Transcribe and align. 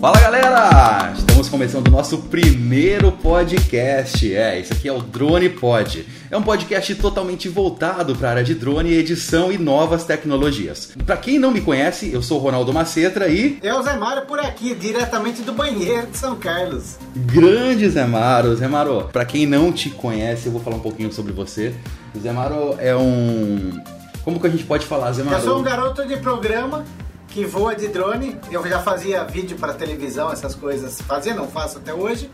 Fala 0.00 0.20
galera! 0.20 1.12
Estamos 1.12 1.48
começando 1.48 1.88
o 1.88 1.90
nosso 1.90 2.18
primeiro 2.18 3.10
podcast. 3.10 4.32
É, 4.32 4.60
esse 4.60 4.72
aqui 4.72 4.86
é 4.86 4.92
o 4.92 5.00
Drone 5.02 5.48
Pod. 5.48 6.06
É 6.30 6.36
um 6.36 6.42
podcast 6.42 6.94
totalmente 6.94 7.48
voltado 7.48 8.14
para 8.14 8.28
a 8.28 8.30
área 8.30 8.44
de 8.44 8.54
drone, 8.54 8.92
edição 8.92 9.50
e 9.50 9.58
novas 9.58 10.04
tecnologias. 10.04 10.92
Para 11.04 11.16
quem 11.16 11.40
não 11.40 11.50
me 11.50 11.60
conhece, 11.60 12.12
eu 12.12 12.22
sou 12.22 12.38
o 12.38 12.40
Ronaldo 12.40 12.72
Macetra 12.72 13.26
e. 13.26 13.58
Eu, 13.60 13.82
Zé 13.82 13.96
Mário, 13.96 14.24
por 14.24 14.38
aqui, 14.38 14.72
diretamente 14.72 15.42
do 15.42 15.52
banheiro 15.52 16.06
de 16.06 16.16
São 16.16 16.36
Carlos. 16.36 16.96
Grande 17.16 17.90
Zé 17.90 18.06
Maro. 18.06 18.54
Zé 18.54 18.68
Maro, 18.68 19.08
para 19.12 19.24
quem 19.24 19.46
não 19.46 19.72
te 19.72 19.90
conhece, 19.90 20.46
eu 20.46 20.52
vou 20.52 20.60
falar 20.60 20.76
um 20.76 20.80
pouquinho 20.80 21.12
sobre 21.12 21.32
você. 21.32 21.74
O 22.14 22.20
Zé 22.20 22.30
Maro 22.30 22.76
é 22.78 22.94
um. 22.94 23.82
Como 24.22 24.38
que 24.38 24.46
a 24.46 24.50
gente 24.50 24.62
pode 24.62 24.86
falar, 24.86 25.10
Zé 25.10 25.24
Maro? 25.24 25.38
Eu 25.38 25.42
sou 25.42 25.58
um 25.58 25.62
garoto 25.64 26.06
de 26.06 26.16
programa 26.18 26.84
que 27.28 27.44
voa 27.44 27.74
de 27.74 27.88
drone. 27.88 28.36
Eu 28.50 28.66
já 28.66 28.80
fazia 28.80 29.24
vídeo 29.24 29.56
para 29.56 29.74
televisão, 29.74 30.32
essas 30.32 30.54
coisas. 30.54 31.00
Fazia, 31.02 31.34
não 31.34 31.48
faço 31.48 31.78
até 31.78 31.94
hoje. 31.94 32.30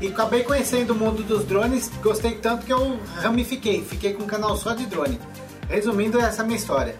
E 0.00 0.08
acabei 0.08 0.42
conhecendo 0.42 0.92
o 0.92 0.96
mundo 0.96 1.22
dos 1.22 1.44
drones. 1.44 1.90
Gostei 2.02 2.32
tanto 2.32 2.64
que 2.64 2.72
eu 2.72 2.98
ramifiquei. 3.16 3.82
Fiquei 3.82 4.12
com 4.12 4.24
um 4.24 4.26
canal 4.26 4.56
só 4.56 4.74
de 4.74 4.86
drone. 4.86 5.20
Resumindo, 5.68 6.18
essa 6.18 6.42
é 6.42 6.44
a 6.44 6.46
minha 6.46 6.58
história. 6.58 6.94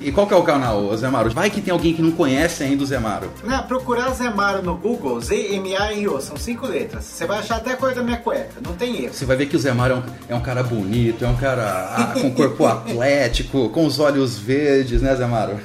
E 0.00 0.10
qual 0.12 0.26
que 0.26 0.34
é 0.34 0.36
o 0.36 0.42
canal, 0.42 0.94
Zé 0.96 1.08
Maro? 1.08 1.30
Vai 1.30 1.48
que 1.48 1.62
tem 1.62 1.72
alguém 1.72 1.94
que 1.94 2.02
não 2.02 2.10
conhece 2.10 2.62
ainda 2.62 2.82
o 2.82 2.86
Zé 2.86 2.98
Maro. 2.98 3.30
Não, 3.42 3.62
procurar 3.62 4.10
Zé 4.10 4.28
Maro 4.28 4.60
no 4.60 4.76
Google, 4.76 5.20
Z-M-A-R-O, 5.20 6.20
são 6.20 6.36
cinco 6.36 6.66
letras. 6.66 7.04
Você 7.04 7.26
vai 7.26 7.38
achar 7.38 7.56
até 7.56 7.72
a 7.72 7.76
cor 7.76 7.94
da 7.94 8.02
minha 8.02 8.18
cueca, 8.18 8.60
não 8.62 8.74
tem 8.74 9.04
erro. 9.04 9.14
Você 9.14 9.24
vai 9.24 9.36
ver 9.36 9.46
que 9.46 9.56
o 9.56 9.58
Zé 9.58 9.72
Maro 9.72 9.94
é 9.94 9.96
um, 9.96 10.02
é 10.28 10.34
um 10.34 10.40
cara 10.42 10.62
bonito, 10.62 11.24
é 11.24 11.28
um 11.28 11.36
cara 11.36 11.94
ah, 11.96 12.12
com 12.12 12.30
corpo 12.32 12.66
atlético, 12.66 13.70
com 13.70 13.86
os 13.86 13.98
olhos 13.98 14.36
verdes, 14.36 15.00
né, 15.00 15.14
Zé 15.14 15.26
Maro? 15.26 15.58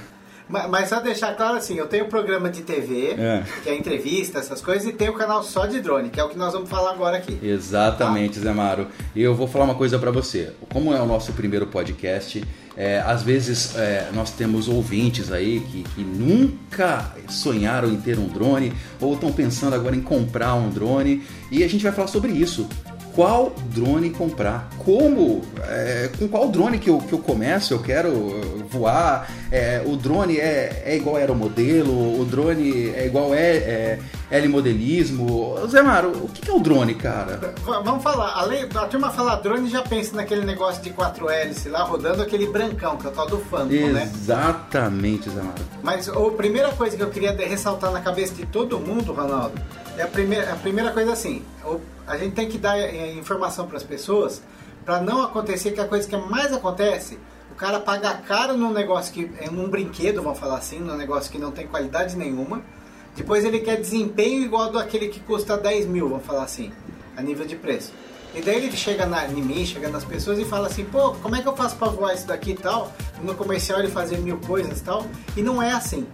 Mas 0.49 0.89
só 0.89 0.99
deixar 0.99 1.35
claro 1.35 1.58
assim, 1.58 1.76
eu 1.76 1.85
tenho 1.85 2.05
um 2.05 2.09
programa 2.09 2.49
de 2.49 2.63
TV, 2.63 3.12
é. 3.12 3.44
que 3.63 3.70
é 3.70 3.77
entrevista, 3.77 4.39
essas 4.39 4.59
coisas, 4.61 4.88
e 4.88 4.92
tenho 4.92 5.11
o 5.11 5.16
um 5.16 5.17
canal 5.17 5.44
só 5.44 5.67
de 5.67 5.80
drone, 5.80 6.09
que 6.09 6.19
é 6.19 6.23
o 6.23 6.30
que 6.30 6.38
nós 6.38 6.53
vamos 6.53 6.67
falar 6.67 6.92
agora 6.92 7.17
aqui. 7.17 7.38
Exatamente, 7.42 8.39
tá? 8.39 8.45
Zé 8.45 8.52
Maro. 8.52 8.88
E 9.16 9.22
eu 9.22 9.36
vou 9.36 9.47
falar 9.47 9.66
uma 9.66 9.75
coisa 9.75 10.00
para 10.00 10.09
você. 10.09 10.52
Como 10.73 10.92
é 10.92 11.00
o 11.00 11.05
nosso 11.05 11.33
primeiro 11.33 11.67
podcast, 11.67 12.44
é, 12.75 13.00
às 13.02 13.22
vezes 13.22 13.75
é, 13.75 14.09
nós 14.14 14.31
temos 14.31 14.67
ouvintes 14.67 15.31
aí 15.31 15.59
que, 15.59 15.83
que, 15.83 16.02
nunca 16.02 17.14
sonharam 17.27 17.89
em 17.89 17.97
ter 17.97 18.17
um 18.17 18.27
drone 18.27 18.73
ou 19.02 19.14
estão 19.14 19.31
pensando 19.31 19.75
agora 19.75 19.95
em 19.95 20.02
comprar 20.02 20.55
um 20.55 20.70
drone 20.70 21.22
e 21.52 21.64
a 21.64 21.67
gente 21.67 21.83
vai 21.83 21.92
falar 21.92 22.08
sobre 22.08 22.31
isso 22.31 22.67
qual 23.20 23.52
drone 23.75 24.12
comprar, 24.12 24.70
como, 24.78 25.42
é, 25.67 26.09
com 26.17 26.25
qual 26.30 26.48
drone 26.48 26.80
que 26.80 26.89
eu, 26.89 27.00
que 27.00 27.12
eu 27.12 27.20
começo, 27.20 27.73
eu 27.73 27.80
quero 27.81 28.09
voar, 28.70 29.30
é, 29.52 29.84
o 29.86 29.98
drone 29.98 30.38
é, 30.38 30.84
é 30.86 30.95
igual 30.95 31.17
aeromodelo, 31.17 32.17
o 32.17 32.23
drone 32.23 32.92
é 32.95 33.06
igual 33.06 33.34
é, 33.34 33.58
é 33.58 34.00
L-modelismo. 34.31 35.58
Zé 35.67 35.81
Maro, 35.81 36.11
o 36.11 36.30
que 36.30 36.50
é 36.50 36.53
o 36.53 36.61
drone, 36.61 36.95
cara? 36.95 37.53
Vamos 37.66 38.02
falar, 38.02 38.36
além, 38.36 38.64
a 38.64 38.86
turma 38.86 39.11
falar 39.11 39.36
drone 39.42 39.70
já 39.70 39.81
pensa 39.81 40.16
naquele 40.16 40.45
negócio 40.45 40.81
de 40.81 40.92
4 40.92 41.30
hélices 41.30 41.70
lá, 41.70 41.83
rodando 41.83 42.22
aquele 42.22 42.48
brancão, 42.48 42.95
que 42.95 43.06
é 43.06 43.09
o 43.09 43.11
tal 43.11 43.28
do 43.28 43.39
Phantom, 43.39 43.73
Exatamente, 43.73 43.92
né? 43.92 44.11
Exatamente, 44.16 45.30
Zé 45.30 45.42
Maro. 45.42 45.66
Mas 45.83 46.08
a 46.08 46.31
primeira 46.38 46.72
coisa 46.72 46.95
que 46.95 47.04
eu 47.04 47.09
queria 47.09 47.36
ressaltar 47.36 47.92
na 47.92 48.00
cabeça 48.00 48.33
de 48.33 48.45
todo 48.45 48.80
mundo, 48.80 49.11
Ronaldo, 49.11 49.59
é 50.00 50.03
a 50.03 50.08
primeira, 50.08 50.53
a 50.53 50.55
primeira 50.55 50.92
coisa 50.92 51.11
assim, 51.11 51.44
a 52.08 52.17
gente 52.17 52.33
tem 52.33 52.47
que 52.47 52.58
dar 52.58 52.80
é, 52.80 53.14
informação 53.14 53.67
para 53.67 53.75
as 53.75 53.83
pessoas 53.83 54.42
para 54.86 55.02
não 55.02 55.22
acontecer 55.22 55.72
que 55.72 55.81
a 55.81 55.86
coisa 55.86 56.08
que 56.08 56.16
mais 56.16 56.53
acontece, 56.53 57.19
o 57.52 57.55
cara 57.55 57.81
paga 57.81 58.14
caro 58.14 58.55
num 58.55 58.72
negócio 58.72 59.14
que 59.14 59.30
é 59.42 59.50
um 59.50 59.70
brinquedo, 59.70 60.22
vamos 60.23 60.39
falar 60.39 60.58
assim, 60.58 60.80
num 60.80 60.95
negócio 60.95 61.30
que 61.30 61.38
não 61.38 61.52
tem 61.52 61.67
qualidade 61.67 62.16
nenhuma. 62.16 62.61
Depois 63.14 63.44
ele 63.44 63.59
quer 63.59 63.75
desempenho 63.75 64.42
igual 64.42 64.72
daquele 64.72 65.09
que 65.09 65.20
custa 65.20 65.58
10 65.58 65.86
mil, 65.88 66.08
vamos 66.08 66.25
falar 66.25 66.44
assim, 66.44 66.72
a 67.17 67.22
nível 67.22 67.45
de 67.45 67.58
preço. 67.58 67.92
E 68.33 68.42
daí 68.42 68.55
ele 68.55 68.71
chega 68.77 69.05
na, 69.05 69.27
em 69.27 69.42
mim, 69.42 69.66
chega 69.66 69.89
nas 69.89 70.05
pessoas 70.05 70.39
e 70.39 70.45
fala 70.45 70.67
assim, 70.67 70.86
pô, 70.86 71.11
como 71.16 71.36
é 71.36 71.42
que 71.42 71.48
eu 71.48 71.55
faço 71.55 71.76
para 71.76 71.89
voar 71.89 72.14
isso 72.14 72.26
daqui 72.26 72.52
e 72.52 72.55
tal? 72.55 72.93
No 73.21 73.36
comercial 73.36 73.80
ele 73.80 73.89
fazia 73.89 74.17
mil 74.17 74.37
coisas 74.37 74.80
e 74.80 74.83
tal. 74.83 75.05
E 75.36 75.42
não 75.42 75.61
é 75.61 75.71
assim. 75.71 76.08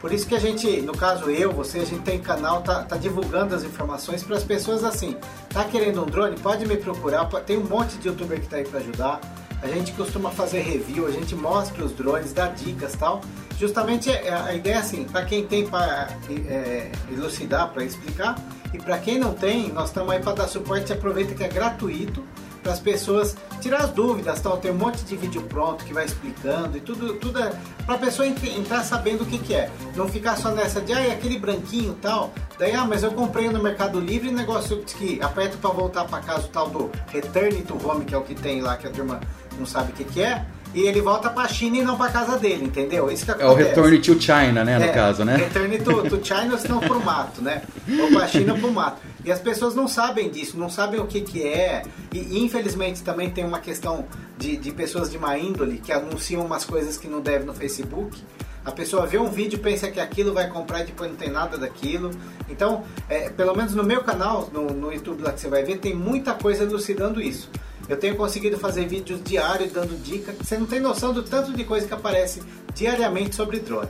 Por 0.00 0.12
isso 0.12 0.26
que 0.26 0.34
a 0.34 0.38
gente, 0.38 0.82
no 0.82 0.92
caso 0.92 1.30
eu, 1.30 1.52
você, 1.52 1.78
a 1.78 1.84
gente 1.84 2.02
tem 2.02 2.20
canal, 2.20 2.62
tá, 2.62 2.82
tá 2.82 2.96
divulgando 2.96 3.54
as 3.54 3.64
informações 3.64 4.22
para 4.22 4.36
as 4.36 4.44
pessoas 4.44 4.84
assim. 4.84 5.16
Tá 5.48 5.64
querendo 5.64 6.02
um 6.02 6.06
drone? 6.06 6.36
Pode 6.36 6.66
me 6.66 6.76
procurar. 6.76 7.24
Tem 7.46 7.56
um 7.56 7.64
monte 7.64 7.96
de 7.96 8.08
youtuber 8.08 8.40
que 8.40 8.46
tá 8.46 8.56
aí 8.56 8.64
para 8.64 8.80
ajudar. 8.80 9.20
A 9.62 9.68
gente 9.68 9.92
costuma 9.92 10.30
fazer 10.30 10.60
review, 10.60 11.06
a 11.06 11.10
gente 11.10 11.34
mostra 11.34 11.82
os 11.82 11.92
drones, 11.92 12.32
dá 12.32 12.48
dicas 12.48 12.94
tal. 12.94 13.22
Justamente 13.58 14.10
é, 14.10 14.32
a 14.32 14.52
ideia 14.52 14.74
é 14.74 14.78
assim, 14.78 15.04
para 15.04 15.24
quem 15.24 15.46
tem 15.46 15.66
para 15.66 16.08
é, 16.46 16.92
elucidar, 17.10 17.70
para 17.72 17.82
explicar, 17.82 18.36
e 18.72 18.78
para 18.78 18.98
quem 18.98 19.18
não 19.18 19.32
tem, 19.32 19.72
nós 19.72 19.88
estamos 19.88 20.12
aí 20.12 20.20
para 20.20 20.34
dar 20.34 20.48
suporte. 20.48 20.92
Aproveita 20.92 21.34
que 21.34 21.42
é 21.42 21.48
gratuito 21.48 22.22
para 22.66 22.72
as 22.72 22.80
pessoas 22.80 23.36
tirar 23.60 23.78
as 23.78 23.90
dúvidas, 23.90 24.40
tal. 24.40 24.56
Tem 24.56 24.72
um 24.72 24.76
monte 24.76 25.04
de 25.04 25.16
vídeo 25.16 25.40
pronto 25.42 25.84
que 25.84 25.94
vai 25.94 26.04
explicando 26.04 26.76
e 26.76 26.80
tudo, 26.80 27.14
tudo 27.14 27.38
é 27.38 27.52
para 27.84 27.94
a 27.94 27.98
pessoa 27.98 28.26
entrar 28.26 28.82
sabendo 28.82 29.22
o 29.22 29.26
que, 29.26 29.38
que 29.38 29.54
é. 29.54 29.70
Não 29.94 30.08
ficar 30.08 30.36
só 30.36 30.50
nessa 30.50 30.80
de, 30.80 30.92
ah, 30.92 31.00
é 31.00 31.12
aquele 31.12 31.38
branquinho 31.38 31.96
tal. 32.02 32.34
Daí, 32.58 32.72
ah, 32.72 32.84
mas 32.84 33.04
eu 33.04 33.12
comprei 33.12 33.48
no 33.48 33.62
Mercado 33.62 34.00
Livre 34.00 34.32
negócio 34.32 34.78
que 34.78 35.22
aperto 35.22 35.58
para 35.58 35.70
voltar 35.70 36.06
para 36.06 36.20
casa 36.20 36.46
o 36.46 36.48
tal 36.48 36.68
do 36.68 36.90
Return 37.12 37.62
to 37.62 37.78
Home, 37.88 38.04
que 38.04 38.14
é 38.14 38.18
o 38.18 38.22
que 38.22 38.34
tem 38.34 38.60
lá, 38.60 38.76
que 38.76 38.88
a 38.88 38.90
turma 38.90 39.20
não 39.56 39.64
sabe 39.64 39.92
o 39.92 39.94
que, 39.94 40.02
que 40.02 40.22
é 40.22 40.44
e 40.74 40.82
ele 40.82 41.00
volta 41.00 41.30
pra 41.30 41.48
China 41.48 41.78
e 41.78 41.82
não 41.82 41.96
pra 41.96 42.08
casa 42.08 42.36
dele, 42.36 42.66
entendeu? 42.66 43.10
Isso 43.10 43.24
que 43.24 43.30
acontece. 43.30 43.60
É 43.60 43.80
o 43.80 43.84
return 43.84 43.98
to 43.98 44.20
China, 44.20 44.62
né, 44.64 44.78
no 44.78 44.84
é, 44.84 44.88
caso, 44.88 45.24
né? 45.24 45.36
Return 45.36 45.78
to, 45.78 46.02
to 46.10 46.20
China, 46.22 46.58
senão 46.58 46.80
pro 46.80 47.02
mato, 47.02 47.40
né? 47.40 47.62
Ou 47.98 48.08
pra 48.08 48.26
China 48.28 48.54
pro 48.54 48.70
mato. 48.70 49.00
E 49.26 49.32
as 49.32 49.40
pessoas 49.40 49.74
não 49.74 49.88
sabem 49.88 50.30
disso, 50.30 50.56
não 50.56 50.70
sabem 50.70 51.00
o 51.00 51.06
que 51.06 51.20
que 51.20 51.42
é. 51.42 51.82
E 52.14 52.38
infelizmente 52.38 53.02
também 53.02 53.28
tem 53.28 53.44
uma 53.44 53.58
questão 53.58 54.06
de, 54.38 54.56
de 54.56 54.70
pessoas 54.70 55.10
de 55.10 55.18
má 55.18 55.36
índole 55.36 55.78
que 55.78 55.90
anunciam 55.90 56.46
umas 56.46 56.64
coisas 56.64 56.96
que 56.96 57.08
não 57.08 57.20
devem 57.20 57.44
no 57.44 57.52
Facebook. 57.52 58.22
A 58.64 58.70
pessoa 58.70 59.04
vê 59.04 59.18
um 59.18 59.28
vídeo, 59.28 59.58
pensa 59.58 59.90
que 59.90 59.98
aquilo 59.98 60.32
vai 60.32 60.48
comprar 60.48 60.82
e 60.82 60.86
depois 60.86 61.10
não 61.10 61.16
tem 61.16 61.28
nada 61.28 61.58
daquilo. 61.58 62.12
Então, 62.48 62.84
é, 63.08 63.28
pelo 63.28 63.52
menos 63.56 63.74
no 63.74 63.82
meu 63.82 64.04
canal, 64.04 64.48
no, 64.52 64.72
no 64.72 64.92
YouTube 64.92 65.22
lá 65.22 65.32
que 65.32 65.40
você 65.40 65.48
vai 65.48 65.64
ver, 65.64 65.78
tem 65.78 65.94
muita 65.94 66.32
coisa 66.32 66.62
elucidando 66.62 67.20
isso. 67.20 67.50
Eu 67.88 67.96
tenho 67.96 68.14
conseguido 68.14 68.56
fazer 68.58 68.86
vídeos 68.86 69.20
diários 69.24 69.72
dando 69.72 70.00
dicas. 70.02 70.36
Você 70.40 70.56
não 70.56 70.66
tem 70.66 70.78
noção 70.78 71.12
do 71.12 71.24
tanto 71.24 71.52
de 71.52 71.64
coisa 71.64 71.86
que 71.86 71.94
aparece 71.94 72.42
diariamente 72.74 73.34
sobre 73.34 73.58
drone. 73.58 73.88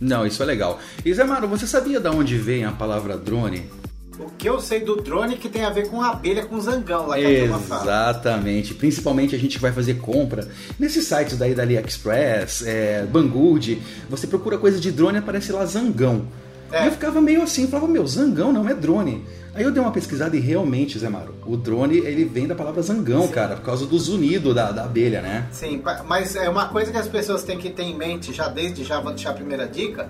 Não, 0.00 0.24
isso 0.24 0.40
é 0.42 0.46
legal. 0.46 0.78
E 1.04 1.12
Zé 1.12 1.24
Maro, 1.24 1.48
você 1.48 1.66
sabia 1.66 1.98
de 1.98 2.08
onde 2.08 2.36
vem 2.36 2.64
a 2.64 2.72
palavra 2.72 3.16
drone? 3.18 3.79
O 4.18 4.30
que 4.36 4.48
eu 4.48 4.60
sei 4.60 4.80
do 4.80 4.96
drone 4.96 5.36
que 5.36 5.48
tem 5.48 5.64
a 5.64 5.70
ver 5.70 5.88
com 5.88 6.02
a 6.02 6.10
abelha 6.10 6.44
com 6.44 6.60
zangão 6.60 7.06
lá 7.06 7.16
que 7.16 7.24
Exatamente. 7.24 8.74
Principalmente 8.74 9.34
a 9.34 9.38
gente 9.38 9.58
vai 9.58 9.72
fazer 9.72 9.94
compra 9.94 10.48
nesses 10.78 11.06
sites 11.06 11.38
daí 11.38 11.54
da 11.54 11.62
AliExpress, 11.62 12.62
é, 12.66 13.06
Banggood. 13.06 13.80
Você 14.08 14.26
procura 14.26 14.58
coisa 14.58 14.78
de 14.78 14.90
drone 14.90 15.16
e 15.16 15.20
aparece 15.20 15.52
lá 15.52 15.64
zangão. 15.64 16.26
É. 16.72 16.84
E 16.84 16.86
eu 16.86 16.92
ficava 16.92 17.20
meio 17.20 17.42
assim, 17.42 17.66
falava, 17.66 17.88
meu, 17.88 18.06
zangão 18.06 18.52
não 18.52 18.68
é 18.68 18.74
drone. 18.74 19.24
Aí 19.52 19.64
eu 19.64 19.72
dei 19.72 19.82
uma 19.82 19.90
pesquisada 19.90 20.36
e 20.36 20.40
realmente, 20.40 20.96
Zé 20.98 21.08
Maro, 21.08 21.34
o 21.44 21.56
drone 21.56 21.98
ele 21.98 22.24
vem 22.24 22.46
da 22.46 22.54
palavra 22.54 22.80
zangão, 22.82 23.26
Sim. 23.26 23.32
cara, 23.32 23.56
por 23.56 23.64
causa 23.64 23.84
do 23.84 23.98
zunido 23.98 24.54
da, 24.54 24.70
da 24.70 24.84
abelha, 24.84 25.20
né? 25.20 25.48
Sim, 25.50 25.82
mas 26.06 26.36
é 26.36 26.48
uma 26.48 26.68
coisa 26.68 26.92
que 26.92 26.98
as 26.98 27.08
pessoas 27.08 27.42
têm 27.42 27.58
que 27.58 27.68
ter 27.68 27.82
em 27.82 27.96
mente 27.96 28.32
já 28.32 28.46
desde 28.46 28.84
já, 28.84 29.00
vou 29.00 29.12
deixar 29.12 29.30
a 29.30 29.34
primeira 29.34 29.66
dica, 29.66 30.08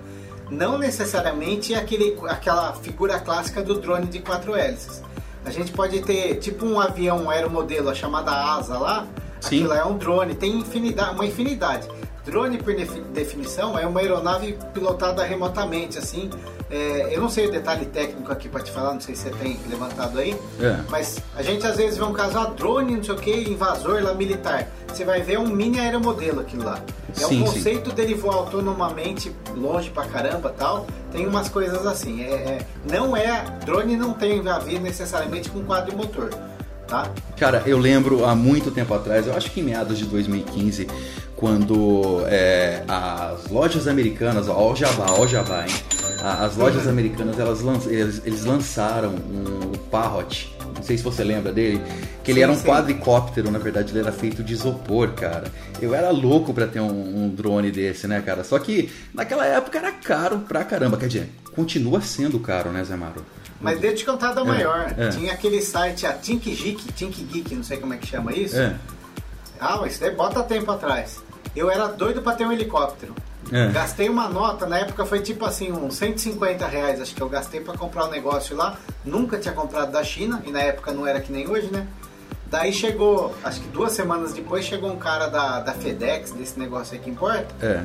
não 0.50 0.76
necessariamente 0.76 1.74
aquele, 1.74 2.18
aquela 2.28 2.72
figura 2.74 3.20
clássica 3.20 3.62
do 3.62 3.80
drone 3.80 4.06
de 4.06 4.18
quatro 4.18 4.54
hélices. 4.54 5.02
A 5.44 5.50
gente 5.50 5.72
pode 5.72 6.00
ter 6.02 6.36
tipo 6.36 6.66
um 6.66 6.78
avião 6.78 7.24
um 7.24 7.30
aeromodelo, 7.30 7.88
a 7.88 7.94
chamada 7.94 8.30
asa 8.30 8.78
lá, 8.78 9.06
Sim. 9.40 9.58
aquilo 9.58 9.72
é 9.72 9.84
um 9.84 9.96
drone, 9.96 10.34
tem 10.34 10.56
infinidade, 10.56 11.14
uma 11.14 11.24
infinidade. 11.24 11.88
Drone, 12.30 12.58
por 12.58 12.72
definição, 13.12 13.76
é 13.76 13.84
uma 13.84 14.00
aeronave 14.00 14.56
pilotada 14.72 15.24
remotamente, 15.24 15.98
assim. 15.98 16.30
É, 16.70 17.08
eu 17.12 17.20
não 17.20 17.28
sei 17.28 17.48
o 17.48 17.50
detalhe 17.50 17.84
técnico 17.86 18.30
aqui 18.30 18.48
para 18.48 18.62
te 18.62 18.70
falar, 18.70 18.94
não 18.94 19.00
sei 19.00 19.16
se 19.16 19.22
você 19.22 19.30
tem 19.30 19.58
levantado 19.68 20.16
aí, 20.16 20.38
é. 20.60 20.78
mas 20.88 21.18
a 21.34 21.42
gente 21.42 21.66
às 21.66 21.76
vezes 21.76 21.98
vê 21.98 22.04
um 22.04 22.12
caso, 22.12 22.38
ah, 22.38 22.44
drone, 22.44 22.96
não 22.96 23.02
sei 23.02 23.14
o 23.14 23.18
que, 23.18 23.50
invasor 23.50 24.00
lá 24.04 24.14
militar. 24.14 24.68
Você 24.86 25.04
vai 25.04 25.20
ver 25.20 25.40
um 25.40 25.48
mini 25.48 25.80
aeromodelo 25.80 26.40
aquilo 26.40 26.64
lá. 26.64 26.80
É 27.16 27.26
sim, 27.26 27.42
o 27.42 27.46
conceito 27.46 27.90
sim. 27.90 27.96
dele 27.96 28.14
voar 28.14 28.36
autonomamente, 28.36 29.34
longe 29.56 29.90
pra 29.90 30.04
caramba 30.04 30.54
tal. 30.56 30.86
Tem 31.10 31.26
umas 31.26 31.48
coisas 31.48 31.84
assim. 31.84 32.22
É, 32.22 32.32
é, 32.32 32.58
não 32.88 33.16
é. 33.16 33.44
Drone 33.64 33.96
não 33.96 34.12
tem 34.12 34.46
a 34.48 34.58
ver 34.60 34.78
necessariamente 34.80 35.50
com 35.50 35.64
quadrimotor. 35.64 36.30
Tá? 36.86 37.08
Cara, 37.36 37.62
eu 37.66 37.78
lembro 37.78 38.24
há 38.24 38.34
muito 38.34 38.72
tempo 38.72 38.92
atrás, 38.92 39.24
eu 39.24 39.36
acho 39.36 39.48
que 39.52 39.60
em 39.60 39.62
meados 39.62 39.96
de 39.96 40.06
2015, 40.06 40.88
quando 41.40 42.22
é, 42.26 42.84
as 42.86 43.48
lojas 43.48 43.88
americanas, 43.88 44.46
ó, 44.46 44.72
o 44.72 44.76
Jabá, 44.76 45.06
ó, 45.08 45.22
o 45.22 45.26
Jabá, 45.26 45.64
hein? 45.66 45.74
As 46.22 46.54
lojas 46.54 46.86
americanas, 46.86 47.38
elas, 47.38 47.62
eles, 47.86 48.20
eles 48.26 48.44
lançaram 48.44 49.08
um, 49.08 49.72
o 49.74 49.78
Parrot, 49.90 50.54
Não 50.76 50.82
sei 50.82 50.98
se 50.98 51.02
você 51.02 51.24
lembra 51.24 51.50
dele. 51.50 51.80
Que 52.22 52.30
ele 52.30 52.40
Sim, 52.40 52.44
era 52.44 52.52
um 52.52 52.56
sim. 52.56 52.66
quadricóptero, 52.66 53.50
na 53.50 53.58
verdade 53.58 53.90
ele 53.90 54.00
era 54.00 54.12
feito 54.12 54.44
de 54.44 54.52
isopor, 54.52 55.12
cara. 55.12 55.50
Eu 55.80 55.94
era 55.94 56.10
louco 56.10 56.52
pra 56.52 56.66
ter 56.66 56.80
um, 56.80 57.24
um 57.24 57.28
drone 57.30 57.70
desse, 57.70 58.06
né, 58.06 58.20
cara? 58.20 58.44
Só 58.44 58.58
que 58.58 58.92
naquela 59.14 59.46
época 59.46 59.78
era 59.78 59.92
caro 59.92 60.40
pra 60.40 60.62
caramba. 60.62 60.98
Quer 60.98 61.06
dizer, 61.06 61.30
continua 61.56 62.02
sendo 62.02 62.38
caro, 62.38 62.68
né, 62.68 62.84
Zé 62.84 62.96
Maro? 62.96 63.24
Mas 63.58 63.80
deixa 63.80 63.94
eu 63.94 63.98
te 64.00 64.04
contar 64.04 64.34
da 64.34 64.44
maior. 64.44 64.92
é. 64.98 65.08
Tinha 65.08 65.32
aquele 65.32 65.62
site, 65.62 66.04
a 66.04 66.12
Think 66.12 66.54
Geek, 66.54 66.92
Think 66.92 67.22
Geek, 67.24 67.54
não 67.54 67.64
sei 67.64 67.78
como 67.78 67.94
é 67.94 67.96
que 67.96 68.06
chama 68.06 68.30
isso. 68.34 68.58
É. 68.58 68.76
Ah, 69.58 69.78
mas 69.80 69.92
isso 69.92 70.02
daí 70.02 70.14
bota 70.14 70.42
tempo 70.42 70.70
atrás. 70.70 71.22
Eu 71.56 71.70
era 71.70 71.86
doido 71.88 72.22
pra 72.22 72.32
ter 72.34 72.46
um 72.46 72.52
helicóptero. 72.52 73.14
É. 73.52 73.68
Gastei 73.68 74.08
uma 74.08 74.28
nota, 74.28 74.66
na 74.66 74.78
época 74.78 75.04
foi 75.04 75.20
tipo 75.20 75.44
assim, 75.44 75.72
uns 75.72 75.94
150 75.96 76.66
reais, 76.66 77.00
acho 77.00 77.14
que 77.14 77.20
eu 77.22 77.28
gastei 77.28 77.60
pra 77.60 77.76
comprar 77.76 78.04
um 78.06 78.10
negócio 78.10 78.56
lá. 78.56 78.76
Nunca 79.04 79.38
tinha 79.38 79.52
comprado 79.54 79.90
da 79.90 80.04
China, 80.04 80.42
e 80.46 80.50
na 80.52 80.60
época 80.60 80.92
não 80.92 81.06
era 81.06 81.20
que 81.20 81.32
nem 81.32 81.48
hoje, 81.48 81.68
né? 81.72 81.86
Daí 82.46 82.72
chegou, 82.72 83.34
acho 83.44 83.60
que 83.60 83.68
duas 83.68 83.92
semanas 83.92 84.32
depois, 84.32 84.64
chegou 84.64 84.90
um 84.90 84.96
cara 84.96 85.28
da, 85.28 85.60
da 85.60 85.72
FedEx, 85.72 86.32
desse 86.32 86.58
negócio 86.58 86.94
aí 86.94 87.00
que 87.00 87.08
importa, 87.08 87.46
É. 87.64 87.84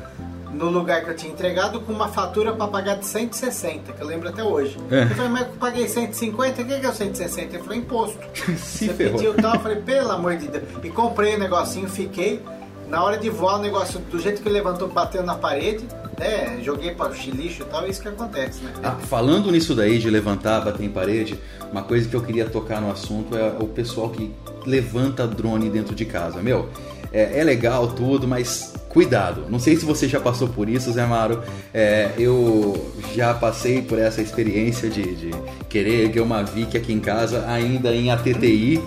no 0.52 0.70
lugar 0.70 1.04
que 1.04 1.12
eu 1.12 1.16
tinha 1.16 1.32
entregado, 1.32 1.80
com 1.82 1.92
uma 1.94 2.08
fatura 2.10 2.52
pra 2.54 2.68
pagar 2.68 2.96
de 2.98 3.06
160, 3.06 3.94
que 3.94 4.02
eu 4.02 4.08
lembro 4.08 4.30
até 4.30 4.44
hoje. 4.44 4.78
É. 4.92 5.04
Eu 5.04 5.10
falei, 5.10 5.32
mas 5.32 5.42
eu 5.48 5.54
paguei 5.60 5.88
150, 5.88 6.62
o 6.62 6.66
que 6.66 6.80
que 6.80 6.86
é 6.86 6.90
o 6.90 6.94
160? 6.94 7.56
Ele 7.56 7.60
falou, 7.64 7.76
imposto. 7.76 8.20
Se 8.58 8.88
Você 8.88 8.94
ferrou. 8.94 9.14
pediu 9.18 9.34
tal, 9.36 9.54
eu 9.56 9.60
falei, 9.62 9.82
pelo 9.82 10.12
amor 10.12 10.36
de 10.36 10.48
Deus. 10.48 10.64
E 10.84 10.90
comprei 10.90 11.36
o 11.36 11.40
negocinho, 11.40 11.88
fiquei. 11.88 12.44
Na 12.88 13.04
hora 13.04 13.18
de 13.18 13.30
voar, 13.30 13.60
o 13.60 13.62
negócio, 13.62 14.00
do 14.00 14.20
jeito 14.20 14.42
que 14.42 14.50
levantou, 14.50 14.88
bateu 14.88 15.24
na 15.24 15.36
parede, 15.36 15.86
né? 16.20 16.60
Joguei 16.62 16.92
para 16.92 17.12
o 17.12 17.14
lixo 17.14 17.64
e 17.64 17.66
tal, 17.66 17.84
é 17.86 17.90
isso 17.90 18.02
que 18.02 18.08
acontece, 18.08 18.64
né? 18.64 18.72
Ah, 18.84 18.92
falando 18.92 19.52
nisso 19.52 19.74
daí 19.76 19.98
de 19.98 20.10
levantar, 20.10 20.62
bater 20.62 20.84
em 20.84 20.90
parede, 20.90 21.40
uma 21.72 21.84
coisa 21.84 22.08
que 22.08 22.16
eu 22.16 22.22
queria 22.22 22.46
tocar 22.46 22.82
no 22.82 22.92
assunto 22.92 23.36
é 23.36 23.56
o 23.60 23.68
pessoal 23.68 24.10
que 24.10 24.34
levanta 24.66 25.28
drone 25.28 25.70
dentro 25.70 25.96
de 25.96 26.06
casa. 26.06 26.42
Meu, 26.42 26.70
é, 27.12 27.40
é 27.40 27.44
legal 27.44 27.88
tudo, 27.88 28.28
mas 28.28 28.74
cuidado. 28.90 29.46
Não 29.50 29.60
sei 29.60 29.76
se 29.76 29.86
você 29.86 30.08
já 30.08 30.20
passou 30.20 30.48
por 30.48 30.70
isso, 30.70 30.92
Zé 30.92 31.06
Maro. 31.06 31.42
É, 31.74 32.12
eu 32.18 32.94
já 33.14 33.34
passei 33.34 33.82
por 33.82 34.00
essa 34.00 34.22
experiência 34.22 34.90
de, 34.90 35.16
de 35.16 35.32
querer 35.70 36.06
erguer 36.06 36.22
uma 36.22 36.44
VIC 36.44 36.78
aqui 36.78 36.94
em 36.94 37.00
casa, 37.00 37.46
ainda 37.48 37.94
em 37.94 38.12
ATTI. 38.12 38.82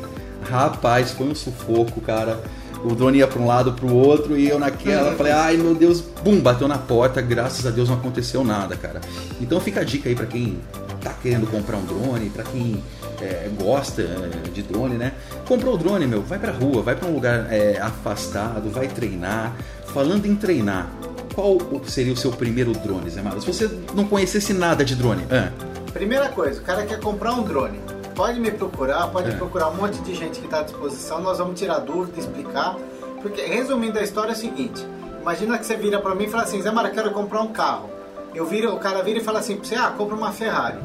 Rapaz, 0.49 1.11
foi 1.11 1.27
um 1.27 1.35
sufoco, 1.35 2.01
cara. 2.01 2.41
O 2.85 2.95
drone 2.95 3.19
ia 3.19 3.27
para 3.27 3.41
um 3.41 3.47
lado 3.47 3.73
para 3.73 3.87
o 3.87 3.95
outro 3.95 4.37
e 4.37 4.49
eu 4.49 4.59
naquela 4.59 5.15
falei, 5.15 5.33
ai 5.33 5.57
meu 5.57 5.75
Deus, 5.75 6.01
bum, 6.01 6.41
bateu 6.41 6.69
na 6.69 6.79
porta, 6.79 7.21
graças 7.21 7.67
a 7.67 7.71
Deus 7.71 7.89
não 7.89 7.97
aconteceu 7.97 8.45
nada, 8.45 8.77
cara. 8.77 9.01
Então 9.41 9.61
fica 9.61 9.81
a 9.81 9.85
dica 9.85 10.09
aí 10.09 10.15
para 10.15 10.27
quem 10.27 10.59
tá 11.01 11.13
querendo 11.23 11.47
comprar 11.51 11.77
um 11.77 11.85
drone, 11.85 12.31
para 12.31 12.45
quem 12.45 12.83
é, 13.21 13.49
gosta 13.61 14.03
é, 14.03 14.49
de 14.51 14.63
drone, 14.63 14.97
né? 14.97 15.13
Comprou 15.47 15.75
o 15.75 15.79
drone, 15.79 16.07
meu, 16.07 16.23
vai 16.23 16.39
pra 16.39 16.53
rua, 16.53 16.83
vai 16.83 16.95
para 16.95 17.09
um 17.09 17.15
lugar 17.15 17.53
é, 17.53 17.79
afastado, 17.81 18.71
vai 18.71 18.89
treinar. 18.89 19.55
Falando 19.87 20.27
em 20.27 20.37
treinar, 20.37 20.91
qual 21.35 21.59
seria 21.87 22.13
o 22.13 22.17
seu 22.17 22.31
primeiro 22.31 22.73
drone, 22.73 23.09
Zé 23.11 23.23
Maro? 23.23 23.41
Se 23.41 23.47
você 23.47 23.71
não 23.95 24.05
conhecesse 24.05 24.53
nada 24.53 24.85
de 24.85 24.95
drone, 24.95 25.25
ah, 25.31 25.51
Primeira 25.93 26.29
coisa, 26.29 26.61
o 26.61 26.65
cara 26.65 26.85
quer 26.85 27.01
comprar 27.01 27.33
um 27.33 27.43
drone. 27.43 27.81
Pode 28.19 28.41
me 28.41 28.51
procurar, 28.51 29.07
pode 29.13 29.31
É. 29.31 29.35
procurar 29.37 29.69
um 29.69 29.77
monte 29.77 30.01
de 30.01 30.13
gente 30.13 30.41
que 30.41 30.47
está 30.47 30.59
à 30.59 30.63
disposição, 30.65 31.21
nós 31.21 31.39
vamos 31.39 31.57
tirar 31.57 31.79
dúvida, 31.79 32.19
explicar. 32.19 32.75
Porque, 33.23 33.43
resumindo 33.43 33.97
a 33.97 34.03
história 34.03 34.33
é 34.33 34.35
o 34.35 34.37
seguinte: 34.37 34.85
imagina 35.21 35.57
que 35.57 35.65
você 35.65 35.77
vira 35.77 36.01
para 36.01 36.17
mim 36.17 36.25
e 36.25 36.29
fala 36.29 36.43
assim, 36.43 36.61
Zé 36.61 36.73
Mara, 36.73 36.91
quero 36.91 37.13
comprar 37.13 37.43
um 37.43 37.53
carro. 37.53 37.89
Eu 38.35 38.45
viro, 38.45 38.75
o 38.75 38.79
cara 38.81 39.05
vira 39.05 39.21
e 39.21 39.23
fala 39.23 39.39
assim 39.39 39.55
pra 39.55 39.65
você, 39.65 39.77
ah, 39.77 39.95
compra 39.97 40.17
uma 40.17 40.33
Ferrari. 40.33 40.81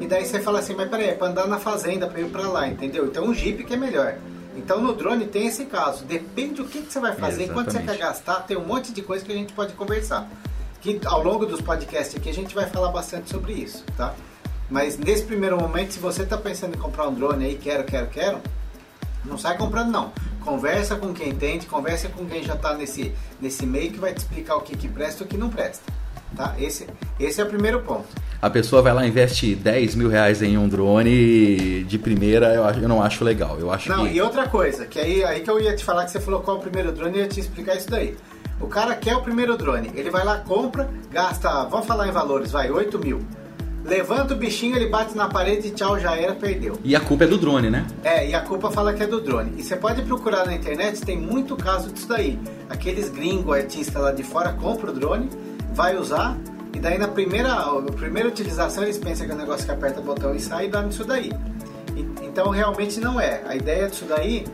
E 0.00 0.06
daí 0.06 0.24
você 0.24 0.40
fala 0.40 0.60
assim, 0.60 0.74
mas 0.74 0.88
peraí, 0.88 1.08
é 1.10 1.14
pra 1.14 1.26
andar 1.28 1.46
na 1.46 1.58
fazenda, 1.58 2.06
pra 2.06 2.18
ir 2.18 2.30
pra 2.30 2.48
lá, 2.48 2.66
entendeu? 2.66 3.04
Então 3.04 3.24
um 3.24 3.34
Jeep 3.34 3.62
que 3.64 3.74
é 3.74 3.76
melhor. 3.76 4.14
Então 4.56 4.80
no 4.80 4.94
drone 4.94 5.26
tem 5.26 5.48
esse 5.48 5.66
caso. 5.66 6.04
Depende 6.06 6.54
do 6.54 6.64
que, 6.64 6.80
que 6.80 6.90
você 6.90 6.98
vai 6.98 7.14
fazer, 7.14 7.48
quanto 7.52 7.72
você 7.72 7.78
quer 7.80 7.92
Exatamente. 7.92 7.98
gastar, 8.00 8.36
tem 8.46 8.56
um 8.56 8.64
monte 8.64 8.90
de 8.90 9.02
coisa 9.02 9.22
que 9.22 9.30
a 9.30 9.34
gente 9.36 9.52
pode 9.52 9.74
conversar. 9.74 10.26
Que 10.80 10.98
ao 11.04 11.22
longo 11.22 11.44
dos 11.44 11.60
podcasts 11.60 12.16
aqui 12.16 12.30
a 12.30 12.34
gente 12.34 12.54
vai 12.54 12.64
falar 12.70 12.88
bastante 12.88 13.28
sobre 13.28 13.52
isso, 13.52 13.84
tá? 13.98 14.14
Mas 14.70 14.96
nesse 14.96 15.24
primeiro 15.24 15.58
momento, 15.58 15.92
se 15.92 15.98
você 15.98 16.22
está 16.22 16.36
pensando 16.36 16.74
em 16.76 16.78
comprar 16.78 17.08
um 17.08 17.14
drone 17.14 17.44
aí, 17.44 17.54
quero, 17.60 17.84
quero, 17.84 18.06
quero, 18.06 18.38
não 19.24 19.36
sai 19.36 19.56
comprando 19.56 19.90
não. 19.90 20.12
Conversa 20.44 20.96
com 20.96 21.12
quem 21.12 21.30
entende, 21.30 21.66
conversa 21.66 22.08
com 22.08 22.24
quem 22.26 22.42
já 22.42 22.54
está 22.54 22.74
nesse, 22.74 23.12
nesse 23.40 23.66
meio 23.66 23.90
que 23.90 23.98
vai 23.98 24.12
te 24.14 24.18
explicar 24.18 24.56
o 24.56 24.60
que, 24.60 24.76
que 24.76 24.88
presta 24.88 25.22
e 25.22 25.26
o 25.26 25.28
que 25.28 25.36
não 25.36 25.50
presta. 25.50 25.82
Tá? 26.36 26.54
Esse, 26.58 26.86
esse 27.18 27.40
é 27.40 27.44
o 27.44 27.46
primeiro 27.48 27.80
ponto. 27.82 28.06
a 28.40 28.48
pessoa 28.48 28.80
vai 28.80 28.94
lá 28.94 29.04
e 29.04 29.08
investe 29.08 29.54
10 29.56 29.96
mil 29.96 30.08
reais 30.08 30.40
em 30.40 30.56
um 30.56 30.68
drone 30.68 31.10
e 31.10 31.84
de 31.84 31.98
primeira 31.98 32.54
eu, 32.54 32.64
acho- 32.64 32.78
eu 32.80 32.88
não 32.88 33.02
acho 33.02 33.24
legal. 33.24 33.58
Eu 33.58 33.72
acho 33.72 33.88
Não, 33.90 34.06
que. 34.06 34.14
e 34.14 34.20
outra 34.22 34.48
coisa, 34.48 34.86
que 34.86 35.00
aí, 35.00 35.24
aí 35.24 35.40
que 35.40 35.50
eu 35.50 35.60
ia 35.60 35.74
te 35.74 35.84
falar 35.84 36.04
que 36.04 36.12
você 36.12 36.20
falou 36.20 36.40
qual 36.40 36.56
é 36.56 36.60
o 36.60 36.62
primeiro 36.62 36.92
drone, 36.92 37.16
eu 37.18 37.22
ia 37.24 37.28
te 37.28 37.40
explicar 37.40 37.74
isso 37.76 37.90
daí. 37.90 38.16
O 38.60 38.68
cara 38.68 38.94
quer 38.94 39.16
o 39.16 39.22
primeiro 39.22 39.56
drone, 39.58 39.90
ele 39.94 40.08
vai 40.10 40.24
lá, 40.24 40.38
compra, 40.38 40.88
gasta, 41.10 41.64
vamos 41.64 41.86
falar 41.86 42.06
em 42.06 42.12
valores, 42.12 42.52
vai, 42.52 42.70
8 42.70 42.98
mil. 43.00 43.20
Levanta 43.84 44.34
o 44.34 44.36
bichinho, 44.36 44.76
ele 44.76 44.88
bate 44.88 45.16
na 45.16 45.26
parede 45.26 45.68
e 45.68 45.70
tchau, 45.70 45.98
já 45.98 46.14
era, 46.14 46.34
perdeu. 46.34 46.78
E 46.84 46.94
a 46.94 47.00
culpa 47.00 47.24
é 47.24 47.26
do 47.26 47.38
drone, 47.38 47.70
né? 47.70 47.86
É, 48.04 48.28
e 48.28 48.34
a 48.34 48.40
culpa 48.40 48.70
fala 48.70 48.92
que 48.92 49.02
é 49.02 49.06
do 49.06 49.20
drone. 49.20 49.54
E 49.56 49.62
você 49.62 49.74
pode 49.74 50.02
procurar 50.02 50.44
na 50.44 50.54
internet, 50.54 51.00
tem 51.00 51.18
muito 51.18 51.56
caso 51.56 51.90
disso 51.90 52.06
daí. 52.08 52.38
Aqueles 52.68 53.08
gringos 53.08 53.56
artistas 53.56 54.00
lá 54.02 54.12
de 54.12 54.22
fora 54.22 54.52
compram 54.52 54.92
o 54.92 54.94
drone, 54.94 55.30
vai 55.72 55.96
usar, 55.96 56.36
e 56.74 56.78
daí 56.78 56.98
na 56.98 57.08
primeira, 57.08 57.48
na 57.80 57.92
primeira 57.92 58.28
utilização 58.28 58.82
eles 58.84 58.98
pensam 58.98 59.24
que 59.26 59.32
é 59.32 59.34
um 59.34 59.38
negócio 59.38 59.64
que 59.64 59.72
aperta 59.72 59.98
o 60.00 60.02
botão 60.04 60.34
e 60.34 60.40
sai 60.40 60.66
e 60.66 60.68
dá 60.68 60.82
nisso 60.82 61.04
daí. 61.04 61.32
E- 61.96 62.06
então 62.26 62.50
realmente 62.50 63.00
não 63.00 63.18
é. 63.18 63.40
A 63.46 63.56
ideia 63.56 63.88
disso 63.88 64.04
daí, 64.06 64.44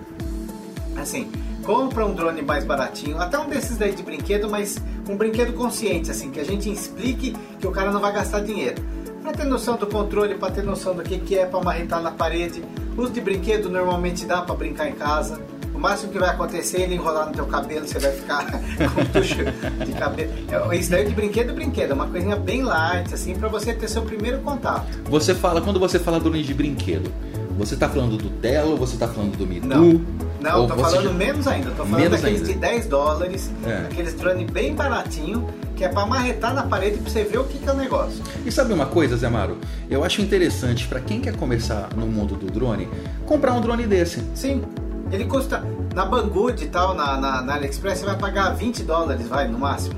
assim, 0.97 1.31
compra 1.65 2.07
um 2.07 2.15
drone 2.15 2.43
mais 2.43 2.65
baratinho, 2.65 3.19
até 3.21 3.39
um 3.39 3.49
desses 3.49 3.77
daí 3.77 3.93
de 3.93 4.03
brinquedo, 4.05 4.49
mas 4.49 4.79
um 5.09 5.17
brinquedo 5.17 5.53
consciente, 5.53 6.11
assim, 6.13 6.31
que 6.31 6.39
a 6.41 6.45
gente 6.45 6.71
explique 6.71 7.35
que 7.59 7.67
o 7.67 7.73
cara 7.73 7.91
não 7.91 8.01
vai 8.01 8.13
gastar 8.13 8.41
dinheiro. 8.41 8.81
Pra 9.27 9.35
ter 9.35 9.45
noção 9.45 9.77
do 9.77 9.89
controle, 9.89 10.37
pra 10.37 10.53
ter 10.53 10.63
noção 10.63 10.95
do 10.95 11.03
que, 11.03 11.19
que 11.19 11.37
é 11.37 11.45
pra 11.45 11.61
marretar 11.61 12.01
na 12.01 12.13
parede. 12.13 12.63
Uso 12.97 13.11
de 13.11 13.21
brinquedo 13.21 13.69
normalmente 13.69 14.25
dá 14.25 14.41
pra 14.41 14.55
brincar 14.55 14.89
em 14.89 14.93
casa. 14.93 15.41
O 15.75 15.81
máximo 15.81 16.13
que 16.13 16.19
vai 16.21 16.29
acontecer 16.29 16.77
é 16.77 16.81
ele 16.83 16.95
enrolar 16.95 17.27
no 17.27 17.33
teu 17.33 17.45
cabelo, 17.45 17.89
você 17.89 17.99
vai 17.99 18.13
ficar 18.13 18.47
com 18.95 19.05
tucho 19.07 19.39
de 19.85 19.93
cabelo. 19.95 20.33
É, 20.71 20.77
Isso 20.77 20.93
daí 20.93 21.09
de 21.09 21.13
brinquedo, 21.13 21.53
brinquedo, 21.53 21.91
é 21.91 21.95
uma 21.95 22.07
coisinha 22.07 22.37
bem 22.37 22.63
light, 22.63 23.13
assim, 23.13 23.35
pra 23.35 23.49
você 23.49 23.75
ter 23.75 23.89
seu 23.89 24.03
primeiro 24.03 24.39
contato. 24.43 24.87
Você 25.11 25.35
fala, 25.35 25.61
quando 25.61 25.81
você 25.81 25.99
fala 25.99 26.21
drone 26.21 26.45
de 26.45 26.55
brinquedo, 26.55 27.13
você 27.57 27.77
tá 27.77 27.89
falando 27.89 28.17
do 28.17 28.29
Telo, 28.31 28.77
você 28.77 28.97
tá 28.97 29.09
falando 29.09 29.37
do 29.37 29.47
Mitu? 29.47 29.67
Não. 29.67 30.01
Não, 30.41 30.61
ou 30.63 30.69
tô 30.69 30.75
você 30.77 30.83
falando 30.97 31.05
já- 31.09 31.13
menos 31.15 31.47
ainda. 31.47 31.71
Tô 31.71 31.77
falando 31.85 31.97
Menos 31.97 32.21
daqueles 32.21 32.41
ainda. 32.43 32.53
de 32.53 32.59
10 32.59 32.87
dólares, 32.87 33.51
É. 33.65 33.77
aqueles 33.91 34.15
drone 34.15 34.45
bem 34.45 34.75
baratinho, 34.75 35.47
que 35.75 35.85
é 35.85 35.89
pra 35.89 36.07
marretar 36.07 36.55
na 36.55 36.63
parede 36.65 36.99
pra 36.99 37.11
você 37.11 37.25
ver 37.25 37.39
o 37.39 37.45
que, 37.45 37.59
que 37.59 37.69
é 37.69 37.73
o 37.73 37.77
negócio. 37.77 38.23
E 38.45 38.53
sabe 38.53 38.73
uma 38.73 38.87
coisa, 38.87 39.17
Zé 39.17 39.29
Maro? 39.29 39.57
Eu 39.91 40.05
acho 40.05 40.21
interessante 40.23 40.87
pra 40.87 41.01
quem 41.01 41.21
quer 41.21 41.35
começar 41.37 41.89
no 41.97 42.07
mundo 42.07 42.37
do 42.37 42.47
drone, 42.47 42.89
comprar 43.25 43.53
um 43.55 43.61
drone 43.61 43.87
desse. 43.87 44.23
Sim, 44.35 44.63
ele 45.11 45.25
custa. 45.25 45.65
Na 45.95 46.05
Banggood 46.05 46.63
e 46.63 46.69
tal, 46.69 46.95
na, 46.95 47.17
na, 47.19 47.43
na 47.43 47.55
AliExpress, 47.55 48.01
você 48.01 48.05
vai 48.07 48.17
pagar 48.19 48.51
20 48.51 48.83
dólares, 48.83 49.27
vai, 49.27 49.49
no 49.49 49.59
máximo. 49.59 49.95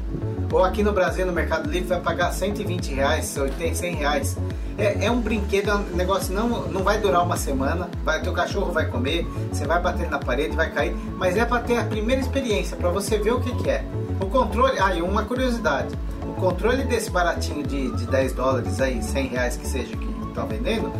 Ou 0.50 0.64
aqui 0.64 0.82
no 0.82 0.92
Brasil, 0.92 1.26
no 1.26 1.32
Mercado 1.32 1.68
Livre, 1.68 1.88
vai 1.88 2.00
pagar 2.00 2.32
120 2.32 2.94
reais, 2.94 3.36
80, 3.36 3.74
100 3.74 3.94
reais. 3.96 4.36
É, 4.78 5.06
é 5.06 5.10
um 5.10 5.20
brinquedo, 5.20 5.70
é 5.70 5.74
um 5.74 5.82
negócio 5.96 6.32
não, 6.32 6.68
não 6.68 6.84
vai 6.84 6.98
durar 7.00 7.24
uma 7.24 7.36
semana, 7.36 7.88
vai, 8.04 8.22
teu 8.22 8.32
cachorro 8.32 8.70
vai 8.70 8.86
comer, 8.86 9.26
você 9.52 9.66
vai 9.66 9.80
bater 9.82 10.08
na 10.08 10.18
parede, 10.20 10.54
vai 10.54 10.70
cair, 10.70 10.94
mas 11.16 11.36
é 11.36 11.44
para 11.44 11.60
ter 11.62 11.76
a 11.78 11.84
primeira 11.84 12.20
experiência, 12.22 12.76
para 12.76 12.88
você 12.88 13.18
ver 13.18 13.32
o 13.32 13.40
que, 13.40 13.52
que 13.56 13.68
é. 13.68 13.84
O 14.20 14.26
controle, 14.26 14.78
ah, 14.78 14.94
e 14.94 15.02
uma 15.02 15.24
curiosidade, 15.24 15.92
o 16.22 16.32
controle 16.34 16.84
desse 16.84 17.10
baratinho 17.10 17.66
de, 17.66 17.90
de 17.96 18.06
10 18.06 18.32
dólares 18.34 18.80
aí, 18.80 19.02
100 19.02 19.26
reais 19.26 19.56
que 19.56 19.66
seja 19.66 19.96
que 19.96 20.06
estão 20.28 20.46
vendendo, 20.46 20.92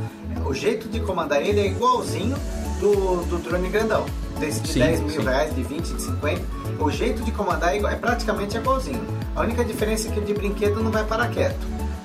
o 0.44 0.52
jeito 0.52 0.88
de 0.88 0.98
comandar 0.98 1.40
ele 1.40 1.60
é 1.60 1.66
igualzinho 1.68 2.36
do, 2.80 3.22
do 3.26 3.38
drone 3.38 3.68
grandão. 3.68 4.04
Desse 4.40 4.60
de 4.60 4.68
Sim, 4.72 4.78
10 4.80 5.00
mil 5.00 5.10
sim. 5.10 5.22
reais, 5.22 5.52
de 5.54 5.62
20, 5.64 5.84
de 5.94 6.02
50. 6.02 6.42
O 6.80 6.90
jeito 6.90 7.22
de 7.24 7.32
comandar 7.32 7.74
é, 7.74 7.78
igual- 7.78 7.92
é 7.92 7.96
praticamente 7.96 8.56
igualzinho. 8.56 9.00
A 9.34 9.40
única 9.42 9.64
diferença 9.64 10.06
é 10.08 10.12
que 10.12 10.20
o 10.20 10.24
de 10.24 10.32
brinquedo 10.32 10.80
não 10.80 10.90
vai 10.92 11.02
parar 11.04 11.28
quieto. 11.28 11.58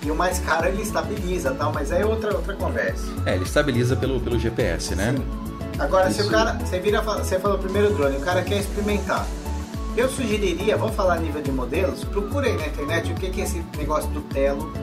E 0.06 0.12
o 0.12 0.16
mais 0.16 0.40
caro 0.40 0.68
ele 0.68 0.82
estabiliza 0.82 1.52
tal, 1.52 1.72
mas 1.72 1.92
aí 1.92 2.02
é 2.02 2.06
outra, 2.06 2.36
outra 2.36 2.54
conversa. 2.56 3.06
É, 3.26 3.36
ele 3.36 3.44
estabiliza 3.44 3.96
pelo, 3.96 4.20
pelo 4.20 4.38
GPS, 4.38 4.96
né? 4.96 5.16
Sim. 5.16 5.54
Agora, 5.80 6.12
se 6.12 6.20
Isso. 6.20 6.30
o 6.30 6.32
cara. 6.32 6.54
Você 6.54 6.80
vira 6.80 7.02
você 7.02 7.40
falou 7.40 7.58
primeiro 7.58 7.94
drone, 7.94 8.18
o 8.18 8.22
cara 8.22 8.42
quer 8.44 8.60
experimentar. 8.60 9.26
Eu 9.96 10.10
sugeriria, 10.10 10.76
vamos 10.76 10.96
falar 10.96 11.16
a 11.16 11.18
nível 11.18 11.42
de 11.42 11.52
modelos, 11.52 12.04
procura 12.04 12.48
aí 12.48 12.58
na 12.58 12.66
internet 12.66 13.12
o 13.12 13.16
que 13.16 13.30
que 13.30 13.42
é 13.42 13.44
esse 13.44 13.64
negócio 13.78 14.10
do 14.10 14.22
telo, 14.22 14.74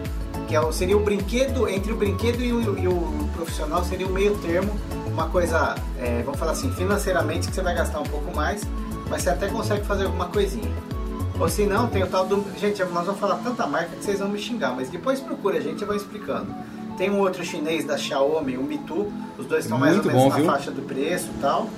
que 0.47 0.55
é 0.55 0.73
seria 0.73 0.97
o 0.97 1.01
brinquedo, 1.01 1.69
entre 1.69 1.93
o 1.93 1.97
brinquedo 1.97 2.41
e 2.41 2.53
o, 2.53 2.79
e 2.79 2.87
o 2.87 3.29
profissional 3.35 3.85
seria 3.85 4.07
o 4.07 4.11
meio 4.11 4.39
termo, 4.39 4.73
uma 5.07 5.29
coisa, 5.29 5.75
é, 5.99 6.23
vamos 6.23 6.39
falar 6.39 6.53
assim, 6.53 6.71
financeiramente 6.73 7.49
que 7.49 7.55
você 7.55 7.61
vai 7.61 7.75
gastar 7.75 7.99
um 7.99 8.05
pouco 8.05 8.35
mais, 8.35 8.63
mas 9.09 9.23
você 9.23 9.31
até 9.31 9.49
consegue 9.49 9.85
fazer 9.85 10.05
alguma 10.05 10.27
coisinha. 10.27 10.71
Ou 11.41 11.49
se 11.49 11.65
não, 11.65 11.89
tem 11.89 12.03
o 12.03 12.07
tal 12.07 12.27
do. 12.27 12.45
Gente, 12.59 12.85
nós 12.85 13.07
vamos 13.07 13.19
falar 13.19 13.37
tanta 13.37 13.67
marca 13.67 13.97
que 13.97 14.05
vocês 14.05 14.19
vão 14.19 14.29
me 14.29 14.39
xingar, 14.39 14.75
mas 14.77 14.91
depois 14.91 15.21
procura, 15.21 15.57
a 15.57 15.61
gente 15.61 15.85
vai 15.85 15.97
explicando. 15.97 16.55
Tem 16.99 17.11
um 17.11 17.19
outro 17.21 17.43
chinês 17.43 17.85
da 17.87 17.97
Xiaomi, 17.97 18.59
o 18.59 18.63
Mitu. 18.63 19.11
Os 19.39 19.47
dois 19.47 19.65
estão 19.65 19.79
mais 19.79 19.95
Muito 19.95 20.07
ou 20.09 20.13
menos 20.13 20.25
bom, 20.25 20.31
na 20.31 20.37
viu? 20.37 20.45
faixa 20.45 20.71
do 20.71 20.83
preço 20.83 21.29
e 21.35 21.41
tal. 21.41 21.71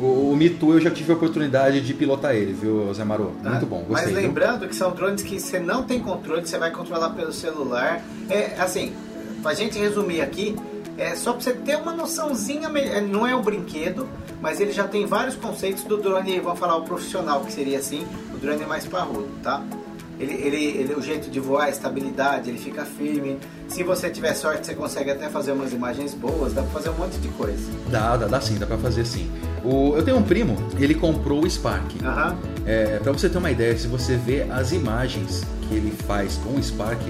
O, 0.00 0.32
o 0.32 0.36
Mitu 0.36 0.72
eu 0.72 0.80
já 0.80 0.90
tive 0.90 1.12
a 1.12 1.14
oportunidade 1.14 1.80
de 1.80 1.94
pilotar 1.94 2.34
ele, 2.34 2.52
viu, 2.52 2.92
Zé 2.92 3.04
Maru? 3.04 3.32
tá? 3.42 3.50
Muito 3.50 3.66
bom, 3.66 3.84
gostei. 3.88 3.92
Mas 3.92 4.06
viu? 4.06 4.16
lembrando 4.16 4.66
que 4.66 4.74
são 4.74 4.90
drones 4.90 5.22
que 5.22 5.38
você 5.38 5.60
não 5.60 5.84
tem 5.84 6.00
controle, 6.00 6.44
você 6.46 6.58
vai 6.58 6.72
controlar 6.72 7.10
pelo 7.10 7.32
celular. 7.32 8.02
É 8.28 8.56
assim, 8.60 8.92
pra 9.40 9.54
gente 9.54 9.78
resumir 9.78 10.20
aqui, 10.20 10.56
é 10.98 11.14
só 11.14 11.32
pra 11.32 11.42
você 11.42 11.52
ter 11.52 11.76
uma 11.76 11.92
noçãozinha, 11.92 12.68
é, 12.68 13.00
não 13.00 13.26
é 13.26 13.34
um 13.34 13.42
brinquedo, 13.42 14.08
mas 14.40 14.60
ele 14.60 14.72
já 14.72 14.86
tem 14.86 15.06
vários 15.06 15.34
conceitos 15.34 15.84
do 15.84 15.96
drone, 15.96 16.40
vamos 16.40 16.58
falar 16.58 16.76
o 16.76 16.82
profissional, 16.82 17.40
que 17.44 17.52
seria 17.52 17.78
assim, 17.78 18.06
o 18.34 18.38
drone 18.38 18.62
é 18.62 18.66
mais 18.66 18.86
parrudo, 18.86 19.28
tá? 19.42 19.62
Ele, 20.18 20.32
ele, 20.32 20.64
ele, 20.64 20.94
o 20.94 21.02
jeito 21.02 21.30
de 21.30 21.38
voar, 21.38 21.64
a 21.64 21.68
estabilidade, 21.68 22.48
ele 22.48 22.58
fica 22.58 22.86
firme. 22.86 23.38
Se 23.68 23.82
você 23.82 24.08
tiver 24.08 24.32
sorte, 24.32 24.66
você 24.66 24.74
consegue 24.74 25.10
até 25.10 25.28
fazer 25.28 25.52
umas 25.52 25.74
imagens 25.74 26.14
boas, 26.14 26.54
dá 26.54 26.62
pra 26.62 26.70
fazer 26.70 26.88
um 26.88 26.94
monte 26.94 27.18
de 27.18 27.28
coisa. 27.28 27.70
Dá, 27.90 28.16
dá, 28.16 28.26
dá 28.26 28.40
sim, 28.40 28.56
dá 28.58 28.66
pra 28.66 28.78
fazer 28.78 29.04
sim. 29.04 29.30
O, 29.62 29.94
eu 29.94 30.02
tenho 30.02 30.16
um 30.16 30.22
primo, 30.22 30.56
ele 30.78 30.94
comprou 30.94 31.44
o 31.44 31.50
Spark. 31.50 32.02
Aham. 32.02 32.38
É, 32.64 32.98
para 32.98 33.12
você 33.12 33.28
ter 33.28 33.36
uma 33.36 33.50
ideia, 33.50 33.76
se 33.76 33.86
você 33.86 34.16
vê 34.16 34.46
as 34.50 34.72
imagens 34.72 35.44
que 35.68 35.74
ele 35.74 35.90
faz 35.90 36.36
com 36.36 36.54
o 36.58 36.62
Spark, 36.62 37.02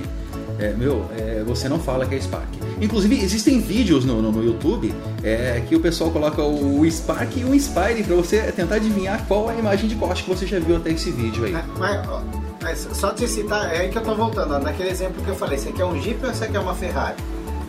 é, 0.58 0.72
meu, 0.72 1.04
é, 1.16 1.42
você 1.44 1.68
não 1.68 1.78
fala 1.78 2.06
que 2.06 2.14
é 2.14 2.20
Spark. 2.20 2.48
Inclusive, 2.80 3.22
existem 3.22 3.60
vídeos 3.60 4.04
no, 4.04 4.22
no, 4.22 4.32
no 4.32 4.44
YouTube 4.44 4.94
é, 5.22 5.62
que 5.68 5.76
o 5.76 5.80
pessoal 5.80 6.10
coloca 6.10 6.42
o, 6.42 6.88
Spark 6.90 7.36
e 7.36 7.44
o 7.44 7.54
Inspire 7.54 8.02
para 8.02 8.14
você 8.14 8.40
tentar 8.52 8.76
adivinhar 8.76 9.24
qual 9.26 9.50
é 9.50 9.54
a 9.54 9.58
imagem 9.58 9.88
de 9.88 9.94
coste 9.96 10.24
que 10.24 10.30
você 10.30 10.46
já 10.46 10.58
viu 10.58 10.76
até 10.76 10.90
esse 10.90 11.10
vídeo 11.10 11.44
aí. 11.44 11.54
É, 11.54 11.64
Mas, 11.78 12.06
mas 12.62 12.88
só 12.92 13.10
te 13.10 13.28
citar, 13.28 13.72
é 13.72 13.80
aí 13.80 13.88
que 13.90 13.98
eu 13.98 14.02
tô 14.02 14.14
voltando, 14.14 14.54
ó, 14.54 14.58
naquele 14.58 14.88
exemplo 14.88 15.22
que 15.22 15.28
eu 15.28 15.36
falei, 15.36 15.58
você 15.58 15.72
quer 15.72 15.84
um 15.84 16.00
Jeep 16.00 16.24
ou 16.24 16.32
você 16.32 16.48
quer 16.48 16.58
uma 16.58 16.74
Ferrari? 16.74 17.16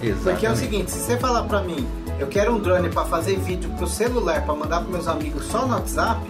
Exatamente. 0.01 0.23
Porque 0.23 0.45
é 0.45 0.51
o 0.51 0.55
seguinte, 0.55 0.91
se 0.91 0.99
você 0.99 1.17
falar 1.17 1.43
pra 1.43 1.61
mim, 1.61 1.85
eu 2.19 2.27
quero 2.27 2.55
um 2.55 2.59
drone 2.59 2.89
pra 2.89 3.03
fazer 3.05 3.37
vídeo 3.37 3.69
pro 3.77 3.87
celular, 3.87 4.43
pra 4.45 4.55
mandar 4.55 4.79
pros 4.79 4.91
meus 4.91 5.07
amigos 5.07 5.45
só 5.47 5.65
no 5.65 5.73
WhatsApp, 5.73 6.21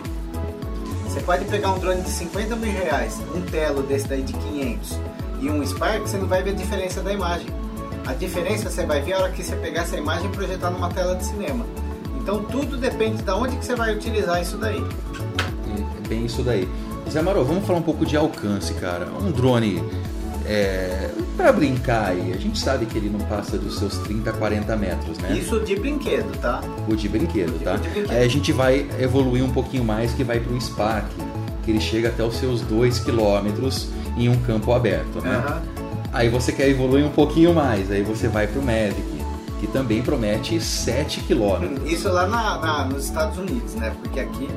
você 1.05 1.19
pode 1.21 1.45
pegar 1.45 1.71
um 1.73 1.79
drone 1.79 2.01
de 2.01 2.09
50 2.09 2.55
mil 2.55 2.71
reais, 2.71 3.19
um 3.35 3.41
Telo 3.41 3.83
desse 3.83 4.07
daí 4.07 4.21
de 4.21 4.33
500 4.33 5.06
e 5.39 5.49
um 5.49 5.65
Spark, 5.65 6.01
você 6.01 6.17
não 6.17 6.27
vai 6.27 6.41
ver 6.43 6.51
a 6.51 6.53
diferença 6.53 7.01
da 7.01 7.13
imagem. 7.13 7.47
A 8.05 8.13
diferença 8.13 8.69
você 8.69 8.85
vai 8.85 9.01
ver 9.01 9.13
a 9.13 9.19
hora 9.19 9.31
que 9.31 9.43
você 9.43 9.55
pegar 9.55 9.81
essa 9.81 9.97
imagem 9.97 10.27
e 10.27 10.29
projetar 10.29 10.71
numa 10.71 10.89
tela 10.89 11.15
de 11.15 11.25
cinema. 11.25 11.65
Então 12.21 12.43
tudo 12.43 12.77
depende 12.77 13.21
de 13.21 13.31
onde 13.31 13.55
que 13.57 13.65
você 13.65 13.75
vai 13.75 13.93
utilizar 13.95 14.41
isso 14.41 14.57
daí. 14.57 14.83
É 16.03 16.07
bem 16.07 16.25
isso 16.25 16.41
daí. 16.41 16.67
Zé 17.09 17.19
Amaral, 17.19 17.45
vamos 17.45 17.65
falar 17.65 17.79
um 17.79 17.83
pouco 17.83 18.05
de 18.05 18.17
alcance, 18.17 18.73
cara. 18.75 19.07
Um 19.21 19.31
drone, 19.31 19.81
é, 20.45 21.09
para 21.35 21.51
brincar 21.51 22.09
aí, 22.09 22.33
a 22.33 22.37
gente 22.37 22.59
sabe 22.59 22.85
que 22.85 22.97
ele 22.97 23.09
não 23.09 23.19
passa 23.27 23.57
dos 23.57 23.77
seus 23.77 23.97
30, 23.99 24.31
40 24.33 24.75
metros, 24.75 25.17
né? 25.19 25.37
Isso 25.37 25.59
de 25.59 25.75
brinquedo, 25.75 26.31
tá? 26.39 26.61
O 26.87 26.95
de 26.95 27.07
brinquedo, 27.07 27.61
tá? 27.63 27.75
O 27.75 27.77
de 27.77 27.89
brinquedo. 27.89 28.11
Aí 28.11 28.23
a 28.23 28.27
gente 28.29 28.51
vai 28.51 28.87
evoluir 28.99 29.43
um 29.43 29.51
pouquinho 29.51 29.83
mais, 29.83 30.13
que 30.13 30.23
vai 30.23 30.39
pro 30.39 30.59
Spark, 30.59 31.07
que 31.63 31.71
ele 31.71 31.81
chega 31.81 32.09
até 32.09 32.23
os 32.23 32.35
seus 32.35 32.61
2 32.61 32.99
km 32.99 33.69
em 34.17 34.29
um 34.29 34.37
campo 34.41 34.73
aberto, 34.73 35.21
né? 35.21 35.35
Aham. 35.47 35.61
Aí 36.13 36.29
você 36.29 36.51
quer 36.51 36.69
evoluir 36.69 37.05
um 37.05 37.11
pouquinho 37.11 37.53
mais, 37.53 37.91
aí 37.91 38.01
você 38.01 38.27
vai 38.27 38.47
pro 38.47 38.61
Mavic, 38.61 39.03
que 39.59 39.67
também 39.67 40.01
promete 40.01 40.59
7 40.59 41.21
km. 41.21 41.85
Isso 41.85 42.09
lá 42.09 42.25
na, 42.27 42.57
na- 42.59 42.85
nos 42.85 43.05
Estados 43.05 43.37
Unidos, 43.37 43.75
né? 43.75 43.91
Porque 44.01 44.19
aqui 44.19 44.49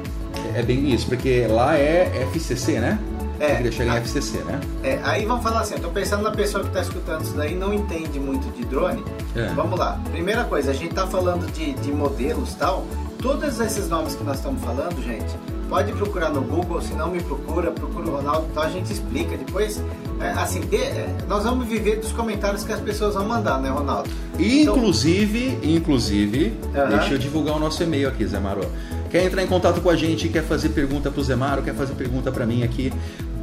É 0.55 0.63
bem 0.63 0.91
isso, 0.93 1.07
porque 1.07 1.47
lá 1.49 1.77
é 1.77 2.27
FCC, 2.33 2.79
né? 2.81 2.99
É. 3.39 3.57
Queria 3.57 3.73
chegar 3.73 3.95
em 3.97 4.01
FCC, 4.01 4.39
né? 4.45 4.61
É, 4.83 4.99
aí 5.03 5.25
vamos 5.25 5.43
falar 5.43 5.61
assim, 5.61 5.75
eu 5.75 5.81
tô 5.81 5.89
pensando 5.89 6.23
na 6.23 6.31
pessoa 6.31 6.63
que 6.63 6.69
está 6.69 6.83
escutando 6.83 7.23
isso 7.25 7.35
daí 7.35 7.55
não 7.55 7.73
entende 7.73 8.19
muito 8.21 8.55
de 8.55 8.65
drone. 8.67 9.03
É. 9.35 9.47
Vamos 9.55 9.79
lá. 9.79 9.99
Primeira 10.13 10.45
coisa, 10.45 10.71
a 10.71 10.75
gente 10.75 10.95
tá 10.95 11.07
falando 11.07 11.51
de, 11.53 11.73
de 11.73 11.91
modelos 11.91 12.55
tal. 12.55 12.85
Todos 13.21 13.59
esses 13.61 13.89
nomes 13.89 14.15
que 14.15 14.23
nós 14.25 14.37
estamos 14.37 14.63
falando, 14.63 15.03
gente, 15.03 15.25
pode 15.71 15.93
procurar 15.93 16.29
no 16.31 16.43
Google, 16.43 16.83
se 16.83 16.93
não 16.95 17.11
me 17.11 17.23
procura, 17.23 17.71
procura 17.71 18.07
o 18.09 18.17
Ronaldo, 18.17 18.47
então 18.51 18.63
a 18.63 18.69
gente 18.69 18.93
explica 18.93 19.37
depois. 19.39 19.83
é, 20.23 20.33
assim, 20.33 20.61
de- 20.61 20.77
é, 20.77 21.17
nós 21.27 21.45
vamos 21.45 21.67
viver 21.67 21.97
dos 21.99 22.13
comentários 22.13 22.63
que 22.63 22.71
as 22.71 22.81
pessoas 22.81 23.15
vão 23.15 23.27
mandar, 23.27 23.59
né, 23.59 23.71
Ronaldo? 23.71 24.11
E, 24.39 24.61
Então- 24.61 24.77
inclusive, 24.77 25.59
inclusive, 25.63 26.53
Aham. 26.77 26.89
deixa 26.99 27.15
eu 27.15 27.19
divulgar 27.19 27.57
o 27.57 27.59
nosso 27.59 27.83
e-mail 27.83 28.07
aqui, 28.09 28.27
Zé 28.27 28.39
Maro. 28.39 28.61
Quer 29.11 29.25
entrar 29.25 29.43
em 29.43 29.47
contato 29.47 29.81
com 29.81 29.89
a 29.89 29.97
gente, 29.97 30.29
quer 30.29 30.43
fazer 30.45 30.69
pergunta 30.69 31.11
pro 31.11 31.23
Zé 31.25 31.35
Maro, 31.37 31.63
quer 31.63 31.75
fazer 31.75 31.95
pergunta 31.95 32.31
para 32.31 32.45
mim 32.45 32.63
aqui, 32.63 32.93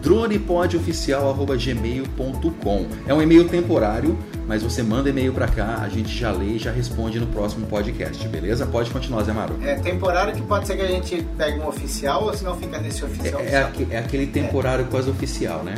dronepodoficial.gmail.com 0.02 2.86
É 3.08 3.14
um 3.14 3.22
e-mail 3.22 3.48
temporário, 3.48 4.18
mas 4.48 4.64
você 4.64 4.82
manda 4.84 5.10
e-mail 5.10 5.32
para 5.34 5.48
cá, 5.48 5.80
a 5.82 5.90
gente 5.90 6.10
já 6.16 6.32
lê 6.32 6.54
e 6.56 6.60
já 6.60 6.72
responde 6.72 7.20
no 7.20 7.28
próximo 7.28 7.66
podcast, 7.68 8.26
beleza? 8.28 8.66
Pode 8.66 8.90
continuar, 8.92 9.24
Zé 9.24 9.34
Maro. 9.34 9.56
É 9.64 9.76
temporário 9.76 10.34
que 10.34 10.42
pode 10.42 10.68
ser 10.68 10.76
que 10.76 10.82
a 10.84 10.88
gente 10.88 11.26
pegue 11.38 11.60
um 11.60 11.68
oficial 11.68 12.24
ou 12.26 12.34
se 12.34 12.44
não 12.44 12.56
fica 12.58 12.78
nesse 12.80 13.04
oficial. 13.04 13.42
É, 13.42 13.44
é 13.44 13.46
oficial. 13.46 13.64
aque- 13.70 13.88
é 13.92 13.98
aquele 14.00 14.28
temporário 14.28 14.86
quase 14.86 15.10
oficial, 15.10 15.64
né? 15.64 15.76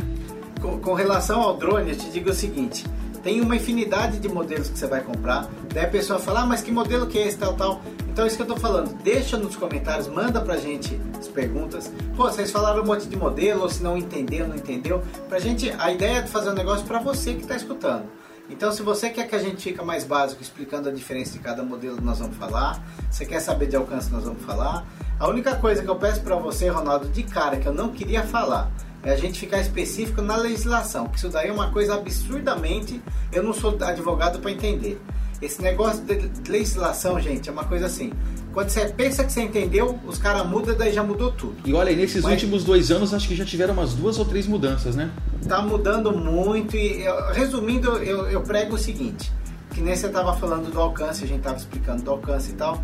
Com, 0.60 0.78
com 0.78 0.94
relação 0.94 1.40
ao 1.40 1.56
drone, 1.56 1.90
eu 1.90 1.96
te 1.96 2.10
digo 2.10 2.30
o 2.30 2.34
seguinte: 2.34 2.84
tem 3.22 3.40
uma 3.40 3.56
infinidade 3.56 4.18
de 4.18 4.28
modelos 4.28 4.68
que 4.68 4.78
você 4.78 4.86
vai 4.86 5.02
comprar. 5.02 5.48
Daí 5.72 5.84
a 5.84 5.88
pessoa 5.88 6.18
fala, 6.18 6.42
ah, 6.42 6.46
mas 6.46 6.62
que 6.62 6.70
modelo 6.70 7.06
que 7.06 7.18
é 7.18 7.26
esse, 7.26 7.38
tal, 7.38 7.54
tal. 7.54 7.80
Então 8.08 8.24
é 8.24 8.28
isso 8.28 8.36
que 8.36 8.42
eu 8.42 8.46
tô 8.46 8.56
falando. 8.56 8.94
Deixa 9.02 9.36
nos 9.36 9.56
comentários, 9.56 10.08
manda 10.08 10.40
pra 10.40 10.56
gente 10.56 11.00
as 11.18 11.28
perguntas. 11.28 11.92
Pô, 12.16 12.24
vocês 12.24 12.50
falaram 12.50 12.82
um 12.82 12.86
monte 12.86 13.06
de 13.06 13.16
modelo, 13.16 13.62
ou 13.62 13.68
se 13.68 13.82
não 13.82 13.96
entendeu, 13.96 14.48
não 14.48 14.56
entendeu. 14.56 15.02
Pra 15.28 15.38
gente, 15.38 15.70
a 15.78 15.92
ideia 15.92 16.18
é 16.18 16.26
fazer 16.26 16.50
um 16.50 16.54
negócio 16.54 16.86
pra 16.86 16.98
você 16.98 17.34
que 17.34 17.46
tá 17.46 17.54
escutando. 17.54 18.04
Então, 18.50 18.72
se 18.72 18.82
você 18.82 19.10
quer 19.10 19.28
que 19.28 19.36
a 19.36 19.38
gente 19.38 19.62
fique 19.62 19.84
mais 19.84 20.02
básico 20.02 20.42
explicando 20.42 20.88
a 20.88 20.92
diferença 20.92 21.32
de 21.32 21.38
cada 21.38 21.62
modelo, 21.62 22.00
nós 22.02 22.18
vamos 22.18 22.36
falar. 22.36 22.82
Você 23.08 23.24
quer 23.24 23.38
saber 23.38 23.68
de 23.68 23.76
alcance, 23.76 24.10
nós 24.10 24.24
vamos 24.24 24.42
falar. 24.42 24.84
A 25.20 25.28
única 25.28 25.54
coisa 25.54 25.82
que 25.82 25.88
eu 25.88 25.96
peço 25.96 26.20
pra 26.22 26.34
você, 26.34 26.68
Ronaldo, 26.68 27.08
de 27.08 27.22
cara, 27.22 27.58
que 27.58 27.66
eu 27.68 27.72
não 27.72 27.90
queria 27.90 28.24
falar, 28.24 28.72
é 29.02 29.12
a 29.12 29.16
gente 29.16 29.38
ficar 29.40 29.60
específico 29.60 30.20
na 30.20 30.36
legislação, 30.36 31.06
que 31.08 31.16
isso 31.18 31.28
daí 31.28 31.48
é 31.48 31.52
uma 31.52 31.70
coisa 31.70 31.94
absurdamente. 31.94 33.00
Eu 33.32 33.42
não 33.42 33.52
sou 33.52 33.76
advogado 33.82 34.38
para 34.40 34.50
entender. 34.50 35.00
Esse 35.40 35.62
negócio 35.62 36.02
de 36.04 36.50
legislação, 36.50 37.18
gente, 37.18 37.48
é 37.48 37.52
uma 37.52 37.64
coisa 37.64 37.86
assim. 37.86 38.12
Quando 38.52 38.68
você 38.68 38.86
pensa 38.88 39.24
que 39.24 39.32
você 39.32 39.40
entendeu, 39.42 39.98
os 40.06 40.18
caras 40.18 40.46
mudam, 40.46 40.76
daí 40.76 40.92
já 40.92 41.02
mudou 41.02 41.32
tudo. 41.32 41.56
E 41.64 41.72
olha, 41.72 41.96
nesses 41.96 42.22
Mas- 42.22 42.32
últimos 42.32 42.62
dois 42.62 42.90
anos, 42.90 43.14
acho 43.14 43.26
que 43.26 43.34
já 43.34 43.44
tiveram 43.44 43.72
umas 43.72 43.94
duas 43.94 44.18
ou 44.18 44.24
três 44.26 44.46
mudanças, 44.46 44.94
né? 44.94 45.10
Tá 45.48 45.62
mudando 45.62 46.12
muito 46.12 46.76
e, 46.76 47.04
resumindo, 47.32 47.90
eu, 47.98 48.26
eu 48.28 48.42
prego 48.42 48.74
o 48.74 48.78
seguinte, 48.78 49.32
que 49.72 49.80
nem 49.80 49.96
você 49.96 50.10
tava 50.10 50.36
falando 50.36 50.70
do 50.70 50.78
alcance, 50.78 51.24
a 51.24 51.26
gente 51.26 51.40
tava 51.40 51.56
explicando 51.56 52.02
do 52.02 52.10
alcance 52.10 52.50
e 52.50 52.54
tal. 52.54 52.82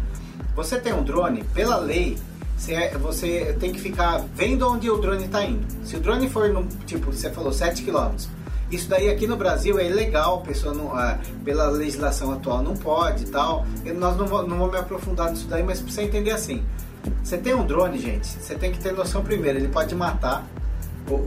Você 0.54 0.78
tem 0.78 0.94
um 0.94 1.02
drone, 1.02 1.44
pela 1.52 1.76
lei, 1.76 2.16
você, 2.56 2.74
é- 2.74 2.98
você 2.98 3.56
tem 3.60 3.72
que 3.72 3.80
ficar 3.80 4.24
vendo 4.34 4.68
onde 4.70 4.90
o 4.90 4.96
drone 4.98 5.24
está 5.26 5.44
indo. 5.44 5.66
Se 5.84 5.96
o 5.96 6.00
drone 6.00 6.28
for, 6.28 6.48
no, 6.50 6.64
tipo, 6.86 7.12
você 7.12 7.30
falou 7.30 7.52
7 7.52 7.82
km, 7.82 8.14
isso 8.70 8.88
daí 8.88 9.08
aqui 9.10 9.26
no 9.26 9.36
Brasil 9.36 9.78
é 9.78 9.86
ilegal, 9.88 10.40
pessoa 10.42 10.74
não, 10.74 10.92
ah, 10.96 11.18
pela 11.44 11.68
legislação 11.68 12.32
atual 12.32 12.62
não 12.62 12.74
pode 12.76 13.24
e 13.24 13.26
tal. 13.28 13.64
Eu- 13.84 13.94
nós 13.94 14.16
não, 14.16 14.26
vou- 14.26 14.46
não 14.46 14.58
vamos 14.58 14.72
me 14.72 14.78
aprofundar 14.80 15.30
nisso 15.30 15.46
daí, 15.48 15.62
mas 15.62 15.80
pra 15.80 15.92
você 15.92 16.02
entender 16.02 16.30
assim. 16.32 16.64
Você 17.22 17.38
tem 17.38 17.54
um 17.54 17.64
drone, 17.64 17.98
gente, 17.98 18.26
você 18.26 18.56
tem 18.56 18.72
que 18.72 18.78
ter 18.80 18.92
noção 18.92 19.22
primeiro, 19.22 19.58
ele 19.58 19.68
pode 19.68 19.94
matar, 19.94 20.44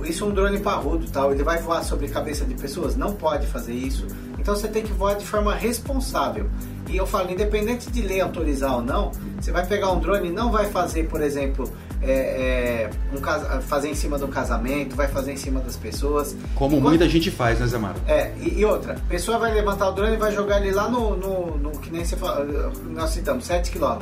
Isso 0.03 0.25
é 0.25 0.27
um 0.27 0.31
drone 0.31 0.59
parrudo, 0.59 1.09
tal. 1.09 1.31
Ele 1.31 1.41
vai 1.41 1.57
voar 1.61 1.81
sobre 1.85 2.07
a 2.07 2.09
cabeça 2.09 2.43
de 2.43 2.53
pessoas? 2.53 2.97
Não 2.97 3.13
pode 3.13 3.47
fazer 3.47 3.71
isso. 3.71 4.05
Então 4.37 4.53
você 4.53 4.67
tem 4.67 4.83
que 4.83 4.91
voar 4.91 5.13
de 5.13 5.25
forma 5.25 5.55
responsável. 5.55 6.49
E 6.89 6.97
eu 6.97 7.05
falo, 7.05 7.31
independente 7.31 7.89
de 7.91 8.01
lei 8.01 8.19
autorizar 8.19 8.75
ou 8.75 8.81
não, 8.81 9.11
você 9.39 9.51
vai 9.51 9.65
pegar 9.65 9.91
um 9.91 9.99
drone 9.99 10.29
e 10.29 10.31
não 10.31 10.51
vai 10.51 10.65
fazer, 10.71 11.07
por 11.07 11.21
exemplo, 11.21 11.71
é, 12.01 12.11
é, 12.11 12.89
um 13.15 13.19
casa- 13.21 13.61
fazer 13.61 13.89
em 13.89 13.93
cima 13.95 14.17
um 14.17 14.27
casamento, 14.27 14.95
vai 14.95 15.07
fazer 15.07 15.31
em 15.33 15.37
cima 15.37 15.59
das 15.59 15.75
pessoas. 15.75 16.35
Como 16.55 16.75
Enquanto- 16.77 16.89
muita 16.89 17.07
gente 17.07 17.29
faz, 17.29 17.59
né, 17.59 17.67
Zé 17.67 17.77
Maro? 17.77 17.99
é, 18.07 18.31
e, 18.41 18.59
e 18.59 18.65
outra, 18.65 18.93
a 18.93 19.09
pessoa 19.09 19.37
vai 19.37 19.53
levantar 19.53 19.89
o 19.89 19.91
drone 19.91 20.15
e 20.15 20.17
vai 20.17 20.31
jogar 20.33 20.59
ele 20.61 20.71
lá 20.71 20.89
no, 20.89 21.15
no, 21.15 21.57
no 21.57 21.71
que 21.71 21.91
nem 21.91 22.03
você 22.03 22.15
fala, 22.15 22.43
nós 22.89 23.11
citamos, 23.11 23.45
7 23.45 23.69
km. 23.71 23.99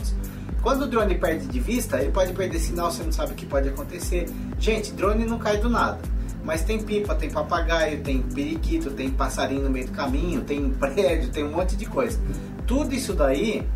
Quando 0.63 0.83
o 0.83 0.87
drone 0.87 1.15
perde 1.15 1.45
de 1.45 1.59
vista, 1.59 1.99
ele 2.01 2.11
pode 2.11 2.33
perder 2.33 2.59
sinal, 2.59 2.91
você 2.91 3.03
não 3.03 3.11
sabe 3.11 3.33
o 3.33 3.35
que 3.35 3.45
pode 3.45 3.69
acontecer. 3.69 4.27
Gente, 4.59 4.91
drone 4.91 5.25
não 5.25 5.37
cai 5.37 5.57
do 5.57 5.69
nada. 5.69 5.99
Mas 6.47 6.63
tem 6.63 6.81
pipa, 6.81 7.13
tem 7.13 7.29
papagaio, 7.29 7.99
tem 7.99 8.21
periquito, 8.21 8.89
tem 8.91 9.11
passarinho 9.11 9.63
no 9.63 9.69
meio 9.69 9.85
do 9.85 9.91
caminho, 9.91 10.39
tem 10.39 10.69
prédio, 10.69 11.29
tem 11.29 11.43
um 11.43 11.51
monte 11.51 11.75
de 11.75 11.85
coisa. 11.85 12.17
Tudo 12.65 12.95
isso 12.95 13.13
daí, 13.13 13.67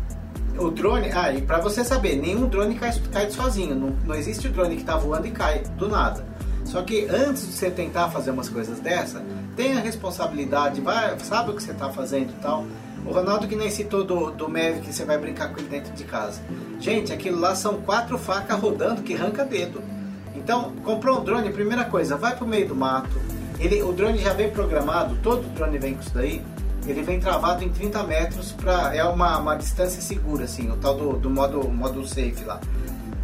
o 0.56 0.70
drone. 0.70 1.10
Ah, 1.12 1.30
e 1.30 1.42
pra 1.42 1.60
você 1.60 1.84
saber, 1.84 2.16
nenhum 2.16 2.48
drone 2.48 2.74
cai, 2.76 2.98
cai 3.12 3.30
sozinho. 3.30 3.74
Não, 3.74 3.90
não 4.06 4.14
existe 4.14 4.48
drone 4.48 4.76
que 4.76 4.84
tá 4.84 4.96
voando 4.96 5.26
e 5.26 5.30
cai 5.32 5.58
do 5.76 5.86
nada. 5.86 6.24
Só 6.64 6.80
que 6.80 7.04
antes 7.10 7.46
de 7.46 7.52
você 7.52 7.70
tentar 7.70 8.08
fazer 8.08 8.30
umas 8.30 8.48
coisas 8.48 8.80
dessa, 8.80 9.22
tenha 9.54 9.78
responsabilidade, 9.78 10.80
vai, 10.80 11.18
sabe 11.18 11.50
o 11.50 11.54
que 11.54 11.62
você 11.62 11.72
está 11.72 11.90
fazendo 11.90 12.30
e 12.30 12.40
tal. 12.40 12.64
O 13.04 13.12
Ronaldo 13.12 13.46
que 13.46 13.54
nem 13.54 13.68
citou 13.68 14.02
do, 14.02 14.30
do 14.30 14.46
que 14.82 14.94
você 14.94 15.04
vai 15.04 15.18
brincar 15.18 15.52
com 15.52 15.60
ele 15.60 15.68
dentro 15.68 15.92
de 15.92 16.04
casa. 16.04 16.40
Gente, 16.80 17.12
aquilo 17.12 17.38
lá 17.38 17.54
são 17.54 17.82
quatro 17.82 18.16
facas 18.16 18.58
rodando 18.58 19.02
que 19.02 19.12
arranca 19.12 19.44
dedo. 19.44 19.82
Então, 20.34 20.72
comprou 20.84 21.20
um 21.20 21.24
drone, 21.24 21.50
primeira 21.50 21.84
coisa, 21.84 22.16
vai 22.16 22.36
pro 22.36 22.46
meio 22.46 22.68
do 22.68 22.74
mato. 22.74 23.20
Ele, 23.58 23.82
o 23.82 23.92
drone 23.92 24.18
já 24.18 24.32
vem 24.32 24.50
programado, 24.50 25.16
todo 25.22 25.42
drone 25.54 25.78
vem 25.78 25.94
com 25.94 26.00
isso 26.00 26.14
daí. 26.14 26.42
ele 26.86 27.02
vem 27.02 27.20
travado 27.20 27.62
em 27.62 27.68
30 27.68 28.02
metros, 28.04 28.52
pra, 28.52 28.94
é 28.94 29.04
uma, 29.04 29.38
uma 29.38 29.54
distância 29.54 30.00
segura, 30.00 30.44
assim, 30.44 30.70
o 30.70 30.76
tal 30.76 30.96
do, 30.96 31.12
do 31.12 31.30
modo, 31.30 31.68
modo 31.68 32.06
safe 32.06 32.44
lá. 32.44 32.60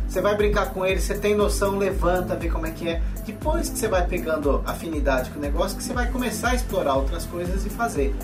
Você 0.09 0.23
vai 0.23 0.35
brincar 0.35 0.71
com 0.71 0.87
ele, 0.87 1.01
você 1.01 1.15
tem 1.15 1.35
noção, 1.35 1.77
levanta, 1.77 2.35
vê 2.35 2.49
como 2.49 2.67
é 2.67 2.71
que 2.71 2.89
é. 2.89 3.03
Depois 3.27 3.69
que 3.69 3.79
você 3.79 3.89
vai 3.89 4.07
pegando 4.07 4.63
afinidade 4.65 5.29
com 5.31 5.39
o 5.39 5.43
negócio, 5.43 5.77
que 5.77 5.83
você 5.83 5.93
vai 5.93 6.11
começar 6.11 6.51
a 6.51 6.55
explorar 6.55 6.95
outras 6.95 7.27
coisas 7.27 7.67
e 7.67 7.69
fazer. 7.69 8.15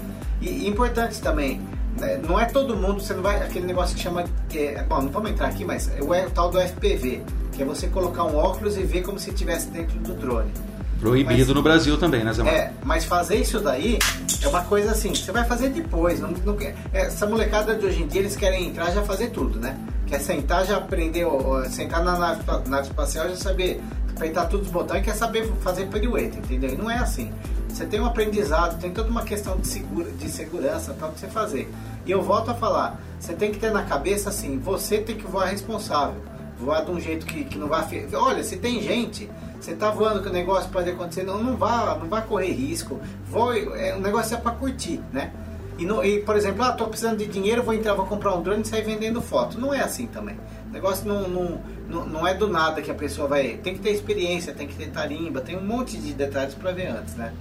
E, 0.40 0.48
e 0.48 0.68
importante 0.68 1.20
também, 1.20 1.60
né, 1.98 2.18
não 2.26 2.40
é 2.40 2.46
todo 2.46 2.74
mundo, 2.74 3.02
você 3.02 3.12
não 3.12 3.22
vai. 3.22 3.42
Aquele 3.42 3.66
negócio 3.66 3.94
que 3.94 4.00
chama. 4.00 4.24
É, 4.54 4.82
bom, 4.84 5.02
não 5.02 5.10
vamos 5.10 5.30
entrar 5.30 5.48
aqui, 5.48 5.62
mas 5.62 5.90
é 5.94 6.02
o, 6.02 6.14
é 6.14 6.26
o 6.26 6.30
tal 6.30 6.50
do 6.50 6.58
FPV, 6.58 7.22
que 7.54 7.62
é 7.62 7.64
você 7.64 7.86
colocar 7.86 8.24
um 8.24 8.36
óculos 8.36 8.76
e 8.76 8.82
ver 8.82 9.02
como 9.02 9.18
se 9.18 9.30
estivesse 9.30 9.68
dentro 9.68 9.98
do 9.98 10.14
drone. 10.14 10.50
Proibido 11.00 11.46
mas, 11.46 11.48
no 11.48 11.62
Brasil 11.62 11.98
também, 11.98 12.24
né, 12.24 12.32
Zé 12.32 12.42
É, 12.48 12.72
mas 12.82 13.04
fazer 13.04 13.36
isso 13.36 13.60
daí 13.60 13.98
é 14.42 14.48
uma 14.48 14.62
coisa 14.64 14.92
assim, 14.92 15.14
você 15.14 15.30
vai 15.32 15.44
fazer 15.44 15.68
depois. 15.68 16.20
Não, 16.20 16.30
não, 16.30 16.56
essa 16.92 17.26
molecada 17.26 17.74
de 17.74 17.84
hoje 17.84 18.02
em 18.02 18.06
dia, 18.06 18.20
eles 18.22 18.36
querem 18.36 18.68
entrar 18.68 18.90
já 18.90 19.02
fazer 19.02 19.28
tudo, 19.28 19.58
né? 19.58 19.76
Quer 20.06 20.20
sentar, 20.20 20.64
já 20.64 20.76
aprender, 20.76 21.26
sentar 21.70 22.02
na 22.02 22.18
nave, 22.18 22.42
nave 22.66 22.88
espacial, 22.88 23.28
já 23.28 23.36
saber 23.36 23.82
apertar 24.16 24.46
todos 24.46 24.66
os 24.66 24.72
botões 24.72 25.00
e 25.00 25.02
quer 25.02 25.14
saber 25.14 25.50
fazer 25.60 25.86
pirueta, 25.86 26.38
entendeu? 26.38 26.70
E 26.70 26.76
não 26.76 26.90
é 26.90 26.98
assim. 26.98 27.32
Você 27.68 27.84
tem 27.84 28.00
um 28.00 28.06
aprendizado, 28.06 28.80
tem 28.80 28.92
toda 28.92 29.10
uma 29.10 29.24
questão 29.24 29.56
de, 29.56 29.66
segura, 29.66 30.08
de 30.12 30.28
segurança 30.28 30.94
para 30.94 31.08
você 31.08 31.26
fazer. 31.26 31.68
E 32.06 32.10
eu 32.10 32.22
volto 32.22 32.50
a 32.50 32.54
falar, 32.54 33.00
você 33.18 33.32
tem 33.34 33.50
que 33.50 33.58
ter 33.58 33.72
na 33.72 33.82
cabeça 33.82 34.28
assim, 34.28 34.58
você 34.58 34.98
tem 34.98 35.16
que 35.16 35.26
voar 35.26 35.46
responsável. 35.46 36.22
Voar 36.58 36.84
de 36.84 36.90
um 36.90 37.00
jeito 37.00 37.26
que, 37.26 37.44
que 37.44 37.58
não 37.58 37.68
vai... 37.68 37.84
Olha, 38.14 38.42
se 38.42 38.56
tem 38.56 38.80
gente 38.80 39.28
você 39.64 39.72
está 39.72 39.90
voando 39.90 40.20
que 40.20 40.28
o 40.28 40.32
negócio 40.32 40.68
pode 40.70 40.90
acontecer, 40.90 41.22
não, 41.22 41.42
não 41.42 41.56
vá, 41.56 41.96
não 41.98 42.06
vá 42.06 42.20
correr 42.20 42.52
risco. 42.52 43.00
Voe, 43.26 43.66
é, 43.76 43.96
o 43.96 44.00
negócio 44.00 44.34
é 44.34 44.38
para 44.38 44.52
curtir, 44.52 45.00
né? 45.10 45.32
E, 45.78 45.86
no, 45.86 46.04
e, 46.04 46.20
por 46.20 46.36
exemplo, 46.36 46.62
ah, 46.62 46.72
tô 46.72 46.86
precisando 46.86 47.16
de 47.16 47.26
dinheiro, 47.26 47.62
vou 47.62 47.72
entrar, 47.72 47.94
vou 47.94 48.04
comprar 48.04 48.34
um 48.34 48.42
drone 48.42 48.60
e 48.60 48.66
sair 48.66 48.84
vendendo 48.84 49.22
foto. 49.22 49.58
Não 49.58 49.72
é 49.72 49.80
assim 49.80 50.06
também. 50.06 50.36
O 50.68 50.72
negócio 50.72 51.08
não, 51.08 51.28
não, 51.28 51.60
não, 51.88 52.06
não 52.06 52.26
é 52.26 52.34
do 52.34 52.46
nada 52.46 52.82
que 52.82 52.90
a 52.90 52.94
pessoa 52.94 53.26
vai. 53.26 53.58
Tem 53.62 53.72
que 53.72 53.80
ter 53.80 53.90
experiência, 53.90 54.52
tem 54.52 54.68
que 54.68 54.76
ter 54.76 54.90
tarimba, 54.90 55.40
tem 55.40 55.56
um 55.56 55.64
monte 55.64 55.96
de 55.96 56.12
detalhes 56.12 56.52
para 56.52 56.70
ver 56.70 56.88
antes, 56.88 57.14
né? 57.14 57.32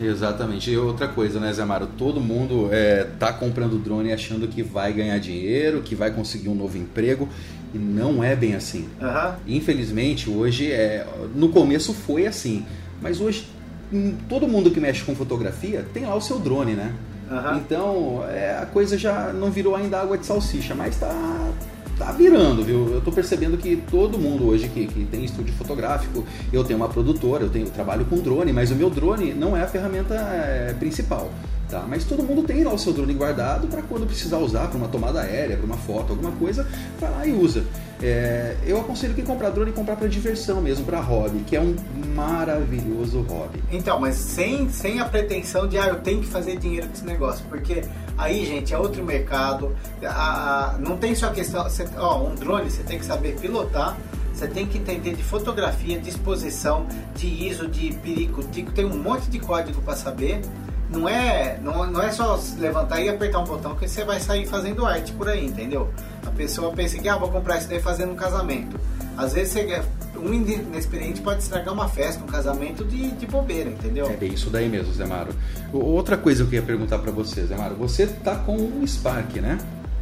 Exatamente. 0.00 0.68
E 0.68 0.76
outra 0.76 1.06
coisa, 1.06 1.38
né, 1.38 1.52
Zé 1.52 1.64
Maro? 1.64 1.86
Todo 1.96 2.20
mundo 2.20 2.68
é, 2.72 3.06
tá 3.20 3.32
comprando 3.32 3.78
drone 3.78 4.12
achando 4.12 4.48
que 4.48 4.64
vai 4.64 4.92
ganhar 4.92 5.18
dinheiro, 5.18 5.80
que 5.80 5.94
vai 5.94 6.10
conseguir 6.10 6.48
um 6.48 6.56
novo 6.56 6.76
emprego. 6.76 7.28
E 7.74 7.78
não 7.78 8.22
é 8.22 8.36
bem 8.36 8.54
assim. 8.54 8.88
Uhum. 9.00 9.34
Infelizmente, 9.46 10.28
hoje, 10.28 10.70
é, 10.70 11.06
no 11.34 11.48
começo 11.48 11.92
foi 11.92 12.26
assim. 12.26 12.64
Mas 13.00 13.20
hoje, 13.20 13.46
hum, 13.92 14.14
todo 14.28 14.46
mundo 14.46 14.70
que 14.70 14.78
mexe 14.78 15.02
com 15.04 15.14
fotografia 15.14 15.84
tem 15.92 16.04
lá 16.04 16.14
o 16.14 16.20
seu 16.20 16.38
drone, 16.38 16.74
né? 16.74 16.92
Uhum. 17.30 17.56
Então, 17.56 18.24
é, 18.28 18.58
a 18.60 18.66
coisa 18.66 18.98
já 18.98 19.32
não 19.32 19.50
virou 19.50 19.74
ainda 19.74 20.00
água 20.00 20.18
de 20.18 20.26
salsicha, 20.26 20.74
mas 20.74 20.96
tá, 20.98 21.50
tá 21.98 22.12
virando, 22.12 22.62
viu? 22.62 22.92
Eu 22.92 23.00
tô 23.00 23.10
percebendo 23.10 23.56
que 23.56 23.76
todo 23.90 24.18
mundo 24.18 24.48
hoje 24.48 24.68
que, 24.68 24.86
que 24.86 25.04
tem 25.06 25.24
estúdio 25.24 25.54
fotográfico, 25.54 26.24
eu 26.52 26.62
tenho 26.62 26.78
uma 26.78 26.88
produtora, 26.88 27.44
eu 27.44 27.48
tenho 27.48 27.66
eu 27.66 27.70
trabalho 27.70 28.04
com 28.04 28.18
drone, 28.18 28.52
mas 28.52 28.70
o 28.70 28.74
meu 28.74 28.90
drone 28.90 29.32
não 29.32 29.56
é 29.56 29.62
a 29.62 29.66
ferramenta 29.66 30.14
é, 30.14 30.74
principal. 30.78 31.30
Tá? 31.72 31.86
Mas 31.88 32.04
todo 32.04 32.22
mundo 32.22 32.42
tem 32.42 32.62
lá 32.62 32.74
o 32.74 32.78
seu 32.78 32.92
drone 32.92 33.14
guardado 33.14 33.66
para 33.66 33.80
quando 33.80 34.06
precisar 34.06 34.36
usar, 34.36 34.68
para 34.68 34.76
uma 34.76 34.88
tomada 34.88 35.22
aérea, 35.22 35.56
para 35.56 35.64
uma 35.64 35.78
foto, 35.78 36.10
alguma 36.10 36.30
coisa, 36.32 36.68
vai 37.00 37.10
lá 37.10 37.26
e 37.26 37.32
usa. 37.32 37.64
É, 38.02 38.58
eu 38.66 38.78
aconselho 38.78 39.14
quem 39.14 39.24
comprar 39.24 39.48
drone 39.48 39.72
comprar 39.72 39.96
para 39.96 40.06
diversão 40.06 40.60
mesmo, 40.60 40.84
para 40.84 41.00
hobby, 41.00 41.38
que 41.46 41.56
é 41.56 41.60
um 41.62 41.74
maravilhoso 42.14 43.22
hobby. 43.22 43.62
Então, 43.72 43.98
mas 43.98 44.16
sem, 44.16 44.68
sem 44.68 45.00
a 45.00 45.06
pretensão 45.06 45.66
de, 45.66 45.78
ah, 45.78 45.86
eu 45.86 46.00
tenho 46.00 46.20
que 46.20 46.26
fazer 46.26 46.58
dinheiro 46.58 46.88
com 46.88 46.92
esse 46.92 47.06
negócio, 47.06 47.42
porque 47.48 47.82
aí, 48.18 48.44
gente, 48.44 48.74
é 48.74 48.78
outro 48.78 49.02
mercado. 49.02 49.74
A, 50.04 50.74
a, 50.74 50.78
não 50.78 50.98
tem 50.98 51.14
só 51.14 51.30
questão, 51.30 51.64
você, 51.64 51.88
ó, 51.96 52.22
um 52.22 52.34
drone 52.34 52.70
você 52.70 52.82
tem 52.82 52.98
que 52.98 53.06
saber 53.06 53.34
pilotar, 53.40 53.96
você 54.34 54.46
tem 54.46 54.66
que 54.66 54.76
entender 54.76 55.14
de 55.14 55.22
fotografia, 55.22 55.98
de 55.98 56.10
exposição, 56.10 56.86
de 57.14 57.48
ISO, 57.48 57.66
de 57.66 57.94
perico-tico, 57.94 58.72
tem 58.72 58.84
um 58.84 58.98
monte 58.98 59.30
de 59.30 59.38
código 59.38 59.80
para 59.80 59.96
saber 59.96 60.42
não 60.92 61.08
é, 61.08 61.58
não, 61.62 61.90
não 61.90 62.02
é 62.02 62.12
só 62.12 62.38
levantar 62.58 63.00
e 63.00 63.08
apertar 63.08 63.40
um 63.40 63.44
botão 63.44 63.74
que 63.74 63.88
você 63.88 64.04
vai 64.04 64.20
sair 64.20 64.46
fazendo 64.46 64.84
arte 64.84 65.12
por 65.12 65.28
aí, 65.28 65.46
entendeu? 65.46 65.90
A 66.26 66.30
pessoa 66.30 66.72
pensa 66.72 66.98
que 66.98 67.08
ah, 67.08 67.16
vou 67.16 67.30
comprar 67.30 67.58
isso 67.58 67.68
daí 67.68 67.80
fazendo 67.80 68.12
um 68.12 68.16
casamento. 68.16 68.78
Às 69.16 69.32
vezes 69.32 69.52
você, 69.52 69.82
um 70.16 70.32
inexperiente 70.32 71.20
pode 71.20 71.42
estragar 71.42 71.72
uma 71.72 71.88
festa, 71.88 72.22
um 72.22 72.26
casamento 72.26 72.84
de, 72.84 73.10
de 73.10 73.26
bobeira, 73.26 73.70
entendeu? 73.70 74.06
É 74.06 74.16
bem 74.16 74.32
isso 74.32 74.50
daí 74.50 74.68
mesmo, 74.68 74.92
Zé 74.92 75.04
Maro. 75.04 75.34
Outra 75.72 76.16
coisa 76.16 76.44
que 76.44 76.54
eu 76.54 76.60
ia 76.60 76.66
perguntar 76.66 76.98
para 76.98 77.10
você, 77.10 77.44
Zé 77.44 77.56
Maro, 77.56 77.74
você 77.74 78.06
tá 78.06 78.36
com 78.36 78.56
um 78.56 78.86
Spark, 78.86 79.36
né? 79.36 79.58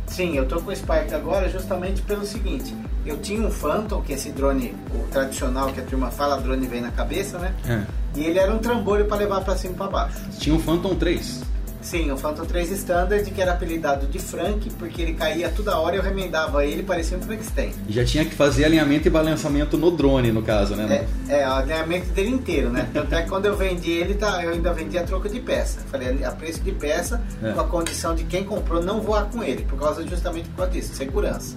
Sim, 0.07 0.37
eu 0.37 0.47
tô 0.47 0.61
com 0.61 0.71
o 0.71 0.77
Spark 0.77 1.13
agora 1.13 1.49
justamente 1.49 2.03
pelo 2.03 2.27
seguinte, 2.27 2.75
eu 3.07 3.17
tinha 3.19 3.47
um 3.47 3.51
Phantom, 3.51 4.03
que 4.03 4.13
é 4.13 4.17
esse 4.17 4.31
drone, 4.31 4.75
o 4.93 5.07
tradicional 5.09 5.73
que 5.73 5.81
a 5.81 5.85
turma 5.85 6.11
fala, 6.11 6.37
drone 6.41 6.67
vem 6.67 6.81
na 6.81 6.91
cabeça, 6.91 7.39
né? 7.39 7.55
É. 7.65 8.00
E 8.15 8.25
ele 8.25 8.39
era 8.39 8.53
um 8.53 8.59
trambolho 8.59 9.07
para 9.07 9.19
levar 9.19 9.41
para 9.43 9.57
cima 9.57 9.75
e 9.75 9.77
para 9.77 9.87
baixo. 9.87 10.19
Tinha 10.39 10.55
um 10.55 10.59
Phantom 10.59 10.95
3. 10.95 11.51
Sim, 11.81 12.11
o 12.11 12.17
Phantom 12.17 12.45
3 12.45 12.73
Standard, 12.73 13.31
que 13.31 13.41
era 13.41 13.53
apelidado 13.53 14.07
de 14.07 14.19
Frank, 14.19 14.69
porque 14.79 15.01
ele 15.01 15.15
caía 15.15 15.49
toda 15.49 15.79
hora 15.79 15.97
e 15.97 15.99
eu 15.99 16.03
remendava 16.03 16.65
ele, 16.65 16.83
parecia 16.83 17.17
um 17.17 17.23
Frankenstein. 17.23 17.73
E 17.89 17.93
já 17.93 18.05
tinha 18.05 18.25
que 18.25 18.35
fazer 18.35 18.67
alinhamento 18.67 19.09
e 19.09 19.11
balançamento 19.11 19.79
no 19.79 19.91
drone, 19.91 20.31
no 20.31 20.43
caso, 20.43 20.77
né? 20.77 21.07
É, 21.29 21.41
é 21.41 21.49
o 21.49 21.53
alinhamento 21.53 22.09
dele 22.11 22.31
inteiro, 22.31 22.71
né? 22.71 22.87
Tanto 22.93 23.15
é 23.15 23.23
que 23.23 23.29
quando 23.29 23.47
eu 23.47 23.57
vendi 23.57 23.91
ele, 23.91 24.15
tá, 24.15 24.45
eu 24.45 24.51
ainda 24.51 24.73
vendia 24.75 25.01
a 25.01 25.05
troca 25.05 25.29
de 25.29 25.41
peça. 25.41 25.81
Falei, 25.91 26.23
a 26.23 26.33
preço 26.33 26.61
de 26.61 26.73
peça, 26.73 27.21
é. 27.43 27.53
com 27.53 27.61
a 27.61 27.65
condição 27.67 28.15
de 28.15 28.25
quem 28.25 28.45
comprou 28.45 28.83
não 28.83 29.01
voar 29.01 29.31
com 29.31 29.43
ele, 29.43 29.63
por 29.65 29.79
causa 29.79 30.07
justamente 30.07 30.49
por 30.51 30.57
causa 30.59 30.73
disso, 30.73 30.95
segurança. 30.95 31.57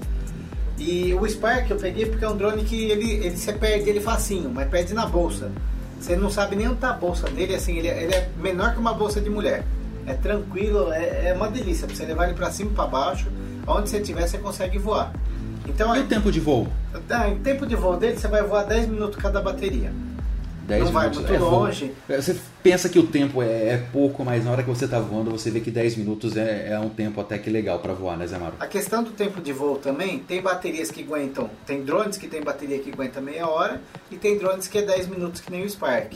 E 0.78 1.14
o 1.14 1.28
Spark 1.28 1.70
eu 1.70 1.78
peguei 1.78 2.06
porque 2.06 2.24
é 2.24 2.30
um 2.30 2.36
drone 2.36 2.64
que 2.64 2.90
ele, 2.90 3.12
ele 3.26 3.38
se 3.38 3.52
perde 3.54 3.90
ele 3.90 4.00
facinho, 4.00 4.50
mas 4.50 4.68
perde 4.70 4.94
na 4.94 5.06
bolsa. 5.06 5.52
Você 6.04 6.18
não 6.18 6.30
sabe 6.30 6.58
nem 6.58 6.68
onde 6.68 6.86
a 6.86 6.92
bolsa 6.92 7.30
dele, 7.30 7.56
assim, 7.56 7.78
ele, 7.78 7.88
é, 7.88 8.04
ele 8.04 8.14
é 8.14 8.30
menor 8.38 8.74
que 8.74 8.78
uma 8.78 8.94
bolsa 8.94 9.22
de 9.22 9.30
mulher. 9.30 9.64
É 10.06 10.14
tranquilo, 10.14 10.92
é, 10.92 11.30
é 11.30 11.34
uma 11.34 11.48
delícia 11.48 11.88
pra 11.88 11.96
você 11.96 12.04
levar 12.04 12.26
ele 12.26 12.34
para 12.34 12.52
cima 12.52 12.72
e 12.72 12.74
para 12.74 12.88
baixo, 12.88 13.32
onde 13.66 13.90
você 13.90 14.00
estiver 14.00 14.28
você 14.28 14.38
consegue 14.38 14.78
voar. 14.78 15.14
Então, 15.66 15.96
e 15.96 16.02
o 16.02 16.04
tempo 16.06 16.30
de 16.30 16.42
voo? 16.42 16.68
Ah, 17.10 17.30
em 17.30 17.38
tempo 17.38 17.66
de 17.66 17.78
voo 17.78 17.96
dele 17.96 18.18
você 18.18 18.28
vai 18.28 18.44
voar 18.44 18.66
10 18.66 18.90
minutos 18.90 19.16
cada 19.16 19.42
bateria. 19.42 19.94
10 20.64 20.86
não 20.86 20.92
vai 20.92 21.10
muito 21.10 21.34
é 21.34 21.38
longe. 21.38 21.94
É, 22.08 22.22
você 22.22 22.36
pensa 22.62 22.88
que 22.88 22.98
o 22.98 23.06
tempo 23.06 23.42
é, 23.42 23.74
é, 23.74 23.78
pouco, 23.92 24.24
mas 24.24 24.46
na 24.46 24.52
hora 24.52 24.64
que 24.64 24.70
você 24.70 24.86
está 24.86 25.00
voando, 25.00 25.32
você 25.32 25.52
vê 25.52 25.60
que 25.60 25.70
10 25.70 25.98
minutos 25.98 26.38
é, 26.38 26.70
é 26.72 26.80
um 26.80 26.90
tempo 26.90 27.20
até 27.20 27.38
que 27.38 27.50
legal 27.50 27.80
para 27.80 27.94
voar, 27.94 28.18
né, 28.18 28.26
Zé 28.26 28.38
Maro? 28.38 28.56
A 28.60 28.68
questão 28.68 29.04
do 29.04 29.12
tempo 29.12 29.42
de 29.42 29.52
voo 29.52 29.78
também, 29.78 30.20
tem 30.20 30.42
baterias 30.42 30.90
que 30.90 31.04
aguentam, 31.04 31.50
tem 31.66 31.84
drones 31.84 32.18
que 32.18 32.28
tem 32.28 32.42
bateria 32.42 32.80
que 32.80 32.92
aguenta 32.92 33.20
meia 33.20 33.48
hora 33.48 33.82
e 34.10 34.16
tem 34.16 34.38
drones 34.38 34.68
que 34.68 34.78
é 34.78 34.82
10 34.82 35.08
minutos 35.08 35.42
que 35.42 35.52
nem 35.52 35.64
o 35.64 35.70
Spark. 35.70 36.14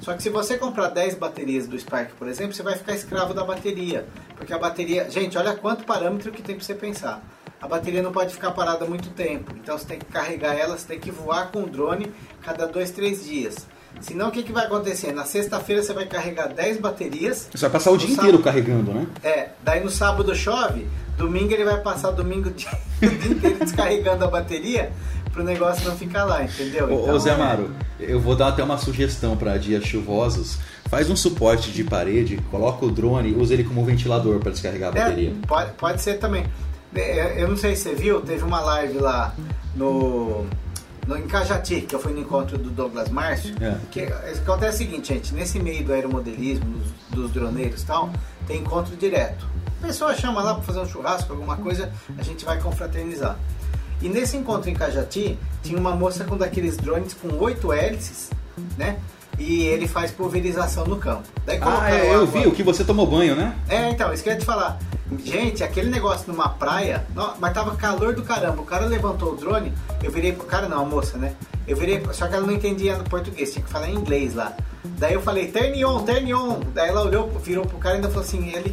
Só 0.00 0.14
que 0.14 0.22
se 0.22 0.30
você 0.30 0.56
comprar 0.56 0.88
10 0.88 1.16
baterias 1.16 1.66
do 1.66 1.76
Spark, 1.76 2.12
por 2.12 2.28
exemplo, 2.28 2.54
você 2.54 2.62
vai 2.62 2.76
ficar 2.76 2.94
escravo 2.94 3.34
da 3.34 3.44
bateria. 3.44 4.06
Porque 4.36 4.52
a 4.52 4.58
bateria. 4.58 5.10
Gente, 5.10 5.36
olha 5.36 5.56
quanto 5.56 5.84
parâmetro 5.84 6.30
que 6.30 6.40
tem 6.40 6.54
para 6.54 6.64
você 6.64 6.74
pensar. 6.74 7.20
A 7.60 7.66
bateria 7.66 8.00
não 8.00 8.12
pode 8.12 8.32
ficar 8.32 8.52
parada 8.52 8.86
muito 8.86 9.10
tempo. 9.10 9.52
Então 9.56 9.76
você 9.76 9.86
tem 9.86 9.98
que 9.98 10.06
carregar 10.06 10.54
ela, 10.54 10.78
você 10.78 10.86
tem 10.86 11.00
que 11.00 11.10
voar 11.10 11.50
com 11.50 11.64
o 11.64 11.66
drone 11.66 12.12
cada 12.42 12.66
2, 12.66 12.92
3 12.92 13.24
dias. 13.24 13.66
Senão 14.00 14.28
o 14.28 14.30
que, 14.30 14.42
que 14.42 14.52
vai 14.52 14.66
acontecer? 14.66 15.12
Na 15.12 15.24
sexta-feira 15.24 15.82
você 15.82 15.92
vai 15.92 16.06
carregar 16.06 16.48
10 16.48 16.78
baterias. 16.78 17.48
Você 17.52 17.62
vai 17.62 17.70
passar 17.70 17.90
o 17.90 17.96
dia 17.96 18.08
sábado, 18.08 18.26
inteiro 18.26 18.42
carregando, 18.42 18.92
né? 18.92 19.06
É, 19.22 19.48
daí 19.62 19.82
no 19.82 19.90
sábado 19.90 20.34
chove, 20.34 20.86
domingo 21.16 21.52
ele 21.52 21.64
vai 21.64 21.80
passar 21.80 22.12
domingo 22.12 22.48
o 22.50 22.52
dia 22.52 22.70
inteiro 23.02 23.58
descarregando 23.58 24.24
a 24.24 24.28
bateria 24.28 24.92
pro 25.32 25.44
negócio 25.44 25.88
não 25.88 25.96
ficar 25.96 26.24
lá, 26.24 26.42
entendeu? 26.44 26.90
Então, 26.90 27.14
Ô 27.14 27.18
Zé 27.18 27.32
Amaro, 27.32 27.70
é... 28.00 28.12
eu 28.12 28.20
vou 28.20 28.34
dar 28.34 28.48
até 28.48 28.62
uma 28.62 28.78
sugestão 28.78 29.36
para 29.36 29.56
dias 29.56 29.84
chuvosos. 29.84 30.58
Faz 30.88 31.10
um 31.10 31.16
suporte 31.16 31.70
de 31.70 31.84
parede, 31.84 32.38
coloca 32.50 32.84
o 32.84 32.90
drone, 32.90 33.34
usa 33.34 33.52
ele 33.52 33.64
como 33.64 33.84
ventilador 33.84 34.38
para 34.38 34.52
descarregar 34.52 34.94
a 34.94 34.98
é, 34.98 35.02
bateria. 35.04 35.30
É, 35.30 35.46
pode, 35.46 35.72
pode 35.72 36.02
ser 36.02 36.14
também. 36.14 36.46
É, 36.94 37.42
eu 37.42 37.48
não 37.48 37.56
sei 37.56 37.76
se 37.76 37.82
você 37.82 37.94
viu, 37.94 38.20
teve 38.22 38.42
uma 38.42 38.60
live 38.60 38.98
lá 38.98 39.34
no 39.76 40.46
no, 41.08 41.16
em 41.16 41.26
Cajati, 41.26 41.80
que 41.80 41.94
eu 41.94 41.98
fui 41.98 42.12
no 42.12 42.20
encontro 42.20 42.58
do 42.58 42.70
Douglas 42.70 43.08
Márcio, 43.08 43.54
é. 43.60 43.78
que 43.90 44.02
acontece 44.02 44.84
o 44.84 44.86
seguinte, 44.86 45.14
gente, 45.14 45.34
nesse 45.34 45.58
meio 45.58 45.82
do 45.82 45.92
aeromodelismo, 45.94 46.66
dos, 46.66 46.92
dos 47.08 47.30
droneiros 47.32 47.82
e 47.82 47.86
tal, 47.86 48.10
tem 48.46 48.60
encontro 48.60 48.94
direto. 48.94 49.46
A 49.82 49.86
pessoa 49.86 50.14
chama 50.14 50.42
lá 50.42 50.54
para 50.54 50.62
fazer 50.64 50.80
um 50.80 50.86
churrasco, 50.86 51.32
alguma 51.32 51.56
coisa, 51.56 51.90
a 52.18 52.22
gente 52.22 52.44
vai 52.44 52.60
confraternizar. 52.60 53.38
E 54.02 54.08
nesse 54.08 54.36
encontro 54.36 54.68
em 54.68 54.74
Cajati, 54.74 55.38
tinha 55.62 55.78
uma 55.78 55.96
moça 55.96 56.24
com 56.24 56.36
daqueles 56.36 56.76
drones 56.76 57.14
com 57.14 57.28
oito 57.38 57.72
hélices, 57.72 58.30
né? 58.76 59.00
E 59.38 59.62
ele 59.62 59.86
faz 59.86 60.10
pulverização 60.10 60.84
no 60.84 60.96
campo. 60.96 61.22
Daí 61.46 61.58
ah, 61.62 61.90
é, 61.90 62.14
eu 62.14 62.26
vi, 62.26 62.46
o 62.46 62.52
que 62.52 62.62
você 62.62 62.82
tomou 62.84 63.06
banho, 63.06 63.36
né? 63.36 63.56
É, 63.68 63.88
então, 63.88 64.12
isso 64.12 64.22
que 64.22 64.28
eu 64.28 64.32
ia 64.32 64.38
te 64.38 64.44
falar. 64.44 64.78
Gente, 65.24 65.62
aquele 65.62 65.88
negócio 65.88 66.30
numa 66.30 66.48
praia, 66.48 67.06
mas 67.38 67.54
tava 67.54 67.76
calor 67.76 68.14
do 68.14 68.22
caramba. 68.22 68.60
O 68.60 68.64
cara 68.64 68.86
levantou 68.86 69.32
o 69.32 69.36
drone, 69.36 69.72
eu 70.02 70.10
virei 70.10 70.32
pro 70.32 70.44
cara, 70.44 70.68
não, 70.68 70.82
a 70.82 70.84
moça, 70.84 71.16
né? 71.16 71.34
Eu 71.66 71.76
virei, 71.76 72.02
só 72.12 72.26
que 72.26 72.34
ela 72.34 72.46
não 72.46 72.52
entendia 72.52 72.96
no 72.96 73.04
português, 73.04 73.52
tinha 73.52 73.64
que 73.64 73.70
falar 73.70 73.88
em 73.88 73.94
inglês 73.94 74.34
lá. 74.34 74.54
Daí 74.98 75.14
eu 75.14 75.20
falei, 75.20 75.48
turn 75.50 75.84
on, 75.84 76.04
turn 76.04 76.34
on. 76.34 76.60
Daí 76.74 76.88
ela 76.88 77.02
olhou, 77.02 77.28
virou 77.40 77.64
pro 77.64 77.78
cara 77.78 77.94
e 77.94 77.98
ainda 77.98 78.08
falou 78.08 78.24
assim, 78.24 78.52
ele, 78.54 78.70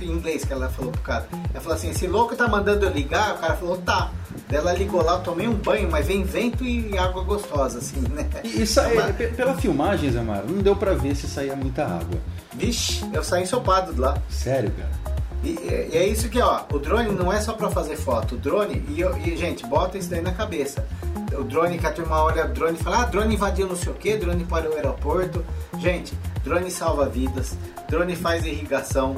em 0.00 0.10
inglês 0.10 0.44
que 0.44 0.52
ela 0.52 0.68
falou 0.68 0.92
pro 0.92 1.02
cara. 1.02 1.26
Ela 1.52 1.60
falou 1.60 1.76
assim, 1.76 1.90
esse 1.90 2.06
louco 2.06 2.36
tá 2.36 2.46
mandando 2.46 2.84
eu 2.84 2.90
ligar? 2.90 3.34
O 3.34 3.38
cara 3.38 3.54
falou, 3.56 3.78
tá. 3.78 4.10
Daí 4.48 4.58
ela 4.58 4.72
ligou 4.74 5.02
lá, 5.02 5.14
eu 5.14 5.20
tomei 5.20 5.48
um 5.48 5.54
banho, 5.54 5.90
mas 5.90 6.06
vem 6.06 6.22
vento 6.22 6.64
e 6.64 6.96
água 6.98 7.22
gostosa, 7.24 7.78
assim, 7.78 8.00
né? 8.10 8.28
E, 8.44 8.62
e 8.62 8.66
sa... 8.66 8.88
pela 9.36 9.54
filmagem, 9.56 10.10
Zé 10.10 10.22
não 10.22 10.62
deu 10.62 10.76
pra 10.76 10.92
ver 10.94 11.16
se 11.16 11.26
saía 11.26 11.56
muita 11.56 11.84
água. 11.84 12.20
Vixe, 12.52 13.04
eu 13.12 13.24
saí 13.24 13.42
ensopado 13.42 13.92
de 13.92 14.00
lá. 14.00 14.16
Sério, 14.28 14.70
cara? 14.72 15.04
E, 15.42 15.58
e, 15.92 15.96
é 15.96 16.06
isso 16.06 16.28
que, 16.28 16.40
ó, 16.40 16.62
o 16.72 16.78
drone 16.78 17.10
não 17.10 17.32
é 17.32 17.40
só 17.40 17.52
para 17.52 17.70
fazer 17.70 17.96
foto. 17.96 18.34
O 18.34 18.38
drone, 18.38 18.82
e, 18.88 19.02
e, 19.02 19.36
gente, 19.36 19.66
bota 19.66 19.98
isso 19.98 20.08
daí 20.08 20.22
na 20.22 20.32
cabeça. 20.32 20.86
O 21.32 21.44
drone 21.44 21.78
que 21.78 21.86
a 21.86 21.92
turma 21.92 22.22
olha 22.22 22.46
o 22.46 22.48
drone 22.48 22.78
e 22.78 22.82
fala, 22.82 23.02
ah, 23.02 23.04
drone 23.06 23.34
invadiu 23.34 23.66
não 23.66 23.76
sei 23.76 23.92
o 23.92 23.94
que, 23.94 24.16
drone 24.16 24.44
para 24.44 24.70
o 24.70 24.74
aeroporto. 24.74 25.44
Gente, 25.78 26.14
drone 26.42 26.70
salva 26.70 27.06
vidas, 27.06 27.56
drone 27.88 28.16
faz 28.16 28.46
irrigação. 28.46 29.16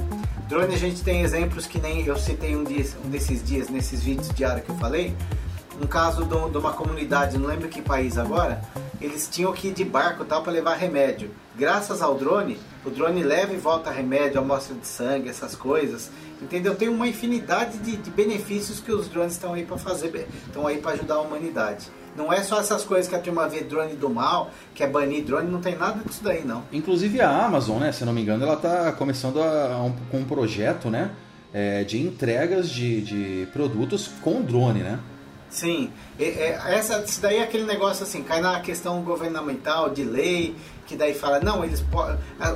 Drone 0.49 0.73
a 0.73 0.79
gente 0.79 1.03
tem 1.03 1.23
exemplos 1.23 1.67
que 1.67 1.81
nem 1.81 2.07
eu 2.07 2.17
citei 2.17 2.55
um, 2.55 2.63
dia, 2.63 2.85
um 3.05 3.09
desses 3.09 3.43
dias, 3.43 3.69
nesses 3.69 4.01
vídeos 4.01 4.29
diários 4.29 4.65
que 4.65 4.71
eu 4.71 4.77
falei. 4.77 5.13
Um 5.83 5.87
caso 5.89 6.25
de, 6.25 6.57
uma 6.57 6.73
comunidade, 6.73 7.37
não 7.37 7.49
lembro 7.49 7.69
que 7.69 7.83
país 7.83 8.17
agora, 8.17 8.63
eles 9.01 9.29
tinham 9.29 9.53
que 9.53 9.69
ir 9.69 9.75
de 9.75 9.85
barco 9.85 10.25
tal 10.25 10.43
para 10.43 10.53
levar 10.53 10.77
remédio. 10.77 11.31
Graças 11.57 12.01
ao 12.01 12.15
drone, 12.15 12.59
o 12.85 12.91
drone 12.91 13.25
leva 13.25 13.53
e 13.53 13.57
volta 13.57 13.91
remédio, 13.91 14.39
amostra 14.39 14.77
de 14.77 14.87
sangue, 14.87 15.29
essas 15.29 15.57
coisas. 15.57 16.13
Entendeu? 16.41 16.77
Tem 16.77 16.89
uma 16.89 17.09
infinidade 17.09 17.79
de, 17.79 17.97
de 17.97 18.11
benefícios 18.11 18.79
que 18.79 18.93
os 18.93 19.09
drones 19.09 19.33
estão 19.33 19.53
aí 19.53 19.67
para 19.67 19.77
fazer, 19.77 20.29
estão 20.47 20.67
aí 20.67 20.79
para 20.79 20.93
ajudar 20.93 21.17
a 21.17 21.21
humanidade. 21.21 21.91
Não 22.17 22.33
é 22.33 22.43
só 22.43 22.61
essas 22.61 22.85
coisas 22.85 23.09
que 23.09 23.15
a 23.15 23.19
turma 23.19 23.49
vê 23.49 23.61
drone 23.61 23.95
do 23.95 24.09
mal, 24.09 24.51
que 24.75 24.83
é 24.83 24.87
banir 24.87 25.25
drone, 25.25 25.51
não 25.51 25.61
tem 25.61 25.77
nada 25.77 26.01
disso 26.05 26.23
daí 26.23 26.45
não. 26.45 26.63
Inclusive 26.73 27.21
a 27.21 27.45
Amazon, 27.45 27.79
né, 27.79 27.93
se 27.93 28.05
não 28.05 28.13
me 28.13 28.23
engano, 28.23 28.45
ela 28.45 28.55
está 28.55 28.93
começando 28.93 29.43
a, 29.43 29.83
um, 29.83 29.93
com 30.11 30.19
um 30.19 30.25
projeto, 30.25 30.89
né, 30.91 31.11
é, 31.53 31.85
de 31.85 32.01
entregas 32.01 32.71
de, 32.71 33.01
de 33.03 33.49
produtos 33.53 34.11
com 34.23 34.43
drone, 34.43 34.81
né? 34.81 34.99
Sim, 35.49 35.91
é, 36.19 36.59
essa, 36.69 37.03
isso 37.03 37.21
daí 37.21 37.37
é 37.37 37.43
aquele 37.43 37.65
negócio 37.65 38.03
assim, 38.03 38.23
cai 38.23 38.41
na 38.41 38.61
questão 38.61 39.01
governamental, 39.03 39.91
de 39.91 40.05
lei, 40.05 40.57
que 40.87 40.97
daí 40.97 41.15
fala, 41.15 41.41
não, 41.41 41.65
eles 41.65 41.85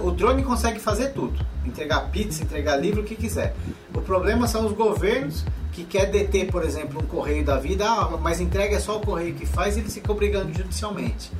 o 0.02 0.10
drone 0.10 0.42
consegue 0.42 0.78
fazer 0.78 1.12
tudo, 1.12 1.44
entregar 1.64 2.10
pizza, 2.10 2.42
entregar 2.42 2.76
livro, 2.76 3.02
o 3.02 3.04
que 3.04 3.16
quiser. 3.16 3.54
O 3.94 4.00
problema 4.00 4.46
são 4.46 4.66
os 4.66 4.72
governos 4.72 5.44
que 5.72 5.84
quer 5.84 6.06
deter, 6.06 6.50
por 6.50 6.64
exemplo, 6.64 7.00
um 7.00 7.06
correio 7.06 7.44
da 7.44 7.58
vida, 7.58 7.88
ah, 7.88 8.16
mas 8.20 8.40
entrega 8.40 8.76
é 8.76 8.80
só 8.80 8.98
o 8.98 9.00
correio 9.00 9.34
que 9.34 9.46
faz 9.46 9.76
e 9.76 9.80
eles 9.80 9.94
ficam 9.94 10.14
brigando 10.14 10.52
judicialmente. 10.52 11.30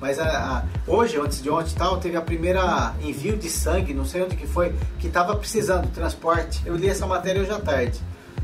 Mas 0.00 0.18
a, 0.18 0.26
a, 0.26 0.64
hoje, 0.90 1.18
antes 1.18 1.42
de 1.42 1.48
ontem 1.48 1.74
tal, 1.74 1.98
teve 1.98 2.16
a 2.16 2.20
primeira 2.20 2.94
envio 3.00 3.36
de 3.36 3.48
sangue, 3.48 3.94
não 3.94 4.04
sei 4.04 4.22
onde 4.22 4.36
que 4.36 4.46
foi, 4.46 4.74
que 4.98 5.06
estava 5.06 5.34
precisando 5.36 5.86
de 5.86 5.92
transporte. 5.92 6.62
Eu 6.66 6.76
li 6.76 6.88
essa 6.88 7.06
matéria 7.06 7.40
hoje 7.40 7.50
à 7.50 7.58
tarde. 7.58 7.98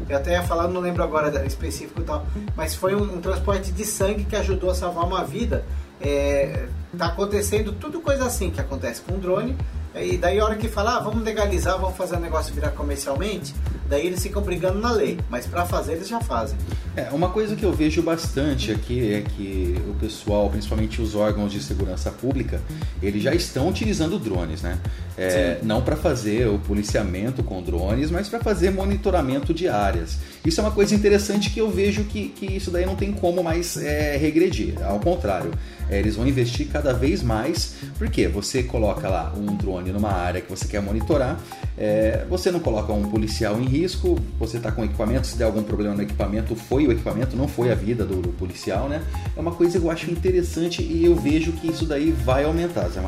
Eu 0.09 0.16
até 0.16 0.33
ia 0.33 0.42
falar, 0.42 0.68
não 0.68 0.81
lembro 0.81 1.02
agora 1.02 1.46
específico 1.46 2.00
e 2.00 2.05
tal, 2.05 2.26
mas 2.57 2.74
foi 2.74 2.94
um, 2.94 3.02
um, 3.02 3.20
transporte 3.20 3.70
de 3.70 3.85
sangue 3.85 4.24
que 4.24 4.35
ajudou 4.35 4.70
a 4.70 4.74
salvar 4.74 5.05
uma 5.05 5.24
vida. 5.24 5.64
É, 6.00 6.66
tá 6.96 7.07
acontecendo 7.07 7.72
tudo 7.72 8.00
coisa 8.00 8.26
assim 8.26 8.50
que 8.50 8.61
acontece 8.61 9.00
com 9.02 9.14
o 9.14 9.18
drone. 9.18 9.57
E 9.94 10.16
daí 10.16 10.40
a 10.40 10.44
hora 10.44 10.57
que 10.57 10.68
fala, 10.68 10.96
ah, 10.96 11.00
vamos 11.00 11.22
legalizar, 11.22 11.78
vamos 11.78 11.96
fazer 11.96 12.16
o 12.16 12.20
negócio 12.20 12.55
virar 12.55 12.70
comercialmente, 12.70 13.55
daí 13.88 14.07
eles 14.07 14.23
ficam 14.23 14.42
brigando 14.42 14.79
na 14.79 14.92
lei, 14.92 15.18
mas 15.29 15.47
para 15.47 15.64
fazer 15.66 15.92
eles 15.95 16.09
já 16.09 16.21
fazem. 16.21 16.57
É, 16.95 17.09
uma 17.11 17.31
coisa 17.31 17.57
que 17.57 17.64
eu 17.64 17.73
vejo 17.73 18.03
bastante 18.03 18.71
aqui 18.71 19.14
é 19.14 19.23
que 19.23 19.77
o 19.88 19.95
pessoal, 19.95 20.51
principalmente 20.51 21.01
os 21.01 21.14
órgãos 21.14 21.51
de 21.51 21.62
segurança 21.62 22.11
pública, 22.11 22.61
eles 23.03 23.23
já 23.23 23.35
estão 23.35 23.68
utilizando 23.68 24.18
drones, 24.18 24.61
né? 24.61 24.79
É, 25.16 25.59
não 25.62 25.83
para 25.83 25.97
fazer 25.97 26.49
o 26.49 26.59
policiamento 26.59 27.42
com 27.42 27.62
drones, 27.62 28.11
mas 28.11 28.29
para 28.29 28.40
fazer 28.40 28.71
monitoramento 28.71 29.55
de 29.55 29.68
áreas. 29.68 30.18
Isso 30.45 30.61
é 30.61 30.64
uma 30.64 30.73
coisa 30.73 30.95
interessante 30.95 31.51
que 31.51 31.61
eu 31.61 31.71
vejo 31.71 32.05
que, 32.05 32.29
que 32.29 32.47
isso 32.47 32.71
daí 32.71 32.85
não 32.85 32.97
tem 32.97 33.12
como 33.12 33.42
mais 33.42 33.77
é, 33.77 34.16
regredir. 34.16 34.75
Ao 34.83 34.99
contrário, 34.99 35.51
eles 35.98 36.16
vão 36.16 36.26
investir 36.26 36.68
cada 36.68 36.92
vez 36.92 37.22
mais, 37.22 37.74
porque 37.98 38.28
você 38.28 38.62
coloca 38.62 39.09
lá 39.09 39.33
um 39.37 39.57
drone 39.57 39.92
numa 39.92 40.12
área 40.12 40.40
que 40.40 40.50
você 40.50 40.66
quer 40.66 40.81
monitorar, 40.81 41.38
é, 41.76 42.24
você 42.28 42.50
não 42.50 42.61
coloca 42.61 42.92
um 42.92 43.09
policial 43.09 43.61
em 43.61 43.64
risco, 43.64 44.18
você 44.38 44.57
está 44.57 44.70
com 44.70 44.85
equipamento, 44.85 45.26
se 45.26 45.37
der 45.37 45.44
algum 45.44 45.62
problema 45.62 45.94
no 45.94 46.02
equipamento, 46.02 46.55
foi 46.55 46.87
o 46.87 46.92
equipamento, 46.92 47.37
não 47.37 47.48
foi 47.48 47.72
a 47.72 47.74
vida 47.74 48.05
do, 48.05 48.20
do, 48.20 48.28
policial, 48.31 48.88
né? 48.88 49.02
É 49.37 49.40
uma 49.40 49.52
coisa 49.52 49.78
que 49.78 49.85
eu 49.85 49.90
acho 49.90 50.11
interessante 50.11 50.83
e 50.83 51.05
eu 51.05 51.14
vejo 51.14 51.52
que 51.52 51.68
isso 51.68 51.85
daí 51.85 52.11
vai 52.11 52.44
aumentar, 52.44 52.88
Zé. 52.88 53.02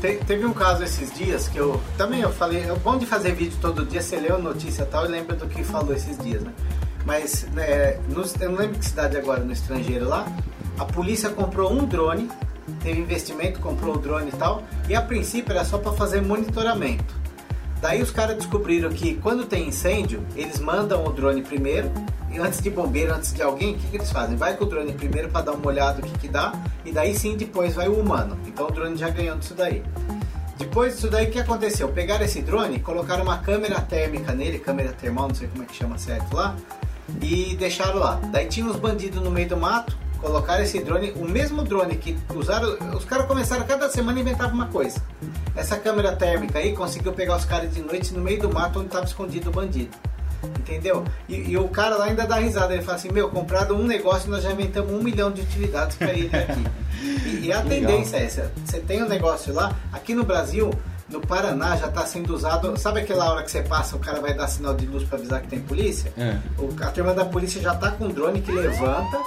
Te, 0.00 0.16
teve 0.24 0.44
um 0.46 0.52
caso 0.52 0.82
esses 0.82 1.12
dias 1.12 1.48
que 1.48 1.58
eu 1.58 1.80
também 1.96 2.20
eu 2.20 2.30
falei, 2.30 2.62
é 2.62 2.74
bom 2.74 2.98
de 2.98 3.06
fazer 3.06 3.32
vídeo 3.32 3.56
todo 3.60 3.84
dia, 3.84 4.00
você 4.00 4.16
lê 4.16 4.30
a 4.30 4.38
notícia 4.38 4.82
e 4.82 4.86
tal 4.86 5.04
e 5.04 5.08
lembra 5.08 5.36
do 5.36 5.46
que 5.46 5.62
falou 5.62 5.94
esses 5.94 6.18
dias, 6.18 6.42
né? 6.42 6.52
Mas 7.04 7.46
né, 7.52 7.98
no, 8.08 8.24
eu 8.40 8.50
não 8.50 8.58
lembro 8.58 8.78
que 8.78 8.84
cidade 8.84 9.16
agora, 9.16 9.42
no 9.42 9.52
estrangeiro 9.52 10.06
lá, 10.08 10.26
a 10.78 10.84
polícia 10.84 11.30
comprou 11.30 11.72
um 11.72 11.84
drone, 11.84 12.30
teve 12.82 13.00
investimento, 13.00 13.60
comprou 13.60 13.94
o 13.94 13.98
drone 13.98 14.28
e 14.28 14.36
tal, 14.36 14.62
e 14.88 14.94
a 14.94 15.02
princípio 15.02 15.52
era 15.52 15.64
só 15.64 15.78
para 15.78 15.92
fazer 15.92 16.20
monitoramento. 16.22 17.20
Daí 17.80 18.02
os 18.02 18.10
caras 18.10 18.36
descobriram 18.36 18.90
que 18.90 19.14
quando 19.14 19.46
tem 19.46 19.68
incêndio, 19.68 20.22
eles 20.36 20.58
mandam 20.58 21.04
o 21.04 21.12
drone 21.12 21.42
primeiro, 21.42 21.90
e 22.30 22.38
antes 22.38 22.60
de 22.60 22.70
bombeiro, 22.70 23.12
antes 23.12 23.32
de 23.32 23.42
alguém, 23.42 23.74
o 23.74 23.78
que, 23.78 23.88
que 23.88 23.96
eles 23.96 24.12
fazem? 24.12 24.36
Vai 24.36 24.56
com 24.56 24.64
o 24.64 24.68
drone 24.68 24.92
primeiro 24.92 25.28
para 25.30 25.46
dar 25.46 25.52
uma 25.52 25.66
olhada 25.66 26.00
no 26.00 26.06
que, 26.06 26.18
que 26.18 26.28
dá, 26.28 26.52
e 26.84 26.92
daí 26.92 27.14
sim 27.14 27.36
depois 27.36 27.74
vai 27.74 27.88
o 27.88 27.98
humano. 27.98 28.38
Então 28.46 28.68
o 28.68 28.70
drone 28.70 28.96
já 28.96 29.08
ganhou 29.08 29.36
disso 29.36 29.54
daí. 29.54 29.82
Depois 30.58 30.94
disso 30.94 31.08
daí, 31.08 31.26
o 31.26 31.30
que 31.30 31.40
aconteceu? 31.40 31.88
Pegaram 31.88 32.22
esse 32.22 32.42
drone, 32.42 32.78
colocaram 32.80 33.24
uma 33.24 33.38
câmera 33.38 33.80
térmica 33.80 34.32
nele, 34.32 34.58
câmera 34.58 34.92
termal, 34.92 35.28
não 35.28 35.34
sei 35.34 35.48
como 35.48 35.62
é 35.62 35.66
que 35.66 35.74
chama 35.74 35.96
certo 35.96 36.36
lá, 36.36 36.54
e 37.22 37.56
deixaram 37.58 37.98
lá. 37.98 38.20
Daí 38.30 38.46
tinha 38.46 38.66
uns 38.66 38.76
bandidos 38.76 39.22
no 39.22 39.30
meio 39.30 39.48
do 39.48 39.56
mato, 39.56 39.96
colocaram 40.20 40.62
esse 40.62 40.78
drone, 40.80 41.12
o 41.16 41.26
mesmo 41.26 41.62
drone 41.62 41.96
que 41.96 42.16
usaram, 42.34 42.76
os 42.94 43.04
caras 43.04 43.26
começaram 43.26 43.66
cada 43.66 43.88
semana 43.88 44.18
a 44.18 44.20
inventar 44.20 44.52
uma 44.52 44.66
coisa. 44.66 45.00
Essa 45.56 45.76
câmera 45.76 46.14
térmica 46.14 46.58
aí 46.58 46.74
conseguiu 46.74 47.12
pegar 47.12 47.36
os 47.36 47.44
caras 47.44 47.72
de 47.72 47.80
noite 47.80 48.12
no 48.12 48.20
meio 48.20 48.40
do 48.40 48.52
mato 48.52 48.78
onde 48.78 48.88
estava 48.88 49.04
escondido 49.04 49.50
o 49.50 49.52
bandido. 49.52 49.96
Entendeu? 50.58 51.04
E, 51.28 51.50
e, 51.50 51.56
o 51.58 51.68
cara 51.68 51.96
lá 51.96 52.06
ainda 52.06 52.26
dá 52.26 52.36
risada, 52.36 52.72
ele 52.72 52.82
fala 52.82 52.96
assim, 52.96 53.12
meu, 53.12 53.28
comprado 53.28 53.74
um 53.74 53.86
negócio 53.86 54.28
e 54.28 54.30
nós 54.30 54.42
já 54.42 54.52
inventamos 54.52 54.90
um 54.90 55.02
milhão 55.02 55.30
de 55.30 55.42
utilidades 55.42 55.96
para 55.96 56.12
ele 56.12 56.34
aqui. 56.34 56.64
e, 57.26 57.46
e, 57.46 57.52
a 57.52 57.60
tendência 57.62 58.16
é 58.16 58.24
essa, 58.24 58.52
você 58.64 58.80
tem 58.80 59.02
um 59.02 59.08
negócio 59.08 59.52
lá, 59.52 59.76
aqui 59.92 60.14
no 60.14 60.24
Brasil, 60.24 60.70
no 61.10 61.20
Paraná 61.20 61.76
já 61.76 61.88
está 61.88 62.06
sendo 62.06 62.34
usado. 62.34 62.76
Sabe 62.78 63.00
aquela 63.00 63.30
hora 63.30 63.42
que 63.42 63.50
você 63.50 63.62
passa, 63.62 63.96
o 63.96 63.98
cara 63.98 64.20
vai 64.20 64.32
dar 64.32 64.48
sinal 64.48 64.74
de 64.74 64.86
luz 64.86 65.04
para 65.04 65.18
avisar 65.18 65.42
que 65.42 65.48
tem 65.48 65.60
polícia? 65.60 66.12
É. 66.16 66.38
O, 66.58 66.74
a 66.82 66.90
turma 66.90 67.12
da 67.12 67.24
polícia 67.24 67.60
já 67.60 67.74
está 67.74 67.90
com 67.90 68.06
um 68.06 68.08
drone 68.08 68.40
que 68.40 68.52
levanta 68.52 69.19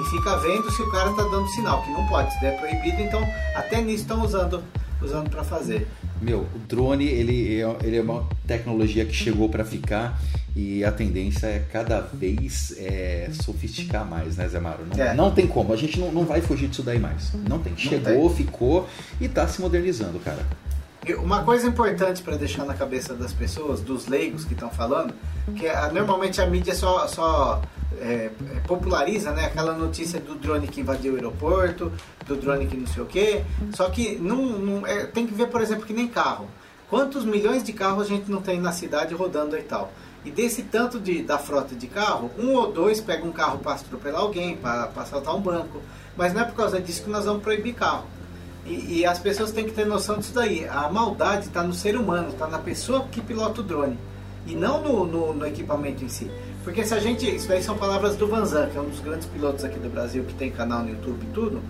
e 0.00 0.04
fica 0.10 0.36
vendo 0.36 0.70
se 0.70 0.82
o 0.82 0.90
cara 0.90 1.10
está 1.10 1.22
dando 1.24 1.48
sinal, 1.48 1.82
que 1.82 1.90
não 1.90 2.06
pode, 2.06 2.32
se 2.38 2.46
é 2.46 2.52
proibido, 2.52 3.02
então 3.02 3.22
até 3.54 3.80
nisso 3.80 4.02
estão 4.02 4.24
usando 4.24 4.62
usando 5.02 5.30
para 5.30 5.42
fazer. 5.42 5.88
Meu, 6.20 6.40
o 6.40 6.58
drone 6.68 7.06
ele 7.06 7.60
é, 7.60 7.76
ele 7.82 7.96
é 7.96 8.02
uma 8.02 8.28
tecnologia 8.46 9.04
que 9.04 9.14
chegou 9.14 9.48
para 9.48 9.64
ficar 9.64 10.20
e 10.54 10.84
a 10.84 10.92
tendência 10.92 11.46
é 11.46 11.64
cada 11.72 12.00
vez 12.00 12.74
é, 12.76 13.30
sofisticar 13.32 14.04
mais, 14.04 14.36
né, 14.36 14.48
Zé 14.48 14.60
Maro? 14.60 14.84
Não, 14.86 15.02
é. 15.02 15.14
não 15.14 15.30
tem 15.30 15.46
como, 15.46 15.72
a 15.72 15.76
gente 15.76 15.98
não, 15.98 16.12
não 16.12 16.24
vai 16.24 16.40
fugir 16.40 16.68
disso 16.68 16.82
daí 16.82 16.98
mais. 16.98 17.32
Não 17.48 17.58
tem. 17.58 17.76
Chegou, 17.76 18.28
tem. 18.28 18.44
ficou 18.44 18.88
e 19.20 19.24
está 19.24 19.46
se 19.48 19.60
modernizando, 19.60 20.18
cara. 20.18 20.44
Uma 21.18 21.42
coisa 21.42 21.66
importante 21.66 22.22
para 22.22 22.36
deixar 22.36 22.64
na 22.64 22.74
cabeça 22.74 23.14
das 23.14 23.32
pessoas, 23.32 23.80
dos 23.80 24.06
leigos 24.06 24.44
que 24.44 24.52
estão 24.52 24.68
falando, 24.70 25.14
que 25.56 25.66
é, 25.66 25.90
normalmente 25.90 26.42
a 26.42 26.46
mídia 26.46 26.74
só, 26.74 27.08
só 27.08 27.62
é, 27.98 28.04
é, 28.04 28.60
populariza 28.66 29.32
né, 29.32 29.46
aquela 29.46 29.72
notícia 29.72 30.20
do 30.20 30.34
drone 30.34 30.68
que 30.68 30.80
invadiu 30.80 31.14
o 31.14 31.16
aeroporto, 31.16 31.90
do 32.26 32.36
drone 32.36 32.66
que 32.66 32.76
não 32.76 32.86
sei 32.86 33.02
o 33.02 33.06
quê. 33.06 33.42
Só 33.74 33.88
que 33.88 34.16
não, 34.16 34.86
é, 34.86 35.06
tem 35.06 35.26
que 35.26 35.32
ver, 35.32 35.48
por 35.48 35.62
exemplo, 35.62 35.86
que 35.86 35.92
nem 35.94 36.06
carro. 36.06 36.48
Quantos 36.90 37.24
milhões 37.24 37.64
de 37.64 37.72
carros 37.72 38.04
a 38.04 38.08
gente 38.08 38.30
não 38.30 38.42
tem 38.42 38.60
na 38.60 38.72
cidade 38.72 39.14
rodando 39.14 39.56
e 39.56 39.62
tal? 39.62 39.92
E 40.22 40.30
desse 40.30 40.64
tanto 40.64 41.00
de, 41.00 41.22
da 41.22 41.38
frota 41.38 41.74
de 41.74 41.86
carro, 41.86 42.30
um 42.38 42.54
ou 42.54 42.70
dois 42.70 43.00
pegam 43.00 43.28
um 43.28 43.32
carro 43.32 43.58
para 43.58 43.72
atropelar 43.72 44.20
alguém, 44.20 44.56
para 44.56 44.90
assaltar 44.96 45.34
um 45.34 45.40
banco. 45.40 45.80
Mas 46.14 46.34
não 46.34 46.42
é 46.42 46.44
por 46.44 46.54
causa 46.54 46.78
disso 46.80 47.04
que 47.04 47.10
nós 47.10 47.24
vamos 47.24 47.42
proibir 47.42 47.74
carro. 47.74 48.04
E, 48.66 49.00
e, 49.00 49.06
as 49.06 49.18
pessoas 49.18 49.52
têm 49.52 49.64
que 49.64 49.72
ter 49.72 49.86
noção 49.86 50.18
disso 50.18 50.34
daí. 50.34 50.68
A 50.68 50.88
maldade 50.88 51.46
está 51.46 51.62
no 51.62 51.72
ser 51.72 51.96
humano, 51.96 52.28
está 52.28 52.46
na 52.46 52.58
pessoa 52.58 53.06
que 53.10 53.20
pilota 53.20 53.60
o 53.60 53.64
drone. 53.64 53.98
E 54.46 54.54
não 54.54 54.82
no, 54.82 55.06
no, 55.06 55.34
no, 55.34 55.46
equipamento 55.46 56.04
em 56.04 56.08
si. 56.08 56.30
Porque 56.62 56.84
se 56.84 56.94
a 56.94 57.00
gente. 57.00 57.28
Isso 57.28 57.48
daí 57.48 57.62
são 57.62 57.76
palavras 57.76 58.16
do 58.16 58.26
Vanzan, 58.26 58.68
que 58.68 58.76
é 58.76 58.80
um 58.80 58.88
dos 58.88 59.00
grandes 59.00 59.26
pilotos 59.26 59.64
aqui 59.64 59.78
do 59.78 59.88
Brasil, 59.88 60.24
que 60.24 60.34
tem 60.34 60.50
canal 60.50 60.82
no 60.82 60.90
YouTube 60.90 61.22
e 61.22 61.32
tudo. 61.32 61.62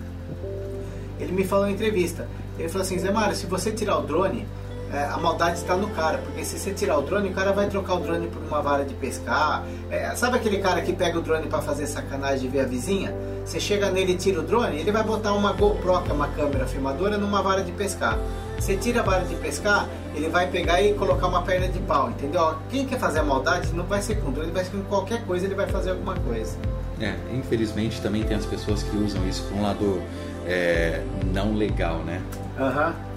Ele 1.19 1.31
me 1.31 1.43
falou 1.43 1.67
em 1.67 1.73
entrevista. 1.73 2.27
Ele 2.59 2.67
falou 2.69 2.85
assim, 2.85 2.99
Zé 2.99 3.11
Mário, 3.11 3.35
se 3.35 3.45
você 3.45 3.71
tirar 3.71 3.97
o 3.97 4.03
drone, 4.03 4.45
é, 4.93 5.05
a 5.05 5.17
maldade 5.17 5.57
está 5.57 5.75
no 5.75 5.89
cara, 5.91 6.17
porque 6.17 6.43
se 6.43 6.59
você 6.59 6.73
tirar 6.73 6.97
o 6.97 7.01
drone, 7.01 7.29
o 7.29 7.33
cara 7.33 7.53
vai 7.53 7.67
trocar 7.69 7.95
o 7.95 7.99
drone 7.99 8.27
por 8.27 8.41
uma 8.43 8.61
vara 8.61 8.83
de 8.83 8.93
pescar. 8.93 9.63
É, 9.89 10.13
sabe 10.15 10.35
aquele 10.35 10.57
cara 10.57 10.81
que 10.81 10.91
pega 10.91 11.17
o 11.17 11.21
drone 11.21 11.47
para 11.47 11.61
fazer 11.61 11.87
sacanagem 11.87 12.41
de 12.41 12.47
ver 12.49 12.61
a 12.61 12.65
vizinha? 12.65 13.13
Você 13.45 13.59
chega 13.59 13.89
nele 13.89 14.13
e 14.13 14.17
tira 14.17 14.39
o 14.39 14.43
drone, 14.43 14.77
ele 14.77 14.91
vai 14.91 15.03
botar 15.03 15.33
uma 15.33 15.53
GoPro, 15.53 16.01
que 16.01 16.11
é 16.11 16.13
uma 16.13 16.27
câmera 16.27 16.65
filmadora, 16.67 17.17
numa 17.17 17.41
vara 17.41 17.63
de 17.63 17.71
pescar. 17.71 18.17
Você 18.59 18.75
tira 18.75 18.99
a 18.99 19.03
vara 19.03 19.23
de 19.23 19.33
pescar, 19.35 19.87
ele 20.13 20.27
vai 20.27 20.47
pegar 20.47 20.81
e 20.81 20.93
colocar 20.93 21.27
uma 21.27 21.41
perna 21.41 21.69
de 21.69 21.79
pau, 21.79 22.09
entendeu? 22.09 22.55
Quem 22.69 22.85
quer 22.85 22.99
fazer 22.99 23.19
a 23.19 23.23
maldade 23.23 23.73
não 23.73 23.85
vai 23.85 24.01
ser 24.01 24.15
com 24.15 24.31
drone, 24.31 24.51
vai 24.51 24.65
ser 24.65 24.71
com 24.71 24.83
qualquer 24.83 25.25
coisa, 25.25 25.45
ele 25.45 25.55
vai 25.55 25.67
fazer 25.67 25.91
alguma 25.91 26.15
coisa. 26.15 26.57
É, 26.99 27.15
infelizmente 27.33 27.99
também 28.01 28.23
tem 28.23 28.35
as 28.35 28.45
pessoas 28.45 28.83
que 28.83 28.95
usam 28.97 29.27
isso 29.27 29.43
para 29.45 29.57
um 29.57 29.61
lado 29.63 30.01
é, 30.45 31.01
não 31.33 31.55
legal, 31.55 31.99
né? 31.99 32.21
Aham. 32.59 32.87
Uhum. 32.87 33.10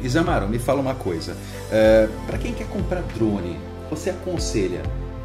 Isamaro, 0.00 0.48
me 0.48 0.58
fala 0.58 0.80
uma 0.80 0.94
coisa. 0.94 1.36
É, 1.70 2.08
para 2.26 2.38
quem 2.38 2.52
quer 2.52 2.66
comprar 2.68 3.02
drone, 3.14 3.58
você 3.90 4.10
aconselha 4.10 4.82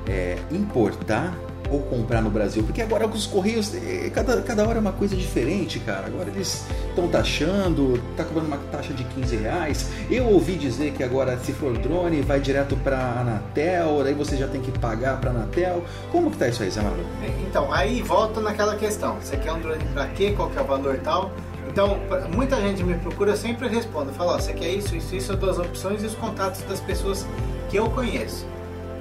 é, 0.07 0.37
importar 0.51 1.33
ou 1.69 1.79
comprar 1.83 2.21
no 2.21 2.29
Brasil? 2.29 2.63
Porque 2.63 2.81
agora 2.81 3.07
os 3.07 3.25
Correios, 3.25 3.73
é, 3.73 4.09
cada, 4.09 4.41
cada 4.41 4.67
hora 4.67 4.77
é 4.77 4.81
uma 4.81 4.91
coisa 4.91 5.15
diferente, 5.15 5.79
cara. 5.79 6.07
Agora 6.07 6.29
eles 6.29 6.65
estão 6.89 7.07
taxando, 7.07 8.01
tá 8.17 8.23
cobrando 8.23 8.47
uma 8.47 8.57
taxa 8.71 8.93
de 8.93 9.03
15 9.03 9.35
reais. 9.37 9.89
Eu 10.09 10.27
ouvi 10.27 10.55
dizer 10.55 10.91
que 10.91 11.03
agora, 11.03 11.37
se 11.37 11.53
for 11.53 11.77
drone, 11.77 12.21
vai 12.21 12.39
direto 12.39 12.75
para 12.77 12.97
Anatel, 12.97 14.03
daí 14.03 14.13
você 14.13 14.35
já 14.35 14.47
tem 14.47 14.61
que 14.61 14.71
pagar 14.79 15.19
para 15.19 15.31
Anatel. 15.31 15.83
Como 16.11 16.29
que 16.29 16.37
tá 16.37 16.47
isso 16.47 16.61
aí, 16.63 16.71
Maru? 16.75 17.05
Então, 17.47 17.71
aí 17.71 18.01
volta 18.01 18.41
naquela 18.41 18.75
questão. 18.75 19.17
Você 19.21 19.37
quer 19.37 19.53
um 19.53 19.59
drone 19.59 19.83
para 19.93 20.07
quê? 20.07 20.33
Qual 20.35 20.49
que 20.49 20.57
é 20.57 20.61
o 20.61 20.65
valor 20.65 20.97
tal? 21.03 21.31
Então, 21.71 21.97
muita 22.35 22.57
gente 22.57 22.83
me 22.83 22.95
procura, 22.95 23.31
eu 23.31 23.37
sempre 23.37 23.65
respondo. 23.69 24.11
Falo, 24.11 24.31
ó, 24.31 24.37
você 24.37 24.51
quer 24.51 24.67
isso, 24.67 24.93
isso, 24.93 25.15
isso, 25.15 25.35
duas 25.37 25.57
opções 25.57 26.03
e 26.03 26.05
os 26.05 26.15
contatos 26.15 26.61
das 26.63 26.81
pessoas 26.81 27.25
que 27.69 27.77
eu 27.77 27.89
conheço. 27.89 28.45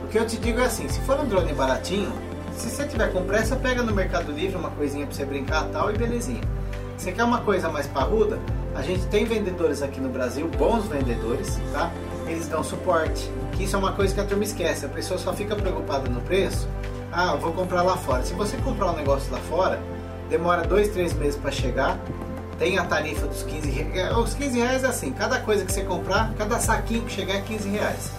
O 0.05 0.07
que 0.07 0.17
eu 0.17 0.25
te 0.25 0.37
digo 0.37 0.61
é 0.61 0.67
assim, 0.67 0.89
se 0.89 1.01
for 1.01 1.19
um 1.19 1.27
drone 1.27 1.53
baratinho, 1.53 2.13
se 2.53 2.71
você 2.71 2.87
tiver 2.87 3.13
com 3.13 3.25
pressa, 3.25 3.57
pega 3.57 3.83
no 3.83 3.93
Mercado 3.93 4.31
Livre 4.31 4.57
uma 4.57 4.71
coisinha 4.71 5.05
para 5.05 5.17
você 5.17 5.25
brincar 5.25 5.65
tal 5.73 5.93
e 5.93 5.99
belezinha. 5.99 6.43
Você 6.97 7.11
quer 7.11 7.25
uma 7.25 7.41
coisa 7.41 7.69
mais 7.69 7.89
parruda? 7.89 8.39
A 8.73 8.83
gente 8.83 9.05
tem 9.07 9.25
vendedores 9.25 9.83
aqui 9.83 10.01
no 10.01 10.09
Brasil, 10.09 10.49
bons 10.57 10.87
vendedores, 10.87 11.59
tá? 11.73 11.91
Eles 12.29 12.47
dão 12.47 12.63
suporte, 12.63 13.29
que 13.53 13.65
isso 13.65 13.75
é 13.75 13.79
uma 13.81 13.93
coisa 13.93 14.15
que 14.15 14.21
a 14.21 14.25
turma 14.25 14.45
esquece. 14.45 14.87
A 14.87 14.89
pessoa 14.89 15.19
só 15.19 15.33
fica 15.33 15.57
preocupada 15.57 16.09
no 16.09 16.21
preço. 16.21 16.69
Ah, 17.11 17.33
eu 17.33 17.39
vou 17.39 17.53
comprar 17.53 17.83
lá 17.83 17.97
fora. 17.97 18.23
Se 18.23 18.33
você 18.33 18.57
comprar 18.59 18.93
um 18.93 18.97
negócio 18.97 19.33
lá 19.33 19.41
fora, 19.41 19.81
demora 20.29 20.63
dois, 20.63 20.89
três 20.91 21.13
meses 21.15 21.37
para 21.37 21.51
chegar 21.51 21.99
tem 22.61 22.79
a 22.79 22.85
tarifa 22.85 23.27
dos 23.27 23.43
15 23.43 23.71
reais. 23.71 23.97
É, 23.97 24.15
os 24.15 24.35
15 24.35 24.59
reais 24.59 24.85
é 24.85 24.87
assim, 24.87 25.13
cada 25.13 25.41
coisa 25.41 25.65
que 25.65 25.73
você 25.73 25.83
comprar, 25.83 26.33
cada 26.37 26.61
saquinho 26.61 27.03
que 27.05 27.13
chegar 27.13 27.37
é 27.37 27.41
15 27.41 27.69
reais. 27.71 28.13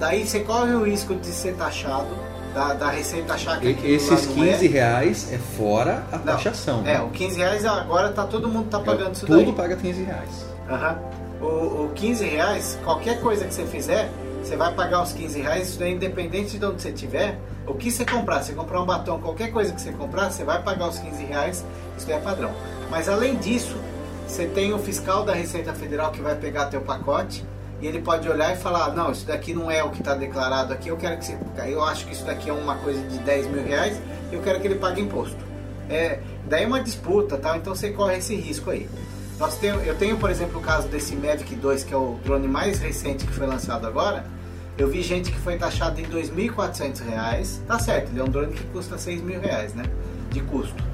Daí 0.00 0.26
você 0.26 0.40
corre 0.40 0.72
o 0.72 0.84
risco 0.84 1.14
de 1.14 1.28
ser 1.28 1.54
taxado, 1.54 2.08
da, 2.52 2.74
da 2.74 2.90
Receita 2.90 3.34
achar 3.34 3.60
que 3.60 3.68
Esses 3.86 4.26
15 4.26 4.66
é. 4.66 4.68
reais 4.68 5.32
é 5.32 5.38
fora 5.38 6.02
a 6.10 6.18
não, 6.18 6.24
taxação. 6.24 6.80
É, 6.80 6.94
né? 6.94 7.00
o 7.00 7.10
15 7.10 7.38
reais 7.38 7.64
agora 7.64 8.10
tá, 8.10 8.24
todo 8.26 8.48
mundo 8.48 8.68
tá 8.68 8.80
pagando 8.80 9.10
é, 9.10 9.12
isso 9.12 9.24
tudo 9.24 9.36
daí. 9.36 9.44
Tudo 9.44 9.56
paga 9.56 9.76
15 9.76 10.02
reais. 10.02 10.46
Uhum. 10.68 11.46
O, 11.46 11.84
o 11.84 11.92
15 11.94 12.24
reais, 12.24 12.78
qualquer 12.82 13.20
coisa 13.20 13.44
que 13.44 13.54
você 13.54 13.64
fizer, 13.66 14.10
você 14.42 14.56
vai 14.56 14.74
pagar 14.74 15.02
os 15.02 15.12
15 15.12 15.40
reais, 15.42 15.68
isso 15.68 15.78
daí 15.78 15.92
independente 15.92 16.58
de 16.58 16.64
onde 16.64 16.82
você 16.82 16.88
estiver. 16.88 17.38
O 17.68 17.74
que 17.74 17.88
você 17.88 18.04
comprar, 18.04 18.42
você 18.42 18.52
comprar 18.52 18.82
um 18.82 18.86
batom, 18.86 19.20
qualquer 19.20 19.52
coisa 19.52 19.72
que 19.72 19.80
você 19.80 19.92
comprar, 19.92 20.32
você 20.32 20.42
vai 20.42 20.60
pagar 20.60 20.88
os 20.88 20.98
15 20.98 21.22
reais, 21.22 21.64
isso 21.96 22.06
daí 22.08 22.16
é 22.16 22.20
padrão. 22.20 22.50
Mas 22.90 23.08
além 23.08 23.36
disso, 23.36 23.76
você 24.26 24.46
tem 24.46 24.72
o 24.72 24.78
fiscal 24.78 25.24
da 25.24 25.32
Receita 25.32 25.72
Federal 25.72 26.10
que 26.10 26.20
vai 26.20 26.34
pegar 26.34 26.66
teu 26.66 26.80
pacote 26.80 27.44
e 27.80 27.86
ele 27.86 28.00
pode 28.00 28.28
olhar 28.28 28.52
e 28.52 28.56
falar, 28.56 28.94
não, 28.94 29.10
isso 29.10 29.26
daqui 29.26 29.54
não 29.54 29.70
é 29.70 29.82
o 29.82 29.90
que 29.90 30.00
está 30.00 30.14
declarado 30.14 30.72
aqui, 30.72 30.88
eu 30.88 30.96
quero 30.96 31.16
que 31.16 31.24
você. 31.24 31.38
Eu 31.66 31.82
acho 31.82 32.06
que 32.06 32.12
isso 32.12 32.24
daqui 32.24 32.50
é 32.50 32.52
uma 32.52 32.76
coisa 32.76 33.00
de 33.08 33.18
10 33.18 33.46
mil 33.46 33.64
reais, 33.64 33.98
eu 34.30 34.42
quero 34.42 34.60
que 34.60 34.66
ele 34.66 34.74
pague 34.74 35.00
imposto. 35.00 35.38
É, 35.88 36.20
daí 36.46 36.64
é 36.64 36.66
uma 36.66 36.80
disputa, 36.80 37.36
tá? 37.38 37.56
Então 37.56 37.74
você 37.74 37.90
corre 37.90 38.18
esse 38.18 38.34
risco 38.34 38.70
aí. 38.70 38.88
Nós 39.38 39.56
tem, 39.56 39.70
eu 39.70 39.94
tenho, 39.96 40.18
por 40.18 40.30
exemplo, 40.30 40.60
o 40.60 40.62
caso 40.62 40.86
desse 40.88 41.16
Mavic 41.16 41.54
2, 41.54 41.84
que 41.84 41.94
é 41.94 41.96
o 41.96 42.18
drone 42.22 42.46
mais 42.46 42.78
recente 42.78 43.26
que 43.26 43.32
foi 43.32 43.46
lançado 43.46 43.86
agora. 43.86 44.24
Eu 44.76 44.88
vi 44.88 45.02
gente 45.02 45.30
que 45.30 45.38
foi 45.38 45.56
taxado 45.56 46.00
em 46.00 46.04
R$ 46.04 46.22
2.400. 46.22 47.64
Tá 47.66 47.78
certo, 47.78 48.10
ele 48.10 48.20
é 48.20 48.22
um 48.24 48.28
drone 48.28 48.52
que 48.52 48.64
custa 48.64 48.96
R$ 48.96 49.16
mil 49.16 49.40
reais, 49.40 49.74
né? 49.74 49.84
De 50.30 50.40
custo. 50.42 50.89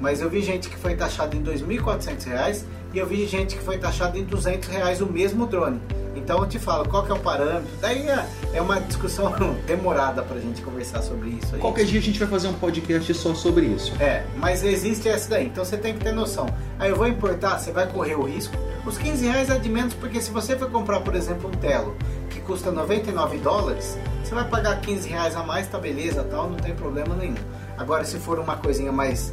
Mas 0.00 0.20
eu 0.20 0.30
vi 0.30 0.42
gente 0.42 0.68
que 0.68 0.76
foi 0.76 0.94
taxado 0.94 1.36
em 1.36 1.42
R$ 1.42 1.52
2.400 1.54 2.64
e 2.92 2.98
eu 2.98 3.06
vi 3.06 3.26
gente 3.26 3.56
que 3.56 3.62
foi 3.62 3.78
taxado 3.78 4.18
em 4.18 4.24
200 4.24 4.68
reais 4.68 5.00
o 5.00 5.06
mesmo 5.06 5.46
drone. 5.46 5.80
Então 6.14 6.40
eu 6.40 6.46
te 6.46 6.58
falo, 6.58 6.88
qual 6.88 7.04
que 7.04 7.12
é 7.12 7.14
o 7.14 7.18
parâmetro? 7.18 7.68
Daí 7.80 8.08
é, 8.08 8.26
é 8.54 8.60
uma 8.60 8.80
discussão 8.80 9.32
demorada 9.66 10.22
para 10.22 10.36
a 10.36 10.40
gente 10.40 10.60
conversar 10.62 11.02
sobre 11.02 11.30
isso. 11.30 11.54
Aí. 11.54 11.60
Qualquer 11.60 11.84
dia 11.84 12.00
a 12.00 12.02
gente 12.02 12.18
vai 12.18 12.28
fazer 12.28 12.48
um 12.48 12.54
podcast 12.54 13.14
só 13.14 13.34
sobre 13.34 13.66
isso. 13.66 13.94
É, 14.02 14.24
mas 14.36 14.62
existe 14.64 15.08
essa 15.08 15.30
daí, 15.30 15.46
então 15.46 15.64
você 15.64 15.76
tem 15.76 15.94
que 15.94 16.00
ter 16.00 16.12
noção. 16.12 16.46
Aí 16.78 16.90
eu 16.90 16.96
vou 16.96 17.06
importar, 17.06 17.58
você 17.58 17.72
vai 17.72 17.86
correr 17.86 18.14
o 18.14 18.24
risco. 18.24 18.54
Os 18.84 18.98
15 18.98 19.26
reais 19.26 19.50
é 19.50 19.58
de 19.58 19.68
menos 19.68 19.94
porque 19.94 20.20
se 20.20 20.30
você 20.30 20.56
for 20.56 20.70
comprar, 20.70 21.00
por 21.00 21.14
exemplo, 21.14 21.48
um 21.48 21.52
telo 21.52 21.96
que 22.30 22.40
custa 22.40 22.70
99 22.70 23.38
dólares, 23.38 23.98
você 24.24 24.34
vai 24.34 24.44
pagar 24.46 24.80
15 24.80 25.08
reais 25.08 25.36
a 25.36 25.42
mais, 25.42 25.66
tá 25.68 25.78
beleza, 25.78 26.24
tal, 26.24 26.50
não 26.50 26.56
tem 26.56 26.74
problema 26.74 27.14
nenhum. 27.14 27.36
Agora 27.76 28.04
se 28.04 28.18
for 28.18 28.38
uma 28.38 28.56
coisinha 28.56 28.90
mais 28.90 29.32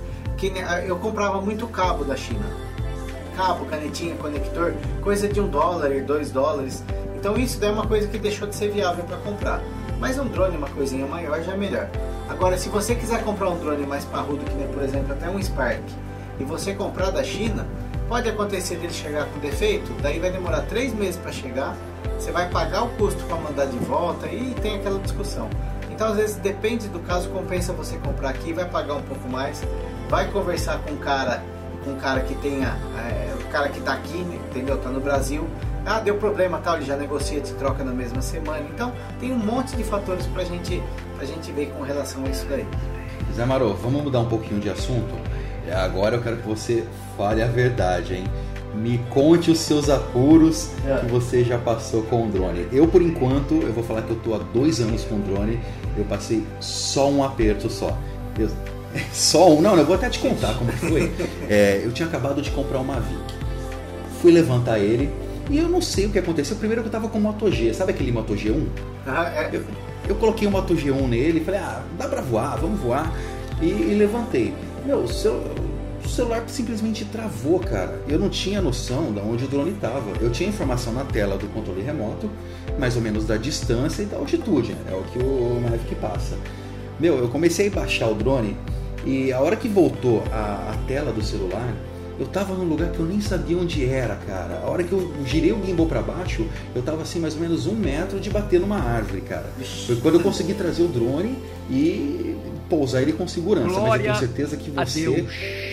que 0.49 0.89
eu 0.89 0.97
comprava 0.97 1.41
muito 1.41 1.67
cabo 1.67 2.03
da 2.03 2.15
China. 2.15 2.45
Cabo, 3.35 3.65
canetinha, 3.65 4.15
conector, 4.15 4.73
coisa 5.01 5.27
de 5.27 5.41
um 5.41 5.47
dólar, 5.47 5.89
dois 6.03 6.31
dólares. 6.31 6.83
Então 7.15 7.35
isso 7.35 7.59
daí 7.59 7.69
é 7.69 7.73
uma 7.73 7.87
coisa 7.87 8.07
que 8.07 8.17
deixou 8.17 8.47
de 8.47 8.55
ser 8.55 8.71
viável 8.71 9.03
para 9.03 9.17
comprar. 9.17 9.61
Mas 9.99 10.19
um 10.19 10.27
drone, 10.27 10.57
uma 10.57 10.69
coisinha 10.69 11.05
maior, 11.05 11.41
já 11.41 11.53
é 11.53 11.57
melhor. 11.57 11.89
Agora, 12.29 12.57
se 12.57 12.69
você 12.69 12.95
quiser 12.95 13.23
comprar 13.23 13.49
um 13.49 13.57
drone 13.57 13.85
mais 13.85 14.05
parrudo, 14.05 14.43
que 14.45 14.53
nem 14.55 14.67
por 14.67 14.83
exemplo 14.83 15.13
até 15.13 15.29
um 15.29 15.41
Spark, 15.41 15.81
e 16.39 16.43
você 16.43 16.73
comprar 16.73 17.11
da 17.11 17.23
China, 17.23 17.65
pode 18.07 18.29
acontecer 18.29 18.75
dele 18.77 18.93
chegar 18.93 19.25
com 19.25 19.39
defeito, 19.39 19.91
daí 20.01 20.19
vai 20.19 20.31
demorar 20.31 20.61
três 20.61 20.93
meses 20.93 21.17
para 21.17 21.31
chegar, 21.31 21.75
você 22.17 22.31
vai 22.31 22.49
pagar 22.49 22.83
o 22.83 22.89
custo 22.89 23.23
para 23.25 23.37
mandar 23.37 23.65
de 23.65 23.77
volta 23.79 24.27
e 24.27 24.53
tem 24.61 24.75
aquela 24.75 24.99
discussão. 24.99 25.49
Então, 25.91 26.09
às 26.09 26.17
vezes, 26.17 26.35
depende 26.35 26.87
do 26.89 26.99
caso, 26.99 27.29
compensa 27.29 27.71
você 27.71 27.95
comprar 27.97 28.29
aqui, 28.29 28.51
vai 28.51 28.65
pagar 28.65 28.95
um 28.95 29.01
pouco 29.01 29.29
mais, 29.29 29.61
vai 30.15 30.31
conversar 30.31 30.79
com 30.79 30.93
um 30.93 30.97
cara, 30.97 31.43
com 31.83 31.91
um 31.91 31.95
cara 31.97 32.21
que 32.21 32.33
tenha, 32.35 32.73
é, 32.97 33.33
o 33.33 33.51
cara 33.51 33.67
que 33.67 33.79
está 33.79 33.95
aqui, 33.95 34.17
entendeu? 34.17 34.75
Está 34.75 34.89
no 34.89 35.01
Brasil. 35.01 35.45
Ah, 35.85 35.99
deu 35.99 36.15
problema 36.15 36.57
tal, 36.59 36.77
ele 36.77 36.85
já 36.85 36.95
negocia, 36.95 37.41
te 37.41 37.51
troca 37.55 37.83
na 37.83 37.91
mesma 37.91 38.21
semana. 38.21 38.65
Então, 38.73 38.93
tem 39.19 39.33
um 39.33 39.37
monte 39.37 39.75
de 39.75 39.83
fatores 39.83 40.25
para 40.27 40.45
gente, 40.45 40.81
a 41.19 41.25
gente 41.25 41.51
ver 41.51 41.69
com 41.71 41.83
relação 41.83 42.23
a 42.23 42.29
isso 42.29 42.45
daí. 42.49 42.65
Zé 43.35 43.45
Maro, 43.45 43.73
vamos 43.73 44.03
mudar 44.03 44.21
um 44.21 44.29
pouquinho 44.29 44.61
de 44.61 44.69
assunto? 44.69 45.13
Agora 45.83 46.15
eu 46.15 46.21
quero 46.21 46.37
que 46.37 46.47
você 46.47 46.85
fale 47.17 47.43
a 47.43 47.47
verdade, 47.47 48.15
hein? 48.15 48.23
me 48.73 48.97
conte 49.09 49.51
os 49.51 49.59
seus 49.59 49.89
apuros 49.89 50.69
é. 50.85 50.99
que 50.99 51.05
você 51.07 51.43
já 51.43 51.57
passou 51.57 52.03
com 52.03 52.25
o 52.25 52.29
drone. 52.29 52.67
Eu, 52.71 52.87
por 52.87 53.01
enquanto, 53.01 53.55
eu 53.55 53.73
vou 53.73 53.83
falar 53.83 54.01
que 54.01 54.11
eu 54.11 54.17
estou 54.17 54.35
há 54.35 54.37
dois 54.37 54.79
anos 54.79 55.03
com 55.03 55.15
o 55.15 55.19
drone, 55.19 55.59
eu 55.97 56.05
passei 56.05 56.45
só 56.61 57.09
um 57.09 57.21
aperto 57.21 57.69
só. 57.69 57.97
Eu, 58.37 58.49
só 59.13 59.53
um? 59.53 59.61
Não, 59.61 59.77
eu 59.77 59.85
vou 59.85 59.95
até 59.95 60.09
te 60.09 60.19
contar 60.19 60.57
como 60.57 60.71
foi. 60.71 61.11
É, 61.49 61.81
eu 61.83 61.91
tinha 61.91 62.07
acabado 62.07 62.41
de 62.41 62.51
comprar 62.51 62.79
uma 62.79 62.95
Mavic. 62.95 63.33
Fui 64.21 64.31
levantar 64.31 64.79
ele 64.79 65.09
e 65.49 65.57
eu 65.57 65.69
não 65.69 65.81
sei 65.81 66.05
o 66.05 66.09
que 66.09 66.19
aconteceu. 66.19 66.55
Primeiro 66.57 66.81
que 66.81 66.87
eu 66.87 66.91
tava 66.91 67.07
com 67.07 67.17
o 67.17 67.21
Moto 67.21 67.51
G, 67.51 67.73
sabe 67.73 67.91
aquele 67.91 68.11
Moto 68.11 68.33
G1? 68.33 68.65
Ah, 69.05 69.31
é. 69.35 69.49
eu, 69.53 69.63
eu 70.09 70.15
coloquei 70.15 70.47
o 70.47 70.51
Moto 70.51 70.75
G1 70.75 71.07
nele 71.07 71.39
e 71.39 71.43
falei, 71.43 71.59
ah, 71.59 71.83
dá 71.97 72.07
pra 72.07 72.21
voar, 72.21 72.57
vamos 72.57 72.79
voar. 72.79 73.13
E, 73.61 73.65
e 73.65 73.95
levantei. 73.95 74.53
Meu, 74.85 75.03
o 75.03 76.07
celular 76.07 76.43
simplesmente 76.47 77.05
travou, 77.05 77.59
cara. 77.59 78.01
Eu 78.07 78.19
não 78.19 78.29
tinha 78.29 78.61
noção 78.61 79.11
de 79.11 79.19
onde 79.19 79.45
o 79.45 79.47
drone 79.47 79.71
estava. 79.71 80.11
Eu 80.19 80.31
tinha 80.31 80.49
informação 80.49 80.93
na 80.93 81.03
tela 81.03 81.37
do 81.37 81.47
controle 81.47 81.81
remoto, 81.81 82.29
mais 82.79 82.95
ou 82.95 83.01
menos 83.01 83.25
da 83.25 83.37
distância 83.37 84.03
e 84.03 84.05
da 84.05 84.17
altitude, 84.17 84.73
né? 84.73 84.91
é 84.91 84.95
o 84.95 85.03
que 85.03 85.19
o 85.19 85.61
Mavic 85.61 85.95
passa. 85.95 86.37
Meu, 86.99 87.17
eu 87.17 87.27
comecei 87.27 87.67
a 87.67 87.71
baixar 87.71 88.07
o 88.07 88.15
drone 88.15 88.55
e 89.05 89.31
a 89.31 89.39
hora 89.39 89.55
que 89.55 89.67
voltou 89.67 90.23
a, 90.31 90.73
a 90.73 90.87
tela 90.87 91.11
do 91.11 91.23
celular, 91.23 91.73
eu 92.17 92.25
tava 92.27 92.53
num 92.53 92.63
lugar 92.63 92.91
que 92.91 92.99
eu 92.99 93.05
nem 93.05 93.19
sabia 93.19 93.57
onde 93.57 93.85
era, 93.85 94.15
cara. 94.15 94.61
A 94.63 94.69
hora 94.69 94.83
que 94.83 94.93
eu 94.93 95.13
girei 95.25 95.51
o 95.51 95.63
gimbal 95.65 95.85
para 95.85 96.01
baixo, 96.01 96.47
eu 96.73 96.81
tava 96.81 97.01
assim 97.01 97.19
mais 97.19 97.35
ou 97.35 97.41
menos 97.41 97.67
um 97.67 97.73
metro 97.73 98.19
de 98.19 98.29
bater 98.29 98.59
numa 98.59 98.79
árvore, 98.79 99.21
cara. 99.21 99.45
Foi 99.85 99.97
quando 99.97 100.15
eu 100.15 100.21
consegui 100.21 100.53
trazer 100.53 100.83
o 100.83 100.87
drone 100.87 101.37
e 101.69 102.37
pousar 102.69 103.01
ele 103.01 103.13
com 103.13 103.27
segurança. 103.27 103.67
Glória 103.67 104.11
mas 104.11 104.21
eu 104.21 104.27
tenho 104.27 104.47
certeza 104.47 104.57
que 104.57 104.71
você 104.71 105.25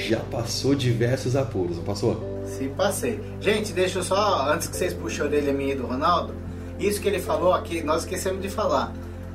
já 0.09 0.19
passou 0.19 0.75
diversos 0.75 1.37
apuros, 1.37 1.77
não 1.77 1.85
passou? 1.85 2.43
Sim, 2.47 2.71
passei. 2.77 3.21
Gente, 3.41 3.73
deixa 3.73 4.01
eu 4.01 4.03
só, 4.03 4.51
antes 4.53 4.67
que 4.67 4.77
vocês 4.77 4.93
puxem 4.93 5.23
a 5.23 5.25
orelha 5.25 5.53
minha 5.53 5.73
e 5.73 5.77
do 5.77 5.87
Ronaldo, 5.87 6.35
isso 6.79 7.01
que 7.01 7.09
ele 7.09 7.21
falou 7.21 7.55
aqui, 7.55 7.83
nós 7.83 8.03
esquecemos 8.03 8.43
de 8.43 8.49
falar. 8.49 8.93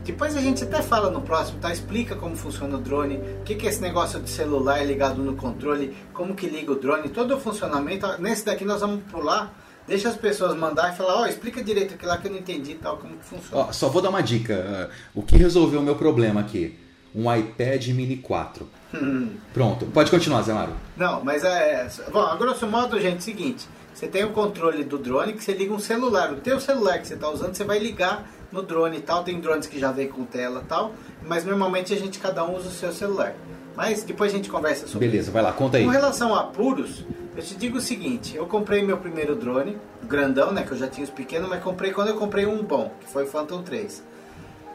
Depois 0.07 0.35
a 0.35 0.41
gente 0.41 0.63
até 0.63 0.81
fala 0.81 1.09
no 1.09 1.21
próximo, 1.21 1.59
tá? 1.59 1.71
Explica 1.71 2.15
como 2.15 2.35
funciona 2.35 2.77
o 2.77 2.79
drone, 2.79 3.17
o 3.17 3.43
que, 3.43 3.55
que 3.55 3.67
é 3.67 3.69
esse 3.69 3.81
negócio 3.81 4.19
de 4.19 4.29
celular 4.29 4.85
ligado 4.85 5.21
no 5.21 5.35
controle, 5.35 5.95
como 6.13 6.33
que 6.33 6.47
liga 6.47 6.71
o 6.71 6.75
drone, 6.75 7.09
todo 7.09 7.35
o 7.35 7.39
funcionamento. 7.39 8.07
Nesse 8.19 8.45
daqui 8.45 8.65
nós 8.65 8.81
vamos 8.81 9.03
pular 9.11 9.53
Deixa 9.87 10.09
as 10.09 10.17
pessoas 10.17 10.53
mandar 10.57 10.93
e 10.93 10.97
falar, 10.97 11.15
ó, 11.15 11.21
oh, 11.21 11.25
explica 11.27 11.63
direito 11.63 11.93
aquilo 11.93 12.11
lá 12.11 12.17
que 12.17 12.27
eu 12.27 12.31
não 12.31 12.39
entendi 12.39 12.75
tal, 12.75 12.97
como 12.97 13.15
que 13.15 13.23
funciona. 13.23 13.63
Ó, 13.63 13.71
só 13.71 13.87
vou 13.87 14.01
dar 14.01 14.09
uma 14.09 14.21
dica. 14.21 14.89
O 15.15 15.21
que 15.21 15.37
resolveu 15.37 15.79
o 15.79 15.83
meu 15.83 15.95
problema 15.95 16.41
aqui? 16.41 16.77
Um 17.15 17.33
iPad 17.33 17.87
Mini 17.87 18.17
4. 18.17 18.67
Hum. 18.93 19.29
Pronto, 19.53 19.85
pode 19.85 20.11
continuar, 20.11 20.41
Zé 20.41 20.53
Mário. 20.53 20.73
Não, 20.97 21.23
mas 21.23 21.45
é. 21.45 21.87
Bom, 22.11 22.19
a 22.19 22.35
grosso 22.35 22.67
modo, 22.67 22.99
gente, 22.99 23.15
é 23.15 23.19
o 23.19 23.21
seguinte. 23.21 23.65
Você 23.93 24.07
tem 24.07 24.25
o 24.25 24.31
controle 24.31 24.83
do 24.83 24.97
drone 24.97 25.33
que 25.33 25.43
você 25.43 25.53
liga 25.53 25.73
um 25.73 25.79
celular. 25.79 26.33
O 26.33 26.35
teu 26.35 26.59
celular 26.59 26.99
que 26.99 27.07
você 27.07 27.13
está 27.13 27.29
usando, 27.29 27.55
você 27.55 27.63
vai 27.63 27.79
ligar 27.79 28.29
no 28.51 28.61
drone 28.61 28.97
e 28.97 29.01
tal. 29.01 29.23
Tem 29.23 29.39
drones 29.39 29.67
que 29.67 29.79
já 29.79 29.91
vem 29.91 30.07
com 30.07 30.25
tela 30.25 30.61
e 30.63 30.67
tal. 30.67 30.93
Mas 31.23 31.45
normalmente 31.45 31.93
a 31.93 31.97
gente 31.97 32.19
cada 32.19 32.43
um 32.45 32.55
usa 32.55 32.69
o 32.69 32.71
seu 32.71 32.91
celular. 32.91 33.33
Mas 33.75 34.03
depois 34.03 34.33
a 34.33 34.35
gente 34.35 34.49
conversa 34.49 34.87
sobre 34.87 35.07
Beleza, 35.07 35.25
isso. 35.25 35.31
vai 35.31 35.43
lá, 35.43 35.53
conta 35.53 35.77
aí. 35.77 35.85
Com 35.85 35.91
relação 35.91 36.33
a 36.33 36.41
apuros, 36.41 37.05
eu 37.35 37.43
te 37.43 37.53
digo 37.55 37.77
o 37.77 37.81
seguinte, 37.81 38.35
eu 38.35 38.47
comprei 38.47 38.81
meu 38.83 38.97
primeiro 38.97 39.35
drone, 39.35 39.77
grandão, 40.03 40.51
né? 40.51 40.63
Que 40.63 40.71
eu 40.71 40.77
já 40.77 40.87
tinha 40.87 41.03
os 41.03 41.11
pequenos, 41.11 41.47
mas 41.47 41.61
comprei 41.61 41.91
quando 41.91 42.07
eu 42.07 42.15
comprei 42.15 42.47
um 42.47 42.63
bom, 42.63 42.91
que 42.99 43.07
foi 43.07 43.25
o 43.25 43.27
Phantom 43.27 43.61
3. 43.61 44.03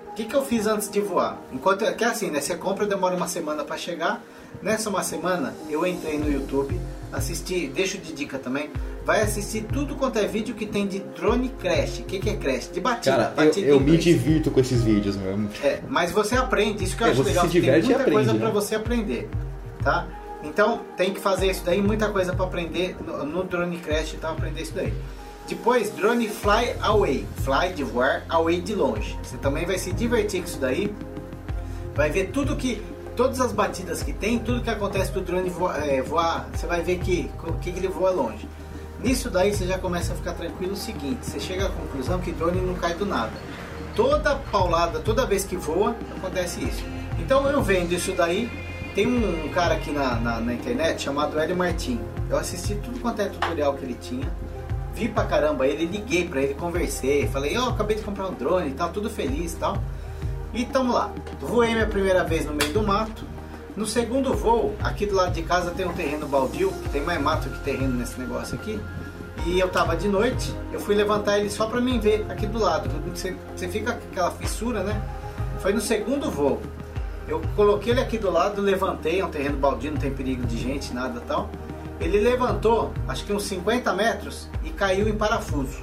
O 0.07 0.15
que, 0.15 0.25
que 0.25 0.37
eu 0.37 0.45
fiz 0.45 0.69
antes 0.69 0.89
de 0.89 1.01
voar? 1.01 1.37
Enquanto 1.53 1.85
que 1.97 2.05
é 2.05 2.07
assim, 2.07 2.31
né? 2.31 2.41
Você 2.41 2.55
compra, 2.55 2.87
demora 2.87 3.17
uma 3.17 3.27
semana 3.27 3.65
para 3.65 3.77
chegar. 3.77 4.23
Nessa 4.63 4.89
uma 4.89 5.03
semana, 5.03 5.53
eu 5.69 5.85
entrei 5.85 6.17
no 6.19 6.31
YouTube, 6.31 6.79
assisti, 7.13 7.67
deixo 7.67 7.99
de 7.99 8.13
dica 8.13 8.39
também, 8.39 8.71
vai 9.05 9.21
assistir 9.23 9.63
tudo 9.65 9.95
quanto 9.97 10.19
é 10.19 10.27
vídeo 10.27 10.55
que 10.55 10.67
tem 10.67 10.87
de 10.87 11.01
drone 11.01 11.49
crash. 11.49 12.01
O 12.01 12.05
que, 12.05 12.19
que 12.19 12.31
é 12.31 12.37
crash? 12.37 12.71
De 12.73 12.81
batida. 12.81 13.17
Cara, 13.17 13.31
batida 13.35 13.67
eu, 13.67 13.75
eu 13.75 13.81
me 13.81 13.97
divirto 13.97 14.51
com 14.51 14.61
esses 14.61 14.83
vídeos 14.83 15.17
mesmo. 15.17 15.49
É, 15.63 15.81
mas 15.89 16.13
você 16.13 16.37
aprende, 16.37 16.85
isso 16.85 16.97
que 16.97 17.03
eu 17.03 17.09
É, 17.09 17.11
acho 17.11 17.23
você 17.23 17.31
legal. 17.31 17.45
se 17.47 17.51
que 17.51 17.61
diverte 17.61 17.87
tem 17.87 17.97
muita 17.97 18.03
aprende, 18.03 18.17
coisa 18.17 18.33
né? 18.33 18.39
para 18.39 18.51
você 18.51 18.75
aprender, 18.75 19.29
tá? 19.83 20.07
Então 20.45 20.81
tem 20.97 21.13
que 21.13 21.21
fazer 21.21 21.51
isso 21.51 21.65
daí, 21.65 21.81
muita 21.81 22.09
coisa 22.11 22.33
para 22.33 22.45
aprender 22.45 22.97
no, 23.07 23.25
no 23.25 23.45
drone 23.45 23.77
crash 23.79 24.15
e 24.15 24.17
tal, 24.17 24.33
aprender 24.33 24.63
isso 24.63 24.75
daí. 24.75 24.93
Depois, 25.49 25.91
drone 25.91 26.29
fly 26.29 26.75
away, 26.83 27.27
fly 27.45 27.73
de 27.75 27.83
voar, 27.83 28.25
away 28.29 28.61
de 28.61 28.75
longe. 28.75 29.19
Você 29.23 29.37
também 29.37 29.67
vai 29.67 29.77
se 29.79 29.93
divertir 29.93 30.41
com 30.41 30.47
isso 30.47 30.59
daí. 30.61 30.93
Vai 31.95 32.11
ver 32.11 32.31
tudo 32.31 32.57
que 32.57 32.81
todas 33.17 33.41
as 33.41 33.53
batidas 33.53 34.03
que 34.03 34.13
tem, 34.13 34.39
tudo 34.39 34.63
que 34.63 34.71
acontece 34.71 35.11
pro 35.13 35.21
drone 35.21 35.51
voar, 35.51 35.87
é, 35.87 36.01
voar 36.01 36.49
você 36.55 36.67
vai 36.67 36.81
ver 36.83 36.99
que 37.01 37.29
que, 37.61 37.73
que 37.73 37.79
ele 37.79 37.89
voa 37.89 38.11
longe. 38.11 38.49
Nisso 39.03 39.29
daí 39.29 39.53
você 39.53 39.67
já 39.67 39.79
começa 39.79 40.13
a 40.13 40.17
ficar 40.17 40.33
tranquilo 40.33 40.75
o 40.75 40.77
seguinte, 40.77 41.27
você 41.27 41.41
chega 41.41 41.67
à 41.67 41.69
conclusão 41.69 42.21
que 42.21 42.31
drone 42.31 42.61
não 42.61 42.75
cai 42.75 42.95
do 42.95 43.05
nada. 43.05 43.33
Toda 43.97 44.37
paulada, 44.37 45.01
toda 45.01 45.27
vez 45.27 45.45
que 45.45 45.57
voa, 45.57 45.97
acontece 46.17 46.63
isso. 46.65 46.85
Então 47.19 47.47
eu 47.49 47.61
vendo 47.61 47.93
isso 47.93 48.13
daí, 48.13 48.49
tem 48.95 49.07
um 49.07 49.49
cara 49.49 49.75
aqui 49.75 49.91
na, 49.91 50.15
na, 50.15 50.41
na 50.41 50.55
internet 50.55 51.03
chamado 51.03 51.39
Hélio 51.39 51.57
Martin. 51.57 52.01
Eu 52.31 52.37
assisti 52.37 52.77
tudo 52.77 53.01
quanto 53.01 53.21
é 53.23 53.27
tutorial 53.27 53.75
que 53.75 53.85
ele 53.85 53.95
tinha. 53.95 54.31
Vi 54.95 55.09
pra 55.09 55.25
caramba 55.25 55.67
ele, 55.67 55.85
liguei 55.85 56.29
pra 56.29 56.41
ele, 56.41 56.55
conversei, 56.55 57.27
falei, 57.27 57.57
ó, 57.59 57.71
acabei 57.71 57.97
de 57.97 58.03
comprar 58.03 58.29
um 58.29 58.35
drone 58.35 58.69
e 58.69 58.73
tal, 58.73 58.91
tudo 58.91 59.11
feliz 59.11 59.55
e 59.55 59.57
tal. 59.57 59.83
E 60.55 60.65
tamo 60.65 60.93
lá. 60.93 61.11
Voei 61.41 61.73
minha 61.73 61.87
primeira 61.87 62.23
vez 62.23 62.45
no 62.47 62.53
meio 62.53 62.73
do 62.73 62.83
mato. 62.83 63.32
No 63.75 63.87
segundo 63.87 64.35
voo, 64.35 64.77
aqui 64.83 65.07
do 65.07 65.15
lado 65.15 65.33
de 65.33 65.43
casa 65.43 65.71
tem 65.71 65.87
um 65.87 65.95
terreno 65.95 66.29
baldio, 66.29 66.71
tem 66.93 67.01
mais 67.01 67.19
mato 67.21 67.49
que 67.49 67.59
terreno 67.61 67.97
nesse 67.97 68.21
negócio 68.21 68.55
aqui. 68.55 68.79
E 69.47 69.59
eu 69.59 69.69
tava 69.69 69.97
de 69.97 70.09
noite, 70.09 70.55
eu 70.71 70.79
fui 70.79 70.95
levantar 70.95 71.39
ele 71.39 71.49
só 71.49 71.67
pra 71.67 71.81
mim 71.81 71.99
ver 71.99 72.27
aqui 72.29 72.47
do 72.47 72.59
lado. 72.59 72.91
Você, 73.15 73.35
você 73.57 73.69
fica 73.69 73.95
com 73.95 74.09
aquela 74.11 74.31
fissura, 74.33 74.83
né? 74.83 75.01
Foi 75.61 75.73
no 75.73 75.81
segundo 75.81 76.31
voo. 76.31 76.61
Eu 77.27 77.41
coloquei 77.57 77.93
ele 77.93 78.01
aqui 78.01 78.19
do 78.19 78.31
lado, 78.31 78.61
levantei, 78.61 79.21
é 79.21 79.25
um 79.25 79.31
terreno 79.31 79.57
baldio, 79.57 79.93
não 79.93 79.99
tem 79.99 80.13
perigo 80.13 80.47
de 80.47 80.59
gente, 80.59 80.93
nada 80.93 81.21
tal. 81.27 81.49
Ele 81.99 82.21
levantou, 82.21 82.93
acho 83.09 83.25
que 83.25 83.33
uns 83.33 83.45
50 83.45 83.91
metros 83.95 84.49
e 84.63 84.71
caiu 84.71 85.09
em 85.09 85.17
parafuso. 85.17 85.79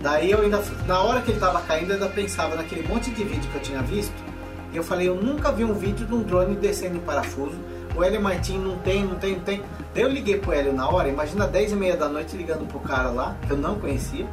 Daí 0.00 0.32
eu 0.32 0.40
ainda, 0.40 0.60
na 0.86 1.00
hora 1.00 1.22
que 1.22 1.30
ele 1.30 1.38
tava 1.38 1.60
caindo, 1.60 1.90
eu 1.90 1.94
ainda 1.94 2.08
pensava 2.08 2.56
naquele 2.56 2.86
monte 2.88 3.10
de 3.12 3.22
vídeo 3.22 3.48
que 3.50 3.56
eu 3.56 3.62
tinha 3.62 3.82
visto. 3.82 4.27
Eu 4.72 4.82
falei, 4.82 5.08
eu 5.08 5.14
nunca 5.14 5.50
vi 5.50 5.64
um 5.64 5.74
vídeo 5.74 6.06
de 6.06 6.14
um 6.14 6.22
drone 6.22 6.54
descendo 6.56 6.96
em 6.96 7.00
parafuso. 7.00 7.58
O 7.96 8.04
Hélio 8.04 8.20
Martin 8.20 8.58
não 8.58 8.76
tem, 8.78 9.04
não 9.04 9.16
tem, 9.16 9.32
não 9.32 9.40
tem. 9.40 9.62
Daí 9.94 10.02
eu 10.02 10.08
liguei 10.08 10.38
pro 10.38 10.52
Hélio 10.52 10.72
na 10.72 10.88
hora, 10.88 11.08
imagina 11.08 11.46
10 11.46 11.72
e 11.72 11.76
meia 11.76 11.96
da 11.96 12.08
noite 12.08 12.36
ligando 12.36 12.66
pro 12.66 12.78
cara 12.80 13.10
lá, 13.10 13.36
que 13.46 13.50
eu 13.50 13.56
não 13.56 13.78
conhecia. 13.78 14.26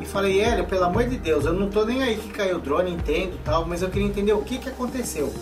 E 0.00 0.04
falei, 0.04 0.40
Hélio, 0.40 0.66
pelo 0.66 0.84
amor 0.84 1.04
de 1.04 1.16
Deus, 1.16 1.44
eu 1.44 1.52
não 1.52 1.68
tô 1.68 1.84
nem 1.84 2.02
aí 2.02 2.16
que 2.16 2.28
caiu 2.28 2.56
o 2.56 2.60
drone, 2.60 2.92
entendo 2.92 3.38
tal, 3.44 3.66
mas 3.66 3.82
eu 3.82 3.90
queria 3.90 4.06
entender 4.06 4.32
o 4.32 4.42
que 4.42 4.58
que 4.58 4.68
aconteceu. 4.68 5.32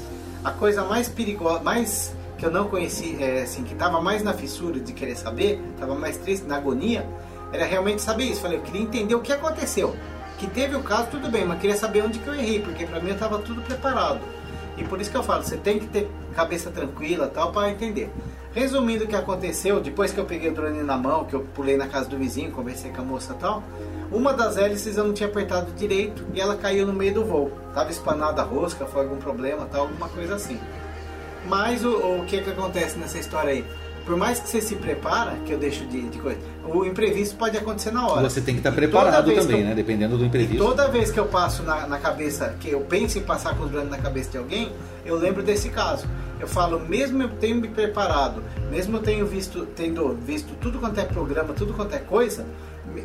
A 0.42 0.50
coisa 0.50 0.84
mais 0.84 1.08
perigosa, 1.08 1.60
mais 1.62 2.14
que 2.38 2.46
eu 2.46 2.50
não 2.50 2.68
conheci, 2.68 3.16
é, 3.20 3.42
assim, 3.42 3.62
que 3.62 3.74
tava 3.74 4.00
mais 4.00 4.22
na 4.22 4.32
fissura 4.32 4.80
de 4.80 4.92
querer 4.92 5.16
saber, 5.16 5.60
tava 5.78 5.94
mais 5.94 6.16
triste, 6.16 6.46
na 6.46 6.56
agonia, 6.56 7.06
era 7.52 7.64
realmente 7.64 8.02
saber 8.02 8.24
isso. 8.24 8.40
Falei, 8.40 8.58
eu 8.58 8.62
queria 8.62 8.82
entender 8.82 9.14
o 9.14 9.20
que 9.20 9.32
aconteceu. 9.32 9.94
Que 10.38 10.46
teve 10.46 10.74
o 10.74 10.82
caso, 10.82 11.08
tudo 11.10 11.30
bem, 11.30 11.44
mas 11.44 11.60
queria 11.60 11.76
saber 11.76 12.02
onde 12.02 12.18
que 12.18 12.26
eu 12.26 12.34
errei, 12.34 12.60
porque 12.60 12.86
pra 12.86 13.00
mim 13.00 13.10
eu 13.10 13.18
tava 13.18 13.38
tudo 13.38 13.62
preparado. 13.62 14.20
E 14.76 14.84
por 14.84 15.00
isso 15.00 15.10
que 15.10 15.16
eu 15.16 15.22
falo, 15.22 15.44
você 15.44 15.56
tem 15.56 15.78
que 15.78 15.86
ter 15.86 16.10
cabeça 16.34 16.70
tranquila 16.70 17.28
tal 17.28 17.52
para 17.52 17.70
entender. 17.70 18.10
Resumindo 18.52 19.04
o 19.04 19.06
que 19.06 19.16
aconteceu, 19.16 19.80
depois 19.80 20.12
que 20.12 20.18
eu 20.18 20.24
peguei 20.24 20.50
o 20.50 20.54
drone 20.54 20.82
na 20.82 20.96
mão, 20.96 21.24
que 21.24 21.34
eu 21.34 21.40
pulei 21.54 21.76
na 21.76 21.88
casa 21.88 22.08
do 22.08 22.16
vizinho, 22.16 22.52
conversei 22.52 22.90
com 22.90 23.02
a 23.02 23.04
moça 23.04 23.34
tal, 23.34 23.62
uma 24.12 24.32
das 24.32 24.56
hélices 24.56 24.96
eu 24.96 25.04
não 25.04 25.12
tinha 25.12 25.28
apertado 25.28 25.72
direito 25.72 26.24
e 26.32 26.40
ela 26.40 26.56
caiu 26.56 26.86
no 26.86 26.92
meio 26.92 27.14
do 27.14 27.24
voo. 27.24 27.50
Tava 27.72 27.90
espanada 27.90 28.42
a 28.42 28.44
rosca, 28.44 28.86
foi 28.86 29.02
algum 29.02 29.16
problema, 29.16 29.66
tal, 29.66 29.82
alguma 29.82 30.08
coisa 30.08 30.36
assim. 30.36 30.58
Mas 31.46 31.84
o, 31.84 31.90
o 31.90 32.24
que 32.24 32.40
que 32.40 32.50
acontece 32.50 32.96
nessa 32.98 33.18
história 33.18 33.50
aí? 33.50 33.64
Por 34.06 34.16
mais 34.16 34.38
que 34.38 34.48
você 34.48 34.60
se 34.60 34.76
prepara, 34.76 35.36
que 35.44 35.52
eu 35.52 35.58
deixo 35.58 35.84
de, 35.86 36.02
de 36.08 36.18
coisa, 36.18 36.38
o 36.66 36.84
imprevisto 36.84 37.36
pode 37.36 37.56
acontecer 37.56 37.90
na 37.90 38.06
hora. 38.08 38.28
Você 38.28 38.40
tem 38.40 38.54
que 38.54 38.60
estar 38.60 38.70
E 38.70 38.74
toda 38.74 38.86
preparado 38.88 39.32
também, 39.34 39.60
eu- 39.60 39.66
né? 39.66 39.74
Dependendo 39.74 40.16
do 40.16 40.24
e 40.24 40.26
imprevisto. 40.26 40.64
toda 40.64 40.88
vez 40.88 41.10
que 41.10 41.18
eu 41.20 41.26
passo 41.26 41.62
na, 41.62 41.86
na 41.86 41.98
cabeça, 41.98 42.54
que 42.60 42.70
eu 42.70 42.80
penso 42.80 43.18
em 43.18 43.22
passar 43.22 43.56
com 43.56 43.64
os 43.64 43.70
drones 43.70 43.90
na 43.90 43.98
cabeça 43.98 44.30
de 44.30 44.38
alguém, 44.38 44.72
eu 45.04 45.16
lembro 45.16 45.42
desse 45.42 45.68
caso. 45.68 46.06
Eu 46.40 46.48
falo, 46.48 46.80
mesmo 46.80 47.22
eu 47.22 47.28
tenho 47.28 47.56
me 47.56 47.68
preparado, 47.68 48.42
mesmo 48.70 48.96
eu 48.96 49.02
tenho 49.02 49.24
visto, 49.26 49.66
tendo 49.76 50.14
visto 50.26 50.52
tudo 50.60 50.78
quanto 50.78 50.98
é 50.98 51.04
programa, 51.04 51.54
tudo 51.54 51.72
quanto 51.74 51.94
é 51.94 51.98
coisa, 51.98 52.44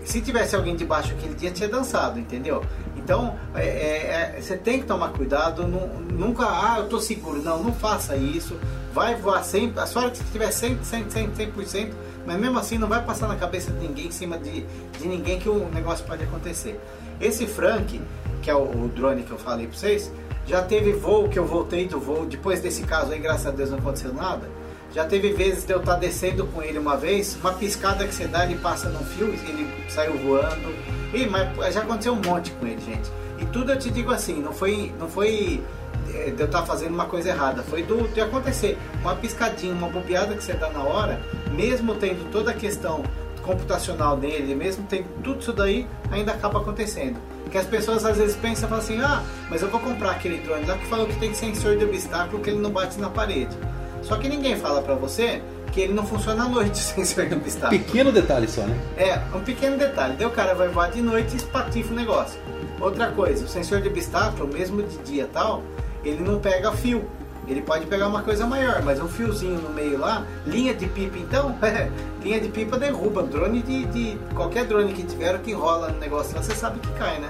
se 0.04 0.19
tivesse 0.22 0.56
alguém 0.56 0.76
debaixo 0.76 1.13
aquele 1.13 1.36
dia, 1.36 1.52
tinha 1.52 1.69
dançado, 1.69 2.19
entendeu? 2.19 2.63
Então, 2.98 3.36
é, 3.56 3.65
é, 3.65 4.36
é, 4.38 4.41
você 4.41 4.56
tem 4.58 4.80
que 4.80 4.86
tomar 4.86 5.10
cuidado, 5.10 5.65
nu- 5.67 5.89
nunca, 6.12 6.43
ah, 6.45 6.76
eu 6.80 6.88
tô 6.88 7.00
seguro. 7.00 7.41
Não, 7.41 7.63
não 7.63 7.74
faça 7.74 8.15
isso. 8.15 8.56
Vai 8.93 9.15
voar 9.15 9.43
sempre, 9.43 9.80
a 9.80 9.86
sorte 9.86 10.24
que 10.24 10.32
tiver 10.32 10.52
100, 10.52 10.80
100, 10.84 11.10
100, 11.10 11.30
100%, 11.32 11.91
mas 12.30 12.39
mesmo 12.39 12.60
assim 12.60 12.78
não 12.78 12.88
vai 12.88 13.04
passar 13.04 13.28
na 13.28 13.36
cabeça 13.36 13.72
de 13.72 13.80
ninguém, 13.80 14.06
em 14.06 14.12
cima 14.12 14.38
de, 14.38 14.63
de 15.00 15.08
ninguém 15.08 15.39
que 15.39 15.50
o 15.50 15.68
negócio 15.74 16.06
pode 16.06 16.24
acontecer. 16.24 16.80
Esse 17.20 17.48
Frank, 17.48 18.00
que 18.44 18.52
é 18.52 18.54
o, 18.54 18.60
o 18.60 18.88
drone 18.88 19.24
que 19.24 19.32
eu 19.32 19.38
falei 19.39 19.65
pra 19.65 19.76
vocês, 19.76 20.12
já 20.46 20.62
teve 20.62 20.94
voo 20.94 21.28
que 21.28 21.39
eu 21.39 21.46
voltei 21.46 21.88
do 21.88 22.00
voo, 22.00 22.28
depois 22.28 22.62
desse 22.62 22.84
caso 22.84 23.12
aí, 23.12 23.20
graças 23.20 23.48
a 23.48 23.50
Deus 23.50 23.72
não 23.72 23.80
aconteceu 23.80 24.13
nada. 24.13 24.48
Já 24.94 25.06
teve 25.06 25.34
vezes 25.34 25.65
de 25.65 25.74
eu 25.74 25.80
estar 25.80 25.96
descendo 25.96 26.46
com 26.46 26.62
ele 26.62 26.78
uma 26.78 26.96
vez, 26.96 27.36
uma 27.42 27.54
piscada 27.54 28.06
que 28.06 28.13
você 28.13 28.28
dá, 28.28 28.46
ele 28.46 28.60
passa 28.60 28.89
num 28.89 29.04
fio, 29.06 29.26
ele 29.28 29.68
saiu 29.89 30.15
voando. 30.20 30.72
E, 31.12 31.26
mas 31.26 31.74
já 31.74 31.82
aconteceu 31.82 32.13
um 32.13 32.22
monte 32.22 32.52
com 32.52 32.68
ele, 32.68 32.82
gente. 32.82 33.10
E 33.39 33.46
tudo 33.48 33.72
eu 33.72 33.80
te 33.80 33.89
digo 33.89 34.12
assim, 34.12 34.39
não 34.39 34.54
foi, 34.54 34.94
não 35.00 35.08
foi 35.08 35.63
de 36.10 36.39
eu 36.39 36.45
estar 36.45 36.63
fazendo 36.63 36.93
uma 36.93 37.06
coisa 37.06 37.30
errada, 37.30 37.63
foi 37.63 37.84
do, 37.84 38.08
de 38.13 38.22
acontecer. 38.22 38.78
Uma 39.02 39.15
piscadinha, 39.15 39.74
uma 39.74 39.88
bobeada 39.88 40.36
que 40.36 40.43
você 40.43 40.54
dá 40.54 40.69
na 40.69 40.84
hora, 40.84 41.19
mesmo 41.52 41.95
tendo 41.95 42.30
toda 42.32 42.52
a 42.52 42.54
questão 42.54 43.04
computacional 43.43 44.17
nele, 44.17 44.54
mesmo 44.54 44.86
tendo 44.88 45.08
tudo 45.24 45.39
isso 45.39 45.54
daí, 45.54 45.88
ainda 46.12 46.32
acaba 46.32 46.60
acontecendo. 46.60 47.17
Que 47.52 47.58
as 47.58 47.65
pessoas 47.65 48.06
às 48.06 48.17
vezes 48.17 48.36
pensam 48.36 48.69
falam 48.69 48.84
assim, 48.84 49.02
ah, 49.02 49.24
mas 49.50 49.62
eu 49.62 49.69
vou 49.69 49.80
comprar 49.80 50.12
aquele 50.12 50.38
drone 50.38 50.65
lá 50.65 50.78
que 50.78 50.86
falou 50.86 51.08
que 51.08 51.15
tem 51.19 51.34
sensor 51.34 51.78
de 51.78 51.86
obstáculo 51.86 52.41
que 52.43 52.52
ele 52.52 52.60
não 52.60 52.69
bate 52.69 53.00
na 53.00 53.10
parede. 53.10 53.56
Só 54.04 54.15
que 54.17 54.30
ninguém 54.30 54.56
fala 54.56 54.82
pra 54.82 54.93
você 54.93 55.41
que 55.72 55.82
ele 55.82 55.93
não 55.93 56.06
funciona 56.06 56.43
à 56.43 56.48
noite, 56.48 56.74
o 56.74 56.76
sensor 56.76 57.26
de 57.26 57.36
obstáculo. 57.36 57.82
Pequeno 57.82 58.12
detalhe 58.12 58.48
só, 58.48 58.62
né? 58.62 58.78
É, 58.98 59.19
um 59.36 59.41
pequeno 59.41 59.78
detalhe. 59.78 60.15
Daí 60.15 60.28
o 60.28 60.32
cara 60.32 60.54
vai 60.54 60.67
voar 60.67 60.91
de 60.91 61.02
noite 61.02 61.34
e 61.34 61.38
espatifa 61.38 61.91
o 61.91 61.95
negócio. 61.95 62.39
Outra 62.80 63.08
coisa, 63.12 63.45
o 63.45 63.48
sensor 63.48 63.82
de 63.82 63.89
obstáculo, 63.89 64.48
mesmo 64.48 64.82
de 64.84 64.98
dia 65.00 65.24
e 65.24 65.28
tal, 65.28 65.63
ele 66.04 66.22
não 66.24 66.40
pega 66.40 66.72
fio. 66.72 67.04
Ele 67.48 67.62
pode 67.62 67.88
pegar 67.88 68.08
uma 68.08 68.22
coisa 68.22 68.46
maior, 68.46 68.84
mas 68.84 69.02
um 69.02 69.08
fiozinho 69.08 69.60
no 69.60 69.70
meio 69.70 69.98
lá, 69.98 70.26
linha 70.46 70.74
de 70.74 70.86
pipa 70.86 71.18
então, 71.18 71.56
linha 72.22 72.40
de 72.40 72.48
pipa 72.50 72.78
derruba. 72.78 73.24
Drone 73.24 73.62
de, 73.62 73.86
de. 73.86 74.18
qualquer 74.36 74.66
drone 74.66 74.94
que 74.94 75.04
tiver 75.04 75.40
que 75.40 75.52
rola 75.52 75.90
no 75.90 76.00
negócio 76.00 76.36
lá, 76.36 76.44
você 76.44 76.54
sabe 76.54 76.80
que 76.80 76.92
cai, 76.94 77.20
né? 77.20 77.30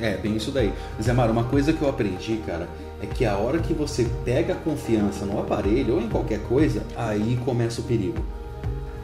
É, 0.00 0.16
bem 0.16 0.36
isso 0.36 0.50
daí. 0.50 0.72
Zé 1.02 1.12
Maro, 1.12 1.32
uma 1.32 1.44
coisa 1.44 1.72
que 1.72 1.82
eu 1.82 1.88
aprendi, 1.88 2.36
cara, 2.46 2.68
é 3.02 3.06
que 3.06 3.24
a 3.24 3.36
hora 3.36 3.58
que 3.58 3.72
você 3.72 4.06
pega 4.24 4.54
confiança 4.54 5.24
no 5.24 5.40
aparelho 5.40 5.94
ou 5.94 6.00
em 6.00 6.08
qualquer 6.08 6.40
coisa, 6.42 6.82
aí 6.96 7.38
começa 7.44 7.80
o 7.80 7.84
perigo. 7.84 8.24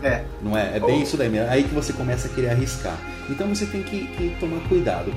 É. 0.03 0.25
Não 0.43 0.57
é? 0.57 0.77
É 0.77 0.81
bem 0.81 1.03
isso 1.03 1.17
daí 1.17 1.29
mesmo. 1.29 1.51
Aí 1.51 1.63
que 1.65 1.75
você 1.75 1.93
começa 1.93 2.27
a 2.27 2.31
querer 2.31 2.51
arriscar. 2.51 2.99
Então 3.31 3.49
você 3.49 3.65
tem 3.67 3.83
que, 3.83 4.07
que 4.09 4.37
tomar 4.41 4.61
cuidado. 4.69 5.13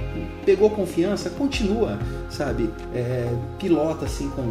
Pegou 0.46 0.70
confiança, 0.70 1.30
continua, 1.30 1.98
sabe? 2.30 2.70
É, 2.94 3.28
pilota 3.58 4.06
assim 4.06 4.30
com, 4.30 4.44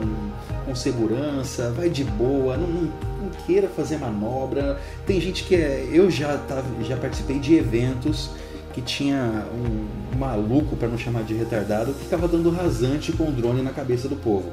com 0.67 0.75
segurança, 0.75 1.71
vai 1.71 1.89
de 1.89 2.05
boa, 2.05 2.57
não, 2.57 2.67
não, 2.67 2.83
não 3.23 3.31
queira 3.47 3.69
fazer 3.69 3.99
manobra. 3.99 4.79
Tem 5.07 5.21
gente 5.21 5.45
que 5.45 5.55
é. 5.55 5.89
Eu 5.93 6.11
já, 6.11 6.37
tava, 6.37 6.65
já 6.83 6.97
participei 6.97 7.39
de 7.39 7.55
eventos 7.55 8.31
que 8.73 8.83
tinha 8.83 9.47
um 9.55 10.19
maluco, 10.19 10.75
para 10.77 10.89
não 10.89 10.99
chamar 10.99 11.23
de 11.23 11.33
retardado, 11.33 11.93
que 11.93 12.05
ficava 12.05 12.27
dando 12.27 12.51
rasante 12.51 13.13
com 13.13 13.29
o 13.29 13.33
drone 13.33 13.63
na 13.63 13.71
cabeça 13.71 14.09
do 14.09 14.17
povo. 14.17 14.51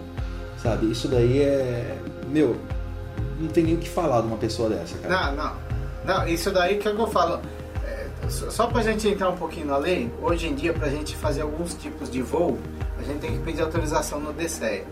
Sabe? 0.61 0.91
Isso 0.91 1.07
daí 1.07 1.39
é. 1.41 1.97
Meu, 2.29 2.55
não 3.39 3.49
tem 3.49 3.63
nem 3.63 3.73
o 3.73 3.77
que 3.79 3.89
falar 3.89 4.21
de 4.21 4.27
uma 4.27 4.37
pessoa 4.37 4.69
dessa, 4.69 4.95
cara. 4.99 5.33
Não, 5.33 5.43
não. 5.43 5.70
Não, 6.05 6.27
isso 6.27 6.51
daí 6.51 6.77
que 6.77 6.87
é 6.87 6.91
o 6.91 6.95
que 6.95 7.01
eu 7.01 7.07
falo. 7.07 7.39
É, 7.85 8.07
só 8.29 8.67
pra 8.67 8.81
gente 8.81 9.07
entrar 9.07 9.29
um 9.29 9.37
pouquinho 9.37 9.67
na 9.67 9.77
lei, 9.77 10.11
hoje 10.21 10.47
em 10.47 10.55
dia, 10.55 10.73
pra 10.73 10.89
gente 10.89 11.15
fazer 11.15 11.41
alguns 11.41 11.73
tipos 11.73 12.09
de 12.09 12.21
voo, 12.21 12.57
a 12.99 13.03
gente 13.03 13.19
tem 13.19 13.31
que 13.31 13.39
pedir 13.39 13.61
autorização 13.61 14.19
no 14.19 14.33
DCEA. 14.33 14.85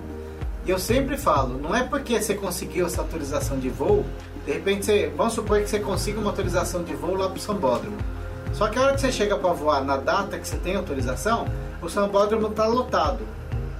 E 0.65 0.69
eu 0.69 0.77
sempre 0.77 1.17
falo, 1.17 1.57
não 1.57 1.75
é 1.75 1.83
porque 1.83 2.21
você 2.21 2.35
conseguiu 2.35 2.85
essa 2.85 3.01
autorização 3.01 3.57
de 3.57 3.69
voo, 3.69 4.05
de 4.45 4.51
repente 4.51 4.85
você, 4.85 5.11
vamos 5.15 5.33
supor 5.33 5.61
que 5.61 5.69
você 5.69 5.79
consiga 5.79 6.19
uma 6.19 6.29
autorização 6.29 6.83
de 6.83 6.93
voo 6.93 7.15
lá 7.15 7.29
pro 7.29 7.39
Sambódromo. 7.39 7.97
Só 8.53 8.67
que 8.67 8.77
a 8.77 8.81
hora 8.81 8.93
que 8.93 9.01
você 9.01 9.11
chega 9.11 9.37
para 9.37 9.53
voar 9.53 9.83
na 9.83 9.97
data 9.97 10.37
que 10.37 10.47
você 10.47 10.57
tem 10.57 10.75
autorização, 10.75 11.45
o 11.81 11.89
Sambódromo 11.89 12.49
tá 12.49 12.65
lotado. 12.65 13.19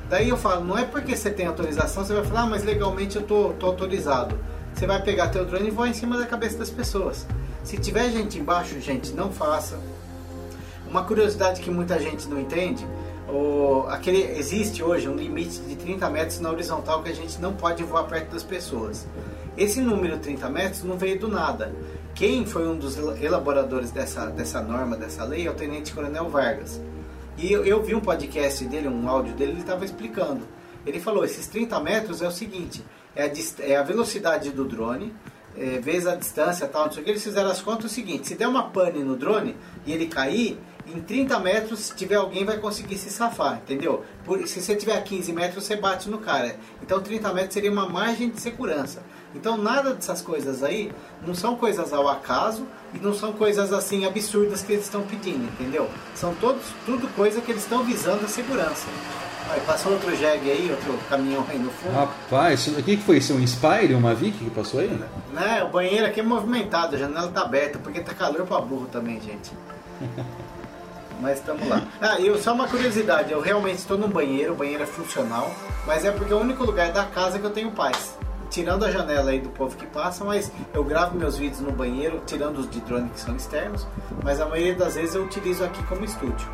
Daí 0.10 0.30
eu 0.30 0.38
falo, 0.38 0.64
não 0.64 0.78
é 0.78 0.86
porque 0.86 1.16
você 1.16 1.30
tem 1.30 1.46
autorização, 1.46 2.04
você 2.04 2.14
vai 2.14 2.24
falar, 2.24 2.42
ah, 2.42 2.46
mas 2.48 2.64
legalmente 2.64 3.18
eu 3.18 3.24
tô, 3.24 3.50
tô 3.60 3.68
autorizado. 3.68 4.38
Você 4.80 4.88
vai 4.88 5.02
pegar 5.02 5.28
teu 5.28 5.44
drone 5.44 5.68
e 5.68 5.72
voar 5.72 5.90
em 5.90 5.94
cima 5.94 6.18
da 6.18 6.26
cabeça 6.26 6.58
das 6.58 6.70
pessoas. 6.70 7.28
Se 7.66 7.78
tiver 7.78 8.10
gente 8.12 8.40
embaixo, 8.40 8.80
gente, 8.80 9.12
não 9.12 9.30
faça. 9.30 9.78
Uma 10.90 11.04
curiosidade 11.04 11.60
que 11.60 11.70
muita 11.70 12.00
gente 12.00 12.30
não 12.30 12.40
entende, 12.40 12.88
o, 13.28 13.84
aquele, 13.90 14.22
existe 14.40 14.82
hoje 14.82 15.10
um 15.10 15.18
limite 15.18 15.60
de 15.60 15.76
30 15.76 16.10
metros 16.10 16.40
na 16.40 16.50
horizontal 16.50 17.04
que 17.04 17.10
a 17.10 17.14
gente 17.14 17.42
não 17.42 17.54
pode 17.54 17.84
voar 17.84 18.06
perto 18.06 18.32
das 18.32 18.42
pessoas. 18.42 19.06
Esse 19.58 19.82
número 19.82 20.18
30 20.18 20.50
metros 20.50 20.84
não 20.86 20.98
veio 20.98 21.20
do 21.20 21.28
nada. 21.28 21.76
Quem 22.16 22.46
foi 22.46 22.66
um 22.66 22.78
dos 22.78 22.98
elaboradores 23.22 23.92
dessa, 23.92 24.28
dessa 24.28 24.62
norma, 24.62 24.96
dessa 24.96 25.26
lei, 25.26 25.46
é 25.46 25.52
o 25.52 25.56
Tenente 25.56 25.94
Coronel 25.94 26.30
Vargas. 26.30 26.80
E 27.38 27.52
eu, 27.52 27.66
eu 27.66 27.84
vi 27.84 27.96
um 27.96 28.00
podcast 28.00 28.64
dele, 28.64 28.88
um 28.88 29.10
áudio 29.10 29.34
dele, 29.34 29.52
ele 29.52 29.60
estava 29.60 29.84
explicando. 29.84 30.48
Ele 30.86 31.00
falou: 31.00 31.24
esses 31.24 31.48
30 31.48 31.80
metros 31.80 32.22
é 32.22 32.28
o 32.28 32.32
seguinte, 32.32 32.84
é 33.16 33.24
a, 33.24 33.32
é 33.60 33.76
a 33.76 33.84
velocidade 33.84 34.52
do 34.52 34.66
drone, 34.66 35.14
é, 35.58 35.80
vezes 35.80 36.08
a 36.08 36.16
distância 36.16 36.68
tal, 36.68 36.86
não 36.86 36.92
sei 36.92 37.02
o 37.02 37.06
que. 37.06 37.12
Eles 37.12 37.24
fizeram 37.24 37.50
as 37.50 37.62
contas 37.62 37.92
o 37.92 37.94
seguinte: 37.94 38.28
se 38.28 38.36
der 38.36 38.48
uma 38.48 38.70
pane 38.70 39.04
no 39.04 39.16
drone 39.16 39.56
e 39.86 39.92
ele 39.92 40.08
cair, 40.08 40.58
em 40.96 41.02
30 41.02 41.40
metros, 41.40 41.80
se 41.82 41.96
tiver 41.96 42.16
alguém, 42.16 42.44
vai 42.44 42.58
conseguir 42.58 42.98
se 42.98 43.10
safar, 43.10 43.58
entendeu? 43.58 44.04
Por, 44.26 44.46
se 44.48 44.62
você 44.62 44.76
tiver 44.76 44.98
a 44.98 45.02
15 45.02 45.32
metros, 45.34 45.64
você 45.64 45.76
bate 45.76 46.10
no 46.10 46.18
cara. 46.18 46.56
Então 46.82 47.00
30 47.00 47.34
metros 47.34 47.54
seria 47.54 47.72
uma 47.72 47.88
margem 47.88 48.30
de 48.30 48.42
segurança. 48.42 49.04
Então 49.36 49.58
nada 49.58 49.94
dessas 49.94 50.22
coisas 50.22 50.64
aí 50.64 50.92
não 51.26 51.36
são 51.36 51.56
coisas 51.56 51.94
ao 51.94 52.08
acaso 52.08 52.66
e 52.94 52.98
não 52.98 53.14
são 53.14 53.34
coisas 53.34 53.72
assim 53.72 54.06
absurdas 54.06 54.64
que 54.64 54.74
eles 54.74 54.86
estão 54.86 55.04
pedindo, 55.04 55.44
entendeu? 55.46 55.88
São 56.16 56.34
todos, 56.36 56.64
tudo 56.86 57.08
coisa 57.16 57.40
que 57.40 57.52
eles 57.52 57.64
estão 57.64 57.84
visando 57.84 58.26
a 58.26 58.28
segurança. 58.28 58.88
Aí 59.50 59.60
passou 59.62 59.94
outro 59.94 60.16
jegue 60.16 60.52
aí, 60.52 60.70
outro 60.70 60.98
caminhão 61.10 61.44
aí 61.50 61.58
no 61.58 61.72
fundo. 61.72 61.94
Rapaz, 61.94 62.70
aqui 62.78 62.98
que 62.98 63.04
foi 63.04 63.18
isso? 63.18 63.34
Um 63.34 63.40
Inspire, 63.40 63.96
uma 63.96 64.14
Vic 64.14 64.38
que 64.38 64.50
passou 64.52 64.80
aí? 64.80 64.90
Né, 65.34 65.64
o 65.64 65.70
banheiro 65.70 66.06
aqui 66.06 66.20
é 66.20 66.24
movimentado, 66.24 66.96
a 66.96 67.00
janela 67.00 67.28
tá 67.30 67.42
aberta, 67.42 67.80
porque 67.80 68.00
tá 68.00 68.14
calor 68.14 68.46
pra 68.46 68.62
burro 68.62 68.88
também, 68.92 69.20
gente. 69.20 69.52
mas 71.20 71.40
estamos 71.40 71.68
lá. 71.68 71.82
Ah, 72.00 72.20
eu 72.22 72.38
só 72.38 72.54
uma 72.54 72.68
curiosidade, 72.68 73.32
eu 73.32 73.42
realmente 73.42 73.80
estou 73.80 73.98
no 73.98 74.08
banheiro, 74.08 74.54
o 74.54 74.56
banheiro 74.56 74.84
é 74.84 74.86
funcional, 74.86 75.52
mas 75.86 76.06
é 76.06 76.12
porque 76.12 76.32
é 76.32 76.36
o 76.36 76.40
único 76.40 76.64
lugar 76.64 76.92
da 76.92 77.06
casa 77.06 77.40
que 77.40 77.46
eu 77.46 77.52
tenho 77.52 77.72
paz 77.72 78.18
tirando 78.50 78.84
a 78.84 78.92
janela 78.92 79.32
aí 79.32 79.40
do 79.40 79.50
povo 79.50 79.76
que 79.76 79.86
passa, 79.86 80.26
mas 80.26 80.52
eu 80.74 80.84
gravo 80.84 81.18
meus 81.18 81.38
vídeos 81.38 81.62
no 81.62 81.72
banheiro, 81.72 82.22
tirando 82.26 82.58
os 82.58 82.70
de 82.70 82.82
drone 82.82 83.10
que 83.10 83.20
são 83.20 83.36
externos, 83.36 83.88
mas 84.24 84.42
a 84.42 84.46
maioria 84.46 84.76
das 84.76 84.96
vezes 84.96 85.16
eu 85.16 85.24
utilizo 85.24 85.64
aqui 85.64 85.82
como 85.84 86.04
estúdio. 86.04 86.48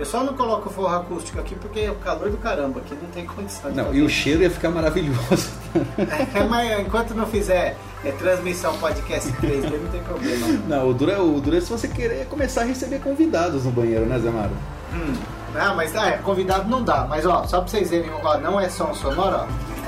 Eu 0.00 0.06
só 0.06 0.24
não 0.24 0.32
coloco 0.32 0.70
forro 0.70 0.96
acústico 0.96 1.38
aqui 1.38 1.54
porque 1.54 1.80
é 1.80 1.90
o 1.90 1.94
calor 1.96 2.30
do 2.30 2.38
caramba, 2.38 2.80
aqui 2.80 2.94
não 2.94 3.10
tem 3.10 3.26
condição. 3.26 3.70
Não, 3.70 3.94
e 3.94 4.00
o 4.00 4.08
cheiro 4.08 4.40
ia 4.40 4.50
ficar 4.50 4.70
maravilhoso. 4.70 5.60
É, 6.34 6.42
mas 6.44 6.80
enquanto 6.80 7.14
não 7.14 7.26
fizer 7.26 7.76
é, 8.04 8.10
transmissão 8.12 8.76
podcast 8.78 9.30
3D, 9.34 9.70
não 9.70 9.90
tem 9.90 10.02
problema. 10.02 10.46
Não, 10.66 10.88
o 10.88 10.94
duro, 10.94 11.10
é, 11.12 11.18
o 11.18 11.40
duro 11.40 11.56
é 11.56 11.60
se 11.60 11.70
você 11.70 11.86
querer 11.86 12.26
começar 12.26 12.62
a 12.62 12.64
receber 12.64 12.98
convidados 13.00 13.64
no 13.64 13.70
banheiro, 13.70 14.04
né, 14.06 14.18
Zé 14.18 14.30
Maro? 14.30 14.50
Hum. 14.92 15.14
Ah, 15.54 15.74
mas 15.74 15.94
ah, 15.94 16.08
é, 16.08 16.18
convidado 16.18 16.68
não 16.68 16.82
dá. 16.82 17.06
Mas 17.08 17.24
ó, 17.24 17.44
só 17.44 17.60
pra 17.60 17.68
vocês 17.68 17.90
verem, 17.90 18.10
ó, 18.10 18.38
não 18.38 18.58
é 18.58 18.68
som 18.68 18.92
sonoro, 18.94 19.36
ó. 19.36 19.79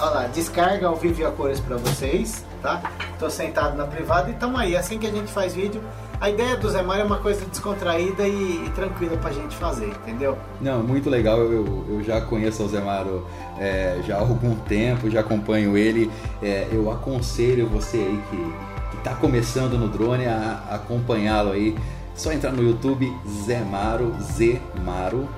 Olha 0.00 0.10
lá, 0.10 0.26
descarga 0.26 0.88
ao 0.88 0.96
vivo 0.96 1.20
e 1.20 1.24
a 1.24 1.30
cores 1.30 1.60
para 1.60 1.76
vocês, 1.76 2.44
tá? 2.60 2.82
Tô 3.18 3.30
sentado 3.30 3.76
na 3.76 3.86
privada 3.86 4.28
e 4.28 4.34
tamo 4.34 4.56
aí. 4.56 4.76
Assim 4.76 4.98
que 4.98 5.06
a 5.06 5.10
gente 5.10 5.30
faz 5.30 5.54
vídeo, 5.54 5.80
a 6.20 6.28
ideia 6.28 6.56
do 6.56 6.68
Zé 6.68 6.82
Mário 6.82 7.02
é 7.02 7.04
uma 7.04 7.18
coisa 7.18 7.44
descontraída 7.46 8.26
e, 8.26 8.66
e 8.66 8.70
tranquila 8.74 9.16
pra 9.16 9.30
gente 9.30 9.54
fazer, 9.56 9.88
entendeu? 9.88 10.36
Não, 10.60 10.82
muito 10.82 11.08
legal. 11.08 11.38
Eu, 11.38 11.84
eu 11.88 12.02
já 12.02 12.20
conheço 12.20 12.64
o 12.64 12.68
Zé 12.68 12.80
Mário 12.80 13.24
é, 13.58 14.00
já 14.04 14.16
há 14.16 14.20
algum 14.20 14.56
tempo, 14.56 15.08
já 15.08 15.20
acompanho 15.20 15.76
ele. 15.76 16.10
É, 16.42 16.66
eu 16.72 16.90
aconselho 16.90 17.68
você 17.68 17.98
aí 17.98 18.20
que, 18.30 18.96
que 18.96 19.02
tá 19.04 19.14
começando 19.14 19.78
no 19.78 19.88
drone 19.88 20.26
a, 20.26 20.62
a 20.70 20.74
acompanhá-lo 20.74 21.52
aí. 21.52 21.76
Só 22.16 22.32
entrar 22.32 22.52
no 22.52 22.62
YouTube 22.62 23.12
Zé 23.44 23.60
Maro, 23.60 24.14
Zé 24.20 24.60
Maro, 24.84 25.28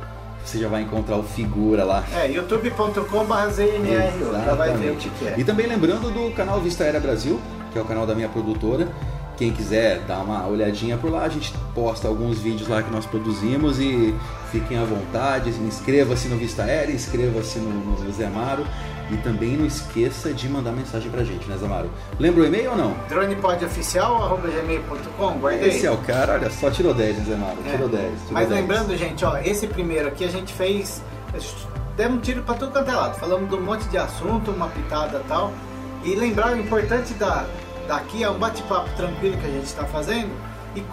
você 0.47 0.59
já 0.59 0.69
vai 0.69 0.83
encontrar 0.83 1.17
o 1.17 1.23
figura 1.23 1.85
lá. 1.85 2.05
É, 2.15 2.31
youtube.com.br 2.31 4.45
já 4.45 4.55
vai 4.55 4.77
ver 4.77 4.93
o 4.93 4.97
que, 4.97 5.11
é. 5.25 5.35
E 5.37 5.45
também 5.45 5.67
lembrando 5.67 6.11
do 6.11 6.35
canal 6.35 6.61
Vista 6.61 6.85
Aérea 6.85 7.01
Brasil, 7.01 7.41
que 7.73 7.79
é 7.79 7.83
o 7.83 7.85
canal 7.85 8.07
da 8.07 8.15
minha 8.15 8.29
produtora. 8.29 8.89
Quem 9.37 9.53
quiser 9.53 10.01
dar 10.07 10.21
uma 10.21 10.47
olhadinha 10.47 10.97
por 10.97 11.11
lá, 11.11 11.25
a 11.25 11.29
gente 11.29 11.53
posta 11.75 12.09
alguns 12.09 12.39
vídeos 12.39 12.69
lá 12.69 12.83
que 12.83 12.91
nós 12.91 13.05
produzimos 13.05 13.79
e 13.79 14.15
fiquem 14.51 14.79
à 14.79 14.85
vontade. 14.85 15.51
Inscreva-se 15.51 16.29
no 16.29 16.37
Vista 16.37 16.63
Aérea, 16.63 16.95
inscreva-se 16.95 17.59
no, 17.59 17.69
no 17.69 18.13
Zé 18.13 18.27
Amaro 18.27 18.65
e 19.11 19.17
também 19.19 19.57
não 19.57 19.67
esqueça 19.67 20.33
de 20.33 20.49
mandar 20.49 20.73
mensagem 20.73 21.11
pra 21.11 21.23
gente, 21.25 21.47
né, 21.49 21.57
Zamaro? 21.57 21.91
Lembra 22.19 22.43
o 22.43 22.47
e-mail 22.47 22.71
ou 22.73 22.77
não? 22.77 22.95
dronepodoficial.gmail.com, 23.09 25.39
guardei. 25.39 25.69
Esse 25.69 25.87
é 25.87 25.91
o 25.91 25.97
cara, 25.99 26.35
olha 26.35 26.51
só, 26.51 26.71
tirou 26.71 26.93
10, 26.95 27.19
né, 27.19 27.25
Zamaro? 27.25 27.57
É. 27.67 27.71
Tirou 27.71 27.89
10. 27.89 28.03
Tirou 28.03 28.33
Mas 28.33 28.49
10. 28.49 28.61
lembrando, 28.61 28.97
gente, 28.97 29.25
ó, 29.25 29.37
esse 29.39 29.67
primeiro 29.67 30.09
aqui 30.09 30.25
a 30.25 30.31
gente 30.31 30.53
fez. 30.53 31.03
Demos 31.97 32.19
um 32.19 32.21
tiro 32.21 32.43
pra 32.43 32.55
tudo 32.55 32.73
quanto 32.73 32.91
é 32.91 32.95
lado. 32.95 33.19
Falamos 33.19 33.49
de 33.49 33.55
um 33.55 33.63
monte 33.63 33.85
de 33.89 33.97
assunto, 33.97 34.51
uma 34.51 34.69
pitada 34.69 35.23
e 35.25 35.29
tal. 35.29 35.53
E 36.05 36.15
lembrar 36.15 36.53
o 36.53 36.59
importante 36.59 37.15
da, 37.15 37.47
daqui 37.89 38.23
é 38.23 38.29
um 38.31 38.39
bate-papo 38.39 38.89
tranquilo 38.97 39.37
que 39.39 39.47
a 39.47 39.51
gente 39.51 39.65
está 39.65 39.85
fazendo 39.85 40.31
e 40.77 40.85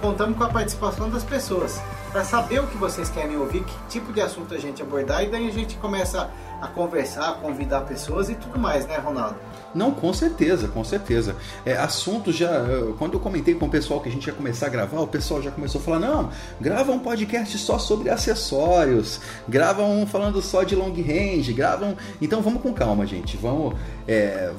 contamos 0.00 0.36
com 0.36 0.44
a 0.44 0.48
participação 0.48 1.08
das 1.08 1.24
pessoas 1.24 1.80
para 2.12 2.24
saber 2.24 2.60
o 2.60 2.66
que 2.66 2.76
vocês 2.76 3.08
querem 3.08 3.36
ouvir, 3.36 3.64
que 3.64 3.74
tipo 3.88 4.12
de 4.12 4.20
assunto 4.20 4.52
a 4.52 4.58
gente 4.58 4.82
abordar 4.82 5.24
e 5.24 5.28
daí 5.28 5.48
a 5.48 5.52
gente 5.52 5.76
começa 5.76 6.30
a 6.60 6.66
conversar, 6.66 7.30
a 7.30 7.32
convidar 7.32 7.82
pessoas 7.82 8.28
e 8.28 8.34
tudo 8.34 8.58
mais, 8.58 8.86
né, 8.86 8.96
Ronaldo? 8.98 9.36
Não, 9.74 9.92
com 9.92 10.12
certeza, 10.12 10.68
com 10.68 10.82
certeza. 10.82 11.36
É, 11.64 11.76
assunto 11.76 12.32
já. 12.32 12.50
Quando 12.98 13.14
eu 13.14 13.20
comentei 13.20 13.54
com 13.54 13.66
o 13.66 13.70
pessoal 13.70 14.00
que 14.00 14.08
a 14.08 14.12
gente 14.12 14.26
ia 14.26 14.32
começar 14.32 14.66
a 14.66 14.68
gravar, 14.68 15.00
o 15.00 15.06
pessoal 15.06 15.40
já 15.40 15.50
começou 15.50 15.80
a 15.80 15.84
falar: 15.84 16.00
não, 16.00 16.30
grava 16.60 16.90
um 16.90 16.98
podcast 16.98 17.56
só 17.56 17.78
sobre 17.78 18.10
acessórios, 18.10 19.20
grava 19.48 19.82
um 19.82 20.06
falando 20.06 20.42
só 20.42 20.64
de 20.64 20.74
long 20.74 20.92
range, 20.92 21.52
gravam. 21.52 21.96
Então 22.20 22.42
vamos 22.42 22.60
com 22.62 22.74
calma, 22.74 23.06
gente. 23.06 23.36
Vamos. 23.36 23.74
É, 24.08 24.52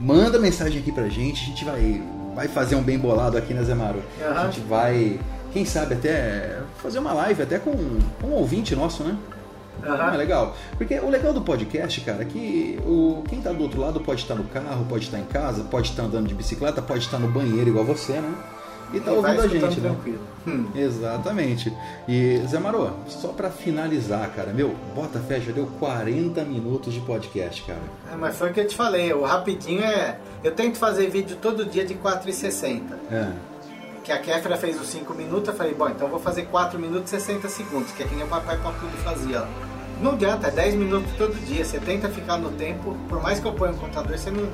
manda 0.00 0.38
mensagem 0.38 0.80
aqui 0.80 0.92
pra 0.92 1.08
gente, 1.08 1.42
a 1.42 1.46
gente 1.46 1.64
vai, 1.64 2.02
vai 2.36 2.46
fazer 2.46 2.76
um 2.76 2.82
bem 2.82 2.98
bolado 2.98 3.38
aqui, 3.38 3.54
né, 3.54 3.64
Zé 3.64 3.74
Maro? 3.74 4.02
Uhum. 4.20 4.38
A 4.38 4.44
gente 4.44 4.60
vai, 4.60 5.18
quem 5.52 5.64
sabe, 5.64 5.94
até 5.94 6.58
fazer 6.76 6.98
uma 6.98 7.14
live 7.14 7.42
até 7.42 7.58
com, 7.58 7.72
com 8.20 8.26
um 8.28 8.32
ouvinte 8.32 8.76
nosso, 8.76 9.02
né? 9.02 9.16
Uhum. 9.82 9.94
É 9.94 10.16
legal. 10.18 10.54
Porque 10.76 11.00
o 11.00 11.08
legal 11.08 11.32
do 11.32 11.40
podcast, 11.40 11.98
cara, 12.02 12.22
é 12.22 12.24
que 12.26 12.78
o, 12.84 13.24
quem 13.26 13.40
tá 13.40 13.52
do 13.52 13.62
outro 13.62 13.80
lado 13.80 14.00
pode 14.00 14.20
estar 14.20 14.34
no 14.34 14.44
carro, 14.44 14.84
pode 14.86 15.04
estar 15.04 15.18
em 15.18 15.24
casa, 15.24 15.64
pode 15.64 15.88
estar 15.88 16.02
andando 16.02 16.28
de 16.28 16.34
bicicleta, 16.34 16.82
pode 16.82 17.00
estar 17.00 17.18
no 17.18 17.28
banheiro 17.28 17.70
igual 17.70 17.86
você, 17.86 18.12
né? 18.12 18.34
E 18.92 19.00
tá 19.00 19.10
e 19.10 19.14
ouvindo 19.14 19.40
a 19.40 19.48
gente, 19.48 19.80
né? 19.80 19.96
Hum. 20.46 20.66
Exatamente. 20.74 21.72
E 22.06 22.40
Zé 22.46 22.58
Marô, 22.58 22.90
só 23.08 23.28
para 23.28 23.50
finalizar, 23.50 24.30
cara, 24.30 24.52
meu, 24.52 24.74
bota 24.94 25.18
fé, 25.18 25.40
já 25.40 25.52
deu 25.52 25.66
40 25.78 26.44
minutos 26.44 26.94
de 26.94 27.00
podcast, 27.00 27.62
cara. 27.62 27.80
É, 28.12 28.16
mas 28.16 28.36
foi 28.36 28.50
o 28.50 28.52
que 28.52 28.60
eu 28.60 28.66
te 28.66 28.76
falei, 28.76 29.12
o 29.12 29.24
rapidinho 29.24 29.82
é. 29.82 30.18
Eu 30.44 30.52
tento 30.52 30.78
fazer 30.78 31.08
vídeo 31.08 31.36
todo 31.40 31.64
dia 31.64 31.84
de 31.84 31.94
4,60. 31.94 32.82
É. 33.10 33.32
Que 34.04 34.12
a 34.12 34.18
Kéfera 34.18 34.56
fez 34.56 34.80
os 34.80 34.86
5 34.86 35.12
minutos, 35.14 35.48
eu 35.48 35.54
falei, 35.54 35.74
bom, 35.74 35.88
então 35.88 36.06
eu 36.06 36.10
vou 36.10 36.20
fazer 36.20 36.42
4 36.42 36.78
minutos 36.78 37.12
e 37.12 37.20
60 37.20 37.48
segundos, 37.48 37.90
que 37.90 38.04
é 38.04 38.06
que 38.06 38.14
nem 38.14 38.24
o 38.24 38.28
papai 38.28 38.56
tudo 38.56 38.96
fazia. 39.02 39.44
Não 40.00 40.12
adianta, 40.12 40.46
é 40.46 40.50
10 40.50 40.74
minutos 40.74 41.10
todo 41.16 41.34
dia. 41.46 41.64
Você 41.64 41.80
tenta 41.80 42.08
ficar 42.08 42.36
no 42.36 42.50
tempo, 42.52 42.94
por 43.08 43.20
mais 43.20 43.40
que 43.40 43.46
eu 43.46 43.52
ponha 43.52 43.72
um 43.72 43.76
contador, 43.76 44.16
você 44.16 44.30
não 44.30 44.46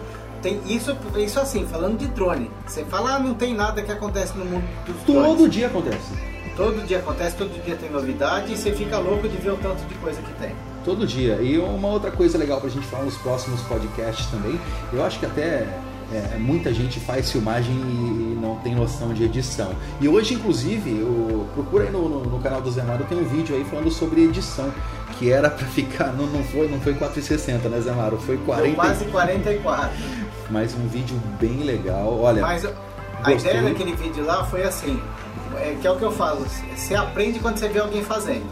tem 0.43 0.61
isso, 0.67 0.97
isso 1.17 1.41
assim, 1.41 1.67
falando 1.67 1.97
de 1.97 2.09
drone. 2.09 2.51
Você 2.67 2.85
fala, 2.85 3.15
ah, 3.15 3.19
não 3.19 3.35
tem 3.35 3.55
nada 3.55 3.81
que 3.81 3.93
acontece 3.93 4.37
no 4.37 4.45
mundo 4.45 4.65
dos 4.85 4.97
drones. 5.05 5.37
Todo 5.37 5.49
dia 5.49 5.67
acontece. 5.69 6.33
Todo 6.57 6.87
dia 6.87 6.99
acontece, 6.99 7.37
todo 7.37 7.65
dia 7.65 7.77
tem 7.77 7.91
novidade 7.91 8.53
e 8.53 8.57
você 8.57 8.73
fica 8.73 8.99
louco 8.99 9.27
de 9.27 9.37
ver 9.39 9.53
o 9.53 9.57
tanto 9.57 9.83
de 9.87 9.95
coisa 9.95 10.21
que 10.21 10.33
tem. 10.35 10.55
Todo 10.85 11.07
dia. 11.07 11.37
E 11.37 11.57
uma 11.59 11.89
outra 11.89 12.11
coisa 12.11 12.37
legal 12.37 12.61
pra 12.61 12.69
gente 12.69 12.87
falar 12.87 13.05
nos 13.05 13.17
próximos 13.17 13.61
podcasts 13.63 14.27
também, 14.27 14.61
eu 14.93 15.03
acho 15.03 15.19
que 15.19 15.25
até 15.25 15.67
é, 16.13 16.37
muita 16.39 16.73
gente 16.75 17.01
faz 17.01 17.33
filmagem 17.33 17.75
e 17.75 18.39
não 18.41 18.57
tem 18.57 18.75
noção 18.75 19.15
de 19.15 19.25
edição. 19.25 19.73
E 20.01 20.09
hoje, 20.09 20.35
inclusive, 20.35 20.91
eu, 20.91 21.49
procura 21.55 21.85
aí 21.85 21.91
no, 21.91 22.09
no, 22.09 22.25
no 22.25 22.39
canal 22.41 22.61
do 22.61 22.71
Zé 22.71 22.83
Mário, 22.83 23.07
tem 23.07 23.19
um 23.19 23.25
vídeo 23.25 23.57
aí 23.57 23.65
falando 23.65 23.91
sobre 23.91 24.23
edição, 24.23 24.71
que 25.19 25.31
era 25.31 25.49
pra 25.49 25.67
ficar, 25.67 26.13
não, 26.13 26.27
não 26.27 26.45
foi 26.45 26.69
não 26.69 26.81
foi 26.81 26.95
4,60 26.95 27.69
né 27.69 27.81
Zé 27.81 27.93
Mário? 27.93 28.19
Foi 28.19 28.37
40... 28.37 28.75
quase 28.75 29.05
44. 29.07 30.22
Mas 30.53 30.75
um 30.75 30.87
vídeo 30.87 31.19
bem 31.41 31.63
legal, 31.65 32.21
olha... 32.21 32.43
Mas 32.43 32.69
a 33.25 33.33
ideia 33.33 33.63
daquele 33.63 33.97
vídeo 33.97 34.23
lá 34.25 34.45
foi 34.45 34.63
assim, 34.63 35.03
é, 35.57 35.77
que 35.81 35.87
é 35.87 35.91
o 35.91 35.97
que 35.97 36.03
eu 36.03 36.13
falo, 36.13 36.45
você 36.77 36.95
aprende 36.95 37.41
quando 37.41 37.57
você 37.57 37.69
vê 37.69 37.79
alguém 37.81 38.03
fazendo. 38.05 38.45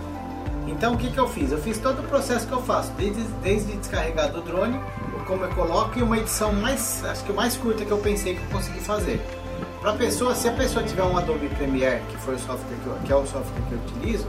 Então 0.66 0.94
o 0.94 0.96
que, 0.96 1.11
que 1.11 1.18
eu 1.18 1.28
fiz? 1.28 1.53
Eu 1.53 1.59
fiz 1.59 1.76
todo 1.78 2.01
o 2.01 2.03
processo 2.05 2.46
que 2.46 2.53
eu 2.53 2.62
faço, 2.62 2.90
desde, 2.92 3.22
desde 3.42 3.76
descarregar 3.76 4.30
do 4.30 4.40
drone, 4.40 4.80
como 5.26 5.44
eu 5.44 5.51
coloco 5.51 5.98
e 5.98 6.03
uma 6.03 6.16
edição 6.16 6.53
mais, 6.55 7.05
acho 7.05 7.22
que 7.22 7.32
mais 7.32 7.57
curta 7.57 7.84
que 7.84 7.90
eu 7.90 7.98
pensei 7.98 8.34
que 8.34 8.40
eu 8.40 8.48
consegui 8.48 8.80
fazer. 8.80 9.20
Para 9.82 9.92
pessoa, 9.92 10.34
se 10.34 10.48
a 10.48 10.53
pessoa 10.53 10.84
tiver 10.84 11.03
um 11.03 11.16
Adobe 11.18 11.48
Premiere, 11.51 12.01
que 12.09 12.16
foi 12.16 12.34
o 12.34 12.38
software 12.38 12.76
que, 12.82 12.86
eu, 12.86 12.94
que 13.05 13.12
é 13.12 13.16
o 13.16 13.26
software 13.26 13.62
que 13.68 13.72
eu 13.72 13.78
utilizo, 13.78 14.26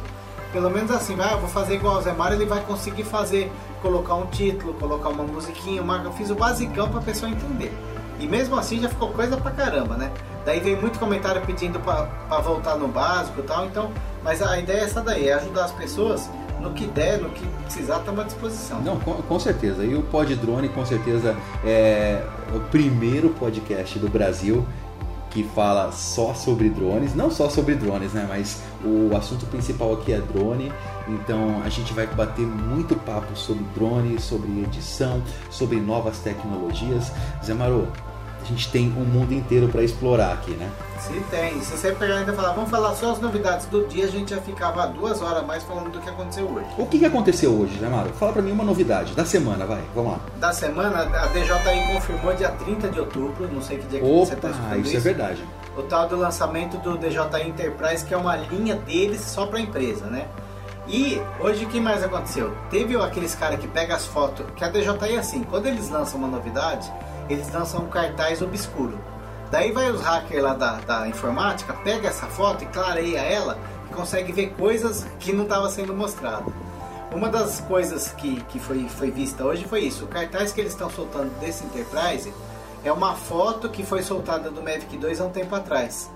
pelo 0.52 0.70
menos 0.70 0.92
assim, 0.92 1.16
vai, 1.16 1.36
vou 1.38 1.50
fazer 1.50 1.76
igual 1.76 1.98
o 1.98 2.02
Zé 2.02 2.14
Mário, 2.14 2.38
ele 2.38 2.46
vai 2.46 2.62
conseguir 2.62 3.04
fazer, 3.04 3.52
colocar 3.82 4.16
um 4.16 4.28
título, 4.28 4.74
colocar 4.74 5.10
uma 5.10 5.24
musiquinha, 5.24 5.82
uma, 5.82 5.98
eu 6.04 6.12
fiz 6.14 6.30
o 6.30 6.36
basicão 6.36 6.90
para 6.90 7.00
a 7.00 7.04
pessoa 7.04 7.32
entender. 7.32 7.72
E 8.20 8.28
mesmo 8.28 8.56
assim 8.56 8.80
já 8.80 8.90
ficou 8.90 9.10
coisa 9.10 9.36
pra 9.38 9.52
caramba, 9.52 9.96
né? 9.96 10.12
Daí 10.46 10.60
veio 10.60 10.80
muito 10.80 11.00
comentário 11.00 11.42
pedindo 11.42 11.80
para 11.80 12.40
voltar 12.40 12.76
no 12.76 12.88
básico 12.88 13.40
e 13.40 13.44
tal, 13.44 13.66
então, 13.66 13.92
mas 14.24 14.42
a 14.42 14.60
ideia 14.60 14.82
é 14.82 14.84
essa 14.84 15.02
daí, 15.02 15.28
é 15.28 15.34
ajudar 15.34 15.66
as 15.66 15.72
pessoas 15.72 16.30
no 16.60 16.72
que 16.72 16.86
der, 16.86 17.20
no 17.20 17.30
que 17.30 17.46
precisar, 17.64 17.98
estamos 17.98 18.20
à 18.20 18.24
disposição. 18.24 18.82
Não, 18.82 19.00
com, 19.00 19.14
com, 19.14 19.40
certeza. 19.40 19.84
E 19.84 19.96
o 19.96 20.04
Pod 20.04 20.34
Drone, 20.36 20.70
com 20.70 20.86
certeza, 20.86 21.36
é 21.66 22.24
o 22.56 22.60
primeiro 22.60 23.30
podcast 23.30 23.98
do 23.98 24.08
Brasil 24.08 24.66
que 25.32 25.44
fala 25.44 25.92
só 25.92 26.34
sobre 26.34 26.70
drones, 26.70 27.16
não 27.16 27.32
só 27.32 27.50
sobre 27.50 27.76
drones, 27.76 28.14
né? 28.14 28.26
Mas 28.28 28.62
o 28.84 29.16
assunto 29.16 29.46
principal 29.48 29.94
aqui 29.94 30.14
é 30.14 30.20
drone. 30.20 30.72
Então 31.08 31.62
a 31.64 31.70
gente 31.70 31.94
vai 31.94 32.06
bater 32.06 32.46
muito 32.46 32.96
papo 32.96 33.36
sobre 33.36 33.64
drone, 33.74 34.20
sobre 34.20 34.62
edição, 34.62 35.22
sobre 35.50 35.80
novas 35.80 36.20
tecnologias. 36.20 37.12
Zé 37.44 37.54
Maro, 37.54 37.88
a 38.42 38.46
gente 38.46 38.70
tem 38.72 38.88
um 38.88 39.06
mundo 39.06 39.34
inteiro 39.34 39.68
para 39.68 39.84
explorar 39.84 40.34
aqui, 40.34 40.52
né? 40.52 40.70
Se 41.00 41.14
tem. 41.30 41.62
Se 41.62 41.78
você 41.78 41.92
pegar 41.92 42.18
ainda 42.18 42.34
falar, 42.34 42.54
vamos 42.54 42.70
falar 42.70 42.94
só 42.96 43.12
as 43.12 43.20
novidades 43.20 43.66
do 43.68 43.88
dia, 43.88 44.06
a 44.06 44.08
gente 44.08 44.32
já 44.32 44.42
ficava 44.42 44.86
duas 44.88 45.22
horas 45.22 45.46
mais 45.46 45.64
falando 45.64 45.92
do 45.92 46.00
que 46.00 46.10
aconteceu 46.10 46.46
hoje. 46.46 46.68
O 46.78 46.86
que, 46.86 47.00
que 47.00 47.06
aconteceu 47.06 47.52
hoje, 47.52 47.74
né, 47.80 47.90
Mário? 47.90 48.12
Fala 48.14 48.34
para 48.34 48.42
mim 48.42 48.52
uma 48.52 48.64
novidade 48.64 49.14
da 49.14 49.26
semana, 49.26 49.66
vai, 49.66 49.82
vamos 49.96 50.14
lá. 50.14 50.20
Da 50.38 50.52
semana, 50.54 51.02
a 51.02 51.28
DJI 51.28 51.94
confirmou 51.94 52.34
dia 52.36 52.50
30 52.50 52.90
de 52.90 53.00
outubro, 53.00 53.48
não 53.52 53.62
sei 53.62 53.78
que 53.78 53.88
dia 53.88 54.00
que 54.00 54.06
Opa, 54.06 54.26
você 54.26 54.34
está 54.34 54.50
isso, 54.78 54.88
isso 54.88 54.98
é 54.98 55.00
verdade. 55.00 55.44
O 55.78 55.84
tal 55.84 56.08
do 56.08 56.18
lançamento 56.18 56.78
do 56.78 56.98
DJI 56.98 57.48
Enterprise, 57.48 58.06
que 58.06 58.14
é 58.14 58.18
uma 58.18 58.36
linha 58.36 58.76
deles 58.76 59.22
só 59.22 59.46
para 59.46 59.60
empresa, 59.60 60.06
né? 60.06 60.28
E 60.88 61.22
hoje 61.40 61.66
o 61.66 61.70
que 61.70 61.80
mais 61.80 62.04
aconteceu? 62.04 62.54
Teve 62.70 62.96
aqueles 62.98 63.34
caras 63.36 63.60
que 63.60 63.68
pegam 63.68 63.96
as 63.96 64.06
fotos, 64.06 64.46
que 64.56 64.64
a 64.64 64.70
DJI 64.70 65.16
é 65.16 65.18
assim, 65.18 65.44
quando 65.44 65.68
eles 65.68 65.90
lançam 65.90 66.20
uma 66.20 66.28
novidade, 66.28 66.92
eles 67.30 67.52
lançam 67.52 67.82
um 67.82 67.88
cartaz 67.88 68.42
obscuro. 68.42 69.00
Daí 69.50 69.72
vai 69.72 69.92
os 69.92 70.02
hackers 70.02 70.42
lá 70.42 70.54
da, 70.54 70.76
da 70.80 71.08
informática, 71.08 71.74
pega 71.74 72.08
essa 72.08 72.26
foto 72.28 72.64
e 72.64 72.68
clareia 72.68 73.20
ela 73.20 73.58
e 73.90 73.94
consegue 73.94 74.32
ver 74.32 74.54
coisas 74.54 75.06
que 75.20 75.34
não 75.34 75.44
estava 75.44 75.70
sendo 75.70 75.94
mostrado. 75.94 76.54
Uma 77.14 77.28
das 77.28 77.60
coisas 77.60 78.14
que, 78.14 78.42
que 78.44 78.58
foi, 78.58 78.88
foi 78.88 79.12
vista 79.12 79.44
hoje 79.44 79.66
foi 79.66 79.82
isso. 79.82 80.06
O 80.06 80.08
cartaz 80.08 80.54
que 80.54 80.62
eles 80.62 80.72
estão 80.72 80.90
soltando 80.90 81.30
desse 81.42 81.66
Enterprise 81.66 82.34
é 82.86 82.92
uma 82.92 83.16
foto 83.16 83.68
que 83.70 83.86
foi 83.86 84.02
soltada 84.02 84.50
do 84.50 84.64
Mavic 84.64 84.98
2 84.98 85.20
há 85.20 85.26
um 85.26 85.30
tempo 85.30 85.54
atrás. 85.54 86.10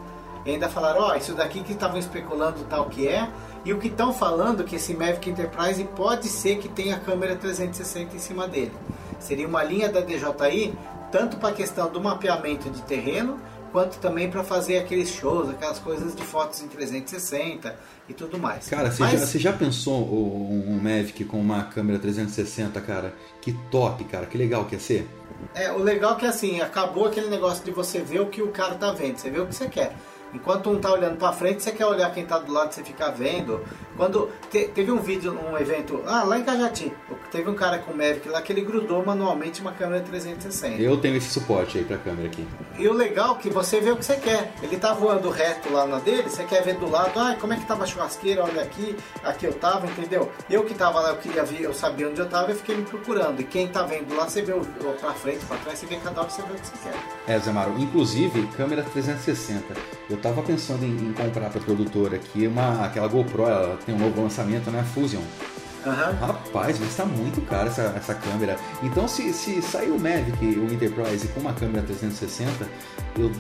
E 0.46 0.52
ainda 0.52 0.70
falaram, 0.70 1.02
ó, 1.02 1.12
oh, 1.12 1.16
isso 1.16 1.34
daqui 1.34 1.62
que 1.62 1.74
estavam 1.74 1.98
especulando 1.98 2.64
tal 2.70 2.86
que 2.86 3.08
é, 3.08 3.28
e 3.66 3.74
o 3.74 3.80
que 3.80 3.88
estão 3.88 4.14
falando 4.14 4.64
que 4.64 4.76
esse 4.76 4.94
Mavic 4.94 5.30
Enterprise 5.30 5.84
pode 5.84 6.28
ser 6.30 6.60
que 6.60 6.70
tenha 6.70 7.00
câmera 7.00 7.36
360 7.36 8.16
em 8.16 8.20
cima 8.20 8.48
dele. 8.48 8.72
Seria 9.20 9.48
uma 9.48 9.64
linha 9.64 9.90
da 9.90 10.02
DJI 10.02 10.74
tanto 11.16 11.38
para 11.38 11.48
a 11.48 11.54
questão 11.54 11.90
do 11.90 12.02
mapeamento 12.02 12.70
de 12.70 12.82
terreno, 12.82 13.40
quanto 13.72 13.98
também 14.00 14.30
para 14.30 14.44
fazer 14.44 14.80
aqueles 14.80 15.08
shows, 15.08 15.50
aquelas 15.50 15.80
coisas 15.80 16.14
de 16.14 16.22
fotos 16.22 16.62
em 16.62 16.68
360 16.68 17.74
e 18.10 18.14
tudo 18.14 18.38
mais. 18.38 18.68
Cara, 18.68 18.92
você, 18.92 19.02
Mas... 19.02 19.12
já, 19.14 19.26
você 19.26 19.40
já 19.40 19.54
pensou 19.54 20.04
um, 20.04 20.72
um 20.72 20.76
Mavic 20.76 21.24
com 21.24 21.40
uma 21.40 21.64
câmera 21.64 21.98
360, 22.00 22.82
cara? 22.82 23.14
Que 23.42 23.54
top, 23.72 24.04
cara, 24.04 24.26
que 24.26 24.38
legal 24.38 24.66
que 24.66 24.76
ia 24.76 24.80
ser. 24.82 25.08
É, 25.54 25.72
o 25.72 25.78
legal 25.78 26.16
é 26.16 26.20
que 26.20 26.26
assim, 26.26 26.60
acabou 26.60 27.06
aquele 27.06 27.30
negócio 27.30 27.64
de 27.64 27.72
você 27.72 28.02
ver 28.02 28.20
o 28.20 28.26
que 28.26 28.42
o 28.42 28.50
cara 28.50 28.76
tá 28.76 28.92
vendo, 28.92 29.18
você 29.18 29.30
vê 29.30 29.40
o 29.40 29.46
que 29.46 29.56
você 29.56 29.70
quer. 29.70 29.96
Enquanto 30.34 30.70
um 30.70 30.78
tá 30.78 30.92
olhando 30.92 31.16
para 31.16 31.32
frente, 31.32 31.64
você 31.64 31.72
quer 31.72 31.86
olhar 31.86 32.14
quem 32.14 32.26
tá 32.26 32.38
do 32.38 32.52
lado, 32.52 32.74
você 32.74 32.84
fica 32.84 33.10
vendo. 33.10 33.64
Quando 33.96 34.30
te, 34.52 34.68
teve 34.68 34.92
um 34.92 35.00
vídeo, 35.00 35.32
um 35.34 35.58
evento, 35.58 36.04
ah, 36.06 36.24
lá 36.24 36.38
em 36.38 36.44
Cajati, 36.44 36.92
teve 37.36 37.50
um 37.50 37.54
cara 37.54 37.80
com 37.80 37.92
o 37.92 37.98
Mavic 37.98 38.30
lá 38.30 38.42
que 38.42 38.54
ele 38.54 38.62
grudou 38.62 39.06
manualmente 39.06 39.60
uma 39.60 39.74
câmera 39.74 40.02
360. 40.02 40.82
Eu 40.82 40.96
tenho 40.96 41.18
esse 41.18 41.30
suporte 41.30 41.78
aí 41.78 41.84
pra 41.84 41.98
câmera 41.98 42.28
aqui. 42.30 42.48
E 42.78 42.88
o 42.88 42.94
legal 42.94 43.36
é 43.36 43.42
que 43.42 43.50
você 43.50 43.82
vê 43.82 43.92
o 43.92 43.98
que 43.98 44.06
você 44.06 44.16
quer. 44.16 44.54
Ele 44.64 44.78
tá 44.78 44.94
voando 44.94 45.30
reto 45.30 45.72
lá 45.72 45.86
na 45.86 46.00
dele, 46.00 46.30
você 46.30 46.46
quer 46.46 46.64
ver 46.64 46.76
do 46.76 46.90
lado, 46.90 47.20
ah, 47.20 47.36
como 47.40 47.52
é 47.52 47.58
que 47.58 47.66
tava 47.66 47.84
a 47.84 47.88
churrasqueira, 47.88 48.42
olha 48.42 48.62
aqui, 48.62 48.96
aqui 49.22 49.46
eu 49.46 49.54
tava, 49.54 49.86
entendeu? 49.86 50.32
Eu 50.50 50.64
que 50.64 50.74
tava 50.74 51.02
lá, 51.02 51.10
eu 51.10 51.18
queria 51.18 51.44
ver, 51.44 51.62
eu 51.62 51.74
sabia 51.74 52.08
onde 52.08 52.22
eu 52.22 52.30
tava, 52.30 52.52
eu 52.52 52.56
fiquei 52.56 52.78
me 52.78 52.84
procurando. 52.84 53.42
E 53.42 53.44
quem 53.44 53.68
tá 53.68 53.84
vendo 53.84 54.16
lá, 54.16 54.30
você 54.30 54.42
vê 54.42 54.54
o, 54.54 54.62
pra 54.62 55.14
frente, 55.14 55.44
pra 55.46 55.58
trás, 55.58 55.78
você 55.78 55.86
vê 55.86 55.98
cada 55.98 56.22
hora, 56.22 56.30
você 56.30 56.42
vê 56.42 56.54
o 56.54 56.56
que 56.56 56.68
você 56.68 56.90
quer. 56.90 57.34
É, 57.34 57.40
Zé 57.40 57.52
Maro, 57.52 57.76
inclusive, 57.78 58.48
câmera 58.56 58.82
360. 58.82 59.76
Eu 60.10 60.18
tava 60.18 60.42
pensando 60.42 60.86
em, 60.86 61.10
em 61.10 61.14
comprar 61.14 61.50
pra 61.50 61.60
produtora 61.60 62.16
aqui 62.16 62.48
uma, 62.48 62.86
aquela 62.86 63.10
GoPro, 63.10 63.44
ela 63.44 63.78
tem 63.86 63.94
um 63.94 64.00
novo 64.00 64.22
lançamento, 64.22 64.72
né? 64.72 64.86
Fusion. 64.94 65.22
Uhum. 65.86 66.28
Rapaz, 66.28 66.80
mas 66.80 66.96
tá 66.96 67.06
muito 67.06 67.42
caro 67.48 67.68
essa, 67.68 67.94
essa 67.96 68.16
câmera. 68.16 68.58
Então, 68.82 69.08
se, 69.08 69.32
se 69.34 69.62
sair 69.62 69.92
o 69.92 70.00
Mavic, 70.00 70.44
o 70.44 70.74
Enterprise, 70.74 71.28
com 71.30 71.40
uma 71.42 71.54
câmera 71.54 71.84
360, 71.86 72.68
eu 73.18 73.32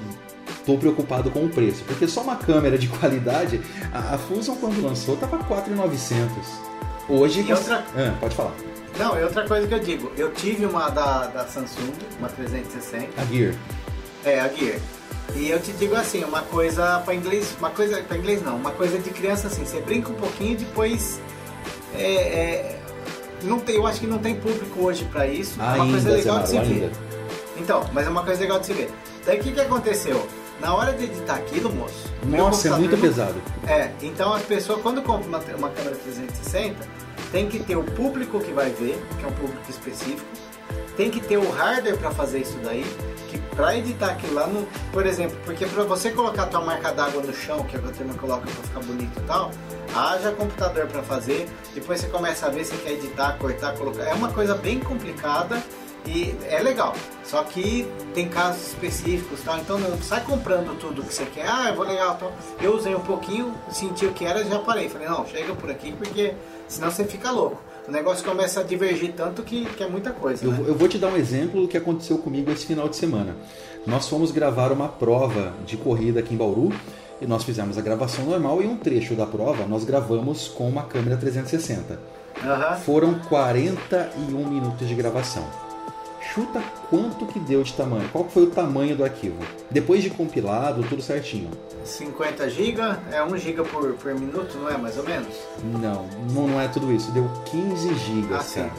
tô 0.65 0.77
preocupado 0.77 1.31
com 1.31 1.45
o 1.45 1.49
preço. 1.49 1.83
Porque 1.85 2.07
só 2.07 2.21
uma 2.21 2.35
câmera 2.35 2.77
de 2.77 2.87
qualidade, 2.99 3.61
a, 3.91 4.15
a 4.15 4.17
Fusion, 4.17 4.55
quando 4.55 4.81
lançou, 4.83 5.17
tava 5.17 5.37
4,900. 5.39 6.37
Hoje. 7.09 7.41
E 7.41 7.53
outra... 7.53 7.83
Ah, 7.95 8.15
pode 8.19 8.35
falar. 8.35 8.53
Não, 8.97 9.17
é 9.17 9.23
outra 9.23 9.45
coisa 9.47 9.67
que 9.67 9.73
eu 9.73 9.79
digo. 9.79 10.11
Eu 10.17 10.31
tive 10.31 10.65
uma 10.65 10.89
da, 10.89 11.27
da 11.27 11.45
Samsung, 11.45 11.93
uma 12.19 12.29
360. 12.29 13.21
A 13.21 13.25
Gear. 13.25 13.53
É, 14.23 14.39
a 14.39 14.47
Gear. 14.47 14.79
E 15.35 15.49
eu 15.49 15.59
te 15.59 15.73
digo 15.73 15.95
assim, 15.95 16.23
uma 16.23 16.41
coisa 16.43 16.99
para 16.99 17.13
inglês, 17.13 17.55
uma 17.59 17.69
coisa 17.69 18.01
para 18.03 18.17
inglês 18.17 18.41
não, 18.41 18.55
uma 18.55 18.71
coisa 18.71 18.97
de 18.99 19.09
criança 19.09 19.47
assim, 19.47 19.65
você 19.65 19.81
brinca 19.81 20.09
um 20.09 20.15
pouquinho 20.15 20.53
e 20.53 20.55
depois 20.57 21.19
é, 21.97 22.13
é, 22.13 22.79
não 23.43 23.59
tem, 23.59 23.75
eu 23.75 23.87
acho 23.87 23.99
que 23.99 24.07
não 24.07 24.17
tem 24.17 24.35
público 24.35 24.81
hoje 24.81 25.05
para 25.05 25.27
isso. 25.27 25.61
Ainda, 25.61 25.77
é 25.77 25.81
uma 25.81 25.91
coisa 25.91 26.09
legal 26.11 26.39
de 26.39 26.49
se 26.49 26.59
ver. 26.59 26.91
Então, 27.57 27.89
mas 27.93 28.05
é 28.05 28.09
uma 28.09 28.23
coisa 28.23 28.41
legal 28.41 28.59
de 28.59 28.65
se 28.65 28.73
ver. 28.73 28.91
Daí 29.25 29.39
o 29.39 29.43
que, 29.43 29.51
que 29.51 29.61
aconteceu? 29.61 30.27
Na 30.59 30.73
hora 30.73 30.93
de 30.93 31.03
editar 31.03 31.35
aquilo, 31.35 31.71
moço. 31.71 32.13
Nossa, 32.25 32.69
é 32.69 32.71
muito 32.71 32.97
pesado. 32.97 33.35
É, 33.67 33.91
então 34.01 34.33
as 34.33 34.43
pessoas 34.43 34.81
quando 34.81 35.01
compram 35.01 35.27
uma, 35.27 35.39
uma 35.39 35.69
câmera 35.69 35.95
360, 35.95 36.75
tem 37.31 37.47
que 37.47 37.59
ter 37.59 37.75
o 37.75 37.83
público 37.83 38.39
que 38.39 38.51
vai 38.51 38.69
ver, 38.69 38.97
que 39.19 39.25
é 39.25 39.27
um 39.27 39.33
público 39.33 39.69
específico, 39.69 40.25
tem 40.95 41.09
que 41.09 41.19
ter 41.19 41.37
o 41.37 41.49
hardware 41.51 41.97
para 41.97 42.11
fazer 42.11 42.39
isso 42.39 42.57
daí, 42.63 42.85
que 43.35 43.55
para 43.55 43.77
editar 43.77 44.11
aquilo 44.11 44.33
lá, 44.33 44.47
no, 44.47 44.65
por 44.91 45.05
exemplo, 45.05 45.37
porque 45.45 45.65
para 45.65 45.83
você 45.83 46.11
colocar 46.11 46.43
a 46.43 46.47
tua 46.47 46.61
marca 46.61 46.91
d'água 46.91 47.21
no 47.21 47.33
chão, 47.33 47.63
que 47.63 47.75
a 47.75 47.79
turma 47.79 48.13
coloca 48.15 48.41
para 48.41 48.63
ficar 48.63 48.79
bonito 48.81 49.19
e 49.19 49.23
tal, 49.23 49.51
haja 49.93 50.31
computador 50.31 50.87
para 50.87 51.03
fazer, 51.03 51.47
depois 51.73 51.99
você 51.99 52.07
começa 52.07 52.47
a 52.47 52.49
ver 52.49 52.65
se 52.65 52.75
quer 52.77 52.93
editar, 52.93 53.37
cortar, 53.37 53.75
colocar. 53.75 54.03
É 54.03 54.13
uma 54.13 54.31
coisa 54.31 54.55
bem 54.55 54.79
complicada 54.79 55.61
e 56.05 56.35
é 56.49 56.61
legal. 56.61 56.95
Só 57.23 57.43
que 57.43 57.87
tem 58.13 58.29
casos 58.29 58.67
específicos, 58.67 59.41
tal. 59.41 59.57
Então 59.57 59.79
não 59.79 60.01
sai 60.01 60.23
comprando 60.23 60.77
tudo 60.79 61.03
que 61.03 61.13
você 61.13 61.25
quer. 61.25 61.47
Ah, 61.47 61.69
eu 61.69 61.75
vou 61.75 61.85
legal, 61.85 62.15
então. 62.15 62.31
Eu 62.61 62.75
usei 62.75 62.93
um 62.95 63.01
pouquinho, 63.01 63.53
senti 63.71 64.05
o 64.05 64.13
que 64.13 64.25
era, 64.25 64.43
já 64.43 64.59
parei. 64.59 64.87
Falei, 64.89 65.07
não, 65.07 65.25
chega 65.25 65.53
por 65.55 65.69
aqui 65.69 65.91
porque 65.91 66.33
senão 66.67 66.91
você 66.91 67.03
fica 67.05 67.31
louco. 67.31 67.61
O 67.87 67.91
negócio 67.91 68.25
começa 68.25 68.61
a 68.61 68.63
divergir 68.63 69.13
tanto 69.15 69.43
que, 69.43 69.65
que 69.65 69.83
é 69.83 69.87
muita 69.87 70.11
coisa. 70.11 70.43
Eu, 70.43 70.51
né? 70.51 70.63
eu 70.67 70.75
vou 70.75 70.87
te 70.87 70.97
dar 70.97 71.07
um 71.07 71.15
exemplo 71.15 71.61
do 71.61 71.67
que 71.67 71.77
aconteceu 71.77 72.17
comigo 72.17 72.51
esse 72.51 72.65
final 72.65 72.89
de 72.89 72.95
semana. 72.95 73.35
Nós 73.85 74.09
fomos 74.09 74.31
gravar 74.31 74.71
uma 74.71 74.89
prova 74.89 75.53
de 75.65 75.77
corrida 75.77 76.19
aqui 76.19 76.33
em 76.33 76.37
Bauru 76.37 76.73
e 77.21 77.27
nós 77.27 77.43
fizemos 77.43 77.77
a 77.77 77.81
gravação 77.81 78.25
normal 78.25 78.61
e 78.61 78.65
um 78.65 78.75
trecho 78.75 79.13
da 79.13 79.25
prova 79.25 79.65
nós 79.67 79.85
gravamos 79.85 80.47
com 80.47 80.67
uma 80.67 80.83
câmera 80.83 81.15
360. 81.15 81.99
Uhum. 82.43 82.77
Foram 82.77 83.19
41 83.29 84.49
minutos 84.49 84.87
de 84.87 84.95
gravação. 84.95 85.64
Chuta 86.33 86.61
quanto 86.89 87.25
que 87.27 87.39
deu 87.39 87.63
de 87.63 87.73
tamanho? 87.73 88.09
Qual 88.09 88.27
foi 88.27 88.43
o 88.43 88.49
tamanho 88.49 88.95
do 88.95 89.03
arquivo? 89.03 89.37
Depois 89.71 90.03
de 90.03 90.09
compilado, 90.09 90.83
tudo 90.83 91.01
certinho. 91.01 91.49
50 91.83 92.49
GB, 92.49 92.81
é 93.11 93.23
1 93.23 93.37
GB 93.37 93.63
por, 93.63 93.93
por 93.93 94.13
minuto, 94.15 94.57
não 94.57 94.69
é 94.69 94.77
mais 94.77 94.97
ou 94.97 95.03
menos? 95.03 95.33
Não, 95.63 96.05
não, 96.33 96.47
não 96.47 96.59
é 96.59 96.67
tudo 96.67 96.91
isso. 96.91 97.11
Deu 97.11 97.29
15 97.45 97.93
GB, 97.93 98.25
Ah, 98.33 98.37
cara. 98.37 98.43
sim. 98.43 98.69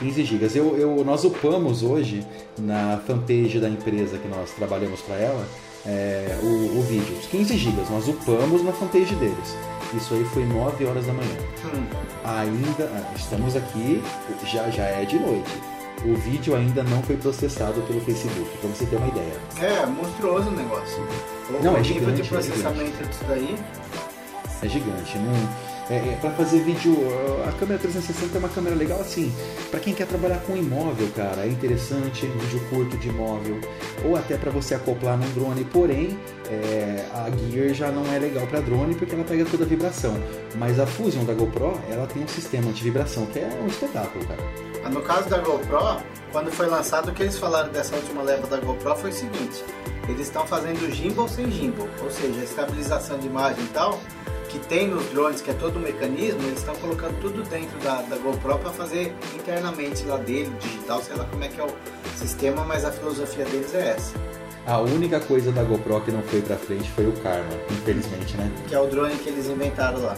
15 0.00 0.24
GB. 0.24 0.50
Eu, 0.54 0.76
eu, 0.76 1.04
nós 1.04 1.24
upamos 1.24 1.82
hoje 1.82 2.26
na 2.58 2.98
fanpage 3.06 3.60
da 3.60 3.68
empresa 3.68 4.18
que 4.18 4.26
nós 4.28 4.50
trabalhamos 4.52 5.00
para 5.02 5.16
ela 5.16 5.46
é, 5.86 6.38
o, 6.42 6.78
o 6.78 6.82
vídeo. 6.82 7.16
Os 7.18 7.26
15 7.26 7.56
GB. 7.56 7.82
Nós 7.90 8.08
upamos 8.08 8.64
na 8.64 8.72
fanpage 8.72 9.14
deles. 9.16 9.56
Isso 9.94 10.14
aí 10.14 10.24
foi 10.24 10.44
9 10.44 10.84
horas 10.84 11.06
da 11.06 11.12
manhã. 11.12 11.36
Hum. 11.64 11.86
Ainda 12.24 12.84
ah, 12.92 13.12
estamos 13.14 13.54
aqui, 13.54 14.02
já, 14.44 14.68
já 14.70 14.84
é 14.84 15.04
de 15.04 15.18
noite. 15.18 15.50
O 16.04 16.14
vídeo 16.14 16.54
ainda 16.54 16.82
não 16.84 17.02
foi 17.02 17.16
processado 17.16 17.80
pelo 17.82 18.00
Facebook, 18.00 18.56
pra 18.58 18.70
você 18.70 18.86
ter 18.86 18.96
uma 18.96 19.08
ideia. 19.08 19.36
É, 19.60 19.86
monstruoso 19.86 20.48
o 20.48 20.52
negócio. 20.52 21.06
Não, 21.62 21.76
é 21.76 21.80
nível 21.80 21.82
gigante, 21.82 22.22
de 22.22 22.28
é 22.28 22.30
processamento 22.30 23.04
disso 23.04 23.24
daí. 23.26 23.58
É 24.62 24.68
gigante, 24.68 25.18
não. 25.18 25.67
É, 25.90 25.96
é, 25.96 26.18
para 26.20 26.30
fazer 26.32 26.60
vídeo, 26.64 26.94
a 27.48 27.52
câmera 27.52 27.78
360 27.80 28.36
é 28.36 28.38
uma 28.38 28.48
câmera 28.50 28.76
legal 28.76 29.00
assim. 29.00 29.32
Pra 29.70 29.80
quem 29.80 29.94
quer 29.94 30.06
trabalhar 30.06 30.38
com 30.40 30.54
imóvel, 30.54 31.08
cara, 31.16 31.44
é 31.44 31.48
interessante, 31.48 32.26
vídeo 32.26 32.60
curto 32.68 32.96
de 32.98 33.08
imóvel, 33.08 33.58
ou 34.04 34.14
até 34.14 34.36
pra 34.36 34.50
você 34.50 34.74
acoplar 34.74 35.16
num 35.16 35.28
drone. 35.30 35.64
Porém, 35.64 36.18
é, 36.50 37.06
a 37.14 37.30
Gear 37.50 37.72
já 37.72 37.90
não 37.90 38.04
é 38.12 38.18
legal 38.18 38.46
pra 38.48 38.60
drone 38.60 38.94
porque 38.96 39.14
ela 39.14 39.24
pega 39.24 39.46
toda 39.46 39.64
a 39.64 39.66
vibração. 39.66 40.14
Mas 40.56 40.78
a 40.78 40.86
Fusion 40.86 41.24
da 41.24 41.32
GoPro, 41.32 41.80
ela 41.90 42.06
tem 42.06 42.22
um 42.22 42.28
sistema 42.28 42.70
de 42.70 42.82
vibração 42.82 43.24
que 43.26 43.38
é 43.38 43.48
um 43.62 43.66
espetáculo, 43.66 44.22
cara. 44.26 44.40
Ah, 44.84 44.90
No 44.90 45.00
caso 45.00 45.28
da 45.30 45.38
GoPro, 45.38 46.02
quando 46.32 46.50
foi 46.52 46.66
lançado, 46.66 47.10
o 47.10 47.14
que 47.14 47.22
eles 47.22 47.38
falaram 47.38 47.70
dessa 47.72 47.96
última 47.96 48.22
leva 48.22 48.46
da 48.46 48.58
GoPro 48.58 48.94
foi 48.96 49.08
o 49.08 49.12
seguinte: 49.14 49.64
eles 50.06 50.26
estão 50.26 50.46
fazendo 50.46 50.90
gimbal 50.94 51.26
sem 51.28 51.50
gimbal, 51.50 51.88
ou 52.02 52.10
seja, 52.10 52.44
estabilização 52.44 53.18
de 53.18 53.26
imagem 53.26 53.64
e 53.64 53.68
tal, 53.68 53.98
que 54.48 54.58
tem 54.58 54.88
nos 54.88 55.04
drones, 55.06 55.40
que 55.40 55.50
é 55.50 55.54
todo 55.54 55.78
um 55.78 55.82
mecanismo, 55.82 56.40
eles 56.42 56.58
estão 56.58 56.74
colocando 56.76 57.20
tudo 57.20 57.42
dentro 57.48 57.78
da, 57.78 58.02
da 58.02 58.16
GoPro 58.16 58.58
para 58.58 58.70
fazer 58.70 59.14
internamente 59.34 60.04
lá 60.04 60.16
dele, 60.16 60.50
digital, 60.60 61.02
sei 61.02 61.16
lá 61.16 61.24
como 61.24 61.44
é 61.44 61.48
que 61.48 61.60
é 61.60 61.64
o 61.64 61.70
sistema, 62.16 62.64
mas 62.64 62.84
a 62.84 62.90
filosofia 62.90 63.44
deles 63.44 63.74
é 63.74 63.90
essa. 63.90 64.14
A 64.66 64.80
única 64.80 65.20
coisa 65.20 65.50
da 65.50 65.62
GoPro 65.62 66.00
que 66.02 66.10
não 66.10 66.22
foi 66.22 66.42
pra 66.42 66.56
frente 66.56 66.90
foi 66.90 67.06
o 67.06 67.12
Karma, 67.22 67.48
infelizmente, 67.70 68.36
né? 68.36 68.50
Que 68.68 68.74
é 68.74 68.80
o 68.80 68.86
drone 68.86 69.16
que 69.16 69.28
eles 69.28 69.46
inventaram 69.46 70.02
lá. 70.02 70.16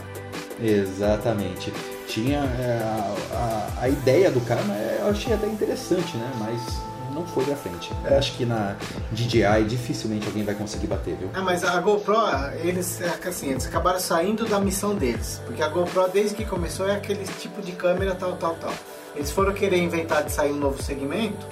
Exatamente. 0.60 1.72
Tinha 2.06 2.38
é, 2.38 2.80
a, 2.82 3.14
a, 3.36 3.82
a 3.84 3.88
ideia 3.88 4.30
do 4.30 4.40
Karma, 4.40 4.74
é, 4.74 4.98
eu 5.02 5.10
achei 5.10 5.32
até 5.32 5.46
interessante, 5.46 6.16
né? 6.16 6.32
Mas 6.38 6.80
não 7.20 7.26
foi 7.26 7.44
pra 7.44 7.56
frente. 7.56 7.92
Eu 8.04 8.18
acho 8.18 8.32
que 8.36 8.44
na 8.44 8.76
DJI 9.12 9.64
dificilmente 9.68 10.26
alguém 10.26 10.44
vai 10.44 10.54
conseguir 10.54 10.86
bater, 10.86 11.16
viu? 11.16 11.30
Ah, 11.34 11.42
mas 11.42 11.64
a 11.64 11.78
GoPro, 11.80 12.16
eles, 12.62 13.00
é 13.00 13.28
assim, 13.28 13.50
eles 13.50 13.66
acabaram 13.66 14.00
saindo 14.00 14.46
da 14.46 14.58
missão 14.60 14.94
deles. 14.94 15.40
Porque 15.46 15.62
a 15.62 15.68
GoPro, 15.68 16.08
desde 16.08 16.34
que 16.36 16.44
começou, 16.44 16.88
é 16.88 16.96
aquele 16.96 17.24
tipo 17.24 17.62
de 17.62 17.72
câmera 17.72 18.14
tal, 18.14 18.36
tal, 18.36 18.54
tal. 18.54 18.72
Eles 19.14 19.30
foram 19.30 19.52
querer 19.52 19.78
inventar 19.78 20.24
de 20.24 20.32
sair 20.32 20.52
um 20.52 20.56
novo 20.56 20.82
segmento. 20.82 21.46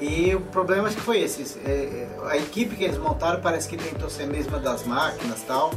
E 0.00 0.34
o 0.34 0.40
problema 0.40 0.88
acho 0.88 0.96
que 0.96 1.02
foi 1.02 1.20
esse. 1.20 1.58
É, 1.64 1.70
é, 1.70 2.08
a 2.28 2.36
equipe 2.36 2.76
que 2.76 2.84
eles 2.84 2.98
montaram 2.98 3.40
parece 3.40 3.68
que 3.68 3.76
tentou 3.76 4.10
ser 4.10 4.24
a 4.24 4.26
mesma 4.26 4.58
das 4.58 4.84
máquinas 4.84 5.42
tal. 5.42 5.70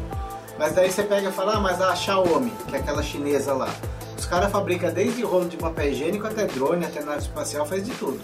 Mas 0.57 0.73
daí 0.73 0.91
você 0.91 1.03
pega 1.03 1.29
e 1.29 1.31
fala, 1.31 1.57
ah, 1.57 1.59
mas 1.59 1.79
a 1.79 1.95
Xiaomi, 1.95 2.51
que 2.67 2.75
é 2.75 2.79
aquela 2.79 3.03
chinesa 3.03 3.53
lá. 3.53 3.69
Os 4.17 4.25
caras 4.25 4.51
fabricam 4.51 4.91
desde 4.91 5.21
rolo 5.21 5.47
de 5.47 5.55
papel 5.55 5.91
higiênico 5.91 6.25
até 6.25 6.45
drone, 6.45 6.83
até 6.83 7.03
nave 7.03 7.19
espacial, 7.19 7.65
faz 7.65 7.85
de 7.85 7.91
tudo. 7.91 8.19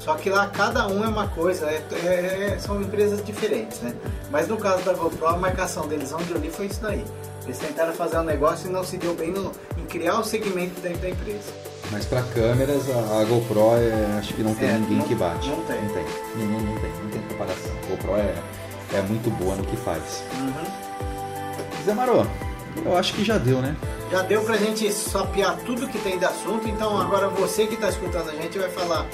Só 0.00 0.14
que 0.14 0.28
lá 0.30 0.48
cada 0.48 0.88
um 0.88 1.04
é 1.04 1.08
uma 1.08 1.28
coisa, 1.28 1.66
é- 1.66 1.82
é- 1.92 2.54
é- 2.54 2.58
são 2.58 2.80
empresas 2.80 3.22
diferentes, 3.24 3.80
né? 3.80 3.94
Mas 4.30 4.48
no 4.48 4.56
caso 4.56 4.82
da 4.82 4.92
GoPro, 4.94 5.26
a 5.26 5.36
marcação 5.36 5.86
deles 5.86 6.10
onde 6.12 6.30
eu 6.32 6.38
li 6.38 6.50
foi 6.50 6.66
isso 6.66 6.80
daí. 6.80 7.04
Eles 7.44 7.58
tentaram 7.58 7.92
fazer 7.92 8.18
um 8.18 8.22
negócio 8.24 8.68
e 8.68 8.72
não 8.72 8.82
se 8.82 8.96
deu 8.96 9.14
bem 9.14 9.30
no- 9.30 9.52
em 9.76 9.84
criar 9.84 10.18
o 10.18 10.24
segmento 10.24 10.80
dentro 10.80 11.00
da 11.00 11.10
empresa. 11.10 11.52
Mas 11.92 12.04
pra 12.06 12.22
câmeras, 12.22 12.82
a, 12.90 13.20
a 13.20 13.24
GoPro 13.24 13.74
é, 13.76 14.18
acho 14.18 14.32
que 14.34 14.42
não 14.42 14.54
tem 14.54 14.68
É, 14.70 14.72
ninguém 14.74 14.98
não- 14.98 15.06
que 15.08 15.14
bate. 15.14 15.48
não 15.48 15.62
tem. 15.64 15.82
Não 15.82 15.92
tem. 15.92 16.04
Não, 16.36 16.46
não- 16.46 16.60
não 16.60 16.80
tem. 16.80 16.90
Não 17.02 17.10
tem 17.10 17.22
comparação. 17.22 17.70
A 17.82 17.86
GoPro 17.90 18.16
é, 18.16 18.34
é 18.96 19.02
muito 19.02 19.30
boa 19.30 19.54
no 19.56 19.64
que 19.64 19.76
faz. 19.76 20.22
Zé 21.84 21.92
Marô, 21.94 22.24
eu 22.84 22.96
acho 22.96 23.12
que 23.14 23.24
já 23.24 23.38
deu, 23.38 23.60
né? 23.60 23.74
Já 24.10 24.22
deu 24.22 24.42
pra 24.42 24.56
gente 24.56 24.90
sapear 24.92 25.56
tudo 25.66 25.86
que 25.88 25.98
tem 25.98 26.18
de 26.18 26.24
assunto, 26.24 26.68
então 26.68 27.00
agora 27.00 27.28
você 27.28 27.66
que 27.66 27.74
está 27.74 27.88
escutando 27.88 28.28
a 28.30 28.34
gente 28.34 28.58
vai 28.58 28.68
falar, 28.70 29.06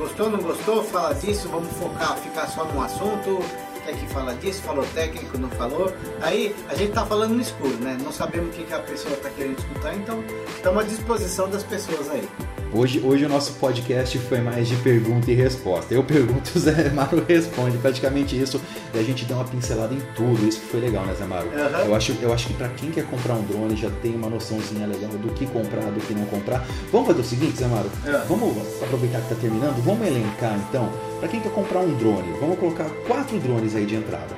gostou, 0.00 0.30
não 0.30 0.38
gostou, 0.38 0.82
fala 0.82 1.14
disso, 1.14 1.48
vamos 1.48 1.70
focar, 1.76 2.16
ficar 2.16 2.46
só 2.46 2.64
num 2.64 2.80
assunto, 2.80 3.38
quer 3.84 3.94
que 3.94 4.06
fala 4.06 4.34
disso, 4.34 4.62
falou 4.62 4.84
técnico, 4.94 5.36
não 5.36 5.50
falou. 5.50 5.92
Aí 6.22 6.56
a 6.68 6.74
gente 6.74 6.92
tá 6.92 7.04
falando 7.04 7.34
no 7.34 7.42
escuro, 7.42 7.76
né? 7.76 7.98
Não 8.02 8.10
sabemos 8.10 8.48
o 8.48 8.52
que, 8.52 8.64
que 8.64 8.72
a 8.72 8.78
pessoa 8.78 9.14
tá 9.16 9.28
querendo 9.30 9.58
escutar, 9.58 9.94
então 9.94 10.24
estamos 10.56 10.82
à 10.82 10.86
disposição 10.86 11.50
das 11.50 11.62
pessoas 11.62 12.10
aí. 12.10 12.26
Hoje, 12.72 13.00
hoje 13.04 13.24
o 13.24 13.28
nosso 13.28 13.54
podcast 13.54 14.16
foi 14.16 14.40
mais 14.40 14.68
de 14.68 14.76
pergunta 14.76 15.28
e 15.28 15.34
resposta. 15.34 15.92
Eu 15.92 16.04
pergunto, 16.04 16.50
o 16.54 16.58
Zé 16.58 16.88
Maro 16.90 17.24
responde 17.28 17.76
praticamente 17.78 18.40
isso 18.40 18.60
e 18.94 18.98
a 18.98 19.02
gente 19.02 19.24
dá 19.24 19.34
uma 19.34 19.44
pincelada 19.44 19.92
em 19.92 20.00
tudo. 20.14 20.46
Isso 20.46 20.60
que 20.60 20.66
foi 20.66 20.80
legal, 20.80 21.04
né, 21.04 21.12
Zé 21.18 21.24
Maro? 21.24 21.48
Aham. 21.52 21.84
Eu, 21.86 21.94
acho, 21.96 22.16
eu 22.22 22.32
acho 22.32 22.46
que 22.46 22.54
pra 22.54 22.68
quem 22.68 22.92
quer 22.92 23.04
comprar 23.06 23.34
um 23.34 23.42
drone 23.42 23.74
já 23.74 23.90
tem 24.02 24.14
uma 24.14 24.30
noçãozinha 24.30 24.86
legal 24.86 25.10
do 25.10 25.32
que 25.34 25.46
comprar, 25.46 25.80
do 25.90 26.00
que 26.00 26.14
não 26.14 26.24
comprar. 26.26 26.64
Vamos 26.92 27.08
fazer 27.08 27.20
o 27.20 27.24
seguinte, 27.24 27.56
Zé 27.58 27.66
Maro? 27.66 27.90
É. 28.06 28.24
Vamos 28.28 28.56
aproveitar 28.80 29.20
que 29.22 29.30
tá 29.30 29.40
terminando, 29.40 29.82
vamos 29.82 30.06
elencar 30.06 30.56
então. 30.68 30.92
Pra 31.18 31.28
quem 31.28 31.40
quer 31.40 31.50
comprar 31.52 31.80
um 31.80 31.92
drone, 31.96 32.32
vamos 32.40 32.56
colocar 32.56 32.88
quatro 33.08 33.36
drones 33.40 33.74
aí 33.74 33.84
de 33.84 33.96
entrada. 33.96 34.36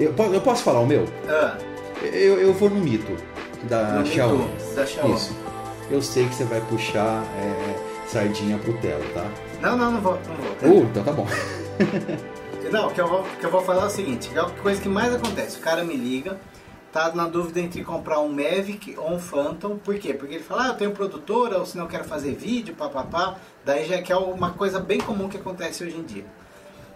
Eu, 0.00 0.14
eu 0.32 0.40
posso 0.40 0.62
falar 0.62 0.80
o 0.80 0.86
meu? 0.86 1.04
Ah, 1.28 1.58
Eu, 2.02 2.38
eu 2.40 2.54
vou 2.54 2.70
no 2.70 2.76
mito 2.80 3.12
da 3.68 3.92
No 3.92 3.98
mito 4.02 4.10
Xiaomi. 4.14 4.48
da 4.74 4.86
Xiaomi. 4.86 5.14
Isso. 5.14 5.36
Eu 5.90 6.02
sei 6.02 6.28
que 6.28 6.34
você 6.34 6.44
vai 6.44 6.60
puxar 6.62 7.22
é, 7.36 8.06
sardinha 8.08 8.58
pro 8.58 8.76
telo, 8.78 9.04
tá? 9.14 9.24
não, 9.60 9.76
não, 9.76 9.92
não 9.92 10.00
vou, 10.00 10.18
não 10.26 10.70
vou. 10.70 10.82
Uh, 10.82 10.84
então 10.84 11.04
tá 11.04 11.12
bom. 11.12 11.26
Não, 12.70 12.88
o 12.88 12.90
que 12.90 13.00
eu 13.00 13.06
vou, 13.06 13.22
que 13.22 13.46
eu 13.46 13.50
vou 13.50 13.60
falar 13.60 13.84
é 13.84 13.86
o 13.86 13.90
seguinte, 13.90 14.28
que 14.28 14.36
é 14.36 14.40
a 14.40 14.44
coisa 14.50 14.80
que 14.82 14.88
mais 14.88 15.14
acontece. 15.14 15.56
O 15.56 15.60
cara 15.60 15.84
me 15.84 15.96
liga, 15.96 16.36
tá 16.92 17.12
na 17.14 17.28
dúvida 17.28 17.60
entre 17.60 17.84
comprar 17.84 18.18
um 18.18 18.28
Mavic 18.28 18.96
ou 18.98 19.12
um 19.12 19.20
Phantom. 19.20 19.76
Por 19.76 19.96
quê? 19.98 20.12
Porque 20.12 20.34
ele 20.34 20.42
fala, 20.42 20.64
ah, 20.64 20.68
eu 20.68 20.74
tenho 20.74 20.90
produtora, 20.90 21.58
ou 21.58 21.66
se 21.66 21.78
não 21.78 21.86
quero 21.86 22.02
fazer 22.02 22.34
vídeo, 22.34 22.74
papapá. 22.74 23.36
Daí 23.64 23.86
já 23.86 24.02
que 24.02 24.12
é 24.12 24.16
uma 24.16 24.50
coisa 24.50 24.80
bem 24.80 24.98
comum 24.98 25.28
que 25.28 25.36
acontece 25.36 25.84
hoje 25.84 25.96
em 25.96 26.02
dia. 26.02 26.24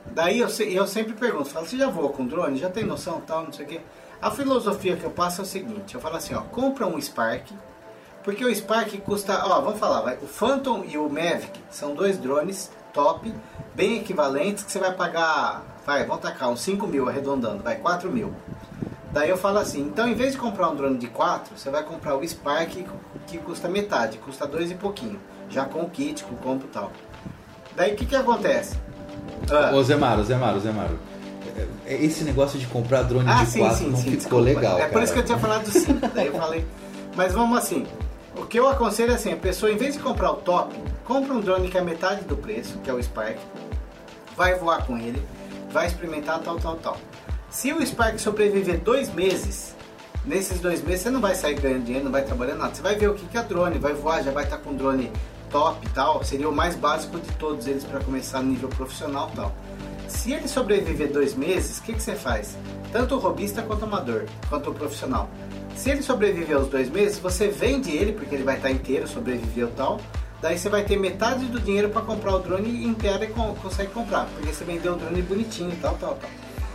Daí 0.07 0.41
eu, 0.41 0.49
eu 0.49 0.87
sempre 0.89 1.13
pergunto, 1.13 1.51
falo, 1.51 1.67
você 1.67 1.77
já 1.77 1.89
voa 1.89 2.09
com 2.09 2.27
drone? 2.27 2.59
Já 2.59 2.69
tem 2.69 2.85
noção 2.85 3.21
tal, 3.21 3.45
não 3.45 3.53
sei 3.53 3.65
o 3.65 3.69
quê? 3.69 3.81
A 4.21 4.31
filosofia 4.31 4.97
que 4.97 5.05
eu 5.05 5.11
passo 5.11 5.41
é 5.41 5.45
o 5.45 5.47
seguinte, 5.47 5.95
eu 5.95 6.01
falo 6.01 6.17
assim, 6.17 6.35
ó, 6.35 6.41
compra 6.41 6.87
um 6.87 7.01
Spark, 7.01 7.53
porque 8.25 8.45
o 8.45 8.55
Spark 8.55 8.97
custa, 9.01 9.43
ó, 9.47 9.61
vamos 9.61 9.79
falar, 9.79 10.01
vai, 10.03 10.17
o 10.23 10.27
Phantom 10.27 10.85
e 10.87 10.97
o 10.99 11.09
Mavic 11.09 11.59
são 11.71 11.95
dois 11.95 12.19
drones 12.19 12.71
top, 12.93 13.33
bem 13.75 13.99
equivalentes, 13.99 14.65
que 14.65 14.73
você 14.73 14.79
vai 14.79 14.93
pagar, 14.93 15.63
vai, 15.87 16.05
vamos 16.05 16.23
tacar 16.23 16.51
uns 16.51 16.61
5 16.61 16.87
mil 16.87 17.09
arredondando, 17.09 17.63
vai, 17.63 17.77
4 17.77 18.11
mil. 18.11 18.33
Daí 19.13 19.29
eu 19.31 19.37
falo 19.37 19.59
assim, 19.59 19.81
então 19.81 20.09
em 20.09 20.15
vez 20.15 20.33
de 20.33 20.39
comprar 20.39 20.69
um 20.69 20.77
drone 20.77 20.99
de 20.99 21.07
4, 21.09 21.57
você 21.57 21.71
vai 21.71 21.83
comprar 21.83 22.17
o 22.17 22.27
Spark 22.27 22.85
que 23.27 23.39
custa 23.39 23.69
metade, 23.69 24.19
custa 24.19 24.47
dois 24.47 24.71
e 24.71 24.75
pouquinho, 24.75 25.19
já 25.49 25.65
com 25.65 25.81
o 25.83 25.89
kit, 25.91 26.23
com 26.25 26.35
o 26.35 26.37
combo 26.39 26.65
e 26.65 26.69
tal. 26.69 26.93
Daí 27.77 27.93
o 27.93 27.97
que 27.97 28.05
que 28.07 28.17
acontece? 28.17 28.77
Ah, 29.51 29.75
Ô 29.75 29.83
Zé 29.83 29.97
Maro, 29.97 30.23
Zé 30.25 30.37
Maro, 30.37 30.61
Zé 30.61 30.71
Maro. 30.73 30.99
é- 31.87 31.93
é- 31.95 32.05
Esse 32.05 32.23
negócio 32.25 32.59
de 32.59 32.67
comprar 32.67 33.03
drone 33.03 33.29
Ah, 33.31 33.45
de 33.45 33.51
sim, 33.51 33.61
4 33.61 33.77
sim, 33.79 33.89
não 33.91 33.97
sim. 33.97 34.03
ficou 34.03 34.17
desculpa. 34.17 34.45
legal, 34.45 34.77
É 34.77 34.81
cara. 34.83 34.93
por 34.93 35.03
isso 35.03 35.13
que 35.13 35.19
eu 35.21 35.25
tinha 35.25 35.39
falado 35.39 35.65
do 35.65 35.71
5. 35.71 36.09
Daí 36.15 36.27
eu 36.27 36.35
falei. 36.35 36.67
Mas 37.17 37.33
vamos 37.33 37.59
assim. 37.59 37.87
O 38.37 38.47
que 38.47 38.59
eu 38.59 38.69
aconselho 38.69 39.13
é 39.13 39.15
assim: 39.15 39.33
a 39.33 39.37
pessoa, 39.37 39.73
em 39.73 39.77
vez 39.77 39.95
de 39.95 40.01
comprar 40.01 40.31
o 40.33 40.37
top, 40.37 40.75
compra 41.05 41.35
um 41.35 41.41
drone 41.41 41.69
que 41.69 41.77
é 41.77 41.81
metade 41.81 42.25
do 42.25 42.37
preço, 42.37 42.79
que 42.79 42.91
é 42.91 42.95
o 42.95 43.03
Spark. 43.03 43.39
Vai 44.37 44.55
voar 44.55 44.87
com 44.87 44.97
ele, 44.97 45.23
vai 45.71 45.87
experimentar 45.87 46.41
tal, 46.41 46.59
tal, 46.59 46.77
tal. 46.77 46.99
Se 47.51 47.73
o 47.73 47.85
Spark 47.85 48.19
sobreviver 48.19 48.79
dois 48.79 49.13
meses, 49.13 49.75
nesses 50.25 50.61
dois 50.61 50.83
meses 50.83 51.03
você 51.03 51.11
não 51.11 51.21
vai 51.21 51.35
sair 51.35 51.55
ganhando 51.55 51.85
dinheiro, 51.85 52.05
não 52.05 52.13
vai 52.13 52.23
trabalhar 52.23 52.55
nada. 52.55 52.75
Você 52.75 52.83
vai 52.83 52.95
ver 52.95 53.11
o 53.11 53.15
que 53.15 53.37
é 53.37 53.43
drone, 53.43 53.79
vai 53.79 53.93
voar, 53.93 54.23
já 54.23 54.31
vai 54.31 54.45
estar 54.45 54.59
com 54.59 54.71
um 54.71 54.77
drone 54.77 55.11
top 55.51 55.85
e 55.85 55.91
tal. 55.91 56.23
Seria 56.23 56.49
o 56.49 56.55
mais 56.55 56.77
básico 56.77 57.19
de 57.19 57.31
todos 57.33 57.67
eles 57.67 57.85
para 57.85 58.01
começar 58.01 58.41
no 58.41 58.51
nível 58.51 58.69
profissional 58.69 59.31
tal. 59.35 59.53
Se 60.07 60.33
ele 60.33 60.49
sobreviver 60.49 61.13
dois 61.13 61.35
meses, 61.35 61.79
o 61.79 61.83
que, 61.83 61.93
que 61.93 62.03
você 62.03 62.15
faz? 62.15 62.57
Tanto 62.93 63.15
o 63.15 63.19
robista 63.19 63.63
quanto 63.63 63.83
o 63.83 63.85
amador, 63.85 64.27
quanto 64.49 64.71
o 64.71 64.75
profissional. 64.75 65.29
Se 65.81 65.89
ele 65.89 66.03
sobreviver 66.03 66.59
os 66.59 66.69
dois 66.69 66.91
meses, 66.91 67.19
você 67.19 67.49
vende 67.49 67.91
ele, 67.91 68.13
porque 68.13 68.35
ele 68.35 68.45
vai 68.45 68.57
estar 68.57 68.71
inteiro, 68.71 69.09
sobreviveu 69.09 69.69
e 69.69 69.71
tal. 69.71 69.99
Daí 70.43 70.59
você 70.59 70.69
vai 70.69 70.85
ter 70.85 70.99
metade 70.99 71.47
do 71.47 71.59
dinheiro 71.59 71.89
para 71.89 72.03
comprar 72.03 72.35
o 72.35 72.39
drone 72.39 72.85
inteiro 72.87 73.25
e 73.25 73.29
con- 73.29 73.55
consegue 73.55 73.91
comprar, 73.91 74.27
porque 74.35 74.53
você 74.53 74.63
vendeu 74.63 74.93
o 74.93 74.97
drone 74.97 75.23
bonitinho 75.23 75.73
e 75.73 75.77
tal, 75.77 75.95
tal, 75.95 76.17
tal. 76.17 76.31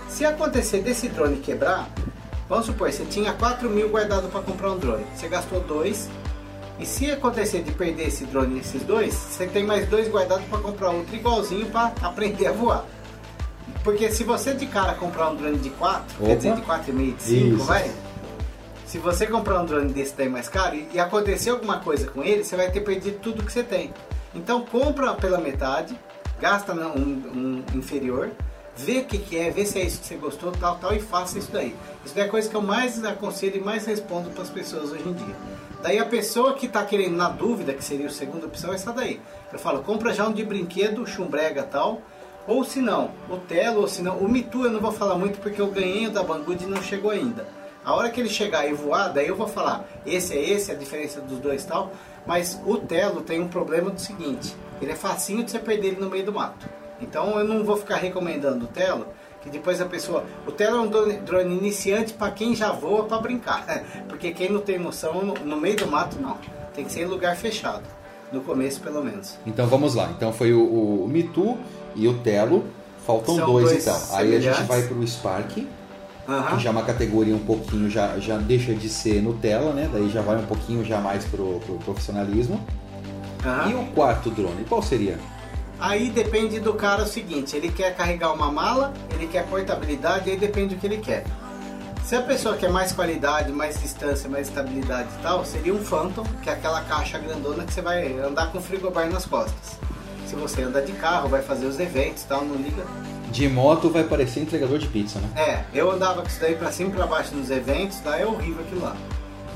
Se 0.10 0.26
acontecer 0.26 0.80
desse 0.82 1.08
drone 1.08 1.38
quebrar, 1.38 1.88
vamos 2.50 2.66
supor, 2.66 2.92
você 2.92 3.06
tinha 3.06 3.32
4 3.34 3.70
mil 3.70 3.90
guardado 3.90 4.28
para 4.28 4.42
comprar 4.42 4.72
um 4.72 4.80
drone, 4.80 5.06
você 5.16 5.28
gastou 5.28 5.60
dois, 5.62 6.10
E 6.80 6.86
se 6.86 7.10
acontecer 7.10 7.62
de 7.64 7.72
perder 7.72 8.08
esse 8.08 8.26
drone 8.26 8.56
nesses 8.56 8.82
dois, 8.84 9.14
você 9.14 9.46
tem 9.46 9.64
mais 9.64 9.88
dois 9.88 10.10
guardados 10.10 10.44
para 10.48 10.58
comprar 10.60 10.90
outro 10.90 11.16
igualzinho 11.16 11.68
para 11.68 11.94
aprender 12.02 12.48
a 12.48 12.52
voar. 12.52 12.84
Porque 13.84 14.12
se 14.12 14.24
você 14.26 14.54
de 14.54 14.66
cara 14.66 14.94
comprar 14.96 15.30
um 15.30 15.36
drone 15.38 15.58
de 15.60 15.70
4, 15.70 16.18
quer 16.26 16.36
dizer 16.36 16.56
de 16.56 16.62
4,5 16.64 17.16
de 17.16 17.24
5, 17.24 17.58
vai. 17.64 17.92
Se 18.96 19.00
você 19.00 19.28
comprar 19.28 19.62
um 19.62 19.66
drone 19.66 19.92
desse 19.92 20.16
daí 20.16 20.30
mais 20.30 20.48
caro 20.48 20.78
e, 20.94 20.98
acontecer 20.98 21.50
alguma 21.50 21.80
coisa 21.80 22.08
com 22.08 22.24
ele, 22.24 22.46
você 22.46 22.56
vai 22.56 22.72
ter 22.72 22.80
perdido 22.80 23.20
tudo 23.20 23.44
que 23.44 23.52
você 23.52 23.62
tem. 23.62 23.94
Então 24.34 24.62
compra 24.62 25.14
pela 25.16 25.38
metade, 25.38 26.00
gasta 26.40 26.72
um, 26.72 27.02
um 27.02 27.78
inferior, 27.78 28.32
vê 28.74 29.00
o 29.00 29.04
que, 29.04 29.18
que, 29.18 29.38
é, 29.38 29.50
vê 29.50 29.66
se 29.66 29.82
é 29.82 29.84
isso 29.84 30.00
que 30.00 30.08
você 30.08 30.16
gostou, 30.16 30.54
tal, 30.54 30.78
tal, 30.78 30.96
e 30.96 31.02
faça 31.02 31.38
isso 31.38 31.52
daí. 31.52 31.76
Isso 32.06 32.16
daí 32.16 32.24
é 32.24 32.28
a 32.28 32.32
coisa 32.32 32.50
que 32.50 32.56
eu 32.56 32.62
mais 32.62 33.04
aconselho 33.04 33.58
e 33.58 33.60
mais 33.60 33.86
respondo 33.86 34.30
para 34.30 34.44
as 34.44 34.50
pessoas 34.50 34.94
hoje 34.94 35.06
em 35.06 35.12
dia. 35.14 35.36
Daí 35.84 36.00
a 36.00 36.06
pessoa 36.06 36.54
que 36.54 36.66
está 36.66 36.86
querendo 36.86 37.18
na 37.18 37.28
dúvida, 37.28 37.74
que 37.74 37.84
seria 37.84 38.08
a 38.08 38.10
segunda 38.10 38.46
opção, 38.46 38.72
é 38.72 38.76
essa 38.76 38.94
daí. 38.94 39.20
Eu 39.52 39.60
falo, 39.60 39.84
compra 39.84 40.14
já 40.14 40.26
um 40.26 40.32
de 40.32 40.46
brinquedo, 40.46 41.06
chumbrega 41.06 41.64
tal, 41.64 42.02
ou 42.48 42.64
se 42.64 42.80
não, 42.80 43.12
o 43.30 43.36
Telo, 43.36 43.82
ou 43.82 43.90
se 43.90 44.02
não, 44.02 44.20
o 44.20 44.30
Mitu 44.30 44.64
eu 44.64 44.72
não 44.72 44.80
vou 44.80 44.94
falar 44.94 45.16
muito 45.16 45.38
porque 45.42 45.60
eu 45.60 45.68
ganhei 45.68 46.08
o 46.08 46.12
da 46.12 46.24
Banggood 46.24 46.64
e 46.64 46.68
não 46.68 46.82
chegou 46.82 47.12
ainda. 47.12 47.46
A 47.86 47.94
hora 47.94 48.10
que 48.10 48.20
ele 48.20 48.30
chegar 48.30 48.68
e 48.68 48.74
voar, 48.74 49.10
daí 49.10 49.28
eu 49.28 49.36
vou 49.36 49.48
falar, 49.48 49.88
esse 50.06 50.36
é 50.36 50.42
esse, 50.42 50.72
a 50.72 50.76
diferença 50.76 51.22
dos 51.22 51.38
dois 51.38 51.64
tal, 51.64 51.92
mas 52.26 52.60
o 52.66 52.78
Telo 52.78 53.22
tem 53.22 53.40
um 53.40 53.48
problema 53.48 53.92
do 53.92 54.02
seguinte, 54.02 54.56
ele 54.82 54.92
é 54.92 54.96
facinho 54.96 55.44
de 55.44 55.52
você 55.52 55.60
perder 55.60 55.90
ele 55.90 56.02
no 56.02 56.10
meio 56.10 56.26
do 56.26 56.34
mato. 56.34 56.68
Então 57.00 57.38
eu 57.38 57.46
não 57.46 57.64
vou 57.64 57.78
ficar 57.78 57.98
recomendando 57.98 58.66
o 58.66 58.68
Telo, 58.68 59.06
que 59.46 59.50
depois 59.50 59.80
a 59.80 59.86
pessoa. 59.86 60.26
O 60.48 60.52
Telo 60.52 60.78
é 60.78 60.82
um 60.82 60.90
drone, 61.24 61.56
iniciante 61.56 62.14
para 62.14 62.32
quem 62.32 62.56
já 62.56 62.72
voa 62.72 63.04
para 63.04 63.20
brincar. 63.20 63.64
Porque 64.10 64.32
quem 64.32 64.52
não 64.52 64.60
tem 64.60 64.80
noção, 64.80 65.24
no, 65.24 65.34
no, 65.36 65.58
meio 65.58 65.78
do 65.78 65.88
mato 65.88 66.20
não. 66.20 66.38
Tem 66.74 66.84
que 66.84 66.92
ser 66.92 67.02
em 67.02 67.06
lugar 67.06 67.36
fechado. 67.36 67.84
No 68.32 68.42
começo, 68.42 68.82
pelo 68.82 69.04
menos. 69.04 69.38
Então 69.46 69.68
vamos 69.68 69.94
lá. 69.94 70.10
Então 70.18 70.34
foi 70.34 70.52
o, 70.52 71.04
o 71.04 71.08
Mitu 71.08 71.58
e 71.96 72.08
o 72.08 72.16
Telo. 72.16 72.66
Faltam 73.06 73.36
dois, 73.38 73.70
dois, 73.70 73.84
então. 73.84 74.18
Aí 74.18 74.36
a 74.36 74.40
gente 74.40 74.64
vai 74.64 74.82
para 74.82 74.98
o 74.98 75.08
Spark. 75.08 75.68
Uhum. 76.28 76.58
Que 76.58 76.64
já 76.64 76.70
é 76.70 76.72
uma 76.72 76.84
categoria 76.84 77.36
um 77.36 77.46
pouquinho, 77.46 77.90
já, 77.90 78.18
já 78.20 78.38
deixa 78.38 78.74
de 78.74 78.90
ser 78.90 79.22
Nutella, 79.22 79.74
né? 79.74 79.90
Daí 79.92 80.10
já 80.10 80.22
vai 80.22 80.38
um 80.38 80.46
pouquinho 80.46 80.84
já 80.84 81.00
mais 81.00 81.24
pro, 81.26 81.60
pro 81.60 81.76
profissionalismo. 81.80 82.60
Uhum. 83.46 83.70
E 83.70 83.74
o 83.76 83.86
quarto 83.94 84.32
drone, 84.32 84.66
qual 84.68 84.82
seria? 84.82 85.20
Aí 85.80 86.10
depende 86.10 86.60
do 86.60 86.74
cara 86.74 87.04
o 87.04 87.08
seguinte, 87.08 87.56
ele 87.56 87.70
quer 87.70 87.96
carregar 87.96 88.34
uma 88.34 88.52
mala, 88.52 88.94
ele 89.14 89.28
quer 89.28 89.46
portabilidade, 89.46 90.30
aí 90.30 90.38
depende 90.38 90.74
do 90.74 90.82
que 90.82 90.88
ele 90.88 90.98
quer. 90.98 91.26
Se 92.04 92.16
a 92.16 92.22
pessoa 92.22 92.56
quer 92.56 92.70
mais 92.70 92.92
qualidade, 92.92 93.52
mais 93.52 93.82
distância, 93.82 94.30
mais 94.30 94.48
estabilidade 94.48 95.10
e 95.20 95.22
tal, 95.24 95.44
seria 95.44 95.74
um 95.74 95.84
Phantom, 95.84 96.24
que 96.42 96.50
é 96.50 96.54
aquela 96.54 96.82
caixa 96.82 97.18
grandona 97.18 97.64
que 97.64 97.74
você 97.74 97.82
vai 97.82 98.18
andar 98.20 98.52
com 98.52 98.62
frigobar 98.62 99.10
nas 99.10 99.26
costas. 99.26 99.80
Se 100.28 100.36
você 100.36 100.62
anda 100.62 100.82
de 100.82 100.92
carro, 100.94 101.30
vai 101.30 101.42
fazer 101.42 101.66
os 101.66 101.80
eventos 101.80 102.24
e 102.24 102.28
tal, 102.28 102.46
não 102.46 102.56
liga. 102.56 102.84
De 103.32 103.50
moto 103.50 103.90
vai 103.90 104.04
parecer 104.04 104.42
entregador 104.42 104.78
de 104.78 104.88
pizza, 104.88 105.20
né? 105.20 105.30
É, 105.36 105.78
eu 105.78 105.92
andava 105.92 106.22
com 106.22 106.28
isso 106.28 106.40
daí 106.40 106.56
pra 106.56 106.72
cima 106.72 106.90
e 106.90 106.94
pra 106.94 107.06
baixo 107.06 107.36
nos 107.36 107.50
eventos, 107.50 108.00
daí 108.00 108.22
é 108.22 108.26
horrível 108.26 108.64
aquilo 108.64 108.82
lá. 108.82 108.96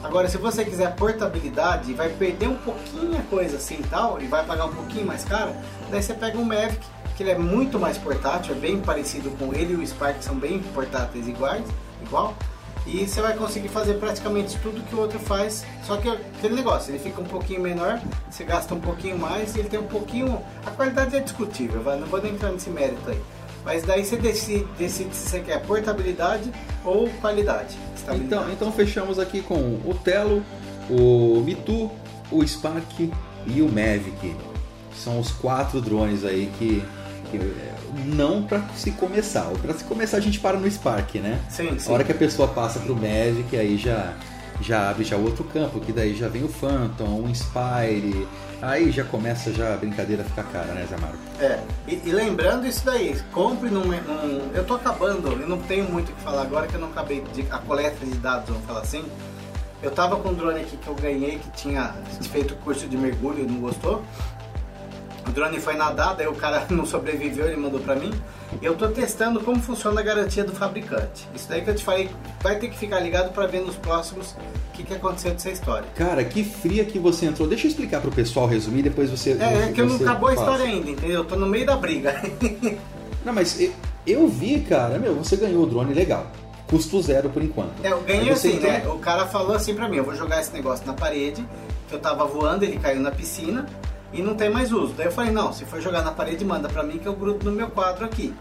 Agora, 0.03 0.29
se 0.29 0.37
você 0.37 0.63
quiser 0.63 0.95
portabilidade, 0.95 1.93
vai 1.93 2.09
perder 2.09 2.47
um 2.47 2.55
pouquinho 2.55 3.17
a 3.17 3.21
coisa 3.23 3.57
assim 3.57 3.75
e 3.79 3.87
tal, 3.87 4.21
e 4.21 4.27
vai 4.27 4.45
pagar 4.45 4.65
um 4.65 4.73
pouquinho 4.73 5.05
mais 5.05 5.25
caro, 5.25 5.51
daí 5.91 6.01
você 6.01 6.13
pega 6.13 6.37
um 6.37 6.45
Mavic, 6.45 6.79
que 7.17 7.23
ele 7.23 7.31
é 7.31 7.37
muito 7.37 7.77
mais 7.77 7.97
portátil, 7.97 8.55
é 8.55 8.57
bem 8.57 8.79
parecido 8.79 9.29
com 9.31 9.53
ele 9.53 9.73
e 9.73 9.75
o 9.75 9.85
Spark 9.85 10.23
são 10.23 10.35
bem 10.35 10.59
portáteis 10.73 11.27
iguais, 11.27 11.65
igual, 12.01 12.33
e 12.87 13.05
você 13.05 13.21
vai 13.21 13.35
conseguir 13.35 13.67
fazer 13.67 13.95
praticamente 13.95 14.57
tudo 14.59 14.81
que 14.81 14.95
o 14.95 14.99
outro 14.99 15.19
faz, 15.19 15.65
só 15.83 15.97
que 15.97 16.09
aquele 16.09 16.55
negócio, 16.55 16.91
ele 16.91 16.99
fica 16.99 17.19
um 17.19 17.25
pouquinho 17.25 17.61
menor, 17.61 17.99
você 18.31 18.45
gasta 18.45 18.73
um 18.73 18.79
pouquinho 18.79 19.19
mais 19.19 19.55
e 19.55 19.59
ele 19.59 19.69
tem 19.69 19.79
um 19.79 19.87
pouquinho. 19.87 20.41
A 20.65 20.71
qualidade 20.71 21.15
é 21.15 21.19
discutível, 21.19 21.83
não 21.83 22.07
vou 22.07 22.21
nem 22.21 22.33
entrar 22.33 22.51
nesse 22.51 22.69
mérito 22.69 23.09
aí. 23.09 23.21
Mas 23.63 23.83
daí 23.83 24.05
você 24.05 24.15
decide, 24.15 24.65
decide 24.77 25.15
se 25.15 25.29
você 25.29 25.39
quer 25.39 25.61
portabilidade 25.61 26.51
ou 26.83 27.09
qualidade. 27.21 27.77
Então, 28.15 28.49
então 28.51 28.71
fechamos 28.71 29.19
aqui 29.19 29.41
com 29.41 29.79
o 29.85 29.93
Telo, 30.03 30.43
o 30.89 31.41
Mitu, 31.45 31.91
o 32.31 32.45
Spark 32.45 33.11
e 33.45 33.61
o 33.61 33.67
Mavic. 33.67 34.35
São 34.95 35.19
os 35.19 35.31
quatro 35.31 35.79
drones 35.79 36.25
aí 36.25 36.51
que, 36.57 36.83
que 37.29 37.37
é, 37.37 37.73
não 38.05 38.43
para 38.43 38.63
se 38.75 38.91
começar. 38.91 39.45
Para 39.61 39.73
se 39.73 39.83
começar 39.83 40.17
a 40.17 40.19
gente 40.19 40.39
para 40.39 40.57
no 40.57 40.69
Spark, 40.69 41.15
né? 41.15 41.39
Sim, 41.49 41.77
sim. 41.77 41.89
A 41.89 41.93
hora 41.93 42.03
que 42.03 42.11
a 42.11 42.15
pessoa 42.15 42.47
passa 42.47 42.79
pro 42.79 42.95
Mavic, 42.95 43.55
aí 43.55 43.77
já 43.77 44.13
já 44.61 44.89
abre 44.89 45.05
já 45.05 45.15
outro 45.15 45.43
campo, 45.45 45.79
que 45.79 45.93
daí 45.93 46.13
já 46.13 46.27
vem 46.27 46.43
o 46.43 46.49
Phantom, 46.49 47.21
o 47.21 47.29
Inspire, 47.29 48.27
aí 48.61 48.91
já 48.91 49.03
começa 49.03 49.51
já 49.53 49.73
a 49.73 49.77
brincadeira 49.77 50.23
ficar 50.23 50.43
cara, 50.43 50.73
né, 50.73 50.85
Zé 50.89 50.97
Mário? 50.97 51.19
É, 51.39 51.59
e, 51.87 52.09
e, 52.09 52.11
lembrando 52.11 52.67
isso 52.67 52.85
daí, 52.85 53.19
compre 53.31 53.69
num, 53.69 53.85
num, 53.85 54.51
Eu 54.53 54.65
tô 54.65 54.75
acabando, 54.75 55.29
eu 55.29 55.47
não 55.47 55.59
tenho 55.59 55.89
muito 55.89 56.11
o 56.11 56.15
que 56.15 56.21
falar 56.21 56.41
agora 56.41 56.67
que 56.67 56.75
eu 56.75 56.79
não 56.79 56.89
acabei 56.89 57.21
de, 57.33 57.45
a 57.49 57.57
coleta 57.59 58.05
de 58.05 58.15
dados, 58.15 58.49
vamos 58.49 58.65
falar 58.65 58.81
assim. 58.81 59.05
Eu 59.81 59.91
tava 59.91 60.17
com 60.17 60.29
um 60.29 60.33
drone 60.33 60.59
aqui 60.59 60.75
que 60.75 60.87
eu 60.87 60.95
ganhei, 60.95 61.39
que 61.39 61.49
tinha 61.51 61.93
feito 62.31 62.53
curso 62.57 62.85
de 62.85 62.97
mergulho 62.97 63.43
e 63.43 63.47
não 63.47 63.61
gostou. 63.61 64.03
O 65.29 65.31
drone 65.31 65.59
foi 65.59 65.75
nadar, 65.75 66.15
daí 66.15 66.25
o 66.25 66.33
cara 66.33 66.65
não 66.71 66.87
sobreviveu, 66.87 67.45
ele 67.45 67.55
mandou 67.55 67.79
para 67.79 67.95
mim. 67.95 68.11
Eu 68.63 68.73
estou 68.73 68.89
testando 68.89 69.39
como 69.39 69.61
funciona 69.61 70.01
a 70.01 70.03
garantia 70.03 70.43
do 70.43 70.53
fabricante. 70.53 71.27
Isso 71.35 71.47
daí 71.47 71.61
que 71.61 71.69
eu 71.69 71.75
te 71.75 71.83
falei, 71.83 72.09
vai 72.41 72.57
ter 72.57 72.67
que 72.67 72.75
ficar 72.75 72.99
ligado 72.99 73.31
para 73.31 73.45
ver 73.45 73.61
nos 73.61 73.75
próximos 73.75 74.31
o 74.31 74.71
que, 74.73 74.81
que 74.81 74.95
aconteceu 74.95 75.31
dessa 75.31 75.51
história. 75.51 75.87
Cara, 75.93 76.23
que 76.23 76.43
fria 76.43 76.83
que 76.83 76.97
você 76.97 77.27
entrou. 77.27 77.47
Deixa 77.47 77.67
eu 77.67 77.69
explicar 77.69 78.01
pro 78.01 78.09
pessoal 78.11 78.47
resumir, 78.47 78.81
depois 78.81 79.11
você. 79.11 79.37
É, 79.39 79.69
é 79.69 79.71
que 79.71 79.83
não 79.83 79.97
acabou 79.97 80.29
a 80.29 80.33
história 80.33 80.65
ainda, 80.65 80.89
entendeu? 80.89 81.17
Eu 81.17 81.25
tô 81.25 81.35
no 81.35 81.45
meio 81.45 81.65
da 81.67 81.77
briga. 81.77 82.19
não, 83.23 83.31
mas 83.31 83.61
eu, 83.61 83.71
eu 84.07 84.27
vi, 84.27 84.61
cara, 84.61 84.97
meu, 84.97 85.13
você 85.13 85.35
ganhou 85.35 85.63
o 85.63 85.67
drone 85.67 85.93
legal 85.93 86.25
custo 86.67 87.01
zero 87.01 87.29
por 87.29 87.41
enquanto. 87.41 87.83
É, 87.83 87.91
eu 87.91 88.01
ganhei 88.01 88.29
assim, 88.29 88.59
né? 88.59 88.83
O 88.87 88.99
cara 88.99 89.25
falou 89.25 89.55
assim 89.55 89.73
pra 89.73 89.89
mim, 89.89 89.97
eu 89.97 90.03
vou 90.03 90.13
jogar 90.15 90.39
esse 90.39 90.53
negócio 90.53 90.85
na 90.85 90.93
parede, 90.93 91.43
que 91.87 91.95
eu 91.95 91.99
tava 91.99 92.25
voando, 92.25 92.63
ele 92.63 92.77
caiu 92.77 93.01
na 93.01 93.09
piscina, 93.09 93.65
e 94.13 94.21
não 94.21 94.35
tem 94.35 94.49
mais 94.49 94.71
uso. 94.71 94.93
Daí 94.93 95.07
eu 95.07 95.11
falei, 95.11 95.31
não, 95.31 95.53
se 95.53 95.65
for 95.65 95.81
jogar 95.81 96.03
na 96.03 96.11
parede, 96.11 96.43
manda 96.43 96.67
pra 96.67 96.83
mim 96.83 96.97
que 96.97 97.07
eu 97.07 97.13
grudo 97.13 97.49
no 97.49 97.55
meu 97.55 97.69
quadro 97.69 98.05
aqui. 98.05 98.33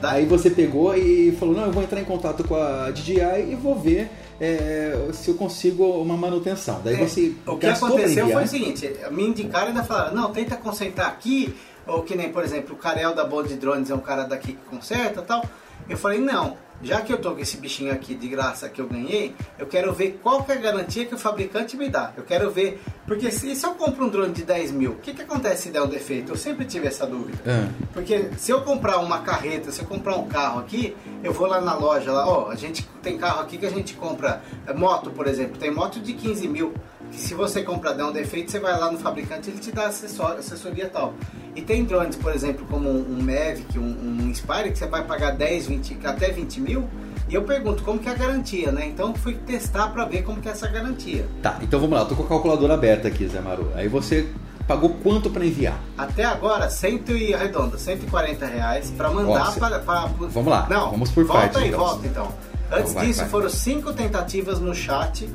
Daí 0.00 0.26
você 0.26 0.50
pegou 0.50 0.94
e 0.94 1.32
falou, 1.32 1.54
não, 1.54 1.64
eu 1.64 1.72
vou 1.72 1.82
entrar 1.82 2.00
em 2.00 2.04
contato 2.04 2.44
com 2.44 2.54
a 2.54 2.90
DJI 2.90 3.52
e 3.52 3.54
vou 3.54 3.78
ver 3.78 4.10
é, 4.40 5.08
se 5.12 5.30
eu 5.30 5.34
consigo 5.34 5.84
uma 5.84 6.16
manutenção. 6.16 6.80
Daí 6.84 6.94
é, 6.94 7.06
você 7.06 7.34
O 7.46 7.56
que 7.56 7.66
aconteceu 7.66 8.28
foi 8.28 8.44
o 8.44 8.48
seguinte, 8.48 8.92
me 9.10 9.26
indicaram 9.26 9.66
e 9.66 9.68
ainda 9.68 9.84
falaram, 9.84 10.14
não, 10.14 10.30
tenta 10.30 10.56
consertar 10.56 11.06
aqui, 11.06 11.54
ou 11.86 12.02
que 12.02 12.14
nem, 12.14 12.30
por 12.30 12.42
exemplo, 12.42 12.74
o 12.74 12.78
Carel 12.78 13.14
da 13.14 13.24
Bond 13.24 13.54
Drones 13.54 13.90
é 13.90 13.94
um 13.94 14.00
cara 14.00 14.24
daqui 14.24 14.52
que 14.52 14.64
conserta 14.68 15.20
e 15.20 15.24
tal. 15.24 15.44
Eu 15.88 15.96
falei, 15.96 16.18
não, 16.18 16.56
já 16.84 17.00
que 17.00 17.12
eu 17.12 17.18
tô 17.18 17.32
com 17.32 17.40
esse 17.40 17.56
bichinho 17.56 17.92
aqui 17.92 18.14
de 18.14 18.28
graça 18.28 18.68
que 18.68 18.80
eu 18.80 18.86
ganhei, 18.86 19.34
eu 19.58 19.66
quero 19.66 19.92
ver 19.92 20.20
qual 20.22 20.44
que 20.44 20.52
é 20.52 20.54
a 20.54 20.58
garantia 20.58 21.06
que 21.06 21.14
o 21.14 21.18
fabricante 21.18 21.76
me 21.76 21.88
dá. 21.88 22.12
Eu 22.16 22.24
quero 22.24 22.50
ver, 22.50 22.80
porque 23.06 23.30
se, 23.30 23.56
se 23.56 23.66
eu 23.66 23.74
compro 23.74 24.04
um 24.04 24.08
drone 24.08 24.32
de 24.32 24.44
10 24.44 24.72
mil, 24.72 24.92
o 24.92 24.96
que, 24.96 25.14
que 25.14 25.22
acontece 25.22 25.62
se 25.62 25.70
der 25.70 25.82
um 25.82 25.88
defeito? 25.88 26.32
Eu 26.32 26.36
sempre 26.36 26.64
tive 26.64 26.86
essa 26.86 27.06
dúvida. 27.06 27.38
É. 27.46 27.68
Porque 27.92 28.30
se 28.36 28.50
eu 28.50 28.60
comprar 28.62 28.98
uma 28.98 29.20
carreta, 29.20 29.72
se 29.72 29.80
eu 29.80 29.86
comprar 29.86 30.16
um 30.16 30.26
carro 30.26 30.60
aqui, 30.60 30.96
eu 31.22 31.32
vou 31.32 31.46
lá 31.46 31.60
na 31.60 31.74
loja, 31.74 32.12
lá, 32.12 32.28
ó, 32.28 32.50
a 32.50 32.54
gente 32.54 32.86
tem 33.02 33.16
carro 33.16 33.40
aqui 33.40 33.58
que 33.58 33.66
a 33.66 33.70
gente 33.70 33.94
compra, 33.94 34.42
é, 34.66 34.72
moto, 34.72 35.10
por 35.10 35.26
exemplo, 35.26 35.56
tem 35.58 35.70
moto 35.70 36.00
de 36.00 36.12
15 36.12 36.48
mil 36.48 36.74
que 37.14 37.20
se 37.20 37.34
você 37.34 37.62
comprar 37.62 37.92
der 37.92 38.04
um 38.04 38.12
defeito, 38.12 38.50
você 38.50 38.58
vai 38.58 38.78
lá 38.78 38.90
no 38.90 38.98
fabricante 38.98 39.48
ele 39.48 39.58
te 39.58 39.70
dá 39.70 39.86
assessor, 39.86 40.32
assessoria 40.32 40.88
tal. 40.88 41.14
E 41.54 41.62
tem 41.62 41.84
drones, 41.84 42.16
por 42.16 42.34
exemplo, 42.34 42.66
como 42.68 42.90
um, 42.90 43.22
Mavic, 43.22 43.78
um, 43.78 43.82
um 43.82 44.28
Inspire, 44.28 44.72
que 44.72 44.78
você 44.78 44.86
vai 44.86 45.04
pagar 45.04 45.30
10, 45.30 45.68
20, 45.68 45.98
até 46.04 46.30
20 46.30 46.60
mil. 46.60 46.88
E 47.28 47.34
eu 47.34 47.42
pergunto 47.42 47.82
como 47.84 47.98
que 47.98 48.08
é 48.08 48.12
a 48.12 48.14
garantia, 48.14 48.70
né? 48.72 48.86
Então 48.86 49.14
fui 49.14 49.34
testar 49.34 49.88
para 49.88 50.04
ver 50.04 50.22
como 50.22 50.40
que 50.42 50.48
é 50.48 50.52
essa 50.52 50.66
garantia. 50.66 51.26
Tá, 51.40 51.58
então 51.62 51.80
vamos 51.80 51.94
lá, 51.94 52.02
eu 52.02 52.08
tô 52.08 52.16
com 52.16 52.24
a 52.24 52.28
calculadora 52.28 52.74
aberta 52.74 53.08
aqui, 53.08 53.26
Zé 53.26 53.40
Maru. 53.40 53.70
Aí 53.74 53.88
você 53.88 54.28
pagou 54.66 54.90
quanto 55.02 55.30
para 55.30 55.46
enviar? 55.46 55.78
Até 55.96 56.24
agora, 56.24 56.68
cento 56.68 57.12
e 57.12 57.32
arredonda, 57.32 57.78
140 57.78 58.44
reais 58.44 58.90
para 58.90 59.10
mandar 59.10 59.54
para, 59.54 60.06
Vamos 60.08 60.46
lá, 60.46 60.66
Não, 60.68 60.90
vamos 60.90 61.10
por 61.10 61.24
volta 61.24 61.48
partes. 61.48 61.54
Volta 61.54 61.64
aí, 61.64 61.68
então. 61.68 61.80
volta 61.80 62.06
então. 62.06 62.54
Antes 62.70 62.90
então, 62.90 62.94
vai, 62.94 63.06
disso, 63.06 63.20
vai. 63.20 63.28
foram 63.28 63.48
cinco 63.48 63.92
tentativas 63.92 64.58
no 64.58 64.74
chat 64.74 65.28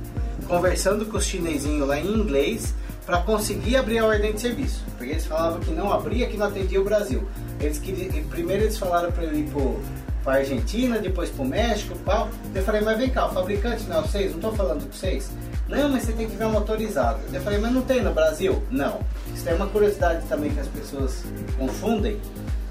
conversando 0.50 1.06
com 1.06 1.18
os 1.18 1.26
chinesinhos 1.26 1.88
lá 1.88 2.00
em 2.00 2.08
inglês 2.08 2.74
para 3.06 3.20
conseguir 3.22 3.78
abrir 3.78 4.00
a 4.00 4.06
ordem 4.06 4.34
de 4.34 4.41
serviço. 4.41 4.84
Porque 4.97 5.14
eles 5.14 5.26
falavam 5.26 5.60
que 5.60 5.72
não 5.72 5.93
abria, 5.93 6.28
que 6.28 6.36
não 6.36 6.47
atendia 6.47 6.82
o 6.82 6.84
Brasil. 6.84 7.28
Eles 7.62 7.78
queriam, 7.80 8.24
primeiro 8.26 8.64
eles 8.64 8.78
falaram 8.78 9.12
para 9.12 9.24
eu 9.24 9.34
ir 9.34 9.50
para 10.24 10.34
a 10.34 10.36
Argentina, 10.38 11.00
depois 11.00 11.30
para 11.30 11.43
o 11.43 11.47
México, 11.47 11.95
pau. 12.00 12.30
Eu 12.54 12.64
falei, 12.64 12.82
mas 12.82 12.97
vem 12.97 13.10
cá, 13.10 13.28
o 13.28 13.34
fabricante 13.34 13.84
não 13.84 14.00
é 14.00 14.02
vocês? 14.02 14.32
Não 14.32 14.38
estou 14.38 14.56
falando 14.56 14.86
com 14.86 14.91
vocês? 14.91 15.32
Não, 15.68 15.88
mas 15.89 16.04
você 16.04 16.14
tem 16.14 16.28
que 16.28 16.36
ver 16.36 16.45
um 16.45 16.56
autorizado. 16.56 17.20
Eu 17.32 17.41
falei, 17.41 17.60
mas 17.60 17.72
não 17.72 17.84
tem 17.84 18.02
no 18.02 18.12
Brasil? 18.12 18.62
Não. 18.72 19.00
Isso 19.34 19.47
é 19.47 19.54
uma 19.54 19.68
curiosidade 19.68 20.26
também 20.28 20.52
que 20.52 20.60
as 20.60 20.68
pessoas 20.68 21.24
confundem. 21.58 22.20